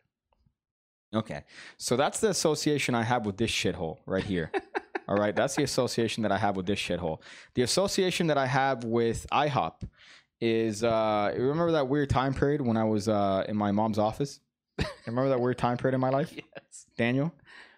Okay. 1.14 1.44
So 1.76 1.96
that's 1.96 2.20
the 2.20 2.30
association 2.30 2.94
I 2.94 3.02
have 3.02 3.24
with 3.26 3.36
this 3.36 3.50
shithole 3.50 3.98
right 4.06 4.24
here. 4.24 4.50
All 5.08 5.16
right. 5.16 5.34
That's 5.34 5.56
the 5.56 5.62
association 5.62 6.22
that 6.24 6.32
I 6.32 6.38
have 6.38 6.56
with 6.56 6.66
this 6.66 6.78
shithole. 6.78 7.20
The 7.54 7.62
association 7.62 8.26
that 8.26 8.38
I 8.38 8.46
have 8.46 8.84
with 8.84 9.26
IHOP 9.32 9.88
is 10.40 10.84
uh 10.84 11.32
you 11.36 11.42
remember 11.42 11.72
that 11.72 11.88
weird 11.88 12.10
time 12.10 12.32
period 12.34 12.60
when 12.60 12.76
I 12.76 12.84
was 12.84 13.08
uh 13.08 13.44
in 13.48 13.56
my 13.56 13.72
mom's 13.72 13.98
office? 13.98 14.40
remember 15.06 15.28
that 15.30 15.40
weird 15.40 15.58
time 15.58 15.76
period 15.76 15.94
in 15.94 16.00
my 16.00 16.10
life? 16.10 16.32
Yes, 16.36 16.86
Daniel? 16.96 17.32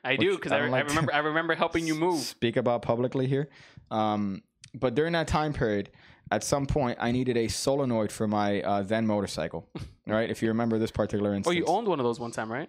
I 0.04 0.16
do 0.16 0.36
because 0.36 0.52
I 0.52 0.56
I, 0.56 0.60
don't 0.60 0.74
I 0.74 0.80
remember 0.80 1.14
I 1.14 1.18
remember 1.18 1.54
helping 1.54 1.86
you 1.86 1.94
move. 1.94 2.20
Speak 2.20 2.56
about 2.56 2.82
publicly 2.82 3.26
here. 3.26 3.48
Um 3.90 4.42
but 4.74 4.94
during 4.94 5.12
that 5.14 5.26
time 5.26 5.52
period, 5.52 5.90
at 6.30 6.44
some 6.44 6.66
point 6.66 6.98
I 7.00 7.12
needed 7.12 7.36
a 7.36 7.48
solenoid 7.48 8.12
for 8.12 8.26
my 8.26 8.62
uh, 8.62 8.82
then 8.82 9.06
motorcycle. 9.06 9.68
right? 10.06 10.30
If 10.30 10.42
you 10.42 10.48
remember 10.48 10.78
this 10.78 10.90
particular 10.90 11.34
instance. 11.34 11.54
Oh, 11.54 11.56
you 11.56 11.64
owned 11.66 11.88
one 11.88 11.98
of 11.98 12.04
those 12.04 12.20
one 12.20 12.30
time, 12.30 12.50
right? 12.50 12.68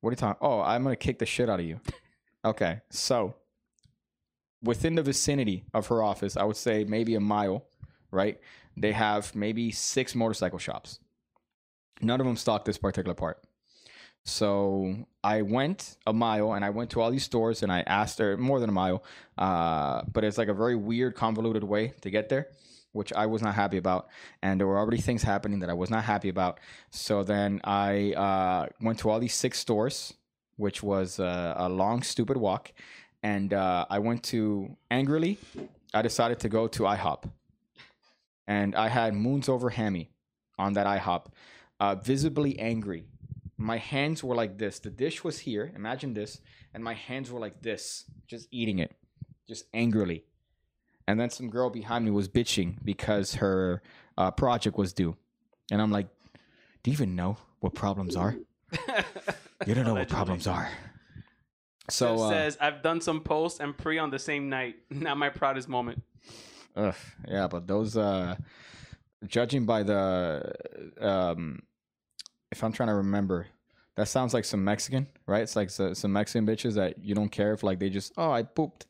What 0.00 0.10
are 0.10 0.12
you 0.12 0.16
talking? 0.16 0.38
Oh, 0.40 0.60
I'm 0.60 0.82
gonna 0.82 0.96
kick 0.96 1.18
the 1.18 1.26
shit 1.26 1.48
out 1.48 1.60
of 1.60 1.66
you. 1.66 1.80
Okay, 2.44 2.80
so 2.90 3.34
within 4.62 4.94
the 4.94 5.02
vicinity 5.02 5.64
of 5.74 5.88
her 5.88 6.02
office, 6.02 6.36
I 6.36 6.44
would 6.44 6.56
say 6.56 6.84
maybe 6.84 7.14
a 7.14 7.20
mile, 7.20 7.66
right? 8.10 8.38
They 8.76 8.92
have 8.92 9.34
maybe 9.34 9.70
six 9.72 10.14
motorcycle 10.14 10.58
shops. 10.58 11.00
None 12.00 12.20
of 12.20 12.26
them 12.26 12.36
stock 12.36 12.64
this 12.64 12.78
particular 12.78 13.14
part. 13.14 13.42
So 14.26 15.06
I 15.22 15.42
went 15.42 15.96
a 16.04 16.12
mile 16.12 16.54
and 16.54 16.64
I 16.64 16.70
went 16.70 16.90
to 16.90 17.00
all 17.00 17.12
these 17.12 17.22
stores 17.22 17.62
and 17.62 17.70
I 17.70 17.82
asked 17.86 18.18
her 18.18 18.36
more 18.36 18.58
than 18.58 18.68
a 18.68 18.72
mile, 18.72 19.04
uh, 19.38 20.02
but 20.12 20.24
it's 20.24 20.36
like 20.36 20.48
a 20.48 20.54
very 20.54 20.74
weird, 20.74 21.14
convoluted 21.14 21.62
way 21.62 21.94
to 22.00 22.10
get 22.10 22.28
there, 22.28 22.48
which 22.90 23.12
I 23.12 23.26
was 23.26 23.40
not 23.40 23.54
happy 23.54 23.76
about. 23.76 24.08
And 24.42 24.58
there 24.58 24.66
were 24.66 24.78
already 24.78 25.00
things 25.00 25.22
happening 25.22 25.60
that 25.60 25.70
I 25.70 25.74
was 25.74 25.90
not 25.90 26.02
happy 26.02 26.28
about. 26.28 26.58
So 26.90 27.22
then 27.22 27.60
I 27.62 28.14
uh, 28.14 28.66
went 28.80 28.98
to 29.00 29.10
all 29.10 29.20
these 29.20 29.34
six 29.34 29.60
stores, 29.60 30.12
which 30.56 30.82
was 30.82 31.20
uh, 31.20 31.54
a 31.56 31.68
long, 31.68 32.02
stupid 32.02 32.36
walk. 32.36 32.72
And 33.22 33.54
uh, 33.54 33.86
I 33.88 34.00
went 34.00 34.24
to 34.24 34.76
angrily, 34.90 35.38
I 35.94 36.02
decided 36.02 36.40
to 36.40 36.48
go 36.48 36.66
to 36.66 36.82
IHOP. 36.82 37.30
And 38.48 38.74
I 38.74 38.88
had 38.88 39.14
Moons 39.14 39.48
Over 39.48 39.70
Hammy 39.70 40.10
on 40.58 40.72
that 40.72 40.86
IHOP, 40.86 41.26
uh, 41.78 41.94
visibly 41.94 42.58
angry. 42.58 43.04
My 43.58 43.78
hands 43.78 44.22
were 44.22 44.34
like 44.34 44.58
this. 44.58 44.78
The 44.78 44.90
dish 44.90 45.24
was 45.24 45.38
here. 45.38 45.72
Imagine 45.74 46.14
this. 46.14 46.40
And 46.74 46.84
my 46.84 46.94
hands 46.94 47.30
were 47.30 47.40
like 47.40 47.62
this, 47.62 48.04
just 48.26 48.48
eating 48.50 48.78
it, 48.78 48.94
just 49.48 49.64
angrily. 49.72 50.24
And 51.08 51.18
then 51.18 51.30
some 51.30 51.48
girl 51.48 51.70
behind 51.70 52.04
me 52.04 52.10
was 52.10 52.28
bitching 52.28 52.76
because 52.84 53.36
her 53.36 53.82
uh, 54.18 54.30
project 54.32 54.76
was 54.76 54.92
due. 54.92 55.16
And 55.70 55.80
I'm 55.80 55.90
like, 55.90 56.08
do 56.82 56.90
you 56.90 56.92
even 56.92 57.16
know 57.16 57.38
what 57.60 57.74
problems 57.74 58.16
are? 58.16 58.36
You 59.64 59.74
don't 59.74 59.86
know 59.86 59.94
what 59.94 60.08
problems 60.08 60.46
are. 60.46 60.68
So 61.88 62.16
uh, 62.16 62.28
says 62.28 62.58
I've 62.60 62.82
done 62.82 63.00
some 63.00 63.20
post 63.20 63.60
and 63.60 63.76
pre 63.76 63.98
on 63.98 64.10
the 64.10 64.18
same 64.18 64.48
night. 64.48 64.76
Not 64.90 65.16
my 65.16 65.30
proudest 65.30 65.68
moment. 65.68 66.02
ugh, 66.76 66.94
yeah, 67.26 67.46
but 67.46 67.66
those, 67.66 67.96
uh, 67.96 68.36
judging 69.26 69.64
by 69.64 69.82
the, 69.82 70.52
um, 71.00 71.62
if 72.52 72.62
I'm 72.64 72.72
trying 72.72 72.88
to 72.88 72.94
remember, 72.94 73.46
That 73.96 74.08
sounds 74.08 74.34
like 74.34 74.44
some 74.44 74.62
Mexican, 74.62 75.06
right? 75.26 75.42
It's 75.42 75.56
like 75.56 75.70
so, 75.70 75.94
some 75.94 76.12
Mexican 76.12 76.46
bitches 76.46 76.74
that 76.74 77.02
you 77.02 77.14
don't 77.14 77.30
care 77.30 77.52
if 77.54 77.62
like 77.62 77.78
they 77.78 77.88
just 77.90 78.12
oh 78.16 78.30
I 78.30 78.42
pooped. 78.42 78.86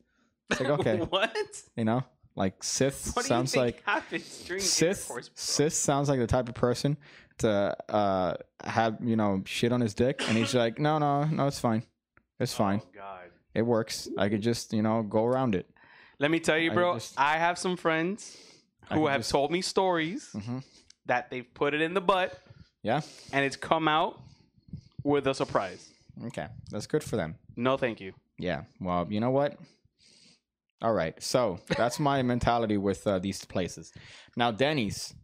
It's 0.50 0.60
like 0.60 0.70
okay, 0.80 0.98
what? 0.98 1.62
you 1.76 1.84
know, 1.84 2.02
like 2.34 2.62
Sith 2.62 3.12
What 3.14 3.24
sounds 3.24 3.56
like 3.56 3.82
Sith. 4.58 5.30
Sith 5.34 5.72
sounds 5.72 6.08
like 6.08 6.18
the 6.18 6.26
type 6.26 6.48
of 6.48 6.54
person 6.54 6.96
to 7.38 7.76
uh 7.88 8.34
have 8.64 8.98
you 9.02 9.16
know 9.16 9.42
shit 9.46 9.72
on 9.72 9.80
his 9.80 9.94
dick, 9.94 10.22
and 10.28 10.36
he's 10.36 10.54
like, 10.54 10.78
no, 10.78 10.98
no, 10.98 11.24
no, 11.24 11.46
it's 11.46 11.60
fine, 11.60 11.82
it's 12.40 12.54
fine, 12.54 12.80
Oh, 12.82 12.88
God. 12.94 13.30
it 13.54 13.62
works. 13.62 14.08
I 14.18 14.28
could 14.28 14.42
just 14.42 14.72
you 14.72 14.82
know 14.82 15.02
go 15.02 15.24
around 15.24 15.54
it. 15.54 15.66
Let 16.18 16.30
me 16.30 16.40
tell 16.40 16.58
you, 16.58 16.70
I 16.70 16.74
bro. 16.74 16.94
just- 16.94 17.18
I 17.18 17.36
have 17.38 17.58
some 17.58 17.76
friends 17.76 18.36
who 18.92 19.06
have 19.06 19.20
just- 19.20 19.30
told 19.30 19.50
me 19.50 19.60
stories 19.62 20.30
Mhm. 20.34 20.64
that 21.06 21.30
they've 21.30 21.46
put 21.54 21.74
it 21.74 21.80
in 21.82 21.92
the 21.94 22.00
butt 22.00 22.38
Yeah, 22.86 23.00
and 23.32 23.44
it's 23.44 23.56
come 23.56 23.88
out 23.88 24.20
with 25.02 25.26
a 25.26 25.34
surprise. 25.34 25.88
okay, 26.26 26.46
that's 26.70 26.86
good 26.86 27.02
for 27.02 27.16
them. 27.16 27.34
No, 27.56 27.76
thank 27.76 28.00
you. 28.00 28.12
Yeah. 28.38 28.62
Well, 28.80 29.08
you 29.10 29.18
know 29.18 29.30
what? 29.30 29.58
All 30.80 30.92
right. 30.92 31.20
So 31.20 31.58
that's 31.76 31.98
my 31.98 32.22
mentality 32.32 32.76
with 32.76 33.04
uh, 33.04 33.18
these 33.18 33.44
places. 33.44 33.92
Now, 34.36 34.52
Denny's, 34.52 35.14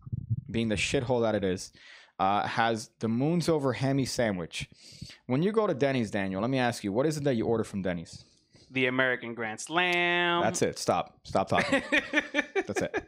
being 0.50 0.70
the 0.70 0.74
shithole 0.74 1.22
that 1.22 1.36
it 1.36 1.44
is, 1.44 1.72
uh, 2.18 2.48
has 2.48 2.90
the 2.98 3.06
Moons 3.08 3.48
Over 3.48 3.74
Hammy 3.74 4.06
sandwich. 4.06 4.68
When 5.26 5.40
you 5.44 5.52
go 5.52 5.68
to 5.68 5.74
Denny's, 5.74 6.10
Daniel, 6.10 6.40
let 6.40 6.50
me 6.50 6.58
ask 6.58 6.82
you, 6.82 6.92
what 6.92 7.06
is 7.06 7.16
it 7.16 7.22
that 7.22 7.34
you 7.34 7.46
order 7.46 7.62
from 7.62 7.82
Denny's? 7.82 8.24
The 8.72 8.86
American 8.86 9.34
Grand 9.34 9.60
Slam. 9.60 10.42
That's 10.42 10.62
it. 10.62 10.80
Stop. 10.80 11.16
Stop 11.22 11.48
talking. 11.48 11.82
That's 12.66 12.82
it. 12.82 13.04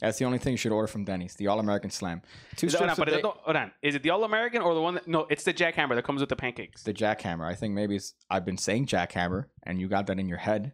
That's 0.00 0.18
the 0.18 0.24
only 0.24 0.38
thing 0.38 0.52
you 0.52 0.56
should 0.56 0.72
order 0.72 0.86
from 0.86 1.04
Denny's. 1.04 1.34
The 1.34 1.46
All 1.48 1.60
American 1.60 1.90
Slam. 1.90 2.22
Two 2.56 2.66
Is, 2.66 2.74
it, 2.74 2.78
hold, 2.78 2.90
on, 2.90 3.00
of 3.00 3.08
is, 3.08 3.12
ba- 3.14 3.18
it, 3.18 3.24
hold 3.24 3.56
on. 3.56 3.72
is 3.82 3.94
it 3.94 4.02
the 4.02 4.10
All 4.10 4.24
American 4.24 4.62
or 4.62 4.74
the 4.74 4.80
one 4.82 4.94
that? 4.94 5.06
No, 5.06 5.26
it's 5.30 5.44
the 5.44 5.54
jackhammer 5.54 5.94
that 5.94 6.04
comes 6.04 6.20
with 6.20 6.28
the 6.28 6.36
pancakes. 6.36 6.82
the 6.82 6.94
jackhammer. 6.94 7.44
I 7.44 7.54
think 7.54 7.74
maybe 7.74 7.96
it's. 7.96 8.14
I've 8.30 8.44
been 8.44 8.58
saying 8.58 8.86
jackhammer, 8.86 9.46
and 9.62 9.80
you 9.80 9.88
got 9.88 10.06
that 10.06 10.18
in 10.18 10.28
your 10.28 10.38
head. 10.38 10.72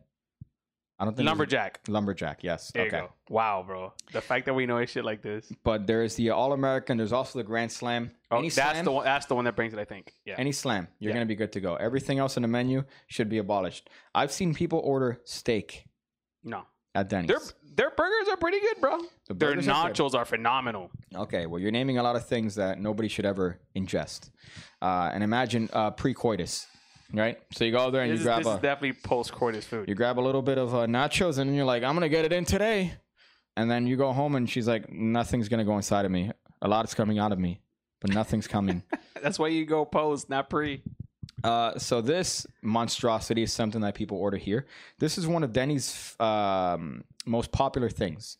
I 0.99 1.05
don't 1.05 1.15
think 1.15 1.27
Lumberjack. 1.27 1.81
Lumberjack. 1.89 2.43
Yes. 2.43 2.71
There 2.73 2.87
okay. 2.87 2.97
you 2.97 3.03
go. 3.03 3.13
Wow, 3.29 3.63
bro. 3.67 3.93
The 4.13 4.23
fact 4.23 4.47
that 4.47 4.55
we 4.55 4.65
know 4.65 4.83
shit 4.87 5.05
like 5.05 5.21
this. 5.21 5.53
but 5.63 5.87
there 5.87 6.03
is 6.03 6.15
the 6.15 6.31
All 6.31 6.55
American. 6.55 6.97
There's 6.97 7.13
also 7.13 7.39
the 7.39 7.45
Grand 7.45 7.71
Slam. 7.71 8.13
Oh, 8.31 8.39
any 8.39 8.49
that's 8.49 8.73
slam, 8.73 8.85
the 8.85 8.93
one. 8.93 9.05
That's 9.05 9.27
the 9.27 9.35
one 9.35 9.45
that 9.45 9.57
brings 9.57 9.75
it. 9.75 9.79
I 9.79 9.85
think. 9.85 10.15
Yeah. 10.25 10.37
any 10.39 10.53
slam, 10.53 10.89
you're 10.99 11.11
Yeah. 11.11 11.17
gonna 11.17 11.27
be 11.27 11.35
good 11.35 11.53
to 11.53 11.61
go. 11.61 11.75
Everything 11.77 12.19
else 12.19 12.37
in 12.37 12.43
the 12.43 12.49
menu 12.49 12.85
should 13.09 13.29
be 13.29 13.37
abolished. 13.39 13.91
I've 14.15 14.33
seen 14.33 14.55
people 14.55 14.81
order 14.83 15.21
steak 15.25 15.85
no. 16.47 16.63
At 16.97 17.09
Denny's. 17.09 17.29
Their 17.29 17.41
their 17.77 17.91
burgers 17.91 18.29
are 18.31 18.37
pretty 18.39 18.59
good, 18.61 18.81
bro. 18.81 18.99
The 19.29 19.35
Their 19.35 19.51
burgers 19.51 19.69
are 19.69 19.89
good. 19.89 19.97
nachos 19.97 20.15
are 20.15 20.25
phenomenal. 20.25 20.91
Okay, 21.15 21.45
well, 21.47 21.61
you're 21.61 21.71
naming 21.71 21.99
a 21.99 22.03
lot 22.03 22.17
of 22.17 22.27
things 22.27 22.55
that 22.55 22.81
nobody 22.81 23.07
should 23.09 23.27
ever 23.27 23.59
ingest. 23.77 24.31
Uh, 24.81 25.11
and 25.13 25.23
imagine 25.23 25.69
uh, 25.75 25.91
pre-coitus, 25.91 26.67
right? 27.13 27.39
So 27.53 27.65
you 27.67 27.73
go 27.73 27.91
there 27.91 28.03
and 28.03 28.11
This, 28.11 28.21
you 28.21 28.21
is, 28.23 28.25
grab 28.25 28.39
this 28.45 28.47
is 28.53 28.59
a 28.59 28.63
definitely 28.63 28.95
post 29.05 29.31
coitus 29.33 29.67
food. 29.67 29.89
you 29.89 29.95
grab 29.95 30.19
a 30.19 30.23
little 30.23 30.41
bit 30.43 30.57
of 30.57 30.75
uh, 30.75 30.87
nachos, 30.87 31.37
and 31.39 31.51
then 31.51 31.55
you're 31.55 31.67
like, 31.67 31.83
I'm 31.83 31.95
gonna 31.95 32.09
get 32.09 32.25
it 32.25 32.33
in 32.33 32.45
today. 32.47 32.95
And 33.59 33.71
then 33.71 33.87
you 33.87 33.97
go 33.97 34.13
home, 34.13 34.35
and 34.37 34.49
she's 34.49 34.67
like, 34.67 34.91
nothing's 34.91 35.49
gonna 35.51 35.65
go 35.65 35.77
inside 35.77 36.05
of 36.07 36.11
me. 36.11 36.31
A 36.63 36.69
lot 36.69 36.87
is 36.87 36.95
coming 36.95 37.19
out 37.19 37.31
of 37.33 37.39
me, 37.39 37.61
but 38.01 38.11
nothing's 38.11 38.47
coming. 38.47 38.83
That's 39.23 39.39
why 39.39 39.49
you 39.49 39.67
go 39.67 39.85
post, 39.85 40.31
not 40.31 40.49
pre. 40.49 40.83
Uh, 41.45 41.79
so 41.79 42.01
this 42.01 42.47
monstrosity 42.63 43.43
is 43.43 43.53
something 43.53 43.81
that 43.83 43.95
people 43.95 44.17
order 44.19 44.37
here. 44.37 44.67
This 44.99 45.19
is 45.19 45.27
one 45.27 45.45
of 45.45 45.53
Denny's 45.53 46.17
um, 46.19 47.05
most 47.27 47.53
popular 47.53 47.91
things. 47.91 48.39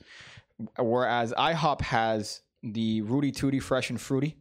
Whereas 0.79 1.33
IHOP 1.37 1.83
has 1.83 2.41
the 2.63 3.03
Rooty 3.03 3.31
Tooty 3.33 3.61
Fresh 3.61 3.91
and 3.91 4.01
Fruity. 4.01 4.37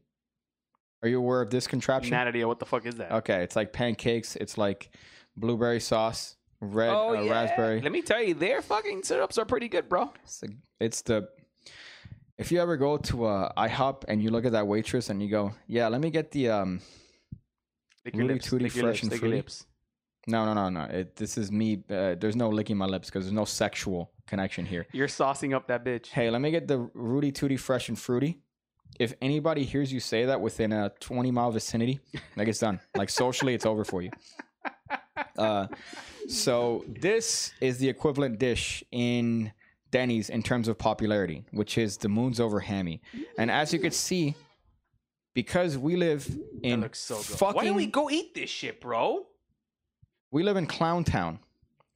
Are 1.03 1.09
you 1.09 1.19
aware 1.19 1.41
of 1.41 1.49
this 1.51 1.67
contraption? 1.67 2.11
Not 2.11 2.27
idea 2.27 2.47
what 2.47 2.59
the 2.59 2.65
fuck 2.65 2.85
is 2.85 2.95
that. 2.95 3.11
Okay, 3.11 3.43
it's 3.43 3.55
like 3.55 3.73
pancakes. 3.73 4.35
It's 4.37 4.57
like 4.57 4.89
blueberry 5.35 5.79
sauce, 5.79 6.37
red 6.61 6.93
Oh 6.93 7.15
uh, 7.15 7.21
yeah. 7.21 7.31
raspberry. 7.31 7.81
Let 7.81 7.91
me 7.91 8.01
tell 8.01 8.23
you, 8.23 8.33
their 8.33 8.61
fucking 8.61 9.03
syrups 9.03 9.37
are 9.37 9.45
pretty 9.45 9.67
good, 9.67 9.89
bro. 9.89 10.11
It's 10.23 10.39
the, 10.39 10.55
it's 10.79 11.01
the 11.01 11.29
if 12.37 12.51
you 12.51 12.59
ever 12.59 12.75
go 12.77 12.97
to 12.97 13.25
uh, 13.25 13.51
IHOP 13.55 14.05
and 14.07 14.23
you 14.23 14.29
look 14.29 14.45
at 14.45 14.53
that 14.53 14.67
waitress 14.67 15.09
and 15.09 15.21
you 15.21 15.29
go, 15.29 15.53
yeah, 15.67 15.87
let 15.89 16.01
me 16.01 16.09
get 16.09 16.31
the 16.31 16.49
um 16.49 16.81
Lick 18.05 18.15
your 18.15 18.23
Rooty 18.23 18.33
lips. 18.35 18.45
Tooty 18.49 18.63
lick 18.65 18.75
your 18.75 18.83
Fresh 18.85 18.93
lips. 18.93 19.03
and 19.03 19.11
lick 19.11 19.21
your 19.21 19.29
Fruity? 19.29 19.37
lips. 19.37 19.65
No, 20.27 20.45
no, 20.45 20.53
no, 20.53 20.69
no. 20.69 20.83
It, 20.91 21.15
this 21.15 21.37
is 21.37 21.51
me. 21.51 21.83
Uh, 21.89 22.15
there's 22.15 22.35
no 22.35 22.49
licking 22.49 22.77
my 22.77 22.85
lips 22.85 23.09
because 23.09 23.25
there's 23.25 23.33
no 23.33 23.45
sexual 23.45 24.11
connection 24.27 24.65
here. 24.65 24.87
You're 24.91 25.07
saucing 25.07 25.53
up 25.53 25.67
that 25.67 25.83
bitch. 25.85 26.07
Hey, 26.07 26.29
let 26.31 26.41
me 26.41 26.49
get 26.51 26.67
the 26.67 26.89
Rooty 26.93 27.31
Tooty 27.31 27.57
Fresh 27.57 27.89
and 27.89 27.99
Fruity. 27.99 28.39
If 28.99 29.13
anybody 29.21 29.65
hears 29.65 29.91
you 29.93 29.99
say 29.99 30.25
that 30.25 30.39
within 30.41 30.71
a 30.71 30.91
20 30.99 31.29
mile 31.31 31.51
vicinity, 31.51 31.99
like 32.35 32.47
it's 32.47 32.59
done. 32.59 32.79
Like 32.95 33.09
socially, 33.09 33.53
it's 33.53 33.65
over 33.65 33.83
for 33.83 34.01
you. 34.01 34.11
Uh, 35.37 35.67
so 36.29 36.83
this 36.87 37.53
is 37.59 37.77
the 37.77 37.87
equivalent 37.89 38.39
dish 38.39 38.83
in 38.91 39.51
Denny's 39.91 40.29
in 40.29 40.41
terms 40.43 40.67
of 40.69 40.77
popularity, 40.77 41.43
which 41.51 41.77
is 41.77 41.97
the 41.97 42.07
Moons 42.09 42.39
Over 42.39 42.59
Hammy. 42.61 43.01
And 43.37 43.51
as 43.51 43.73
you 43.73 43.79
can 43.79 43.91
see, 43.91 44.35
because 45.35 45.77
we 45.77 45.95
live 45.95 46.25
That 46.27 46.63
in 46.63 46.81
looks 46.81 46.97
so 46.99 47.17
good. 47.17 47.25
fucking 47.25 47.55
Why 47.55 47.65
don't 47.65 47.75
we 47.75 47.85
go 47.85 48.09
eat 48.09 48.33
this 48.33 48.49
shit, 48.49 48.81
bro? 48.81 49.27
we 50.31 50.41
live 50.41 50.57
in 50.57 50.65
clown 50.65 51.03
town 51.03 51.37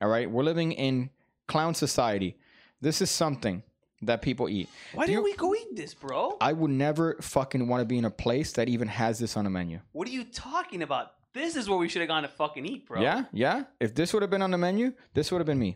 all 0.01 0.07
right 0.07 0.29
we're 0.29 0.43
living 0.43 0.71
in 0.73 1.09
clown 1.47 1.73
society 1.73 2.37
this 2.79 3.01
is 3.01 3.09
something 3.09 3.63
that 4.03 4.21
people 4.21 4.47
eat 4.47 4.69
Why 4.93 5.05
Do 5.07 5.11
don't 5.13 5.19
you- 5.25 5.31
we 5.31 5.35
go 5.35 5.53
eat 5.55 5.75
this, 5.75 5.93
bro? 5.93 6.37
i 6.39 6.53
would 6.53 6.71
never 6.71 7.17
fucking 7.21 7.67
want 7.67 7.81
to 7.81 7.85
be 7.85 7.97
in 7.97 8.05
a 8.05 8.11
place 8.11 8.53
that 8.53 8.69
even 8.69 8.87
has 8.87 9.17
this 9.19 9.35
on 9.35 9.45
a 9.45 9.49
menu 9.49 9.79
What 9.91 10.07
are 10.07 10.11
you 10.11 10.23
talking 10.25 10.83
about? 10.83 11.13
This 11.33 11.55
is 11.55 11.69
where 11.69 11.77
we 11.77 11.87
should 11.89 12.01
have 12.01 12.07
gone 12.09 12.23
to 12.23 12.29
fucking 12.29 12.65
eat, 12.65 12.87
bro. 12.87 13.01
yeah 13.01 13.25
yeah 13.33 13.63
if 13.79 13.93
this 13.95 14.13
would 14.13 14.21
have 14.21 14.29
been 14.31 14.41
on 14.43 14.51
the 14.51 14.57
menu 14.57 14.93
this 15.15 15.31
would 15.31 15.39
have 15.39 15.47
been 15.47 15.59
me 15.59 15.75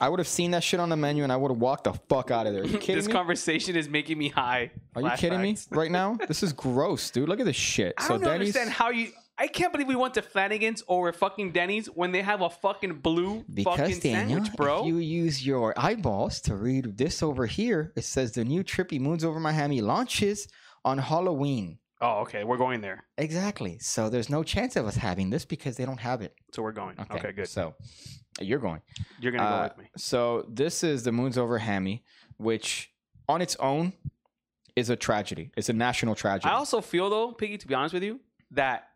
i 0.01 0.09
would 0.09 0.19
have 0.19 0.29
seen 0.29 0.51
that 0.53 0.63
shit 0.63 0.81
on 0.81 0.89
the 0.89 0.97
menu 0.97 1.23
and 1.23 1.33
i 1.33 1.37
would 1.37 1.51
have 1.51 1.59
walked 1.61 1.85
the 1.85 1.93
fuck 2.09 2.31
out 2.31 2.47
of 2.47 2.53
there 2.53 2.63
are 2.63 2.67
you 2.67 2.79
kidding 2.87 2.97
this 2.97 3.07
me 3.07 3.13
conversation 3.13 3.77
is 3.77 3.89
making 3.89 4.19
me 4.19 4.29
high. 4.29 4.71
are 4.95 5.03
you 5.03 5.11
kidding 5.17 5.41
me 5.41 5.57
right 5.71 5.91
now 5.91 6.17
this 6.29 6.43
is 6.43 6.53
gross 6.53 7.11
dude 7.11 7.29
look 7.29 7.41
at 7.41 7.47
this 7.47 7.57
shit 7.57 7.95
I 7.99 8.03
so 8.03 8.09
don't 8.15 8.23
denny's 8.23 8.57
understand 8.57 8.71
how 8.71 8.91
you. 8.91 9.09
I 9.41 9.47
can't 9.47 9.71
believe 9.71 9.87
we 9.87 9.95
went 9.95 10.15
to 10.15 10.23
Flanagan's 10.23 10.83
over 10.89 11.13
fucking 11.13 11.53
Denny's 11.53 11.87
when 11.87 12.11
they 12.11 12.23
have 12.23 12.41
a 12.43 12.51
fucking 12.51 12.95
blue 12.95 13.45
fucking 13.63 14.01
sandwich, 14.01 14.53
bro. 14.57 14.81
if 14.81 14.87
you 14.89 14.97
use 14.99 15.47
your 15.47 15.75
eyeballs 15.77 16.41
to 16.41 16.57
read 16.57 16.99
this 16.99 17.23
over 17.23 17.47
here, 17.47 17.93
it 17.95 18.03
says 18.03 18.33
the 18.33 18.45
new 18.45 18.65
Trippy 18.65 18.99
Moons 18.99 19.23
Over 19.25 19.39
Miami 19.39 19.81
launches 19.81 20.49
on 20.85 20.99
Halloween. 20.99 21.79
oh, 22.01 22.23
okay, 22.23 22.43
we're 22.43 22.57
going 22.57 22.81
there, 22.81 23.05
Exactly. 23.17 23.79
So 23.79 24.09
there's 24.11 24.29
no 24.29 24.43
chance 24.43 24.75
of 24.75 24.87
us 24.87 24.97
having 24.97 25.31
this 25.31 25.45
because 25.45 25.77
they 25.77 25.85
don't 25.85 26.01
have 26.01 26.21
it. 26.21 26.35
so 26.53 26.61
we're 26.63 26.73
going. 26.73 26.97
Okay, 27.13 27.31
good. 27.31 27.49
So 27.49 27.77
you're 28.41 28.59
going. 28.59 28.81
You're 29.21 29.33
gonna 29.33 29.49
go 29.49 29.55
Uh, 29.57 29.69
with 29.69 29.79
me. 29.79 29.91
So 29.97 30.45
this 30.49 30.83
is 30.85 31.03
the 31.05 31.13
Moons 31.13 31.37
Over 31.39 31.59
Hammy, 31.59 32.05
which 32.37 32.91
on 33.29 33.43
its 33.43 33.57
own 33.57 33.93
is 34.77 34.91
a 34.91 34.97
tragedy. 34.97 35.51
It's 35.57 35.69
a 35.69 35.73
national 35.73 36.15
tragedy. 36.15 36.49
I 36.51 36.55
also 36.55 36.81
feel 36.81 37.11
though, 37.11 37.33
Piggy, 37.33 37.59
to 37.59 37.67
be 37.67 37.75
honest 37.75 37.95
with 37.95 38.03
you, 38.03 38.21
that 38.53 38.89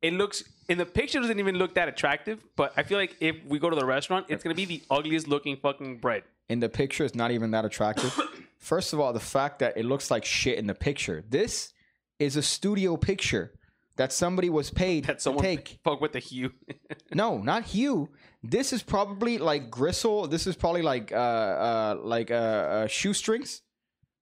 it 0.00 0.12
looks 0.14 0.44
in 0.68 0.78
the 0.78 0.86
picture 0.86 1.20
doesn't 1.20 1.38
even 1.38 1.56
look 1.56 1.74
that 1.74 1.88
attractive. 1.88 2.42
But 2.56 2.72
I 2.76 2.82
feel 2.84 2.98
like 2.98 3.16
if 3.20 3.36
we 3.46 3.58
go 3.58 3.68
to 3.70 3.76
the 3.76 3.84
restaurant, 3.84 4.26
it's 4.28 4.42
gonna 4.42 4.54
be 4.54 4.64
the 4.64 4.82
ugliest 4.90 5.28
looking 5.28 5.56
fucking 5.56 5.98
bread. 5.98 6.22
in 6.48 6.60
the 6.60 6.68
picture 6.68 7.04
it's 7.04 7.14
not 7.14 7.30
even 7.30 7.50
that 7.52 7.64
attractive. 7.64 8.12
First 8.58 8.92
of 8.92 9.00
all, 9.00 9.12
the 9.12 9.20
fact 9.20 9.58
that 9.58 9.76
it 9.76 9.84
looks 9.84 10.10
like 10.10 10.24
shit 10.24 10.58
in 10.58 10.66
the 10.66 10.74
picture. 10.74 11.22
This 11.28 11.72
is 12.18 12.36
a 12.36 12.42
studio 12.42 12.96
picture 12.96 13.52
that 13.96 14.12
somebody 14.12 14.50
was 14.50 14.70
paid 14.70 15.04
That 15.04 15.18
to 15.18 15.22
someone 15.22 15.44
take. 15.44 15.78
fuck 15.84 16.00
with 16.00 16.12
the 16.12 16.18
hue. 16.18 16.52
No, 17.12 17.38
not 17.38 17.64
hue. 17.64 18.08
This 18.42 18.72
is 18.72 18.82
probably 18.82 19.38
like 19.38 19.70
gristle. 19.70 20.26
This 20.26 20.46
is 20.46 20.56
probably 20.56 20.82
like 20.82 21.12
uh 21.12 21.16
uh 21.16 21.96
like 22.02 22.30
uh, 22.30 22.34
uh 22.34 22.86
shoestrings 22.88 23.62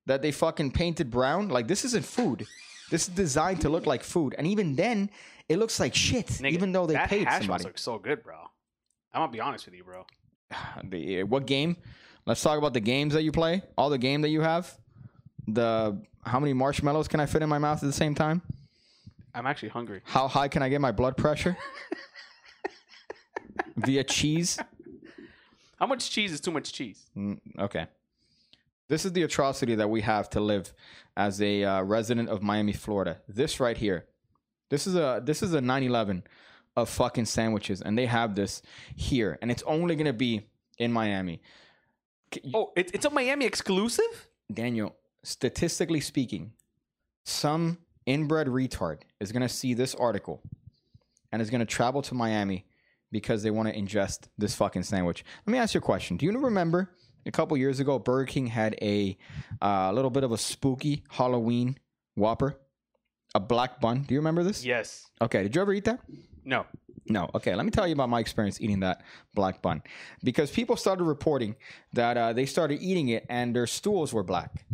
that 0.06 0.20
they 0.20 0.30
fucking 0.32 0.72
painted 0.72 1.10
brown. 1.10 1.48
Like 1.48 1.68
this 1.68 1.84
isn't 1.84 2.04
food. 2.04 2.46
This 2.90 3.08
is 3.08 3.14
designed 3.14 3.62
to 3.62 3.70
look 3.70 3.86
like 3.86 4.02
food, 4.02 4.34
and 4.36 4.46
even 4.46 4.76
then, 4.76 5.10
it 5.48 5.58
looks 5.58 5.80
like 5.80 5.94
shit. 5.94 6.26
Nigga, 6.26 6.52
even 6.52 6.72
though 6.72 6.86
they 6.86 6.94
that 6.94 7.08
paid 7.08 7.26
hash 7.26 7.38
somebody. 7.42 7.46
browns 7.46 7.64
look 7.64 7.78
so 7.78 7.98
good, 7.98 8.22
bro. 8.22 8.34
I'm 9.14 9.22
gonna 9.22 9.32
be 9.32 9.40
honest 9.40 9.64
with 9.64 9.74
you, 9.74 9.84
bro. 9.84 10.04
the, 10.84 11.22
what 11.22 11.46
game? 11.46 11.76
Let's 12.26 12.42
talk 12.42 12.58
about 12.58 12.74
the 12.74 12.80
games 12.80 13.14
that 13.14 13.22
you 13.22 13.32
play. 13.32 13.62
All 13.78 13.88
the 13.88 13.98
game 13.98 14.20
that 14.22 14.28
you 14.28 14.42
have. 14.42 14.76
The 15.48 15.98
how 16.24 16.38
many 16.38 16.52
marshmallows 16.52 17.08
can 17.08 17.18
I 17.18 17.26
fit 17.26 17.42
in 17.42 17.48
my 17.48 17.58
mouth 17.58 17.82
at 17.82 17.86
the 17.86 17.92
same 17.92 18.14
time? 18.14 18.42
I'm 19.34 19.46
actually 19.46 19.70
hungry. 19.70 20.00
How 20.04 20.28
high 20.28 20.48
can 20.48 20.62
I 20.62 20.68
get 20.68 20.80
my 20.80 20.92
blood 20.92 21.16
pressure? 21.16 21.56
Via 23.76 24.04
cheese. 24.04 24.58
How 25.78 25.86
much 25.86 26.10
cheese 26.10 26.32
is 26.32 26.40
too 26.40 26.50
much 26.50 26.72
cheese? 26.72 27.06
Mm, 27.16 27.40
okay. 27.58 27.86
This 28.88 29.04
is 29.04 29.12
the 29.12 29.22
atrocity 29.22 29.74
that 29.76 29.88
we 29.88 30.02
have 30.02 30.28
to 30.30 30.40
live 30.40 30.72
as 31.16 31.40
a 31.40 31.64
uh, 31.64 31.82
resident 31.82 32.28
of 32.28 32.42
Miami, 32.42 32.72
Florida. 32.72 33.20
This 33.26 33.58
right 33.58 33.76
here. 33.76 34.06
This 34.68 34.86
is 34.86 34.94
a 34.94 35.22
this 35.24 35.42
is 35.42 35.54
a 35.54 35.60
911 35.60 36.24
of 36.76 36.88
fucking 36.88 37.26
sandwiches, 37.26 37.82
and 37.82 37.96
they 37.96 38.06
have 38.06 38.34
this 38.34 38.62
here, 38.96 39.38
and 39.42 39.50
it's 39.50 39.62
only 39.64 39.96
gonna 39.96 40.12
be 40.12 40.48
in 40.78 40.92
Miami. 40.92 41.42
Oh, 42.54 42.72
it's 42.76 42.92
it's 42.92 43.04
a 43.04 43.10
Miami 43.10 43.44
exclusive. 43.44 44.28
Daniel, 44.52 44.96
statistically 45.22 46.00
speaking, 46.00 46.52
some 47.24 47.78
inbred 48.06 48.46
retard 48.46 49.00
is 49.20 49.32
going 49.32 49.42
to 49.42 49.48
see 49.48 49.74
this 49.74 49.94
article 49.94 50.42
and 51.30 51.40
is 51.40 51.50
going 51.50 51.60
to 51.60 51.66
travel 51.66 52.02
to 52.02 52.14
Miami 52.14 52.66
because 53.10 53.42
they 53.42 53.50
want 53.50 53.68
to 53.68 53.74
ingest 53.74 54.28
this 54.38 54.54
fucking 54.54 54.82
sandwich. 54.82 55.24
Let 55.46 55.52
me 55.52 55.58
ask 55.58 55.74
you 55.74 55.78
a 55.78 55.82
question. 55.82 56.16
Do 56.16 56.26
you 56.26 56.32
remember 56.32 56.90
a 57.26 57.30
couple 57.30 57.56
years 57.56 57.80
ago, 57.80 57.98
Burger 57.98 58.26
King 58.26 58.46
had 58.46 58.76
a 58.82 59.16
uh, 59.60 59.92
little 59.92 60.10
bit 60.10 60.24
of 60.24 60.32
a 60.32 60.38
spooky 60.38 61.04
Halloween 61.10 61.78
Whopper, 62.16 62.58
a 63.34 63.40
black 63.40 63.80
bun? 63.80 64.02
Do 64.02 64.14
you 64.14 64.20
remember 64.20 64.42
this? 64.42 64.64
Yes. 64.64 65.06
Okay. 65.20 65.42
Did 65.42 65.54
you 65.54 65.62
ever 65.62 65.72
eat 65.72 65.84
that? 65.84 66.00
No. 66.44 66.66
No. 67.06 67.30
Okay. 67.34 67.54
Let 67.54 67.64
me 67.64 67.70
tell 67.70 67.86
you 67.86 67.94
about 67.94 68.08
my 68.08 68.20
experience 68.20 68.60
eating 68.60 68.80
that 68.80 69.02
black 69.34 69.62
bun. 69.62 69.82
Because 70.24 70.50
people 70.50 70.76
started 70.76 71.04
reporting 71.04 71.56
that 71.92 72.16
uh, 72.16 72.32
they 72.32 72.46
started 72.46 72.80
eating 72.82 73.08
it 73.08 73.26
and 73.28 73.54
their 73.54 73.66
stools 73.66 74.12
were 74.12 74.22
black. 74.22 74.64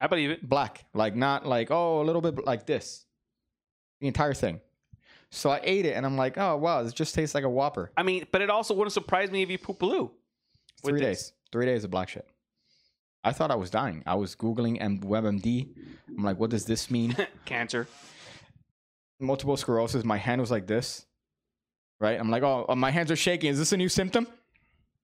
I 0.00 0.06
believe 0.06 0.30
it. 0.30 0.48
Black. 0.48 0.84
Like, 0.94 1.14
not 1.14 1.46
like, 1.46 1.70
oh, 1.70 2.00
a 2.00 2.04
little 2.04 2.22
bit 2.22 2.44
like 2.44 2.66
this. 2.66 3.04
The 4.00 4.06
entire 4.06 4.34
thing. 4.34 4.60
So 5.30 5.50
I 5.50 5.60
ate 5.62 5.86
it 5.86 5.94
and 5.94 6.04
I'm 6.04 6.16
like, 6.16 6.38
oh, 6.38 6.56
wow, 6.56 6.82
this 6.82 6.92
just 6.92 7.14
tastes 7.14 7.34
like 7.34 7.44
a 7.44 7.48
Whopper. 7.48 7.92
I 7.96 8.02
mean, 8.02 8.26
but 8.32 8.40
it 8.42 8.50
also 8.50 8.74
wouldn't 8.74 8.92
surprise 8.92 9.30
me 9.30 9.42
if 9.42 9.50
you 9.50 9.58
poop 9.58 9.78
blue. 9.78 10.10
Three 10.84 11.00
this. 11.00 11.02
days. 11.02 11.32
Three 11.52 11.66
days 11.66 11.84
of 11.84 11.90
black 11.90 12.08
shit. 12.08 12.26
I 13.22 13.32
thought 13.32 13.50
I 13.50 13.54
was 13.54 13.70
dying. 13.70 14.02
I 14.06 14.14
was 14.14 14.34
Googling 14.34 14.78
and 14.80 15.02
WebMD. 15.02 15.68
I'm 16.08 16.24
like, 16.24 16.38
what 16.38 16.50
does 16.50 16.64
this 16.64 16.90
mean? 16.90 17.14
Cancer. 17.44 17.86
multiple 19.20 19.56
sclerosis. 19.56 20.04
My 20.04 20.16
hand 20.16 20.40
was 20.40 20.50
like 20.50 20.66
this, 20.66 21.04
right? 22.00 22.18
I'm 22.18 22.30
like, 22.30 22.42
oh, 22.42 22.66
my 22.74 22.90
hands 22.90 23.10
are 23.10 23.16
shaking. 23.16 23.50
Is 23.50 23.58
this 23.58 23.72
a 23.72 23.76
new 23.76 23.90
symptom? 23.90 24.26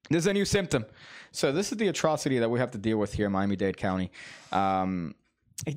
This 0.09 0.21
is 0.21 0.27
a 0.27 0.33
new 0.33 0.45
symptom. 0.45 0.87
So 1.33 1.53
this 1.53 1.73
is 1.73 1.79
the 1.79 1.89
atrocity 1.89 2.39
that 2.39 2.49
we 2.49 2.59
have 2.59 2.71
to 2.73 2.79
deal 2.79 2.99
with 2.99 3.15
here 3.15 3.27
in 3.27 3.33
Miami-Dade 3.33 3.77
County. 3.77 4.11
Um, 4.53 5.15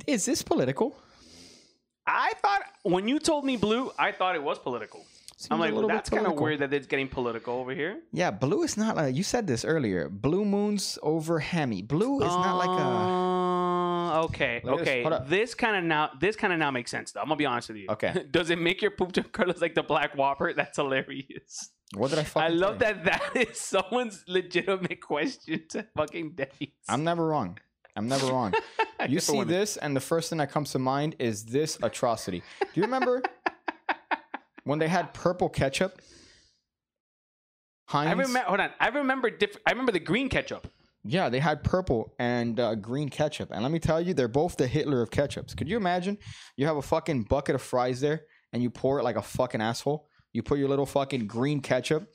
is 0.07 0.26
this 0.26 0.41
political? 0.41 0.95
I 2.06 2.34
thought 2.41 2.64
when 2.84 3.07
you 3.07 3.19
told 3.19 3.45
me 3.45 3.57
blue, 3.57 3.91
I 3.97 4.11
thought 4.11 4.35
it 4.35 4.43
was 4.43 4.57
political. 4.57 5.06
Seems 5.38 5.51
I'm 5.51 5.60
like, 5.60 5.73
bit 5.73 5.88
that's 5.88 6.10
kind 6.10 6.27
of 6.27 6.34
weird 6.34 6.60
that 6.60 6.73
it's 6.73 6.88
getting 6.88 7.07
political 7.07 7.53
over 7.53 7.73
here. 7.73 7.99
Yeah, 8.11 8.30
blue 8.30 8.64
is 8.64 8.76
not 8.76 8.97
like 8.97 9.15
you 9.15 9.23
said 9.23 9.47
this 9.47 9.64
earlier. 9.64 10.10
Blue 10.10 10.43
moons 10.43 10.99
over 11.01 11.39
Hemi. 11.39 11.81
Blue 11.81 12.19
is 12.19 12.27
not 12.27 12.57
like 12.57 12.68
a. 12.68 12.81
Uh, 12.81 14.23
okay, 14.26 14.61
this. 14.61 14.73
okay. 14.73 15.03
Up. 15.06 15.30
This 15.30 15.56
kind 15.56 15.77
of 15.77 15.84
now, 15.85 16.10
this 16.19 16.35
kind 16.35 16.51
of 16.51 16.60
now 16.60 16.72
makes 16.72 16.91
sense. 16.91 17.14
Though 17.14 17.22
I'm 17.22 17.27
gonna 17.27 17.38
be 17.38 17.45
honest 17.45 17.69
with 17.69 17.77
you. 17.77 17.88
Okay. 17.89 18.26
Does 18.31 18.49
it 18.49 18.60
make 18.60 18.81
your 18.81 18.91
poop 18.91 19.14
turn 19.14 19.47
look 19.47 19.61
like 19.61 19.76
the 19.76 19.84
Black 19.84 20.14
Whopper? 20.18 20.51
That's 20.53 20.76
hilarious. 20.76 21.69
What 21.95 22.10
did 22.11 22.20
I 22.20 22.24
fucking? 22.24 22.52
I 22.52 22.53
love 22.56 22.80
say? 22.80 22.94
that. 22.94 23.03
That 23.06 23.32
is 23.49 23.57
someone's 23.60 24.24
legitimate 24.28 25.02
question 25.02 25.64
to 25.70 25.86
fucking 25.95 26.34
Denny's. 26.36 26.74
I'm 26.88 27.03
never 27.03 27.26
wrong. 27.26 27.57
I'm 27.95 28.07
never 28.07 28.28
wrong. 28.28 28.53
You 29.07 29.22
see 29.22 29.38
women. 29.38 29.48
this, 29.48 29.78
and 29.78 29.95
the 29.95 30.02
first 30.02 30.30
thing 30.30 30.40
that 30.40 30.52
comes 30.52 30.72
to 30.74 30.80
mind 30.80 31.16
is 31.20 31.45
this 31.45 31.78
atrocity. 31.82 32.44
Do 32.60 32.68
you 32.74 32.82
remember 32.84 33.22
when 34.66 34.78
they 34.78 34.90
had 34.90 35.14
purple 35.14 35.48
ketchup? 35.48 36.02
Heinz. 37.88 38.10
I 38.10 38.11
remember. 38.11 38.40
Hold 38.40 38.60
on. 38.60 38.70
I 38.78 38.90
remember. 38.90 39.30
Diff- 39.30 39.56
I 39.66 39.72
remember 39.72 39.94
the 39.94 40.02
green 40.02 40.28
ketchup. 40.28 40.68
Yeah, 41.06 41.30
they 41.30 41.40
had 41.40 41.64
purple 41.64 42.14
and 42.20 42.60
uh, 42.60 42.76
green 42.76 43.07
ketchup, 43.07 43.52
and 43.52 43.64
let 43.64 43.72
me 43.72 43.80
tell 43.80 44.02
you, 44.02 44.14
they're 44.14 44.28
both 44.28 44.57
the 44.57 44.68
Hitler 44.68 45.02
of 45.02 45.11
ketchups. 45.11 45.56
Could 45.56 45.70
you 45.70 45.78
imagine? 45.78 46.18
You 46.57 46.66
have 46.68 46.76
a 46.76 46.82
fucking 46.82 47.24
bucket 47.24 47.56
of 47.56 47.61
fries 47.61 48.02
there, 48.02 48.24
and 48.52 48.61
you 48.61 48.70
pour 48.70 48.99
it 48.99 49.03
like 49.03 49.16
a 49.16 49.22
fucking 49.22 49.61
asshole. 49.61 50.09
You 50.34 50.43
put 50.43 50.60
your 50.60 50.69
little 50.69 50.85
fucking 50.85 51.27
green 51.27 51.61
ketchup. 51.61 52.11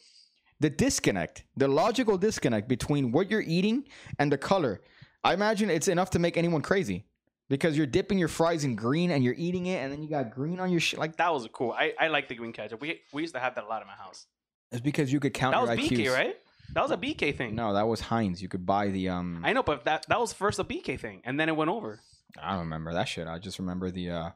The 0.61 0.71
disconnect, 0.71 1.45
the 1.57 1.67
logical 1.69 2.17
disconnect 2.17 2.69
between 2.69 3.11
what 3.13 3.31
you're 3.31 3.43
eating 3.43 3.85
and 4.19 4.31
the 4.31 4.39
color. 4.39 4.81
I 5.25 5.35
imagine 5.35 5.69
it's 5.69 5.89
enough 5.89 6.11
to 6.11 6.19
make 6.19 6.37
anyone 6.37 6.63
crazy 6.63 7.05
because 7.49 7.77
you're 7.77 7.87
dipping 7.89 8.19
your 8.19 8.29
fries 8.29 8.63
in 8.65 8.77
green 8.77 9.11
and 9.11 9.25
you're 9.25 9.35
eating 9.37 9.67
it, 9.67 9.79
and 9.83 9.93
then 9.93 10.03
you 10.03 10.09
got 10.09 10.31
green 10.31 10.61
on 10.61 10.71
your 10.71 10.81
shit. 10.81 10.99
Like 11.01 11.17
That 11.17 11.33
was 11.33 11.47
cool. 11.53 11.73
I, 11.73 11.93
I 11.99 12.09
like 12.09 12.29
the 12.29 12.35
green 12.37 12.53
ketchup. 12.53 12.81
We 12.81 13.01
we 13.13 13.23
used 13.23 13.35
to 13.35 13.41
have 13.41 13.57
that 13.57 13.65
a 13.65 13.67
lot 13.67 13.83
in 13.83 13.89
my 13.89 13.95
house. 13.95 14.27
it's 14.71 14.81
because 14.81 15.13
you 15.13 15.19
could 15.21 15.35
count 15.35 15.55
That 15.55 15.63
was 15.63 15.71
BK, 15.79 16.07
IQs. 16.07 16.13
right? 16.15 16.37
That 16.73 16.83
was 16.83 16.93
a 16.93 16.97
BK 16.97 17.37
thing. 17.37 17.55
No, 17.55 17.75
that 17.75 17.87
was 17.87 18.01
Heinz. 18.01 18.41
You 18.41 18.49
could 18.49 18.65
buy 18.65 18.89
the 18.89 19.09
um. 19.09 19.43
I 19.45 19.53
know, 19.53 19.63
but 19.63 19.85
that 19.85 20.07
that 20.09 20.21
was 20.21 20.33
first 20.33 20.59
a 20.61 20.65
BK 20.65 20.99
thing, 20.99 21.21
and 21.25 21.39
then 21.39 21.49
it 21.49 21.57
went 21.57 21.71
over. 21.71 22.01
I 22.41 22.51
don't 22.53 22.61
remember 22.61 22.93
that 22.95 23.09
shit. 23.09 23.27
I 23.27 23.39
just 23.39 23.59
remember 23.59 23.91
the 23.91 24.11
uh, 24.11 24.31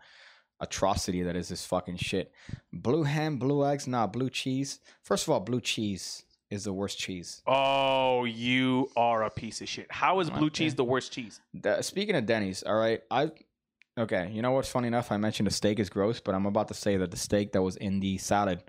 atrocity 0.60 1.22
that 1.22 1.36
is 1.36 1.48
this 1.48 1.64
fucking 1.64 1.96
shit. 1.96 2.32
Blue 2.72 3.02
ham, 3.04 3.36
blue 3.38 3.64
eggs, 3.66 3.86
nah, 3.86 4.06
blue 4.06 4.30
cheese. 4.30 4.80
First 5.02 5.26
of 5.26 5.30
all, 5.32 5.40
blue 5.40 5.60
cheese 5.60 6.24
is 6.50 6.64
the 6.64 6.72
worst 6.72 6.98
cheese. 6.98 7.42
Oh, 7.46 8.24
you 8.24 8.90
are 8.96 9.22
a 9.24 9.30
piece 9.30 9.60
of 9.60 9.68
shit. 9.68 9.86
How 9.90 10.20
is 10.20 10.30
blue 10.30 10.46
Okay. 10.46 10.64
cheese 10.64 10.74
the 10.74 10.84
worst 10.84 11.12
cheese? 11.12 11.40
The- 11.54 11.82
speaking 11.82 12.14
of 12.16 12.26
Denny's, 12.26 12.62
all 12.62 12.76
right, 12.76 13.02
I 13.10 13.30
okay. 13.98 14.30
You 14.32 14.42
know 14.42 14.52
what's 14.52 14.68
funny 14.70 14.88
enough? 14.88 15.12
I 15.12 15.16
mentioned 15.18 15.46
the 15.46 15.50
steak 15.52 15.78
is 15.78 15.90
gross, 15.90 16.20
but 16.20 16.34
I'm 16.34 16.46
about 16.46 16.68
to 16.68 16.74
say 16.74 16.96
that 16.96 17.10
the 17.10 17.16
steak 17.18 17.52
that 17.52 17.62
was 17.62 17.76
in 17.76 18.00
the 18.00 18.16
salad 18.18 18.62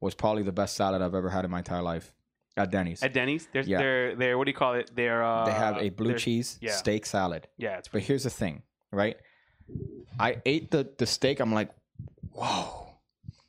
was 0.00 0.14
probably 0.14 0.42
the 0.42 0.52
best 0.52 0.76
salad 0.76 1.02
I've 1.02 1.14
ever 1.14 1.28
had 1.30 1.44
in 1.44 1.50
my 1.50 1.58
entire 1.58 1.82
life 1.82 2.12
at 2.56 2.70
Denny's. 2.70 3.02
At 3.02 3.12
Denny's, 3.12 3.48
there's 3.52 3.68
Yeah. 3.68 3.78
they're 3.78 4.16
they're 4.16 4.38
what 4.38 4.44
do 4.46 4.50
you 4.50 4.56
call 4.56 4.74
it? 4.74 4.90
They're 4.94 5.22
uh, 5.22 5.44
they 5.44 5.52
have 5.52 5.76
a 5.78 5.90
blue 5.90 6.14
cheese 6.14 6.58
yeah. 6.62 6.72
steak 6.72 7.04
salad. 7.06 7.48
Yeah, 7.58 7.76
it's 7.78 7.88
But 7.88 8.00
here's 8.02 8.24
the 8.24 8.30
thing, 8.30 8.62
right? 8.92 9.16
I 10.18 10.40
ate 10.46 10.70
the 10.70 10.88
the 10.98 11.06
steak. 11.06 11.40
I'm 11.40 11.52
like, 11.52 11.70
whoa, 12.32 12.88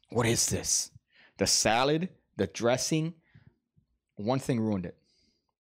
what 0.10 0.26
is 0.26 0.48
this? 0.48 0.92
The 1.38 1.48
salad, 1.48 2.10
the 2.36 2.48
dressing. 2.48 3.14
One 4.16 4.40
thing 4.40 4.60
ruined 4.60 4.86
it: 4.86 4.98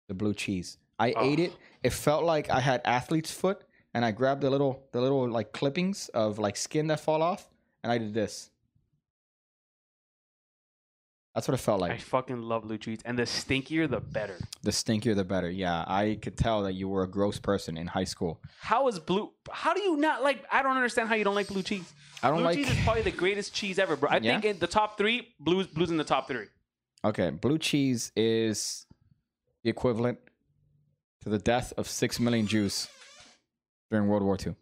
the 0.06 0.15
blue 0.15 0.35
cheese. 0.35 0.78
I 0.98 1.12
Oh. 1.12 1.24
ate 1.24 1.39
it. 1.40 1.52
It 1.82 1.93
felt 1.93 2.24
like 2.24 2.51
I 2.51 2.60
had 2.60 2.81
athlete's 2.85 3.31
foot, 3.31 3.62
and 3.94 4.05
I 4.05 4.10
grabbed 4.10 4.40
the 4.43 4.51
little 4.51 4.89
the 4.93 5.01
little 5.01 5.28
like 5.28 5.52
clippings 5.52 6.09
of 6.10 6.39
like 6.39 6.56
skin 6.56 6.86
that 6.89 7.01
fall 7.01 7.23
off, 7.23 7.48
and 7.82 7.93
I 7.93 7.98
did 7.98 8.15
this. 8.15 8.51
That's 11.39 11.47
what 11.47 11.55
it 11.55 11.59
felt 11.59 11.81
like. 11.81 11.93
I 11.93 11.98
fucking 11.98 12.43
love 12.43 12.65
blue 12.65 12.78
cheese, 12.78 12.98
and 13.05 13.16
the 13.16 13.23
stinkier 13.23 13.89
the 13.89 14.01
better. 14.01 14.36
The 14.65 14.73
stinkier, 14.73 15.15
the 15.15 15.23
better. 15.23 15.48
Yeah, 15.48 15.85
I 15.86 16.19
could 16.20 16.36
tell 16.36 16.65
that 16.65 16.73
you 16.73 16.89
were 16.89 17.05
a 17.05 17.06
gross 17.06 17.39
person 17.39 17.77
in 17.77 17.86
high 17.86 18.02
school. 18.02 18.43
How 18.59 18.89
is 18.89 18.98
blue? 18.98 19.31
How 19.48 19.73
do 19.73 19.81
you 19.81 19.97
not 19.97 20.24
like? 20.24 20.44
I 20.51 20.65
don't 20.65 20.74
understand 20.74 21.09
how 21.09 21.15
you 21.15 21.23
don't 21.23 21.36
like 21.36 21.47
blue 21.47 21.62
cheese. 21.62 21.93
I 22.24 22.27
don't 22.31 22.39
blue 22.39 22.44
like. 22.47 22.56
Blue 22.56 22.65
cheese 22.65 22.77
is 22.77 22.82
probably 22.82 23.02
the 23.02 23.12
greatest 23.12 23.55
cheese 23.55 23.78
ever, 23.78 23.94
bro. 23.94 24.10
I 24.10 24.16
Yeah? 24.16 24.32
think 24.32 24.47
in 24.47 24.59
the 24.59 24.66
top 24.66 24.98
three, 24.98 25.28
blues 25.39 25.69
blues 25.69 25.90
in 25.90 25.97
the 25.97 26.02
top 26.02 26.27
three. 26.27 26.47
Okay, 27.05 27.31
blue 27.31 27.56
cheese 27.59 28.10
is 28.16 28.85
the 29.62 29.70
equivalent 29.70 30.19
to 31.20 31.28
the 31.28 31.39
death 31.39 31.73
of 31.77 31.86
six 31.89 32.19
million 32.19 32.48
Jews 32.48 32.89
during 33.93 34.09
World 34.09 34.24
War 34.24 34.36
II. 34.44 34.56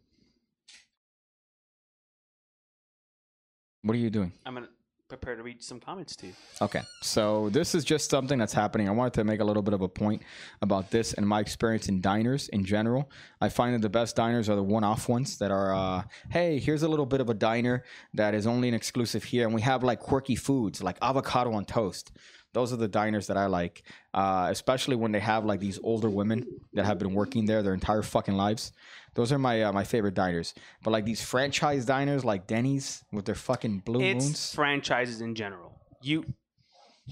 What 3.80 3.94
are 3.94 3.98
you 3.98 4.10
doing? 4.10 4.32
I'm 4.44 4.52
gonna 4.52 4.68
prepare 5.08 5.36
to 5.36 5.42
read 5.42 5.62
some 5.62 5.78
comments 5.78 6.16
to 6.16 6.26
you. 6.26 6.32
Okay, 6.60 6.82
so 7.00 7.48
this 7.50 7.74
is 7.74 7.84
just 7.84 8.10
something 8.10 8.38
that's 8.38 8.52
happening. 8.52 8.88
I 8.88 8.92
wanted 8.92 9.12
to 9.14 9.24
make 9.24 9.40
a 9.40 9.44
little 9.44 9.62
bit 9.62 9.72
of 9.72 9.80
a 9.80 9.88
point 9.88 10.22
about 10.62 10.90
this 10.90 11.12
and 11.14 11.26
my 11.26 11.40
experience 11.40 11.88
in 11.88 12.00
diners 12.00 12.48
in 12.48 12.64
general. 12.64 13.08
I 13.40 13.48
find 13.48 13.74
that 13.74 13.82
the 13.82 13.88
best 13.88 14.16
diners 14.16 14.48
are 14.48 14.56
the 14.56 14.64
one-off 14.64 15.08
ones 15.08 15.38
that 15.38 15.50
are, 15.52 15.74
uh, 15.74 16.02
hey, 16.30 16.58
here's 16.58 16.82
a 16.82 16.88
little 16.88 17.06
bit 17.06 17.20
of 17.20 17.30
a 17.30 17.34
diner 17.34 17.84
that 18.14 18.34
is 18.34 18.46
only 18.46 18.68
an 18.68 18.74
exclusive 18.74 19.22
here, 19.22 19.46
and 19.46 19.54
we 19.54 19.60
have 19.60 19.84
like 19.84 20.00
quirky 20.00 20.34
foods 20.34 20.82
like 20.82 20.98
avocado 21.00 21.52
on 21.52 21.64
toast. 21.64 22.10
Those 22.56 22.72
are 22.72 22.76
the 22.76 22.88
diners 22.88 23.26
that 23.26 23.36
I 23.36 23.48
like, 23.48 23.82
uh, 24.14 24.48
especially 24.50 24.96
when 24.96 25.12
they 25.12 25.20
have 25.20 25.44
like 25.44 25.60
these 25.60 25.78
older 25.82 26.08
women 26.08 26.46
that 26.72 26.86
have 26.86 26.98
been 26.98 27.12
working 27.12 27.44
there 27.44 27.62
their 27.62 27.74
entire 27.74 28.00
fucking 28.00 28.32
lives. 28.32 28.72
Those 29.12 29.30
are 29.30 29.38
my 29.38 29.64
uh, 29.64 29.72
my 29.74 29.84
favorite 29.84 30.14
diners. 30.14 30.54
But 30.82 30.92
like 30.92 31.04
these 31.04 31.20
franchise 31.22 31.84
diners 31.84 32.24
like 32.24 32.46
Denny's 32.46 33.04
with 33.12 33.26
their 33.26 33.34
fucking 33.34 33.80
blue 33.80 34.00
It's 34.00 34.24
moons. 34.24 34.54
franchises 34.54 35.20
in 35.20 35.34
general. 35.34 35.78
You, 36.00 36.24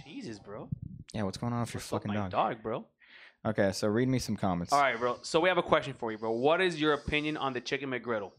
Jesus, 0.07 0.39
bro. 0.39 0.71
Yeah, 1.12 1.25
what's 1.25 1.37
going 1.37 1.53
on 1.53 1.61
with 1.61 1.75
your 1.75 1.83
fucking 1.83 2.15
dog? 2.15 2.31
dog, 2.31 2.62
bro. 2.62 2.87
Okay, 3.45 3.71
so 3.73 3.87
read 3.89 4.09
me 4.09 4.19
some 4.21 4.37
comments. 4.37 4.73
All 4.73 4.81
right, 4.81 4.99
bro. 4.99 5.19
So 5.21 5.41
we 5.41 5.51
have 5.51 5.59
a 5.59 5.62
question 5.62 5.93
for 5.93 6.11
you, 6.11 6.16
bro. 6.16 6.31
What 6.31 6.62
is 6.62 6.81
your 6.81 6.95
opinion 6.95 7.37
on 7.37 7.53
the 7.53 7.61
chicken 7.61 7.91
McGriddle? 7.91 8.31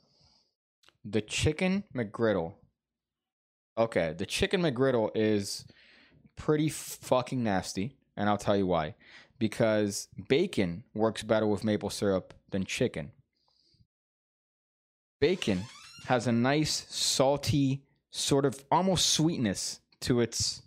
The 1.08 1.22
chicken 1.22 1.84
McGriddle. 1.96 2.54
Okay, 3.78 4.16
the 4.18 4.26
chicken 4.26 4.64
McGriddle 4.64 5.12
is 5.14 5.66
pretty 6.36 6.70
fucking 6.70 7.44
nasty, 7.44 7.96
and 8.16 8.30
I'll 8.30 8.38
tell 8.38 8.58
you 8.58 8.68
why. 8.68 8.96
Because 9.38 10.08
bacon 10.30 10.84
works 10.94 11.24
better 11.24 11.46
with 11.48 11.64
maple 11.64 11.90
syrup 11.90 12.34
than 12.52 12.64
chicken. 12.64 13.12
Bacon 15.20 15.64
has 16.08 16.28
a 16.28 16.32
nice, 16.32 16.86
salty, 16.90 17.84
sort 18.12 18.46
of 18.46 18.64
almost 18.72 19.08
sweetness 19.08 19.82
to 20.02 20.22
its 20.22 20.62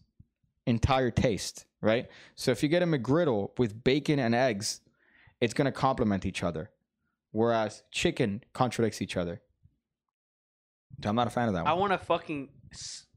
entire 0.67 1.11
taste, 1.11 1.65
right? 1.81 2.09
So 2.35 2.51
if 2.51 2.63
you 2.63 2.69
get 2.69 2.83
a 2.83 2.87
McGriddle 2.87 3.51
with 3.59 3.83
bacon 3.85 4.19
and 4.19 4.35
eggs, 4.35 4.81
it's 5.41 5.55
going 5.55 5.67
to 5.67 5.73
complement 5.73 6.27
each 6.27 6.43
other. 6.43 6.71
Whereas 7.31 7.83
chicken 7.91 8.43
contradicts 8.53 9.01
each 9.01 9.17
other. 9.17 9.41
I'm 11.05 11.15
not 11.15 11.27
a 11.27 11.31
fan 11.31 11.49
of 11.49 11.55
that 11.55 11.65
one. 11.65 11.71
I 11.71 11.75
want 11.75 11.93
to 11.93 11.99
fucking 11.99 12.49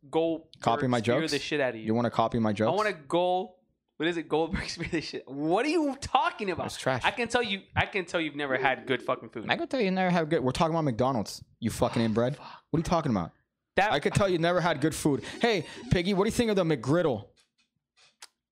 go 0.10 0.48
Copy 0.60 0.88
my 0.88 0.99
spear 0.99 1.22
jokes? 1.22 1.32
the 1.32 1.40
shit 1.40 1.60
out 1.60 1.69
of 1.69 1.76
you. 1.76 1.86
You 1.86 1.94
want 1.94 2.06
to 2.06 2.11
copy 2.11 2.40
my 2.40 2.53
jokes? 2.53 2.72
I 2.72 2.76
want 2.76 2.90
to 2.90 2.95
go 3.07 3.56
What 3.98 4.07
is 4.07 4.18
it? 4.18 4.28
Goldberg's 4.28 4.78
really 4.78 5.02
shit. 5.02 5.23
What 5.28 5.65
are 5.65 5.69
you 5.69 5.95
talking 6.02 6.49
about? 6.52 6.68
It's 6.68 6.78
trash. 6.78 7.02
I 7.03 7.11
can 7.11 7.28
tell 7.28 7.44
you. 7.44 7.61
I 7.76 7.86
can 7.86 8.06
tell 8.06 8.19
you've 8.22 8.36
never 8.36 8.57
had 8.57 8.88
good 8.88 9.02
fucking 9.02 9.30
food. 9.30 9.45
I 9.49 9.57
can 9.57 9.68
tell 9.68 9.82
you 9.82 9.91
never 9.91 10.10
have 10.10 10.30
good. 10.30 10.44
We're 10.44 10.52
talking 10.52 10.73
about 10.73 10.84
McDonald's. 10.86 11.44
You 11.60 11.69
fucking 11.69 12.02
ah, 12.02 12.06
inbred. 12.06 12.38
What 12.69 12.78
are 12.78 12.80
you 12.80 12.84
talking 12.84 13.11
about? 13.11 13.32
That. 13.78 13.94
I 13.94 13.99
could 13.99 14.14
tell 14.14 14.28
you 14.28 14.38
never 14.38 14.60
had 14.60 14.82
good 14.82 14.94
food. 14.94 15.23
Hey, 15.41 15.65
Piggy, 15.91 16.14
what 16.14 16.26
do 16.26 16.28
you 16.28 16.34
think 16.34 16.49
of 16.49 16.57
the 16.57 16.64
McGriddle? 16.64 17.26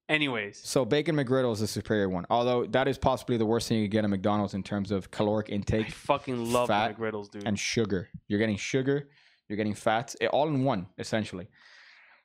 anyways, 0.09 0.59
So 0.63 0.83
bacon 0.83 1.15
McGriddle 1.15 1.53
is 1.53 1.59
the 1.59 1.67
superior 1.67 2.09
one. 2.09 2.25
Although 2.29 2.65
that 2.67 2.87
is 2.87 2.97
possibly 2.97 3.37
the 3.37 3.45
worst 3.45 3.69
thing 3.69 3.79
you 3.79 3.87
get 3.87 4.03
at 4.03 4.09
McDonald's 4.09 4.55
in 4.55 4.63
terms 4.63 4.91
of 4.91 5.11
caloric 5.11 5.49
intake. 5.49 5.87
I 5.87 5.89
fucking 5.91 6.51
love 6.51 6.67
fat 6.67 6.97
McGriddles, 6.97 7.29
dude. 7.31 7.43
and 7.45 7.57
sugar. 7.57 8.09
You're 8.27 8.39
getting 8.39 8.57
sugar, 8.57 9.09
you're 9.49 9.57
getting 9.57 9.73
fats, 9.73 10.15
it, 10.21 10.27
all 10.27 10.47
in 10.47 10.63
one 10.63 10.87
essentially. 10.97 11.47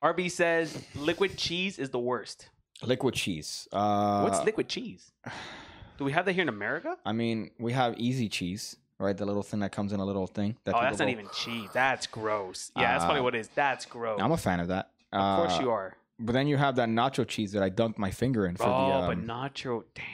RB 0.03 0.31
says 0.31 0.85
liquid 0.95 1.37
cheese 1.37 1.79
is 1.79 1.91
the 1.91 1.99
worst. 1.99 2.51
Liquid 2.83 3.15
cheese. 3.15 3.67
Uh, 3.73 4.21
What's 4.23 4.45
liquid 4.45 4.69
cheese? 4.69 5.11
Do 5.97 6.05
we 6.05 6.13
have 6.13 6.27
that 6.27 6.33
here 6.33 6.43
in 6.43 6.49
America? 6.49 6.97
I 7.07 7.13
mean, 7.13 7.51
we 7.59 7.73
have 7.73 7.95
easy 7.99 8.29
cheese, 8.29 8.77
right? 8.99 9.17
The 9.17 9.25
little 9.25 9.43
thing 9.43 9.61
that 9.61 9.73
comes 9.73 9.93
in 9.93 10.01
a 10.01 10.05
little 10.05 10.27
thing. 10.27 10.57
That 10.65 10.75
Oh, 10.75 10.81
that's 10.83 10.99
not 10.99 11.09
even 11.09 11.27
cheese. 11.35 11.71
That's 11.73 12.07
gross. 12.07 12.71
Yeah, 12.77 12.93
that's 12.93 13.05
probably 13.05 13.21
Uh, 13.21 13.25
what 13.25 13.35
it 13.35 13.39
is. 13.41 13.49
That's 13.55 13.87
gross. 13.87 14.21
I'm 14.21 14.33
a 14.33 14.37
fan 14.37 14.61
of 14.61 14.69
that. 14.69 14.91
of 15.13 15.39
course 15.39 15.59
Uh, 15.59 15.63
you 15.63 15.71
are. 15.71 15.97
But 16.19 16.33
then 16.33 16.47
you 16.47 16.57
have 16.57 16.77
that 16.77 16.89
nacho 16.89 17.27
cheese 17.27 17.53
that 17.53 17.63
I 17.63 17.71
dunked 17.71 17.97
my 17.99 18.11
finger 18.11 18.47
in 18.47 18.57
for 18.57 18.65
Oh, 18.67 18.89
the. 18.89 18.95
Um, 18.95 19.07
but 19.07 19.27
nacho. 19.27 19.85
Dang. 19.95 20.05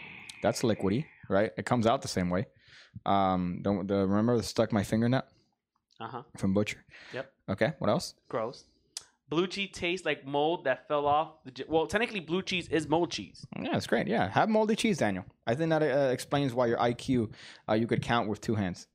that's 0.42 0.62
liquidy, 0.62 1.06
right? 1.28 1.50
It 1.58 1.66
comes 1.66 1.86
out 1.86 2.02
the 2.02 2.08
same 2.08 2.30
way. 2.30 2.46
Um, 3.06 3.60
the, 3.62 3.82
the 3.84 4.06
remember 4.06 4.36
the 4.36 4.42
stuck 4.42 4.72
my 4.72 4.82
finger 4.84 5.06
in 5.06 5.12
that 5.12 5.28
Uh 6.00 6.08
huh. 6.08 6.22
from 6.36 6.54
Butcher. 6.54 6.82
Yep. 7.12 7.32
Okay, 7.50 7.72
what 7.78 7.90
else? 7.90 8.14
Gross. 8.28 8.64
Blue 9.28 9.46
cheese 9.46 9.68
tastes 9.72 10.04
like 10.04 10.26
mold 10.26 10.64
that 10.64 10.88
fell 10.88 11.06
off. 11.06 11.34
The 11.44 11.64
well, 11.68 11.86
technically, 11.86 12.18
blue 12.20 12.42
cheese 12.42 12.66
is 12.68 12.88
mold 12.88 13.10
cheese. 13.12 13.46
Yeah, 13.56 13.70
that's 13.72 13.86
great. 13.86 14.08
Yeah, 14.08 14.28
have 14.28 14.48
moldy 14.48 14.74
cheese, 14.74 14.98
Daniel. 14.98 15.24
I 15.46 15.54
think 15.54 15.70
that 15.70 15.82
uh, 15.82 16.10
explains 16.10 16.52
why 16.52 16.66
your 16.66 16.78
IQ 16.78 17.30
uh, 17.68 17.74
you 17.74 17.86
could 17.86 18.02
count 18.02 18.28
with 18.28 18.40
two 18.40 18.56
hands. 18.56 18.88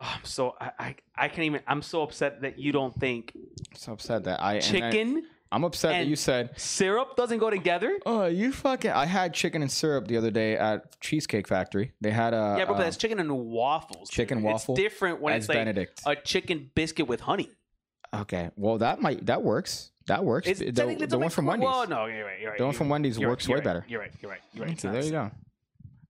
Oh, 0.00 0.06
I'm 0.16 0.24
so 0.24 0.54
I, 0.60 0.70
I 0.78 0.94
I 1.16 1.28
can't 1.28 1.44
even. 1.44 1.60
I'm 1.66 1.82
so 1.82 2.02
upset 2.02 2.40
that 2.40 2.58
you 2.58 2.72
don't 2.72 2.94
think 2.98 3.36
so 3.74 3.92
upset 3.92 4.24
that 4.24 4.40
I 4.42 4.54
and 4.54 4.64
I- 4.64 4.66
chicken 4.66 5.24
I'm 5.52 5.64
upset 5.64 5.92
that 5.92 6.06
you 6.06 6.14
said, 6.16 6.58
syrup 6.58 7.16
doesn't 7.16 7.38
go 7.38 7.50
together. 7.50 7.98
"Oh, 8.06 8.26
you 8.26 8.52
fucking." 8.52 8.90
I 8.92 9.06
had 9.06 9.34
chicken 9.34 9.62
and 9.62 9.70
syrup 9.70 10.06
the 10.06 10.16
other 10.16 10.30
day 10.30 10.56
at 10.56 11.00
Cheesecake 11.00 11.48
Factory. 11.48 11.92
They 12.00 12.12
had 12.12 12.34
a 12.34 12.56
yeah, 12.58 12.64
bro, 12.66 12.74
but 12.74 12.80
uh, 12.80 12.84
that's 12.84 12.96
chicken 12.96 13.18
and 13.18 13.32
waffles. 13.36 14.08
dude. 14.10 14.14
chicken 14.14 14.42
waffle 14.42 14.74
It's 14.74 14.82
different 14.82 15.20
when 15.20 15.34
it's 15.34 15.48
like 15.48 15.58
Benedict. 15.58 16.02
a 16.06 16.14
chicken 16.14 16.70
biscuit 16.74 17.08
with 17.08 17.20
honey. 17.20 17.50
okay, 18.14 18.50
well 18.56 18.78
that 18.78 19.00
might 19.00 19.26
that 19.26 19.42
works. 19.42 19.90
That 20.06 20.24
works. 20.24 20.48
It's, 20.48 20.58
the 20.60 20.72
technically 20.72 21.06
the, 21.06 21.18
one 21.18 21.30
from 21.30 21.46
Wendy's. 21.46 21.66
Well, 21.66 21.86
no, 21.86 22.06
you're 22.06 22.24
right. 22.24 22.40
You're 22.40 22.50
right. 22.50 22.58
The 22.58 22.64
one 22.64 22.74
from 22.74 22.86
right, 22.88 22.92
Wendy's 22.92 23.18
you're 23.18 23.28
works 23.28 23.46
right, 23.46 23.52
way 23.52 23.56
you're 23.58 23.64
better. 23.64 23.80
Right, 23.80 23.90
you're 23.90 24.00
right. 24.00 24.12
You're 24.20 24.30
right. 24.30 24.40
You're 24.52 24.64
right. 24.64 24.72
It's 24.72 24.82
there 24.82 25.04
you 25.04 25.10
go. 25.10 25.30
I 25.30 25.30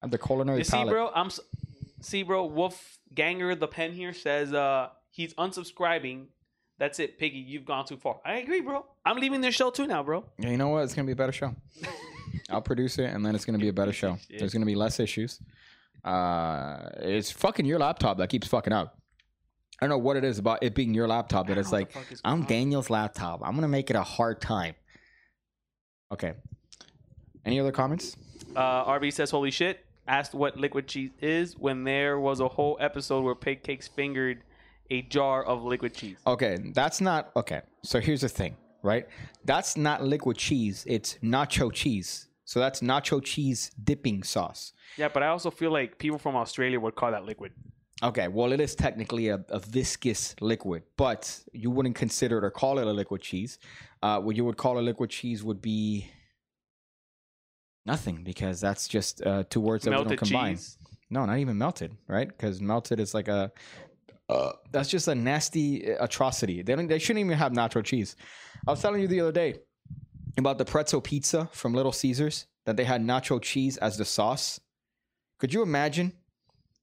have 0.03 0.11
the 0.11 0.19
culinary 0.19 0.59
You 0.59 0.65
see, 0.65 0.71
palate. 0.73 0.93
bro, 0.93 1.11
I'm 1.15 1.31
see, 2.01 2.23
bro. 2.23 2.47
Wolf 2.47 2.99
Ganger 3.15 3.55
the 3.55 3.69
pen 3.69 3.93
here 3.93 4.13
says 4.15 4.53
uh 4.55 4.89
he's 5.11 5.35
unsubscribing. 5.35 6.27
That's 6.81 6.99
it, 6.99 7.19
Piggy. 7.19 7.39
You've 7.39 7.67
gone 7.67 7.85
too 7.85 7.99
far. 7.99 8.21
I 8.25 8.37
agree, 8.37 8.63
bro. 8.63 8.87
I'm 9.05 9.19
leaving 9.19 9.43
this 9.43 9.55
show 9.55 9.69
too 9.71 9.87
now, 9.87 10.03
bro. 10.03 10.25
Yeah, 10.39 10.49
you 10.49 10.57
know 10.57 10.69
what? 10.69 10.85
It's 10.85 10.95
gonna 10.95 11.05
be 11.05 11.13
a 11.13 11.17
better 11.17 11.31
show. 11.31 11.55
I'll 12.51 12.63
produce 12.63 12.99
it, 12.99 13.13
and 13.13 13.25
then 13.25 13.35
it's 13.35 13.45
gonna 13.45 13.59
be 13.59 13.69
a 13.69 13.73
better 13.73 13.93
show. 13.93 14.17
There's 14.31 14.55
gonna 14.55 14.65
be 14.65 14.75
less 14.75 14.99
issues. 14.99 15.41
Uh, 16.03 16.89
it's 16.97 17.31
fucking 17.31 17.67
your 17.67 17.79
laptop 17.79 18.17
that 18.17 18.31
keeps 18.31 18.49
fucking 18.49 18.73
up. 18.73 18.99
I 19.79 19.85
don't 19.85 19.91
know 19.91 19.99
what 19.99 20.17
it 20.17 20.25
is 20.25 20.39
about 20.39 20.63
it 20.63 20.75
being 20.75 20.95
your 20.95 21.07
laptop 21.07 21.49
that 21.49 21.59
it's 21.59 21.71
like 21.71 21.95
what 21.95 22.01
the 22.01 22.01
fuck 22.01 22.13
is 22.13 22.21
I'm. 22.25 22.45
Daniel's 22.45 22.89
laptop. 22.89 23.43
I'm 23.45 23.55
gonna 23.55 23.69
make 23.69 23.91
it 23.91 23.97
a 23.97 24.03
hard 24.03 24.41
time. 24.41 24.75
Okay. 26.11 26.33
Any 27.45 27.61
other 27.61 27.73
comments? 27.73 28.17
Uh, 28.57 28.87
RB 28.87 29.13
says, 29.13 29.31
"Holy 29.31 29.51
shit!" 29.51 29.85
Asked 30.09 30.33
what 30.33 30.57
liquid 30.57 30.89
cheese 30.89 31.11
is 31.21 31.59
when 31.59 31.85
there 31.85 32.19
was 32.19 32.41
a 32.41 32.49
whole 32.49 32.79
episode 32.81 33.23
where 33.23 33.35
Pig 33.35 33.63
Cakes 33.63 33.87
fingered 33.87 34.43
a 34.91 35.03
jar 35.03 35.45
of 35.45 35.65
liquid 35.65 35.95
cheese. 35.95 36.19
Okay, 36.27 36.59
that's 36.75 37.01
not 37.01 37.31
okay. 37.37 37.63
So 37.83 38.01
here's 38.01 38.23
the 38.23 38.29
thing, 38.29 38.57
right? 38.83 39.07
That's 39.45 39.77
not 39.77 40.03
liquid 40.03 40.37
cheese. 40.37 40.85
It's 40.87 41.19
nacho 41.23 41.73
cheese. 41.73 42.29
So 42.45 42.59
that's 42.59 42.81
nacho 42.81 43.23
cheese 43.23 43.71
dipping 43.85 44.23
sauce. 44.25 44.73
Yeah, 44.97 45.09
but 45.09 45.23
I 45.23 45.29
also 45.29 45.51
feel 45.51 45.71
like 45.71 45.99
people 45.99 46.19
from 46.19 46.35
Australia 46.35 46.81
would 46.81 46.97
call 46.97 47.13
that 47.13 47.25
liquid. 47.25 47.53
Okay, 48.03 48.29
well, 48.29 48.53
it 48.53 48.61
is 48.61 48.75
technically 48.75 49.29
a, 49.29 49.45
a 49.51 49.59
viscous 49.59 50.35
liquid, 50.41 50.83
but 50.97 51.39
you 51.53 51.71
wouldn't 51.71 51.95
consider 51.95 52.39
it 52.39 52.45
or 52.45 52.51
call 52.51 52.79
it 52.79 52.87
a 52.87 52.93
liquid 52.93 53.21
cheese. 53.21 53.59
Uh, 54.03 54.19
what 54.21 54.37
you 54.37 54.45
would 54.45 54.57
call 54.57 54.79
a 54.79 54.81
liquid 54.81 55.11
cheese 55.11 55.45
would 55.45 55.61
be 55.61 56.09
nothing 57.85 58.25
because 58.25 58.61
that's 58.61 58.89
just 58.89 59.25
uh, 59.27 59.45
two 59.51 59.61
words 59.61 59.85
that 59.85 59.91
we 59.91 59.97
don't 59.97 60.17
combine. 60.17 60.55
cheese. 60.55 60.79
No, 61.11 61.27
not 61.27 61.39
even 61.39 61.59
melted, 61.59 61.97
right? 62.09 62.29
Because 62.29 62.61
melted 62.61 63.01
is 63.01 63.13
like 63.15 63.29
a 63.29 63.53
uh, 64.31 64.53
that's 64.71 64.89
just 64.89 65.09
a 65.09 65.15
nasty 65.15 65.91
atrocity. 65.91 66.63
They 66.63 66.77
don't. 66.77 66.87
They 66.87 67.01
shouldn't 67.01 67.25
even 67.25 67.37
have 67.37 67.53
nacho 67.53 67.85
cheese. 67.85 68.15
I 68.67 68.71
was 68.71 68.81
telling 68.81 69.01
you 69.01 69.09
the 69.09 69.21
other 69.21 69.33
day 69.33 69.57
about 70.39 70.57
the 70.59 70.65
pretzel 70.65 71.01
pizza 71.01 71.49
from 71.53 71.75
Little 71.75 71.93
Caesars 71.93 72.47
that 72.65 72.77
they 72.77 72.85
had 72.85 73.03
nacho 73.03 73.43
cheese 73.43 73.77
as 73.79 73.97
the 73.97 74.05
sauce. 74.05 74.61
Could 75.41 75.53
you 75.53 75.63
imagine 75.63 76.13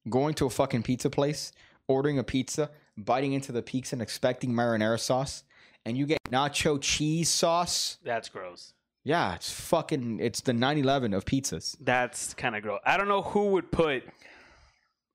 going 0.10 0.34
to 0.36 0.46
a 0.46 0.50
fucking 0.50 0.84
pizza 0.84 1.10
place, 1.10 1.54
ordering 1.88 2.20
a 2.20 2.24
pizza, 2.24 2.70
biting 2.98 3.32
into 3.32 3.54
the 3.54 3.62
pizza 3.62 3.96
and 3.96 4.02
expecting 4.02 4.52
marinara 4.52 5.00
sauce, 5.00 5.44
and 5.86 5.98
you 5.98 6.06
get 6.06 6.20
nacho 6.30 6.78
cheese 6.82 7.30
sauce? 7.30 7.98
That's 8.04 8.28
gross. 8.28 8.74
Yeah, 9.06 9.36
it's 9.36 9.50
fucking. 9.50 10.20
It's 10.20 10.42
the 10.42 10.52
9/11 10.52 11.16
of 11.16 11.24
pizzas. 11.24 11.78
That's 11.80 12.34
kind 12.34 12.58
of 12.58 12.62
gross. 12.62 12.82
I 12.86 12.98
don't 12.98 13.08
know 13.08 13.22
who 13.22 13.52
would 13.52 13.72
put 13.72 14.04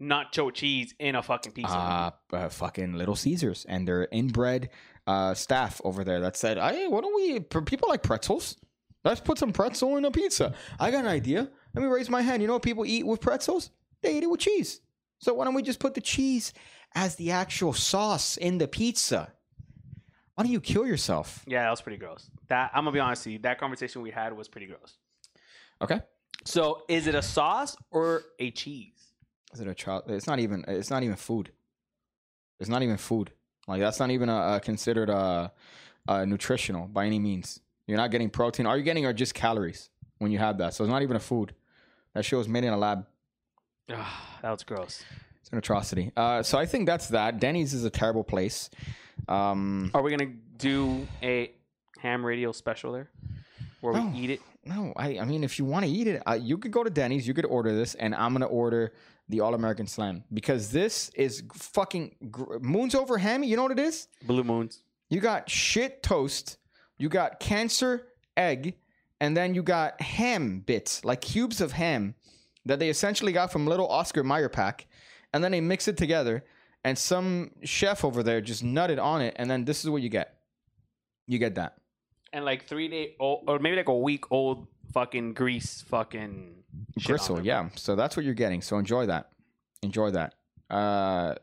nacho 0.02 0.52
cheese 0.52 0.94
in 0.98 1.14
a 1.14 1.22
fucking 1.22 1.52
pizza. 1.52 1.72
uh, 1.72 2.10
uh, 2.32 2.48
fucking 2.48 2.94
Little 2.94 3.14
Caesars 3.16 3.64
and 3.68 3.86
their 3.86 4.08
inbred 4.10 4.70
uh, 5.06 5.34
staff 5.34 5.80
over 5.84 6.02
there 6.04 6.20
that 6.20 6.36
said, 6.36 6.58
"Hey, 6.58 6.88
why 6.88 7.00
don't 7.00 7.14
we? 7.14 7.40
People 7.40 7.88
like 7.88 8.02
pretzels. 8.02 8.56
Let's 9.04 9.20
put 9.20 9.38
some 9.38 9.52
pretzel 9.52 9.96
in 9.96 10.04
a 10.04 10.10
pizza." 10.10 10.54
I 10.78 10.90
got 10.90 11.04
an 11.04 11.10
idea. 11.10 11.48
Let 11.74 11.82
me 11.82 11.88
raise 11.88 12.10
my 12.10 12.22
hand. 12.22 12.42
You 12.42 12.48
know 12.48 12.54
what 12.54 12.62
people 12.62 12.84
eat 12.84 13.06
with 13.06 13.20
pretzels? 13.20 13.70
They 14.02 14.16
eat 14.16 14.24
it 14.24 14.30
with 14.30 14.40
cheese. 14.40 14.80
So 15.18 15.34
why 15.34 15.44
don't 15.44 15.54
we 15.54 15.62
just 15.62 15.78
put 15.78 15.94
the 15.94 16.00
cheese 16.00 16.52
as 16.94 17.14
the 17.16 17.30
actual 17.30 17.72
sauce 17.72 18.36
in 18.36 18.58
the 18.58 18.66
pizza? 18.68 19.32
Why 20.34 20.44
don't 20.44 20.52
you 20.52 20.60
kill 20.60 20.86
yourself? 20.86 21.44
yeah, 21.46 21.62
that 21.62 21.70
was 21.70 21.80
pretty 21.82 21.98
gross. 21.98 22.28
That 22.48 22.70
I'm 22.74 22.84
gonna 22.84 22.92
be 22.92 23.00
honest 23.00 23.26
with 23.26 23.34
you. 23.34 23.38
That 23.40 23.58
conversation 23.58 24.02
we 24.02 24.10
had 24.10 24.32
was 24.36 24.48
pretty 24.48 24.66
gross. 24.66 24.96
Okay. 25.80 26.00
So, 26.44 26.82
is 26.88 27.06
it 27.06 27.14
a 27.14 27.22
sauce 27.22 27.76
or 27.90 28.22
a 28.40 28.50
cheese? 28.50 29.01
Is 29.52 29.60
it 29.60 29.68
a 29.68 29.74
child? 29.74 30.04
It's 30.08 30.26
not 30.26 30.38
even. 30.38 30.64
It's 30.68 30.90
not 30.90 31.02
even 31.02 31.16
food. 31.16 31.50
It's 32.58 32.68
not 32.70 32.82
even 32.82 32.96
food. 32.96 33.30
Like 33.68 33.80
that's 33.80 34.00
not 34.00 34.10
even 34.10 34.28
a, 34.28 34.56
a 34.56 34.60
considered 34.60 35.10
uh, 35.10 35.48
uh, 36.08 36.24
nutritional 36.24 36.86
by 36.88 37.06
any 37.06 37.18
means. 37.18 37.60
You're 37.86 37.98
not 37.98 38.10
getting 38.10 38.30
protein. 38.30 38.66
All 38.66 38.76
you're 38.76 38.84
getting 38.84 39.04
are 39.06 39.12
just 39.12 39.34
calories 39.34 39.90
when 40.18 40.30
you 40.30 40.38
have 40.38 40.58
that. 40.58 40.74
So 40.74 40.84
it's 40.84 40.90
not 40.90 41.02
even 41.02 41.16
a 41.16 41.20
food. 41.20 41.54
That 42.14 42.24
shit 42.24 42.38
was 42.38 42.48
made 42.48 42.64
in 42.64 42.72
a 42.72 42.76
lab. 42.78 43.06
Ah, 43.90 44.38
that 44.42 44.50
was 44.50 44.62
gross. 44.62 45.02
It's 45.40 45.50
an 45.50 45.58
atrocity. 45.58 46.12
Uh, 46.16 46.42
so 46.42 46.58
I 46.58 46.66
think 46.66 46.86
that's 46.86 47.08
that. 47.08 47.40
Denny's 47.40 47.74
is 47.74 47.84
a 47.84 47.90
terrible 47.90 48.24
place. 48.24 48.70
Um, 49.28 49.90
Are 49.94 50.02
we 50.02 50.10
gonna 50.10 50.32
do 50.56 51.06
a 51.22 51.52
ham 51.98 52.24
radio 52.24 52.52
special 52.52 52.92
there, 52.92 53.10
where 53.80 53.92
No. 53.94 54.06
we 54.06 54.18
eat 54.18 54.30
it? 54.30 54.40
no, 54.64 54.92
I, 54.96 55.18
I 55.18 55.24
mean, 55.24 55.42
if 55.44 55.58
you 55.58 55.64
want 55.64 55.84
to 55.84 55.90
eat 55.90 56.06
it, 56.06 56.22
uh, 56.26 56.34
you 56.40 56.56
could 56.58 56.70
go 56.70 56.82
to 56.84 56.90
Denny's. 56.90 57.26
You 57.26 57.34
could 57.34 57.44
order 57.46 57.74
this, 57.74 57.94
and 57.96 58.14
I'm 58.14 58.32
gonna 58.32 58.46
order 58.46 58.92
the 59.32 59.40
All 59.40 59.54
American 59.54 59.86
Slam 59.86 60.22
because 60.32 60.70
this 60.70 61.10
is 61.16 61.42
fucking 61.54 62.14
gr- 62.30 62.58
moons 62.60 62.94
over 62.94 63.18
hammy. 63.18 63.48
You 63.48 63.56
know 63.56 63.64
what 63.64 63.72
it 63.72 63.80
is? 63.80 64.06
Blue 64.24 64.44
moons. 64.44 64.82
You 65.10 65.20
got 65.20 65.50
shit 65.50 66.02
toast, 66.02 66.58
you 66.98 67.08
got 67.08 67.40
cancer 67.40 68.06
egg, 68.36 68.74
and 69.20 69.36
then 69.36 69.54
you 69.54 69.62
got 69.62 70.00
ham 70.00 70.60
bits, 70.60 71.04
like 71.04 71.20
cubes 71.20 71.60
of 71.60 71.72
ham 71.72 72.14
that 72.64 72.78
they 72.78 72.88
essentially 72.88 73.32
got 73.32 73.50
from 73.50 73.66
little 73.66 73.88
Oscar 73.88 74.22
Mayer 74.22 74.48
pack, 74.48 74.86
and 75.34 75.42
then 75.42 75.50
they 75.52 75.60
mix 75.60 75.88
it 75.88 75.96
together, 75.96 76.44
and 76.84 76.96
some 76.96 77.50
chef 77.64 78.04
over 78.04 78.22
there 78.22 78.40
just 78.40 78.62
nutted 78.64 79.02
on 79.02 79.20
it, 79.20 79.34
and 79.36 79.50
then 79.50 79.64
this 79.64 79.82
is 79.84 79.90
what 79.90 80.02
you 80.02 80.08
get. 80.08 80.36
You 81.26 81.38
get 81.38 81.54
that. 81.56 81.74
and 82.34 82.44
like 82.44 82.66
three 82.66 82.88
day 82.88 83.14
old, 83.20 83.44
or 83.48 83.58
maybe 83.58 83.76
like 83.76 83.88
a 83.88 83.98
week 83.98 84.24
old 84.30 84.66
fucking 84.92 85.32
grease 85.34 85.82
fucking 85.88 86.30
shit 86.30 86.60
on 86.62 86.71
Gristle, 87.04 87.44
yeah. 87.44 87.68
So 87.76 87.96
that's 87.96 88.16
what 88.16 88.24
you're 88.24 88.34
getting. 88.34 88.60
So 88.62 88.78
enjoy 88.78 89.06
that. 89.06 89.30
Enjoy 89.82 90.10
that. 90.10 90.34
Uh, 90.70 91.34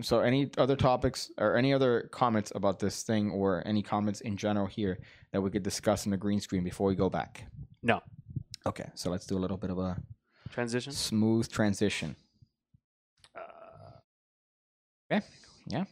so 0.00 0.20
any 0.20 0.50
other 0.58 0.76
topics 0.76 1.30
or 1.38 1.56
any 1.56 1.72
other 1.72 2.08
comments 2.12 2.52
about 2.54 2.78
this 2.78 3.02
thing 3.02 3.30
or 3.30 3.62
any 3.66 3.82
comments 3.82 4.20
in 4.20 4.36
general 4.36 4.66
here 4.66 4.98
that 5.32 5.40
we 5.40 5.50
could 5.50 5.62
discuss 5.62 6.06
in 6.06 6.10
the 6.10 6.16
green 6.16 6.40
screen 6.40 6.64
before 6.64 6.88
we 6.88 6.94
go 6.96 7.08
back? 7.08 7.44
No 7.82 8.00
Okay, 8.66 8.90
so 8.94 9.10
let's 9.10 9.26
do 9.26 9.36
a 9.36 9.38
little 9.38 9.56
bit 9.56 9.70
of 9.70 9.78
a 9.78 9.96
transition. 10.50 10.92
smooth 10.92 11.48
transition. 11.48 12.16
Uh, 13.34 13.40
Okay, 15.12 15.24
yeah. 15.68 15.84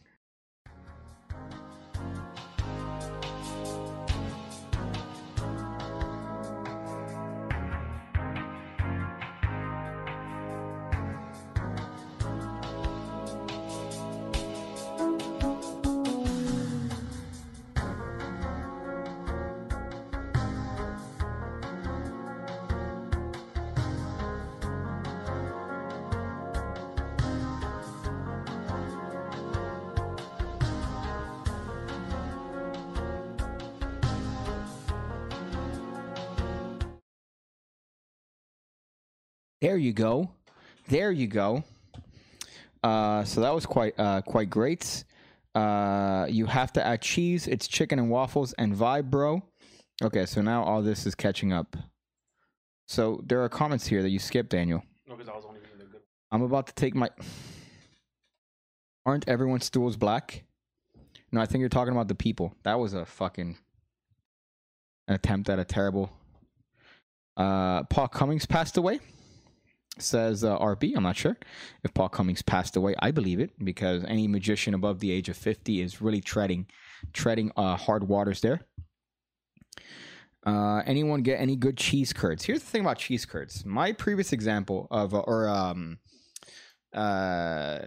There 39.75 39.81
you 39.81 39.91
go. 39.91 40.31
There 40.87 41.11
you 41.11 41.27
go. 41.27 41.65
Uh, 42.81 43.25
so 43.25 43.41
that 43.41 43.53
was 43.53 43.65
quite 43.65 43.93
uh, 43.99 44.21
quite 44.21 44.49
great. 44.49 45.03
Uh, 45.53 46.27
you 46.29 46.45
have 46.45 46.71
to 46.71 46.87
add 46.87 47.01
cheese. 47.01 47.45
It's 47.45 47.67
chicken 47.67 47.99
and 47.99 48.09
waffles 48.09 48.53
and 48.53 48.73
vibe, 48.73 49.09
bro. 49.09 49.43
Okay, 50.01 50.25
so 50.27 50.41
now 50.41 50.63
all 50.63 50.81
this 50.81 51.05
is 51.05 51.13
catching 51.13 51.51
up. 51.51 51.75
So 52.87 53.21
there 53.25 53.43
are 53.43 53.49
comments 53.49 53.85
here 53.85 54.01
that 54.01 54.11
you 54.11 54.19
skipped, 54.19 54.49
Daniel. 54.49 54.81
No, 55.09 55.15
because 55.17 55.27
I 55.27 55.35
was 55.35 55.43
only 55.43 55.59
giving 55.59 55.77
the 55.77 55.91
good. 55.91 56.01
I'm 56.31 56.41
about 56.41 56.67
to 56.67 56.73
take 56.73 56.95
my. 56.95 57.09
Aren't 59.05 59.27
everyone's 59.27 59.65
stools 59.65 59.97
black? 59.97 60.45
No, 61.33 61.41
I 61.41 61.45
think 61.47 61.59
you're 61.59 61.67
talking 61.67 61.91
about 61.91 62.07
the 62.07 62.15
people. 62.15 62.55
That 62.63 62.79
was 62.79 62.93
a 62.93 63.05
fucking 63.05 63.57
attempt 65.09 65.49
at 65.49 65.59
a 65.59 65.65
terrible. 65.65 66.13
Uh, 67.35 67.83
Paul 67.83 68.07
Cummings 68.07 68.45
passed 68.45 68.77
away. 68.77 69.01
Says 69.97 70.43
uh, 70.43 70.57
RB. 70.59 70.93
I'm 70.95 71.03
not 71.03 71.15
sure 71.15 71.37
if 71.83 71.93
Paul 71.93 72.09
Cummings 72.09 72.41
passed 72.41 72.75
away. 72.75 72.95
I 72.99 73.11
believe 73.11 73.39
it 73.39 73.51
because 73.63 74.03
any 74.05 74.27
magician 74.27 74.73
above 74.73 74.99
the 74.99 75.11
age 75.11 75.29
of 75.29 75.37
50 75.37 75.81
is 75.81 76.01
really 76.01 76.21
treading, 76.21 76.67
treading 77.13 77.51
uh, 77.55 77.77
hard 77.77 78.07
waters 78.07 78.41
there. 78.41 78.61
Uh, 80.45 80.83
anyone 80.85 81.21
get 81.21 81.39
any 81.39 81.55
good 81.55 81.77
cheese 81.77 82.13
curds? 82.13 82.43
Here's 82.43 82.59
the 82.59 82.65
thing 82.65 82.81
about 82.81 82.99
cheese 82.99 83.25
curds. 83.25 83.65
My 83.65 83.93
previous 83.93 84.31
example 84.33 84.87
of, 84.91 85.13
uh, 85.13 85.19
or 85.19 85.47
um, 85.49 85.97
uh, 86.93 87.79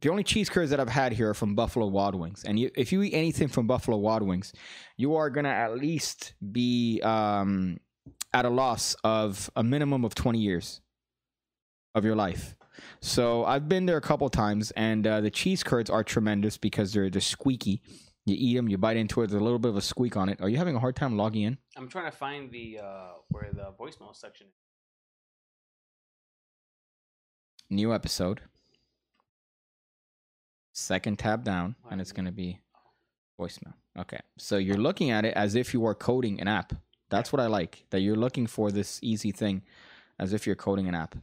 the 0.00 0.08
only 0.10 0.24
cheese 0.24 0.50
curds 0.50 0.70
that 0.70 0.80
I've 0.80 0.88
had 0.88 1.12
here 1.12 1.30
are 1.30 1.34
from 1.34 1.54
Buffalo 1.54 1.86
Wild 1.86 2.14
Wings. 2.14 2.42
And 2.44 2.58
you, 2.58 2.70
if 2.74 2.90
you 2.90 3.02
eat 3.02 3.14
anything 3.14 3.48
from 3.48 3.66
Buffalo 3.66 3.96
Wild 3.96 4.22
Wings, 4.22 4.52
you 4.96 5.14
are 5.14 5.30
gonna 5.30 5.50
at 5.50 5.78
least 5.78 6.34
be 6.52 7.00
um, 7.02 7.78
at 8.32 8.44
a 8.44 8.50
loss 8.50 8.96
of 9.04 9.48
a 9.56 9.62
minimum 9.62 10.04
of 10.04 10.14
20 10.14 10.38
years 10.38 10.80
of 11.94 12.04
your 12.04 12.16
life. 12.16 12.56
So 13.00 13.44
I've 13.44 13.68
been 13.68 13.86
there 13.86 13.96
a 13.96 14.00
couple 14.00 14.28
times, 14.28 14.70
and 14.72 15.06
uh, 15.06 15.20
the 15.20 15.30
cheese 15.30 15.62
curds 15.62 15.90
are 15.90 16.02
tremendous 16.02 16.56
because 16.56 16.92
they're 16.92 17.10
they're 17.10 17.20
squeaky. 17.20 17.82
You 18.26 18.36
eat 18.38 18.54
them, 18.56 18.68
you 18.68 18.78
bite 18.78 18.96
into 18.96 19.20
it. 19.22 19.28
There's 19.28 19.40
a 19.40 19.44
little 19.44 19.58
bit 19.58 19.68
of 19.68 19.76
a 19.76 19.82
squeak 19.82 20.16
on 20.16 20.28
it. 20.28 20.40
Are 20.40 20.48
you 20.48 20.56
having 20.56 20.74
a 20.76 20.80
hard 20.80 20.96
time 20.96 21.16
logging 21.16 21.42
in? 21.42 21.58
I'm 21.76 21.88
trying 21.88 22.10
to 22.10 22.16
find 22.16 22.50
the 22.50 22.80
uh 22.82 23.08
where 23.28 23.50
the 23.52 23.72
voicemail 23.78 24.14
section 24.14 24.46
is. 24.46 24.52
New 27.70 27.92
episode. 27.94 28.40
Second 30.72 31.18
tab 31.18 31.44
down, 31.44 31.76
and 31.90 32.00
it's 32.00 32.12
going 32.12 32.26
to 32.26 32.32
be 32.32 32.58
voicemail. 33.38 33.74
Okay. 33.98 34.18
So 34.38 34.56
you're 34.56 34.76
looking 34.76 35.10
at 35.10 35.24
it 35.24 35.34
as 35.34 35.54
if 35.54 35.72
you 35.72 35.84
are 35.86 35.94
coding 35.94 36.40
an 36.40 36.48
app. 36.48 36.72
That's 37.10 37.32
what 37.32 37.40
I 37.40 37.46
like, 37.46 37.84
that 37.90 38.00
you're 38.00 38.16
looking 38.16 38.46
for 38.46 38.72
this 38.72 38.98
easy 39.02 39.30
thing 39.30 39.62
as 40.18 40.32
if 40.32 40.46
you're 40.46 40.56
coding 40.56 40.88
an 40.88 40.94
app. 40.94 41.14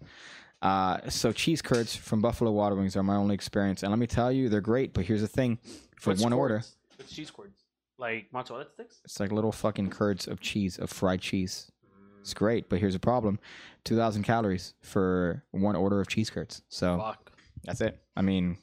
Uh, 0.61 1.09
so 1.09 1.31
cheese 1.31 1.61
curds 1.61 1.95
from 1.95 2.21
Buffalo 2.21 2.51
Wild 2.51 2.77
Wings 2.77 2.95
are 2.95 3.03
my 3.03 3.15
only 3.15 3.33
experience. 3.35 3.81
And 3.83 3.91
let 3.91 3.99
me 3.99 4.07
tell 4.07 4.31
you, 4.31 4.47
they're 4.49 4.61
great. 4.61 4.93
But 4.93 5.05
here's 5.05 5.21
the 5.21 5.27
thing 5.27 5.57
for 5.97 6.11
What's 6.11 6.21
one 6.21 6.33
order, 6.33 6.55
cords? 6.55 6.75
It's 6.99 7.11
cheese 7.13 7.31
cords. 7.31 7.57
Like 7.97 8.27
mozzarella 8.33 8.65
sticks? 8.73 8.99
it's 9.05 9.19
like 9.19 9.31
little 9.31 9.51
fucking 9.51 9.89
curds 9.91 10.27
of 10.27 10.39
cheese, 10.39 10.77
of 10.77 10.89
fried 10.89 11.21
cheese. 11.21 11.71
It's 12.19 12.33
great. 12.33 12.69
But 12.69 12.79
here's 12.79 12.95
a 12.95 12.99
problem 12.99 13.39
2,000 13.85 14.23
calories 14.23 14.73
for 14.81 15.43
one 15.51 15.75
order 15.75 15.99
of 15.99 16.07
cheese 16.07 16.29
curds. 16.29 16.61
So 16.69 16.97
Fuck. 16.97 17.31
that's 17.63 17.81
it. 17.81 17.99
I 18.15 18.21
mean, 18.21 18.57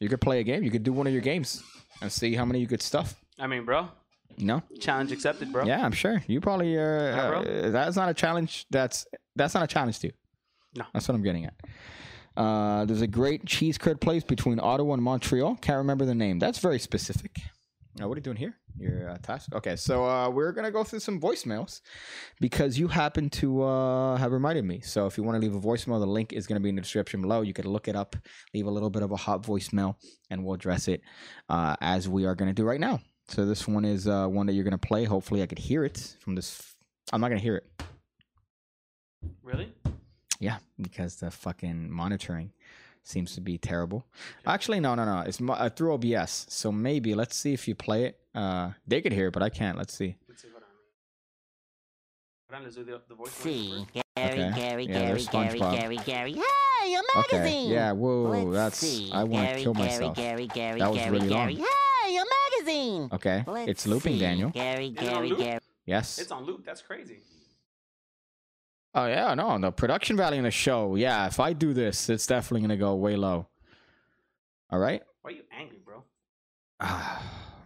you 0.00 0.08
could 0.08 0.20
play 0.20 0.40
a 0.40 0.42
game. 0.42 0.62
You 0.62 0.70
could 0.70 0.82
do 0.82 0.92
one 0.92 1.06
of 1.06 1.12
your 1.12 1.22
games 1.22 1.62
and 2.00 2.10
see 2.10 2.34
how 2.34 2.44
many 2.46 2.60
you 2.60 2.66
could 2.66 2.82
stuff. 2.82 3.14
I 3.38 3.46
mean, 3.46 3.64
bro, 3.66 3.88
You 4.36 4.46
know? 4.46 4.62
challenge 4.80 5.12
accepted, 5.12 5.52
bro. 5.52 5.64
Yeah, 5.66 5.84
I'm 5.84 5.92
sure. 5.92 6.22
You 6.26 6.40
probably 6.40 6.78
uh, 6.78 7.28
bro. 7.30 7.40
uh 7.42 7.70
that's 7.70 7.96
not 7.96 8.08
a 8.08 8.14
challenge. 8.14 8.66
That's 8.70 9.06
that's 9.34 9.54
not 9.54 9.62
a 9.64 9.66
challenge 9.66 9.98
to 10.00 10.06
you. 10.08 10.12
No. 10.76 10.84
That's 10.92 11.08
what 11.08 11.14
I'm 11.14 11.22
getting 11.22 11.46
at. 11.46 11.54
Uh, 12.36 12.84
there's 12.84 13.02
a 13.02 13.06
great 13.06 13.46
cheese 13.46 13.78
curd 13.78 14.00
place 14.00 14.22
between 14.22 14.60
Ottawa 14.60 14.94
and 14.94 15.02
Montreal. 15.02 15.56
Can't 15.62 15.78
remember 15.78 16.04
the 16.04 16.14
name. 16.14 16.38
That's 16.38 16.58
very 16.58 16.78
specific. 16.78 17.40
Uh, 18.00 18.06
what 18.06 18.14
are 18.14 18.18
you 18.18 18.22
doing 18.22 18.36
here? 18.36 18.54
Your 18.78 19.08
uh, 19.08 19.16
task. 19.22 19.54
Okay, 19.54 19.74
so 19.74 20.04
uh, 20.04 20.28
we're 20.28 20.52
gonna 20.52 20.70
go 20.70 20.84
through 20.84 20.98
some 20.98 21.18
voicemails 21.18 21.80
because 22.40 22.78
you 22.78 22.88
happen 22.88 23.30
to 23.30 23.62
uh, 23.62 24.16
have 24.16 24.32
reminded 24.32 24.66
me. 24.66 24.80
So 24.80 25.06
if 25.06 25.16
you 25.16 25.24
want 25.24 25.36
to 25.36 25.40
leave 25.40 25.54
a 25.54 25.60
voicemail, 25.60 25.98
the 25.98 26.06
link 26.06 26.34
is 26.34 26.46
gonna 26.46 26.60
be 26.60 26.68
in 26.68 26.74
the 26.74 26.82
description 26.82 27.22
below. 27.22 27.40
You 27.40 27.54
can 27.54 27.66
look 27.66 27.88
it 27.88 27.96
up, 27.96 28.16
leave 28.52 28.66
a 28.66 28.70
little 28.70 28.90
bit 28.90 29.02
of 29.02 29.12
a 29.12 29.16
hot 29.16 29.42
voicemail, 29.42 29.94
and 30.28 30.44
we'll 30.44 30.54
address 30.54 30.88
it 30.88 31.00
uh, 31.48 31.76
as 31.80 32.06
we 32.06 32.26
are 32.26 32.34
gonna 32.34 32.52
do 32.52 32.64
right 32.64 32.80
now. 32.80 33.00
So 33.28 33.46
this 33.46 33.66
one 33.66 33.86
is 33.86 34.06
uh, 34.06 34.26
one 34.26 34.44
that 34.46 34.52
you're 34.52 34.64
gonna 34.64 34.76
play. 34.76 35.04
Hopefully, 35.04 35.42
I 35.42 35.46
could 35.46 35.58
hear 35.58 35.82
it 35.84 36.16
from 36.20 36.34
this. 36.34 36.74
I'm 37.14 37.22
not 37.22 37.28
gonna 37.28 37.40
hear 37.40 37.56
it. 37.56 37.82
Really? 39.42 39.72
Yeah, 40.40 40.58
because 40.80 41.16
the 41.16 41.30
fucking 41.30 41.90
monitoring 41.90 42.52
seems 43.02 43.34
to 43.36 43.40
be 43.40 43.56
terrible. 43.58 44.04
Actually, 44.46 44.80
no, 44.80 44.94
no, 44.94 45.04
no. 45.04 45.20
It's 45.20 45.40
mo- 45.40 45.54
uh, 45.54 45.68
through 45.70 45.94
OBS. 45.94 46.46
So 46.48 46.70
maybe 46.72 47.14
let's 47.14 47.36
see 47.36 47.52
if 47.54 47.66
you 47.68 47.74
play 47.74 48.04
it. 48.06 48.18
Uh, 48.34 48.72
they 48.86 49.00
could 49.00 49.12
hear 49.12 49.28
it, 49.28 49.32
but 49.32 49.42
I 49.42 49.48
can't. 49.48 49.78
Let's 49.78 49.94
see. 49.94 50.16
Let's 50.28 50.42
see 50.42 50.48
what 50.48 50.62
I 50.62 50.66
mean. 52.60 52.66
Hold 52.74 52.88
on, 52.88 53.08
the, 53.08 53.24
the. 53.24 53.30
See. 53.30 53.86
Gary, 53.94 54.04
Okay. 54.18 54.52
Gary, 54.56 54.84
Yeah, 54.86 54.92
Gary, 54.92 55.24
Gary, 55.24 55.58
Gary, 55.58 55.96
Gary. 55.98 56.32
Hey, 56.32 56.94
a 56.94 57.18
Okay. 57.20 57.66
Yeah. 57.66 57.92
Whoa. 57.92 58.44
Let's 58.44 58.80
that's. 58.80 58.92
see. 58.92 59.10
I 59.12 59.24
want 59.24 59.48
to 59.50 59.62
kill 59.62 59.74
Gary, 59.74 59.86
myself. 59.88 60.16
Gary, 60.16 60.46
Gary, 60.46 60.78
That 60.80 60.90
was 60.90 60.98
Gary, 60.98 61.10
really 61.12 61.28
Gary. 61.28 61.54
long. 61.56 61.66
Hey, 62.04 62.16
a 62.16 62.24
magazine. 62.64 63.08
Okay. 63.12 63.44
Let's 63.46 63.70
it's 63.70 63.86
looping, 63.86 64.14
see. 64.14 64.20
Daniel. 64.20 64.50
Gary, 64.50 64.90
Gary. 64.90 65.30
Gary. 65.36 65.60
Yes. 65.84 66.18
It's 66.18 66.32
on 66.32 66.44
loop. 66.44 66.64
That's 66.64 66.80
crazy. 66.82 67.18
Oh 68.96 69.06
yeah. 69.06 69.34
No. 69.34 69.58
The 69.58 69.70
production 69.70 70.16
value 70.16 70.38
in 70.38 70.44
the 70.44 70.50
show. 70.50 70.96
Yeah. 70.96 71.26
If 71.26 71.38
I 71.38 71.52
do 71.52 71.74
this, 71.74 72.08
it's 72.08 72.26
definitely 72.26 72.62
gonna 72.62 72.78
go 72.78 72.94
way 72.94 73.14
low. 73.16 73.46
All 74.70 74.78
right. 74.78 75.02
Why 75.20 75.30
are 75.30 75.34
you 75.34 75.42
angry, 75.52 75.78
bro? 75.84 76.02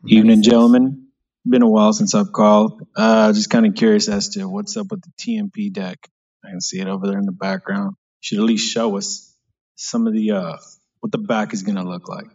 Evening, 0.07 0.43
gentlemen. 0.43 1.07
Been 1.49 1.63
a 1.63 1.69
while 1.69 1.93
since 1.93 2.17
I've 2.17 2.33
called. 2.33 2.83
Uh, 2.97 3.33
just 3.33 3.49
kind 3.49 3.65
of 3.65 3.77
curious 3.77 4.09
as 4.09 4.31
to 4.31 4.47
what's 4.47 4.77
up 4.77 4.89
with 4.91 5.03
the 5.03 5.11
TMP 5.19 5.73
deck. 5.73 5.99
I 6.45 6.51
can 6.51 6.61
see 6.61 6.81
it 6.81 6.89
over 6.89 7.07
there 7.07 7.19
in 7.19 7.27
the 7.27 7.33
background. 7.33 7.95
Should 8.19 8.39
at 8.39 8.45
least 8.45 8.71
show 8.71 8.97
us 8.97 9.33
some 9.77 10.09
of 10.09 10.13
the 10.13 10.33
uh, 10.33 10.57
what 10.99 11.13
the 11.13 11.19
back 11.19 11.55
is 11.55 11.63
gonna 11.63 11.85
look 11.85 12.09
like. 12.09 12.27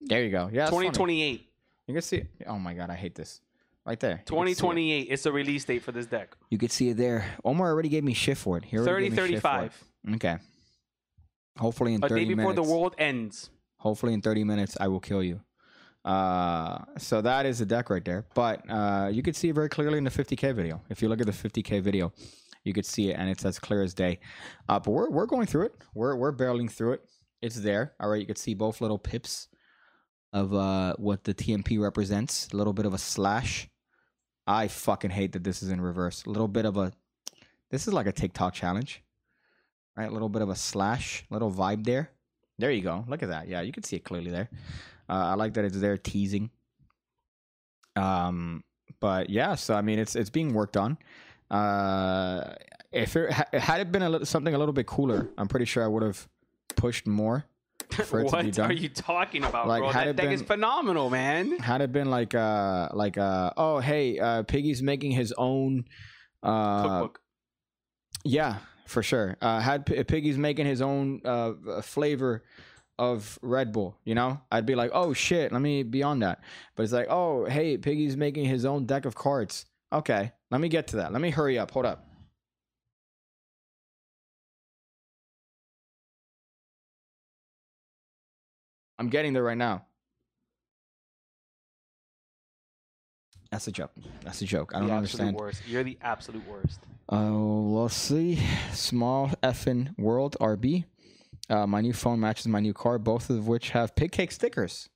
There 0.00 0.24
you 0.24 0.30
go. 0.30 0.50
Yeah. 0.52 0.66
2028. 0.66 1.46
You 1.86 1.94
can 1.94 2.02
see 2.02 2.16
it. 2.16 2.26
Oh 2.48 2.58
my 2.58 2.74
god, 2.74 2.90
I 2.90 2.96
hate 2.96 3.14
this. 3.14 3.40
Right 3.88 3.98
there. 3.98 4.22
You 4.30 4.36
can 4.36 4.46
see 4.48 4.52
it. 4.52 4.58
2028 4.58 5.08
is 5.08 5.22
the 5.22 5.32
release 5.32 5.64
date 5.64 5.82
for 5.82 5.92
this 5.92 6.04
deck. 6.04 6.36
You 6.50 6.58
could 6.58 6.70
see 6.70 6.90
it 6.90 6.98
there. 6.98 7.24
Omar 7.42 7.68
already 7.68 7.88
gave 7.88 8.04
me 8.04 8.12
shift 8.12 8.42
for 8.42 8.58
it. 8.58 8.66
He 8.66 8.76
already 8.76 9.08
30 9.08 9.16
gave 9.16 9.30
me 9.30 9.34
shit 9.36 9.40
for 9.42 9.48
it. 9.64 9.72
35. 10.10 10.14
Okay. 10.16 10.36
Hopefully 11.56 11.94
in 11.94 12.04
A 12.04 12.08
30 12.08 12.20
day 12.20 12.34
before 12.34 12.52
minutes. 12.52 12.68
the 12.68 12.74
world 12.74 12.94
ends. 12.98 13.48
Hopefully 13.78 14.12
in 14.12 14.20
30 14.20 14.44
minutes 14.44 14.76
I 14.78 14.88
will 14.88 15.00
kill 15.00 15.22
you. 15.22 15.40
Uh, 16.04 16.84
so 16.98 17.22
that 17.22 17.46
is 17.46 17.60
the 17.60 17.64
deck 17.64 17.88
right 17.88 18.04
there. 18.04 18.26
But 18.34 18.62
uh, 18.68 19.08
you 19.10 19.22
could 19.22 19.34
see 19.34 19.48
it 19.48 19.54
very 19.54 19.70
clearly 19.70 19.96
in 19.96 20.04
the 20.04 20.10
50k 20.10 20.54
video. 20.54 20.82
If 20.90 21.00
you 21.00 21.08
look 21.08 21.22
at 21.22 21.26
the 21.26 21.32
50k 21.32 21.80
video, 21.80 22.12
you 22.64 22.74
could 22.74 22.84
see 22.84 23.08
it 23.10 23.14
and 23.14 23.30
it's 23.30 23.46
as 23.46 23.58
clear 23.58 23.82
as 23.82 23.94
day. 23.94 24.20
Uh, 24.68 24.78
but 24.78 24.90
we're 24.90 25.08
we're 25.08 25.26
going 25.26 25.46
through 25.46 25.64
it. 25.64 25.74
We're 25.94 26.14
we're 26.14 26.32
barreling 26.34 26.70
through 26.70 26.92
it. 26.92 27.04
It's 27.40 27.56
there. 27.56 27.94
All 28.00 28.10
right, 28.10 28.20
you 28.20 28.26
could 28.26 28.36
see 28.36 28.52
both 28.52 28.82
little 28.82 28.98
pips 28.98 29.48
of 30.34 30.52
uh 30.52 30.94
what 30.98 31.24
the 31.24 31.32
TMP 31.32 31.80
represents. 31.80 32.48
A 32.52 32.56
little 32.58 32.74
bit 32.74 32.84
of 32.84 32.92
a 32.92 32.98
slash. 32.98 33.66
I 34.48 34.66
fucking 34.68 35.10
hate 35.10 35.32
that 35.32 35.44
this 35.44 35.62
is 35.62 35.68
in 35.68 35.78
reverse. 35.78 36.24
A 36.24 36.30
little 36.30 36.48
bit 36.48 36.64
of 36.64 36.78
a 36.78 36.90
this 37.70 37.86
is 37.86 37.92
like 37.92 38.06
a 38.06 38.12
TikTok 38.12 38.54
challenge. 38.54 39.02
Right? 39.94 40.08
A 40.08 40.10
little 40.10 40.30
bit 40.30 40.42
of 40.42 40.48
a 40.48 40.56
slash, 40.56 41.24
little 41.28 41.52
vibe 41.52 41.84
there. 41.84 42.10
There 42.58 42.70
you 42.70 42.82
go. 42.82 43.04
Look 43.08 43.22
at 43.22 43.28
that. 43.28 43.48
Yeah, 43.48 43.60
you 43.60 43.72
can 43.72 43.82
see 43.82 43.96
it 43.96 44.04
clearly 44.04 44.30
there. 44.30 44.48
Uh, 45.08 45.12
I 45.12 45.34
like 45.34 45.54
that 45.54 45.64
it's 45.64 45.78
there 45.78 45.98
teasing. 45.98 46.50
Um, 47.94 48.64
but 49.00 49.28
yeah, 49.28 49.54
so 49.54 49.74
I 49.74 49.82
mean, 49.82 49.98
it's 49.98 50.16
it's 50.16 50.30
being 50.30 50.54
worked 50.54 50.76
on. 50.76 50.96
Uh, 51.50 52.54
if 52.90 53.16
it 53.16 53.30
had 53.32 53.80
it 53.80 53.92
been 53.92 54.02
a 54.02 54.08
little, 54.08 54.26
something 54.26 54.54
a 54.54 54.58
little 54.58 54.72
bit 54.72 54.86
cooler, 54.86 55.28
I'm 55.36 55.48
pretty 55.48 55.66
sure 55.66 55.84
I 55.84 55.88
would 55.88 56.02
have 56.02 56.26
pushed 56.74 57.06
more 57.06 57.44
it 57.90 58.06
to 58.06 58.16
be 58.16 58.22
what 58.24 58.52
done. 58.52 58.70
are 58.70 58.74
you 58.74 58.88
talking 58.88 59.44
about, 59.44 59.66
Like, 59.68 59.80
bro? 59.80 59.92
That 59.92 60.16
thing 60.16 60.26
deck 60.26 60.30
is 60.34 60.42
phenomenal, 60.42 61.10
man. 61.10 61.58
Had 61.58 61.80
it 61.80 61.92
been 61.92 62.10
like 62.10 62.34
uh 62.34 62.88
like 62.92 63.18
uh 63.18 63.50
oh 63.56 63.78
hey 63.80 64.18
uh 64.18 64.42
Piggy's 64.44 64.82
making 64.82 65.12
his 65.12 65.32
own 65.36 65.84
uh 66.42 66.82
Cookbook. 66.82 67.20
yeah 68.24 68.58
for 68.86 69.02
sure 69.02 69.36
uh 69.42 69.60
had 69.60 69.84
P- 69.86 70.02
Piggy's 70.04 70.38
making 70.38 70.66
his 70.66 70.80
own 70.80 71.20
uh 71.24 71.52
flavor 71.82 72.44
of 72.98 73.38
Red 73.42 73.72
Bull 73.72 73.96
you 74.04 74.14
know 74.14 74.40
I'd 74.50 74.66
be 74.66 74.74
like 74.74 74.90
oh 74.94 75.12
shit 75.12 75.52
let 75.52 75.60
me 75.60 75.82
be 75.82 76.02
on 76.02 76.20
that 76.20 76.40
but 76.74 76.82
it's 76.84 76.92
like 76.92 77.06
oh 77.10 77.44
hey 77.44 77.76
Piggy's 77.76 78.16
making 78.16 78.44
his 78.46 78.64
own 78.64 78.86
deck 78.86 79.04
of 79.04 79.14
cards 79.14 79.66
okay 79.92 80.32
let 80.50 80.60
me 80.60 80.68
get 80.68 80.88
to 80.88 80.96
that 80.96 81.12
let 81.12 81.20
me 81.20 81.30
hurry 81.30 81.58
up 81.58 81.70
hold 81.70 81.86
up 81.86 82.07
I'm 88.98 89.08
getting 89.08 89.32
there 89.32 89.42
right 89.44 89.56
now 89.58 89.84
That's 93.50 93.66
a 93.66 93.72
joke. 93.72 93.92
That's 94.24 94.42
a 94.42 94.44
joke. 94.44 94.72
I 94.74 94.78
don't 94.80 94.88
the 94.88 94.94
understand. 94.94 95.36
Worst. 95.36 95.62
You're 95.66 95.82
the 95.82 95.96
absolute 96.02 96.46
worst. 96.46 96.80
Uh, 97.10 97.30
we'll 97.32 97.88
see. 97.88 98.38
Small 98.72 99.30
effing 99.42 99.96
world 99.98 100.36
RB. 100.40 100.84
Uh, 101.48 101.66
my 101.66 101.80
new 101.80 101.94
phone 101.94 102.20
matches 102.20 102.46
my 102.46 102.60
new 102.60 102.74
car, 102.74 102.98
both 102.98 103.30
of 103.30 103.48
which 103.48 103.70
have 103.70 103.96
pig 103.96 104.12
cake 104.12 104.32
stickers. 104.32 104.90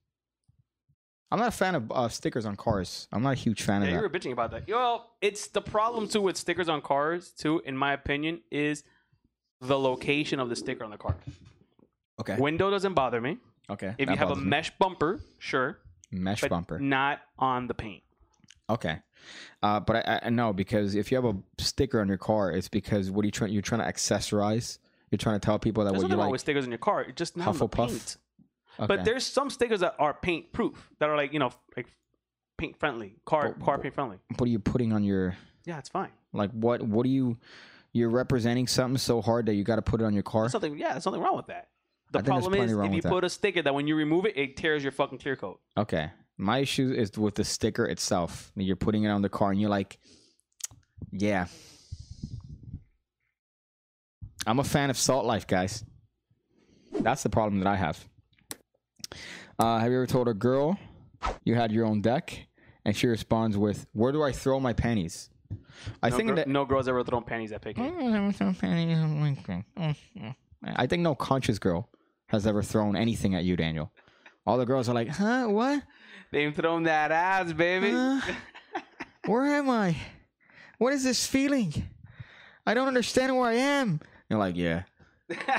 I'm 1.30 1.38
not 1.38 1.48
a 1.48 1.52
fan 1.52 1.74
of 1.74 1.90
uh, 1.90 2.10
stickers 2.10 2.44
on 2.44 2.56
cars. 2.56 3.08
I'm 3.10 3.22
not 3.22 3.30
a 3.30 3.36
huge 3.36 3.62
fan 3.62 3.80
Yeah, 3.80 3.86
of 3.88 3.92
that. 3.92 3.96
you 3.96 4.02
were 4.02 4.10
bitching 4.10 4.32
about 4.32 4.50
that. 4.50 4.68
Well, 4.68 5.12
it's 5.22 5.46
the 5.46 5.62
problem 5.62 6.06
too 6.06 6.20
with 6.20 6.36
stickers 6.36 6.68
on 6.68 6.82
cars 6.82 7.30
too. 7.30 7.62
In 7.64 7.74
my 7.74 7.94
opinion, 7.94 8.42
is 8.50 8.84
the 9.62 9.78
location 9.78 10.40
of 10.40 10.50
the 10.50 10.56
sticker 10.56 10.84
on 10.84 10.90
the 10.90 10.98
car. 10.98 11.16
Okay. 12.20 12.36
Window 12.36 12.70
doesn't 12.70 12.92
bother 12.92 13.22
me. 13.22 13.38
Okay. 13.70 13.94
If 13.98 14.08
you 14.10 14.16
have 14.16 14.30
a 14.30 14.36
me. 14.36 14.44
mesh 14.44 14.70
bumper, 14.78 15.20
sure, 15.38 15.78
mesh 16.10 16.40
but 16.42 16.50
bumper. 16.50 16.78
not 16.78 17.20
on 17.38 17.66
the 17.66 17.74
paint. 17.74 18.02
Okay. 18.68 18.98
Uh, 19.62 19.78
but 19.80 19.96
I, 20.08 20.20
I 20.24 20.30
know 20.30 20.52
because 20.52 20.94
if 20.94 21.12
you 21.12 21.16
have 21.16 21.24
a 21.24 21.36
sticker 21.62 22.00
on 22.00 22.08
your 22.08 22.18
car, 22.18 22.50
it's 22.50 22.68
because 22.68 23.10
what 23.10 23.22
are 23.22 23.26
you 23.26 23.30
trying? 23.32 23.52
You're 23.52 23.62
trying 23.62 23.80
to 23.80 23.86
accessorize. 23.86 24.78
You're 25.10 25.18
trying 25.18 25.38
to 25.38 25.44
tell 25.44 25.58
people 25.58 25.84
that 25.84 25.92
There's 25.92 26.02
what 26.02 26.10
you 26.10 26.16
like. 26.16 26.30
with 26.32 26.40
stickers 26.40 26.64
on 26.64 26.70
your 26.70 26.78
car. 26.78 27.02
It's 27.02 27.16
just 27.16 27.36
not 27.36 27.54
Hufflepuff? 27.54 27.88
paint. 27.88 28.16
Okay. 28.80 28.86
But 28.86 29.04
there's 29.04 29.26
some 29.26 29.50
stickers 29.50 29.80
that 29.80 29.94
are 29.98 30.14
paint 30.14 30.52
proof 30.52 30.90
that 30.98 31.08
are 31.10 31.16
like 31.16 31.32
you 31.32 31.38
know 31.38 31.52
like 31.76 31.86
paint 32.56 32.78
friendly, 32.78 33.16
car 33.24 33.54
But- 33.56 33.64
car 33.64 33.78
paint 33.78 33.94
friendly. 33.94 34.18
what 34.38 34.46
are 34.46 34.50
you 34.50 34.58
putting 34.58 34.92
on 34.92 35.04
your 35.04 35.36
Yeah, 35.64 35.78
it's 35.78 35.88
fine. 35.90 36.10
like? 36.32 36.50
What 36.52 36.82
what 36.82 37.04
do 37.04 37.10
you? 37.10 37.38
You're 37.92 38.08
representing 38.08 38.66
something 38.66 38.96
so 38.96 39.20
hard 39.20 39.44
that 39.46 39.54
you 39.54 39.64
got 39.64 39.76
to 39.76 39.82
put 39.82 40.00
it 40.00 40.04
on 40.04 40.14
your 40.14 40.22
car. 40.22 40.42
There's 40.44 40.52
something. 40.52 40.78
Yeah, 40.78 40.92
there's 40.92 41.04
nothing 41.04 41.20
wrong 41.20 41.36
with 41.36 41.46
that. 41.48 41.68
The 42.12 42.18
I 42.18 42.22
problem 42.22 42.54
is 42.54 42.70
if 42.72 42.76
you 42.76 42.90
with 42.90 43.02
that. 43.04 43.08
put 43.08 43.24
a 43.24 43.30
sticker 43.30 43.62
that 43.62 43.74
when 43.74 43.86
you 43.86 43.96
remove 43.96 44.26
it, 44.26 44.36
it 44.36 44.56
tears 44.56 44.82
your 44.82 44.92
fucking 44.92 45.18
clear 45.18 45.34
coat. 45.36 45.60
Okay. 45.76 46.10
My 46.36 46.58
issue 46.58 46.92
is 46.92 47.16
with 47.16 47.34
the 47.36 47.44
sticker 47.44 47.86
itself. 47.86 48.52
You're 48.54 48.76
putting 48.76 49.04
it 49.04 49.08
on 49.08 49.22
the 49.22 49.28
car 49.28 49.50
and 49.50 49.60
you're 49.60 49.70
like, 49.70 49.98
yeah. 51.10 51.46
I'm 54.46 54.58
a 54.58 54.64
fan 54.64 54.90
of 54.90 54.98
Salt 54.98 55.24
Life, 55.24 55.46
guys. 55.46 55.84
That's 57.00 57.22
the 57.22 57.30
problem 57.30 57.60
that 57.60 57.68
I 57.68 57.76
have. 57.76 58.04
Uh, 59.58 59.78
have 59.78 59.90
you 59.90 59.96
ever 59.98 60.06
told 60.06 60.28
a 60.28 60.34
girl 60.34 60.78
you 61.44 61.54
had 61.54 61.72
your 61.72 61.86
own 61.86 62.02
deck 62.02 62.46
and 62.84 62.96
she 62.96 63.06
responds 63.06 63.56
with, 63.56 63.86
Where 63.92 64.12
do 64.12 64.22
I 64.22 64.32
throw 64.32 64.58
my 64.60 64.72
panties? 64.72 65.30
I 66.02 66.10
no, 66.10 66.16
think 66.16 66.28
gir- 66.30 66.34
that. 66.36 66.48
no 66.48 66.64
girls 66.64 66.88
ever 66.88 67.04
thrown 67.04 67.22
panties 67.24 67.52
at 67.52 67.62
picking. 67.62 67.84
I 70.64 70.86
think 70.86 71.02
no 71.02 71.14
conscious 71.14 71.58
girl 71.58 71.88
has 72.32 72.46
ever 72.46 72.62
thrown 72.62 72.96
anything 72.96 73.34
at 73.34 73.44
you, 73.44 73.56
Daniel. 73.56 73.92
All 74.46 74.58
the 74.58 74.66
girls 74.66 74.88
are 74.88 74.94
like, 74.94 75.08
Huh? 75.08 75.46
What? 75.46 75.82
They've 76.32 76.54
thrown 76.54 76.84
that 76.84 77.12
ass, 77.12 77.52
baby. 77.52 77.90
Huh? 77.92 78.20
Where 79.26 79.44
am 79.44 79.70
I? 79.70 79.96
What 80.78 80.92
is 80.94 81.04
this 81.04 81.26
feeling? 81.26 81.72
I 82.66 82.74
don't 82.74 82.88
understand 82.88 83.36
where 83.36 83.48
I 83.48 83.54
am. 83.54 84.00
You're 84.28 84.38
like, 84.38 84.56
yeah, 84.56 84.82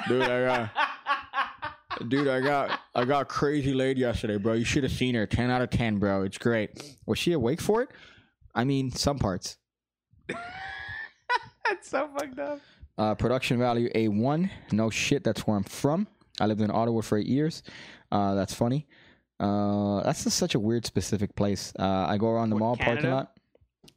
dude, 0.07 0.21
I 0.23 0.45
got, 0.45 2.09
dude, 2.09 2.27
I 2.27 2.41
got, 2.41 2.79
I 2.95 3.05
got 3.05 3.27
crazy 3.29 3.73
laid 3.73 3.97
yesterday, 3.97 4.37
bro. 4.37 4.53
You 4.53 4.65
should 4.65 4.83
have 4.83 4.91
seen 4.91 5.13
her. 5.15 5.27
Ten 5.27 5.51
out 5.51 5.61
of 5.61 5.69
ten, 5.69 5.99
bro. 5.99 6.23
It's 6.23 6.37
great. 6.37 6.95
Was 7.05 7.19
she 7.19 7.33
awake 7.33 7.61
for 7.61 7.83
it? 7.83 7.89
I 8.55 8.63
mean, 8.63 8.91
some 8.91 9.19
parts. 9.19 9.57
That's 10.27 11.87
so 11.87 12.09
fucked 12.17 12.39
up. 12.39 12.59
Uh, 12.97 13.15
production 13.15 13.59
value 13.59 13.89
A1. 13.93 14.49
No 14.71 14.89
shit, 14.89 15.23
that's 15.23 15.47
where 15.47 15.57
I'm 15.57 15.63
from. 15.63 16.07
I 16.39 16.45
lived 16.45 16.61
in 16.61 16.72
Ottawa 16.72 17.01
for 17.01 17.18
eight 17.18 17.27
years. 17.27 17.64
Uh, 18.11 18.34
that's 18.35 18.53
funny. 18.53 18.88
Uh, 19.39 20.01
that's 20.03 20.23
just 20.23 20.38
such 20.38 20.55
a 20.55 20.60
weird 20.60 20.85
specific 20.85 21.35
place. 21.35 21.73
Uh, 21.77 22.05
I 22.07 22.18
go 22.18 22.30
around 22.30 22.49
the 22.49 22.55
What, 22.55 22.60
mall 22.60 22.77
parking 22.77 23.11
lot 23.11 23.34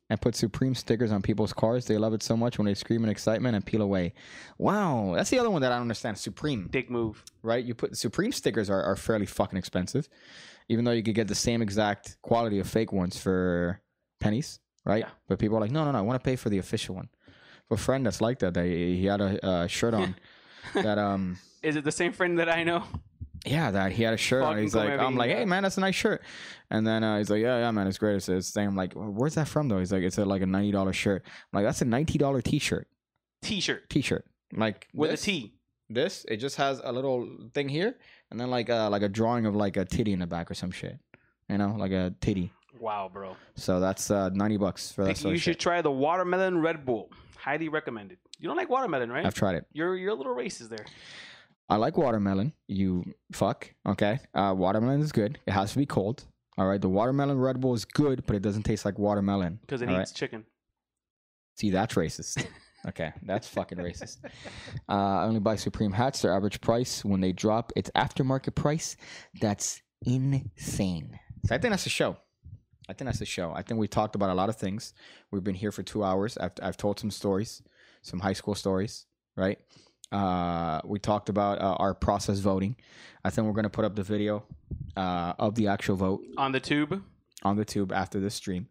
and 0.09 0.21
put 0.21 0.35
Supreme 0.35 0.75
stickers 0.75 1.13
on 1.13 1.23
people's 1.23 1.53
cars. 1.53 1.87
They 1.87 1.99
love 1.99 2.15
it 2.15 2.23
so 2.23 2.37
much 2.37 2.59
when 2.59 2.67
they 2.67 2.75
scream 2.75 3.05
in 3.05 3.11
excitement 3.11 3.55
and 3.55 3.65
peel 3.65 3.83
away. 3.83 4.15
Wow, 4.59 5.13
that's 5.15 5.31
the 5.31 5.39
other 5.39 5.51
one 5.51 5.63
that 5.63 5.73
I 5.73 5.77
don't 5.77 5.83
understand. 5.83 6.19
Supreme, 6.19 6.69
big 6.69 6.91
move. 6.91 7.23
right? 7.43 7.65
You 7.65 7.75
put 7.75 7.97
Supreme 7.97 8.33
stickers 8.33 8.71
are, 8.71 8.83
are 8.83 8.97
fairly 8.97 9.27
fucking 9.27 9.59
expensive, 9.59 10.09
even 10.69 10.85
though 10.85 10.93
you 10.93 11.03
could 11.03 11.15
get 11.15 11.29
the 11.29 11.35
same 11.35 11.63
exact 11.63 12.17
quality 12.23 12.59
of 12.59 12.69
fake 12.69 12.93
ones 12.93 13.19
for 13.19 13.81
pennies, 14.21 14.61
right? 14.85 15.01
Yeah. 15.05 15.11
But 15.29 15.39
people 15.39 15.57
are 15.59 15.61
like, 15.61 15.71
no, 15.73 15.85
no, 15.85 15.93
no, 15.93 15.99
I 15.99 16.03
want 16.03 16.23
to 16.23 16.25
pay 16.25 16.37
for 16.37 16.51
the 16.51 16.59
official 16.59 16.95
one. 16.95 17.09
A 17.71 17.77
friend 17.77 18.07
that's 18.07 18.21
like 18.21 18.39
that. 18.41 18.55
They, 18.55 18.95
he 18.95 19.07
had 19.07 19.21
a 19.21 19.45
uh, 19.45 19.67
shirt 19.67 19.93
on 19.93 20.15
that 20.75 20.99
um 20.99 21.39
Is 21.63 21.75
it 21.75 21.85
the 21.85 21.93
same 21.93 22.13
friend 22.13 22.39
that 22.39 22.49
I 22.49 22.63
know? 22.65 22.85
yeah 23.45 23.71
that 23.71 23.93
he 23.93 24.03
had 24.03 24.13
a 24.13 24.17
shirt 24.17 24.43
on. 24.43 24.59
He's 24.59 24.75
like 24.75 24.91
I'm 24.91 25.17
like 25.17 25.31
hey 25.31 25.45
man 25.45 25.63
that's 25.63 25.79
a 25.79 25.81
nice 25.81 25.95
shirt, 25.95 26.23
and 26.71 26.87
then 26.87 27.05
uh, 27.05 27.19
he's 27.19 27.31
like 27.31 27.41
yeah 27.41 27.59
yeah 27.59 27.71
man 27.71 27.87
it's 27.87 27.99
great. 27.99 28.17
It's 28.17 28.27
this 28.27 28.51
thing. 28.51 28.69
I'm 28.69 28.77
like 28.77 28.93
where's 28.95 29.35
that 29.35 29.49
from 29.49 29.69
though? 29.69 29.79
He's 29.79 29.93
like 29.93 30.03
it's 30.03 30.19
a, 30.19 30.25
like 30.25 30.43
a 30.43 30.47
ninety 30.47 30.73
dollar 30.73 30.93
shirt. 30.93 31.23
I'm 31.27 31.59
like 31.59 31.65
that's 31.65 31.83
a 31.83 31.85
ninety 31.85 32.19
dollar 32.19 32.43
t 32.43 32.59
shirt 32.59 32.89
T-shirt 33.43 33.89
t 33.89 34.01
shirt 34.01 34.25
like 34.57 34.89
with 34.95 35.11
this, 35.11 35.23
a 35.23 35.27
T. 35.27 35.55
This 35.89 36.25
it 36.29 36.39
just 36.39 36.57
has 36.57 36.81
a 36.83 36.91
little 36.93 37.29
thing 37.55 37.69
here 37.69 37.95
and 38.31 38.41
then 38.41 38.51
like 38.51 38.69
uh 38.69 38.91
like 38.91 39.03
a 39.03 39.09
drawing 39.09 39.47
of 39.47 39.55
like 39.55 39.77
a 39.77 39.85
titty 39.85 40.13
in 40.13 40.19
the 40.19 40.27
back 40.27 40.51
or 40.51 40.55
some 40.55 40.71
shit. 40.71 40.99
You 41.49 41.59
know 41.59 41.77
like 41.79 41.93
a 41.93 42.15
titty. 42.21 42.53
Wow, 42.81 43.11
bro. 43.13 43.37
So 43.55 43.79
that's 43.79 44.11
uh 44.11 44.31
ninety 44.31 44.57
bucks 44.57 44.91
for 44.91 45.05
that 45.05 45.23
you 45.23 45.39
should 45.39 45.61
try 45.61 45.81
the 45.83 45.91
watermelon 45.93 46.61
Red 46.61 46.85
Bull. 46.85 47.13
Highly 47.37 47.69
recommended. 47.69 48.19
You 48.39 48.49
don't 48.49 48.57
like 48.57 48.69
watermelon, 48.69 49.11
right? 49.11 49.25
I've 49.25 49.35
tried 49.35 49.57
it. 49.57 49.67
You're 49.73 49.97
you're 49.97 50.13
a 50.13 50.15
little 50.15 50.35
racist 50.35 50.69
there. 50.69 50.85
I 51.69 51.77
like 51.77 51.97
watermelon. 51.97 52.53
You 52.69 53.05
fuck. 53.33 53.73
Okay. 53.89 54.21
Uh, 54.35 54.55
watermelon 54.57 55.01
is 55.01 55.13
good. 55.13 55.39
It 55.47 55.53
has 55.53 55.73
to 55.73 55.79
be 55.79 55.87
cold. 55.87 56.25
All 56.59 56.67
right. 56.67 56.81
The 56.81 56.89
watermelon 56.89 57.39
Red 57.39 57.61
Bull 57.61 57.75
is 57.75 57.85
good, 57.85 58.25
but 58.27 58.37
it 58.37 58.43
doesn't 58.43 58.63
taste 58.63 58.85
like 58.85 58.99
watermelon. 58.99 59.59
Because 59.63 59.83
it 59.83 59.89
All 59.89 60.01
eats 60.01 60.13
chicken. 60.13 60.45
See, 61.57 61.71
that's 61.71 61.95
racist. 61.95 62.47
Okay, 62.89 63.13
that's 63.23 63.49
fucking 63.49 63.79
racist. 63.79 64.19
Uh, 64.89 64.93
I 64.93 65.25
only 65.25 65.41
buy 65.41 65.57
Supreme 65.57 65.91
hats. 65.91 66.23
Their 66.23 66.33
average 66.33 66.61
price 66.61 67.05
when 67.05 67.21
they 67.21 67.33
drop, 67.33 67.73
it's 67.75 67.91
aftermarket 67.97 68.55
price. 68.55 68.97
That's 69.41 69.83
insane. 70.05 71.19
So 71.47 71.55
I 71.55 71.59
think 71.59 71.73
that's 71.73 71.85
the 71.85 71.91
show. 71.91 72.17
I 72.89 72.93
think 72.93 73.07
that's 73.07 73.19
the 73.19 73.27
show. 73.27 73.53
I 73.53 73.63
think 73.63 73.81
we 73.81 73.89
talked 73.89 74.15
about 74.15 74.31
a 74.31 74.35
lot 74.35 74.49
of 74.49 74.57
things. 74.57 74.95
We've 75.33 75.43
been 75.43 75.57
here 75.57 75.73
for 75.73 75.83
two 75.83 76.05
hours. 76.05 76.39
I've, 76.39 76.53
I've 76.63 76.77
told 76.77 77.01
some 77.01 77.11
stories, 77.11 77.61
some 78.07 78.21
high 78.21 78.33
school 78.33 78.55
stories, 78.55 79.05
right? 79.37 79.59
Uh, 80.13 80.81
we 80.85 80.99
talked 81.01 81.29
about 81.29 81.59
uh, 81.61 81.75
our 81.75 81.93
process 81.93 82.39
voting. 82.39 82.77
I 83.25 83.31
think 83.31 83.47
we're 83.47 83.53
going 83.55 83.65
to 83.65 83.71
put 83.71 83.85
up 83.85 83.97
the 83.97 84.05
video 84.05 84.45
uh, 84.97 85.33
of 85.39 85.57
the 85.57 85.67
actual 85.69 85.97
vote 85.97 86.23
On 86.37 86.53
the 86.53 86.61
tube. 86.61 87.03
on 87.43 87.57
the 87.57 87.65
tube 87.65 87.93
after 87.93 88.21
this 88.21 88.35
stream. 88.35 88.69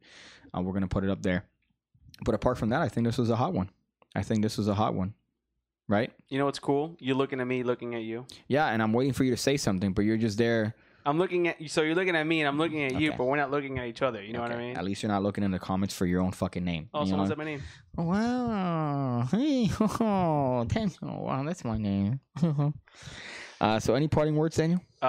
Uh, 0.55 0.61
we're 0.61 0.71
gonna 0.73 0.87
put 0.87 1.03
it 1.03 1.09
up 1.09 1.21
there. 1.21 1.43
But 2.23 2.33
apart 2.33 2.57
from 2.57 2.69
that, 2.69 2.81
I 2.81 2.87
think 2.87 3.05
this 3.05 3.17
was 3.17 3.29
a 3.29 3.35
hot 3.35 3.51
one. 3.53 3.69
I 4.15 4.23
think 4.23 4.41
this 4.41 4.57
was 4.57 4.69
a 4.69 4.73
hot 4.73 4.93
one, 4.93 5.13
right? 5.89 6.13
You 6.29 6.39
know 6.39 6.45
what's 6.45 6.59
cool? 6.59 6.95
You're 6.99 7.17
looking 7.17 7.41
at 7.41 7.47
me, 7.47 7.61
looking 7.63 7.93
at 7.93 8.03
you. 8.03 8.25
Yeah, 8.47 8.67
and 8.67 8.81
I'm 8.81 8.93
waiting 8.93 9.11
for 9.11 9.25
you 9.25 9.31
to 9.31 9.37
say 9.37 9.57
something, 9.57 9.91
but 9.91 10.05
you're 10.05 10.15
just 10.17 10.37
there. 10.37 10.73
I'm 11.05 11.19
looking 11.19 11.47
at 11.47 11.61
you. 11.61 11.67
So 11.67 11.81
you're 11.83 11.95
looking 11.95 12.15
at 12.15 12.25
me, 12.25 12.41
and 12.41 12.47
I'm 12.47 12.57
looking 12.57 12.83
at 12.83 12.99
you, 12.99 13.13
but 13.13 13.25
we're 13.25 13.35
not 13.35 13.51
looking 13.51 13.77
at 13.77 13.85
each 13.85 14.01
other. 14.01 14.23
You 14.23 14.33
know 14.33 14.41
what 14.41 14.51
I 14.51 14.57
mean? 14.57 14.75
At 14.75 14.83
least 14.83 15.03
you're 15.03 15.11
not 15.11 15.21
looking 15.21 15.43
in 15.43 15.51
the 15.51 15.59
comments 15.59 15.93
for 15.93 16.05
your 16.05 16.21
own 16.21 16.31
fucking 16.31 16.63
name. 16.63 16.89
Oh, 16.93 17.01
you 17.01 17.09
someone 17.09 17.25
know? 17.25 17.29
said 17.29 17.37
my 17.37 17.43
name. 17.43 17.61
Wow. 17.95 19.27
Hey, 19.31 19.69
oh, 19.79 20.65
Daniel. 20.67 21.23
Wow, 21.25 21.43
that's 21.43 21.63
my 21.63 21.77
name. 21.77 22.19
uh, 23.61 23.79
so, 23.79 23.95
any 23.95 24.07
parting 24.07 24.35
words, 24.35 24.55
Daniel? 24.55 24.81
Uh, 25.01 25.05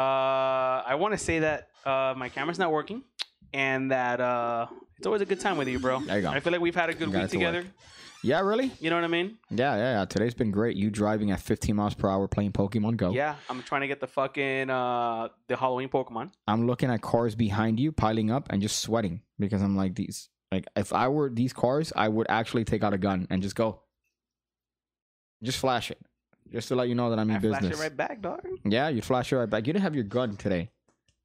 I 0.86 0.94
want 0.98 1.12
to 1.12 1.18
say 1.18 1.40
that 1.40 1.68
uh, 1.84 2.14
my 2.16 2.28
camera's 2.28 2.58
not 2.58 2.72
working, 2.72 3.02
and 3.52 3.90
that 3.90 4.20
uh, 4.20 4.66
it's 4.96 5.06
always 5.06 5.22
a 5.22 5.26
good 5.26 5.40
time 5.40 5.56
with 5.56 5.68
you, 5.68 5.78
bro. 5.78 6.00
There 6.00 6.16
you 6.16 6.22
go. 6.22 6.30
I 6.30 6.40
feel 6.40 6.52
like 6.52 6.60
we've 6.60 6.74
had 6.74 6.90
a 6.90 6.94
good 6.94 7.12
week 7.12 7.28
together. 7.28 7.62
work. 7.62 7.66
Yeah, 8.26 8.40
really? 8.40 8.72
You 8.80 8.90
know 8.90 8.96
what 8.96 9.04
I 9.04 9.08
mean? 9.08 9.38
Yeah, 9.50 9.76
yeah, 9.76 10.00
yeah. 10.00 10.04
Today's 10.04 10.34
been 10.34 10.50
great. 10.50 10.76
You 10.76 10.90
driving 10.90 11.30
at 11.30 11.40
15 11.40 11.76
miles 11.76 11.94
per 11.94 12.08
hour 12.08 12.26
playing 12.26 12.50
Pokemon 12.50 12.96
Go. 12.96 13.12
Yeah, 13.12 13.36
I'm 13.48 13.62
trying 13.62 13.82
to 13.82 13.86
get 13.86 14.00
the 14.00 14.08
fucking 14.08 14.68
uh 14.68 15.28
the 15.46 15.56
Halloween 15.56 15.88
Pokemon. 15.88 16.32
I'm 16.48 16.66
looking 16.66 16.90
at 16.90 17.02
cars 17.02 17.36
behind 17.36 17.78
you 17.78 17.92
piling 17.92 18.32
up 18.32 18.48
and 18.50 18.60
just 18.60 18.80
sweating 18.80 19.22
because 19.38 19.62
I'm 19.62 19.76
like 19.76 19.94
these 19.94 20.28
like 20.50 20.66
if 20.74 20.92
I 20.92 21.06
were 21.06 21.30
these 21.30 21.52
cars, 21.52 21.92
I 21.94 22.08
would 22.08 22.26
actually 22.28 22.64
take 22.64 22.82
out 22.82 22.92
a 22.92 22.98
gun 22.98 23.28
and 23.30 23.42
just 23.42 23.54
go 23.54 23.82
just 25.40 25.58
flash 25.58 25.92
it. 25.92 26.00
Just 26.50 26.68
to 26.68 26.74
let 26.74 26.88
you 26.88 26.96
know 26.96 27.10
that 27.10 27.20
I'm 27.20 27.30
in 27.30 27.36
I 27.36 27.38
business. 27.38 27.60
flash 27.60 27.72
it 27.72 27.78
right 27.80 27.96
back, 27.96 28.22
dog. 28.22 28.40
Yeah, 28.64 28.88
you'd 28.88 29.04
flash 29.04 29.32
it 29.32 29.36
right 29.36 29.48
back. 29.48 29.66
You 29.68 29.72
didn't 29.72 29.82
have 29.82 29.94
your 29.94 30.04
gun 30.04 30.36
today. 30.36 30.70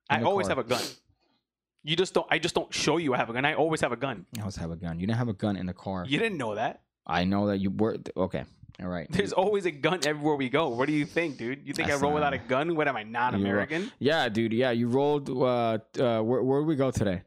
I 0.08 0.22
always 0.22 0.48
car. 0.48 0.58
have 0.58 0.66
a 0.66 0.70
gun. 0.70 0.82
You 1.84 1.96
just 1.96 2.14
don't. 2.14 2.28
I 2.30 2.38
just 2.38 2.54
don't 2.54 2.72
show 2.72 2.98
you 2.98 3.16
I 3.16 3.18
have 3.18 3.32
a 3.32 3.34
gun. 3.34 3.44
I 3.44 3.56
always 3.56 3.82
have 3.82 3.92
a 3.92 3.98
gun. 3.98 4.28
I 4.38 4.42
always 4.42 4.58
have 4.58 4.70
a 4.70 4.76
gun. 4.76 5.00
You 5.00 5.08
didn't 5.08 5.18
have 5.18 5.30
a 5.30 5.34
gun 5.34 5.58
in 5.58 5.66
the 5.66 5.74
car. 5.74 6.06
You 6.08 6.20
didn't 6.20 6.38
know 6.38 6.54
that. 6.54 6.82
I 7.06 7.24
know 7.26 7.48
that 7.48 7.58
you 7.60 7.72
were 7.72 7.98
okay. 8.16 8.44
All 8.82 8.88
right. 8.88 9.08
There's 9.12 9.34
always 9.34 9.66
a 9.66 9.72
gun 9.72 10.00
everywhere 10.06 10.36
we 10.36 10.50
go. 10.50 10.70
What 10.70 10.88
do 10.88 10.94
you 10.94 11.06
think, 11.06 11.38
dude? 11.38 11.60
You 11.68 11.74
think 11.74 11.90
That's 11.90 12.02
I 12.02 12.04
roll 12.04 12.14
without 12.14 12.34
a 12.34 12.38
gun? 12.40 12.76
What 12.76 12.88
am 12.88 12.96
I, 12.96 13.04
non-American? 13.04 13.92
Yeah, 14.00 14.28
dude. 14.30 14.54
Yeah, 14.54 14.72
you 14.72 14.88
rolled. 14.88 15.30
Uh, 15.30 15.80
uh, 16.00 16.22
where 16.22 16.42
where 16.42 16.62
did 16.62 16.68
we 16.68 16.76
go 16.76 16.90
today? 16.90 17.22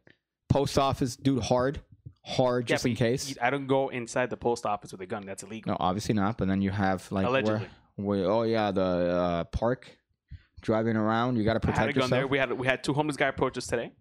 Post 0.49 0.79
office, 0.79 1.17
dude. 1.17 1.43
Hard, 1.43 1.81
hard, 2.25 2.69
Yeah, 2.69 2.75
just 2.75 2.87
in 2.87 2.95
case. 2.97 3.31
you- 3.31 3.37
I 3.43 3.51
don't 3.51 3.67
go 3.67 3.89
inside 3.91 4.31
the 4.31 4.37
post 4.37 4.67
office 4.67 4.91
with 4.93 5.01
a 5.03 5.07
gun. 5.07 5.27
That's 5.27 5.43
illegal. 5.43 5.73
No, 5.73 5.77
obviously 5.79 6.15
not. 6.15 6.39
But 6.39 6.49
then 6.49 6.61
you 6.63 6.71
have 6.71 7.11
like 7.13 7.27
Allegedly. 7.27 7.69
where, 7.97 8.25
oh 8.25 8.43
yeah, 8.43 8.71
the 8.73 8.83
uh, 8.83 9.45
park, 9.45 9.89
driving 10.61 10.97
around. 10.97 11.37
You 11.37 11.45
got 11.45 11.61
to 11.61 11.69
I 11.69 11.71
had 11.73 11.91
a 11.91 11.93
protect 11.93 11.99
gun 11.99 12.11
there. 12.11 12.19
yourself. 12.21 12.31
We 12.31 12.39
had 12.39 12.53
we 12.53 12.67
had 12.67 12.83
two 12.83 12.95
homeless 12.95 13.17
guy 13.17 13.29
approach 13.29 13.57
us 13.59 13.67
today. 13.67 13.93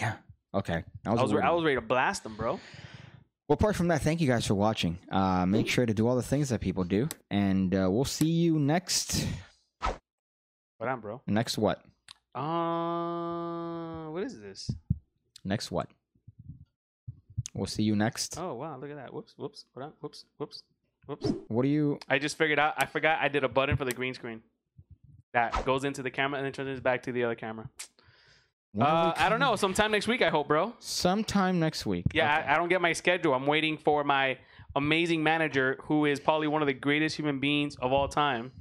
yeah. 0.00 0.14
Okay, 0.54 0.82
I 1.04 1.10
was, 1.10 1.20
a 1.20 1.34
was 1.34 1.44
I 1.44 1.50
was 1.50 1.62
ready 1.64 1.74
to 1.76 1.82
blast 1.82 2.22
them, 2.22 2.34
bro. 2.34 2.58
Well, 3.48 3.54
apart 3.54 3.76
from 3.76 3.88
that, 3.88 4.02
thank 4.02 4.20
you 4.20 4.26
guys 4.26 4.44
for 4.44 4.54
watching. 4.54 4.98
Uh, 5.08 5.46
make 5.46 5.68
sure 5.68 5.86
to 5.86 5.94
do 5.94 6.08
all 6.08 6.16
the 6.16 6.22
things 6.22 6.48
that 6.48 6.60
people 6.60 6.82
do, 6.82 7.08
and 7.30 7.72
uh, 7.72 7.88
we'll 7.88 8.04
see 8.04 8.26
you 8.26 8.58
next. 8.58 9.24
What 10.78 10.88
on, 10.88 11.00
bro? 11.00 11.22
Next 11.28 11.56
what? 11.56 11.84
Uh, 12.34 14.06
what 14.10 14.24
is 14.24 14.40
this? 14.40 14.68
Next 15.44 15.70
what? 15.70 15.88
We'll 17.54 17.66
see 17.66 17.84
you 17.84 17.94
next. 17.94 18.36
Oh 18.36 18.54
wow, 18.54 18.76
look 18.78 18.90
at 18.90 18.96
that. 18.96 19.14
Whoops, 19.14 19.34
whoops. 19.36 19.64
What 19.74 19.84
on? 19.84 19.92
Whoops, 20.00 20.24
whoops, 20.38 20.64
whoops. 21.06 21.32
What 21.46 21.62
do 21.62 21.68
you? 21.68 22.00
I 22.08 22.18
just 22.18 22.36
figured 22.36 22.58
out. 22.58 22.74
I 22.76 22.86
forgot 22.86 23.20
I 23.22 23.28
did 23.28 23.44
a 23.44 23.48
button 23.48 23.76
for 23.76 23.84
the 23.84 23.92
green 23.92 24.12
screen 24.12 24.42
that 25.32 25.64
goes 25.64 25.84
into 25.84 26.02
the 26.02 26.10
camera 26.10 26.38
and 26.38 26.44
then 26.44 26.52
turns 26.52 26.76
it 26.78 26.82
back 26.82 27.04
to 27.04 27.12
the 27.12 27.22
other 27.22 27.36
camera. 27.36 27.70
When 28.76 28.86
are 28.86 29.06
we 29.06 29.10
Uh, 29.10 29.14
I 29.24 29.28
don't 29.28 29.40
know. 29.40 29.56
Sometime 29.56 29.90
next 29.90 30.06
week, 30.08 30.22
I 30.22 30.30
hope, 30.30 30.48
bro. 30.48 30.74
Sometime 30.78 31.58
next 31.58 31.86
week. 31.86 32.04
Yeah, 32.12 32.38
Okay. 32.38 32.48
I, 32.48 32.54
I 32.54 32.56
don't 32.58 32.68
get 32.68 32.80
my 32.80 32.92
schedule. 32.92 33.34
I'm 33.34 33.46
waiting 33.46 33.76
for 33.76 34.04
my 34.04 34.38
amazing 34.74 35.22
manager, 35.22 35.78
who 35.84 36.04
is 36.06 36.20
probably 36.20 36.48
one 36.48 36.62
of 36.62 36.66
the 36.66 36.74
greatest 36.74 37.16
human 37.16 37.40
beings 37.40 37.76
of 37.76 37.92
all 37.92 38.08
time. 38.08 38.52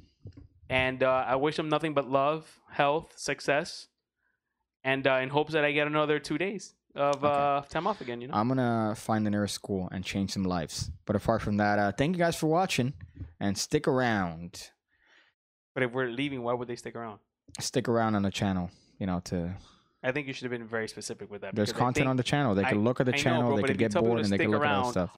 And 0.70 1.04
uh, 1.04 1.26
I 1.28 1.36
wish 1.36 1.60
him 1.60 1.70
nothing 1.70 1.94
but 1.94 2.10
love, 2.10 2.60
health, 2.72 3.14
success, 3.18 3.88
and 4.84 5.06
uh, 5.06 5.16
in 5.24 5.30
hopes 5.30 5.54
that 5.54 5.64
I 5.66 5.72
get 5.72 5.86
another 5.88 6.18
two 6.20 6.38
days 6.38 6.74
of 6.96 7.24
uh, 7.24 7.62
time 7.70 7.86
off 7.88 8.02
again. 8.02 8.22
You 8.22 8.30
know. 8.30 8.34
I'm 8.34 8.48
gonna 8.48 8.94
find 8.96 9.26
the 9.26 9.30
nearest 9.30 9.54
school 9.54 9.90
and 9.92 10.04
change 10.04 10.32
some 10.32 10.44
lives. 10.44 10.90
But 11.06 11.16
apart 11.18 11.42
from 11.42 11.58
that, 11.58 11.78
uh, 11.78 11.92
thank 11.92 12.16
you 12.16 12.20
guys 12.20 12.36
for 12.36 12.48
watching, 12.48 12.94
and 13.40 13.58
stick 13.58 13.88
around. 13.88 14.72
but 15.74 15.84
if 15.84 15.92
we're 15.92 16.08
leaving, 16.10 16.42
why 16.42 16.54
would 16.54 16.68
they 16.68 16.78
stick 16.78 16.96
around? 16.96 17.20
Stick 17.60 17.88
around 17.90 18.16
on 18.16 18.24
the 18.24 18.32
channel. 18.32 18.72
You 18.98 19.06
know, 19.08 19.20
to 19.26 19.54
I 20.06 20.12
think 20.12 20.28
you 20.28 20.34
should 20.34 20.44
have 20.44 20.52
been 20.52 20.68
very 20.68 20.88
specific 20.88 21.32
with 21.32 21.42
that. 21.42 21.56
there's 21.56 21.74
content 21.74 21.96
think- 21.96 22.08
on 22.10 22.16
the 22.18 22.24
channel. 22.24 22.54
They 22.54 22.64
I- 22.64 22.70
can 22.70 22.84
look 22.84 23.00
at 23.00 23.08
the 23.08 23.14
I 23.14 23.18
know, 23.18 23.24
channel. 23.24 23.48
bro, 23.54 23.56
they 23.58 23.64
could 23.64 23.78
get 23.80 23.94
bored 23.94 24.20
and 24.20 24.28
they 24.32 24.38
can 24.38 24.46
stick 24.46 24.50
look 24.50 24.64
at 24.64 24.72
other 24.72 24.92
stuff. 24.92 25.18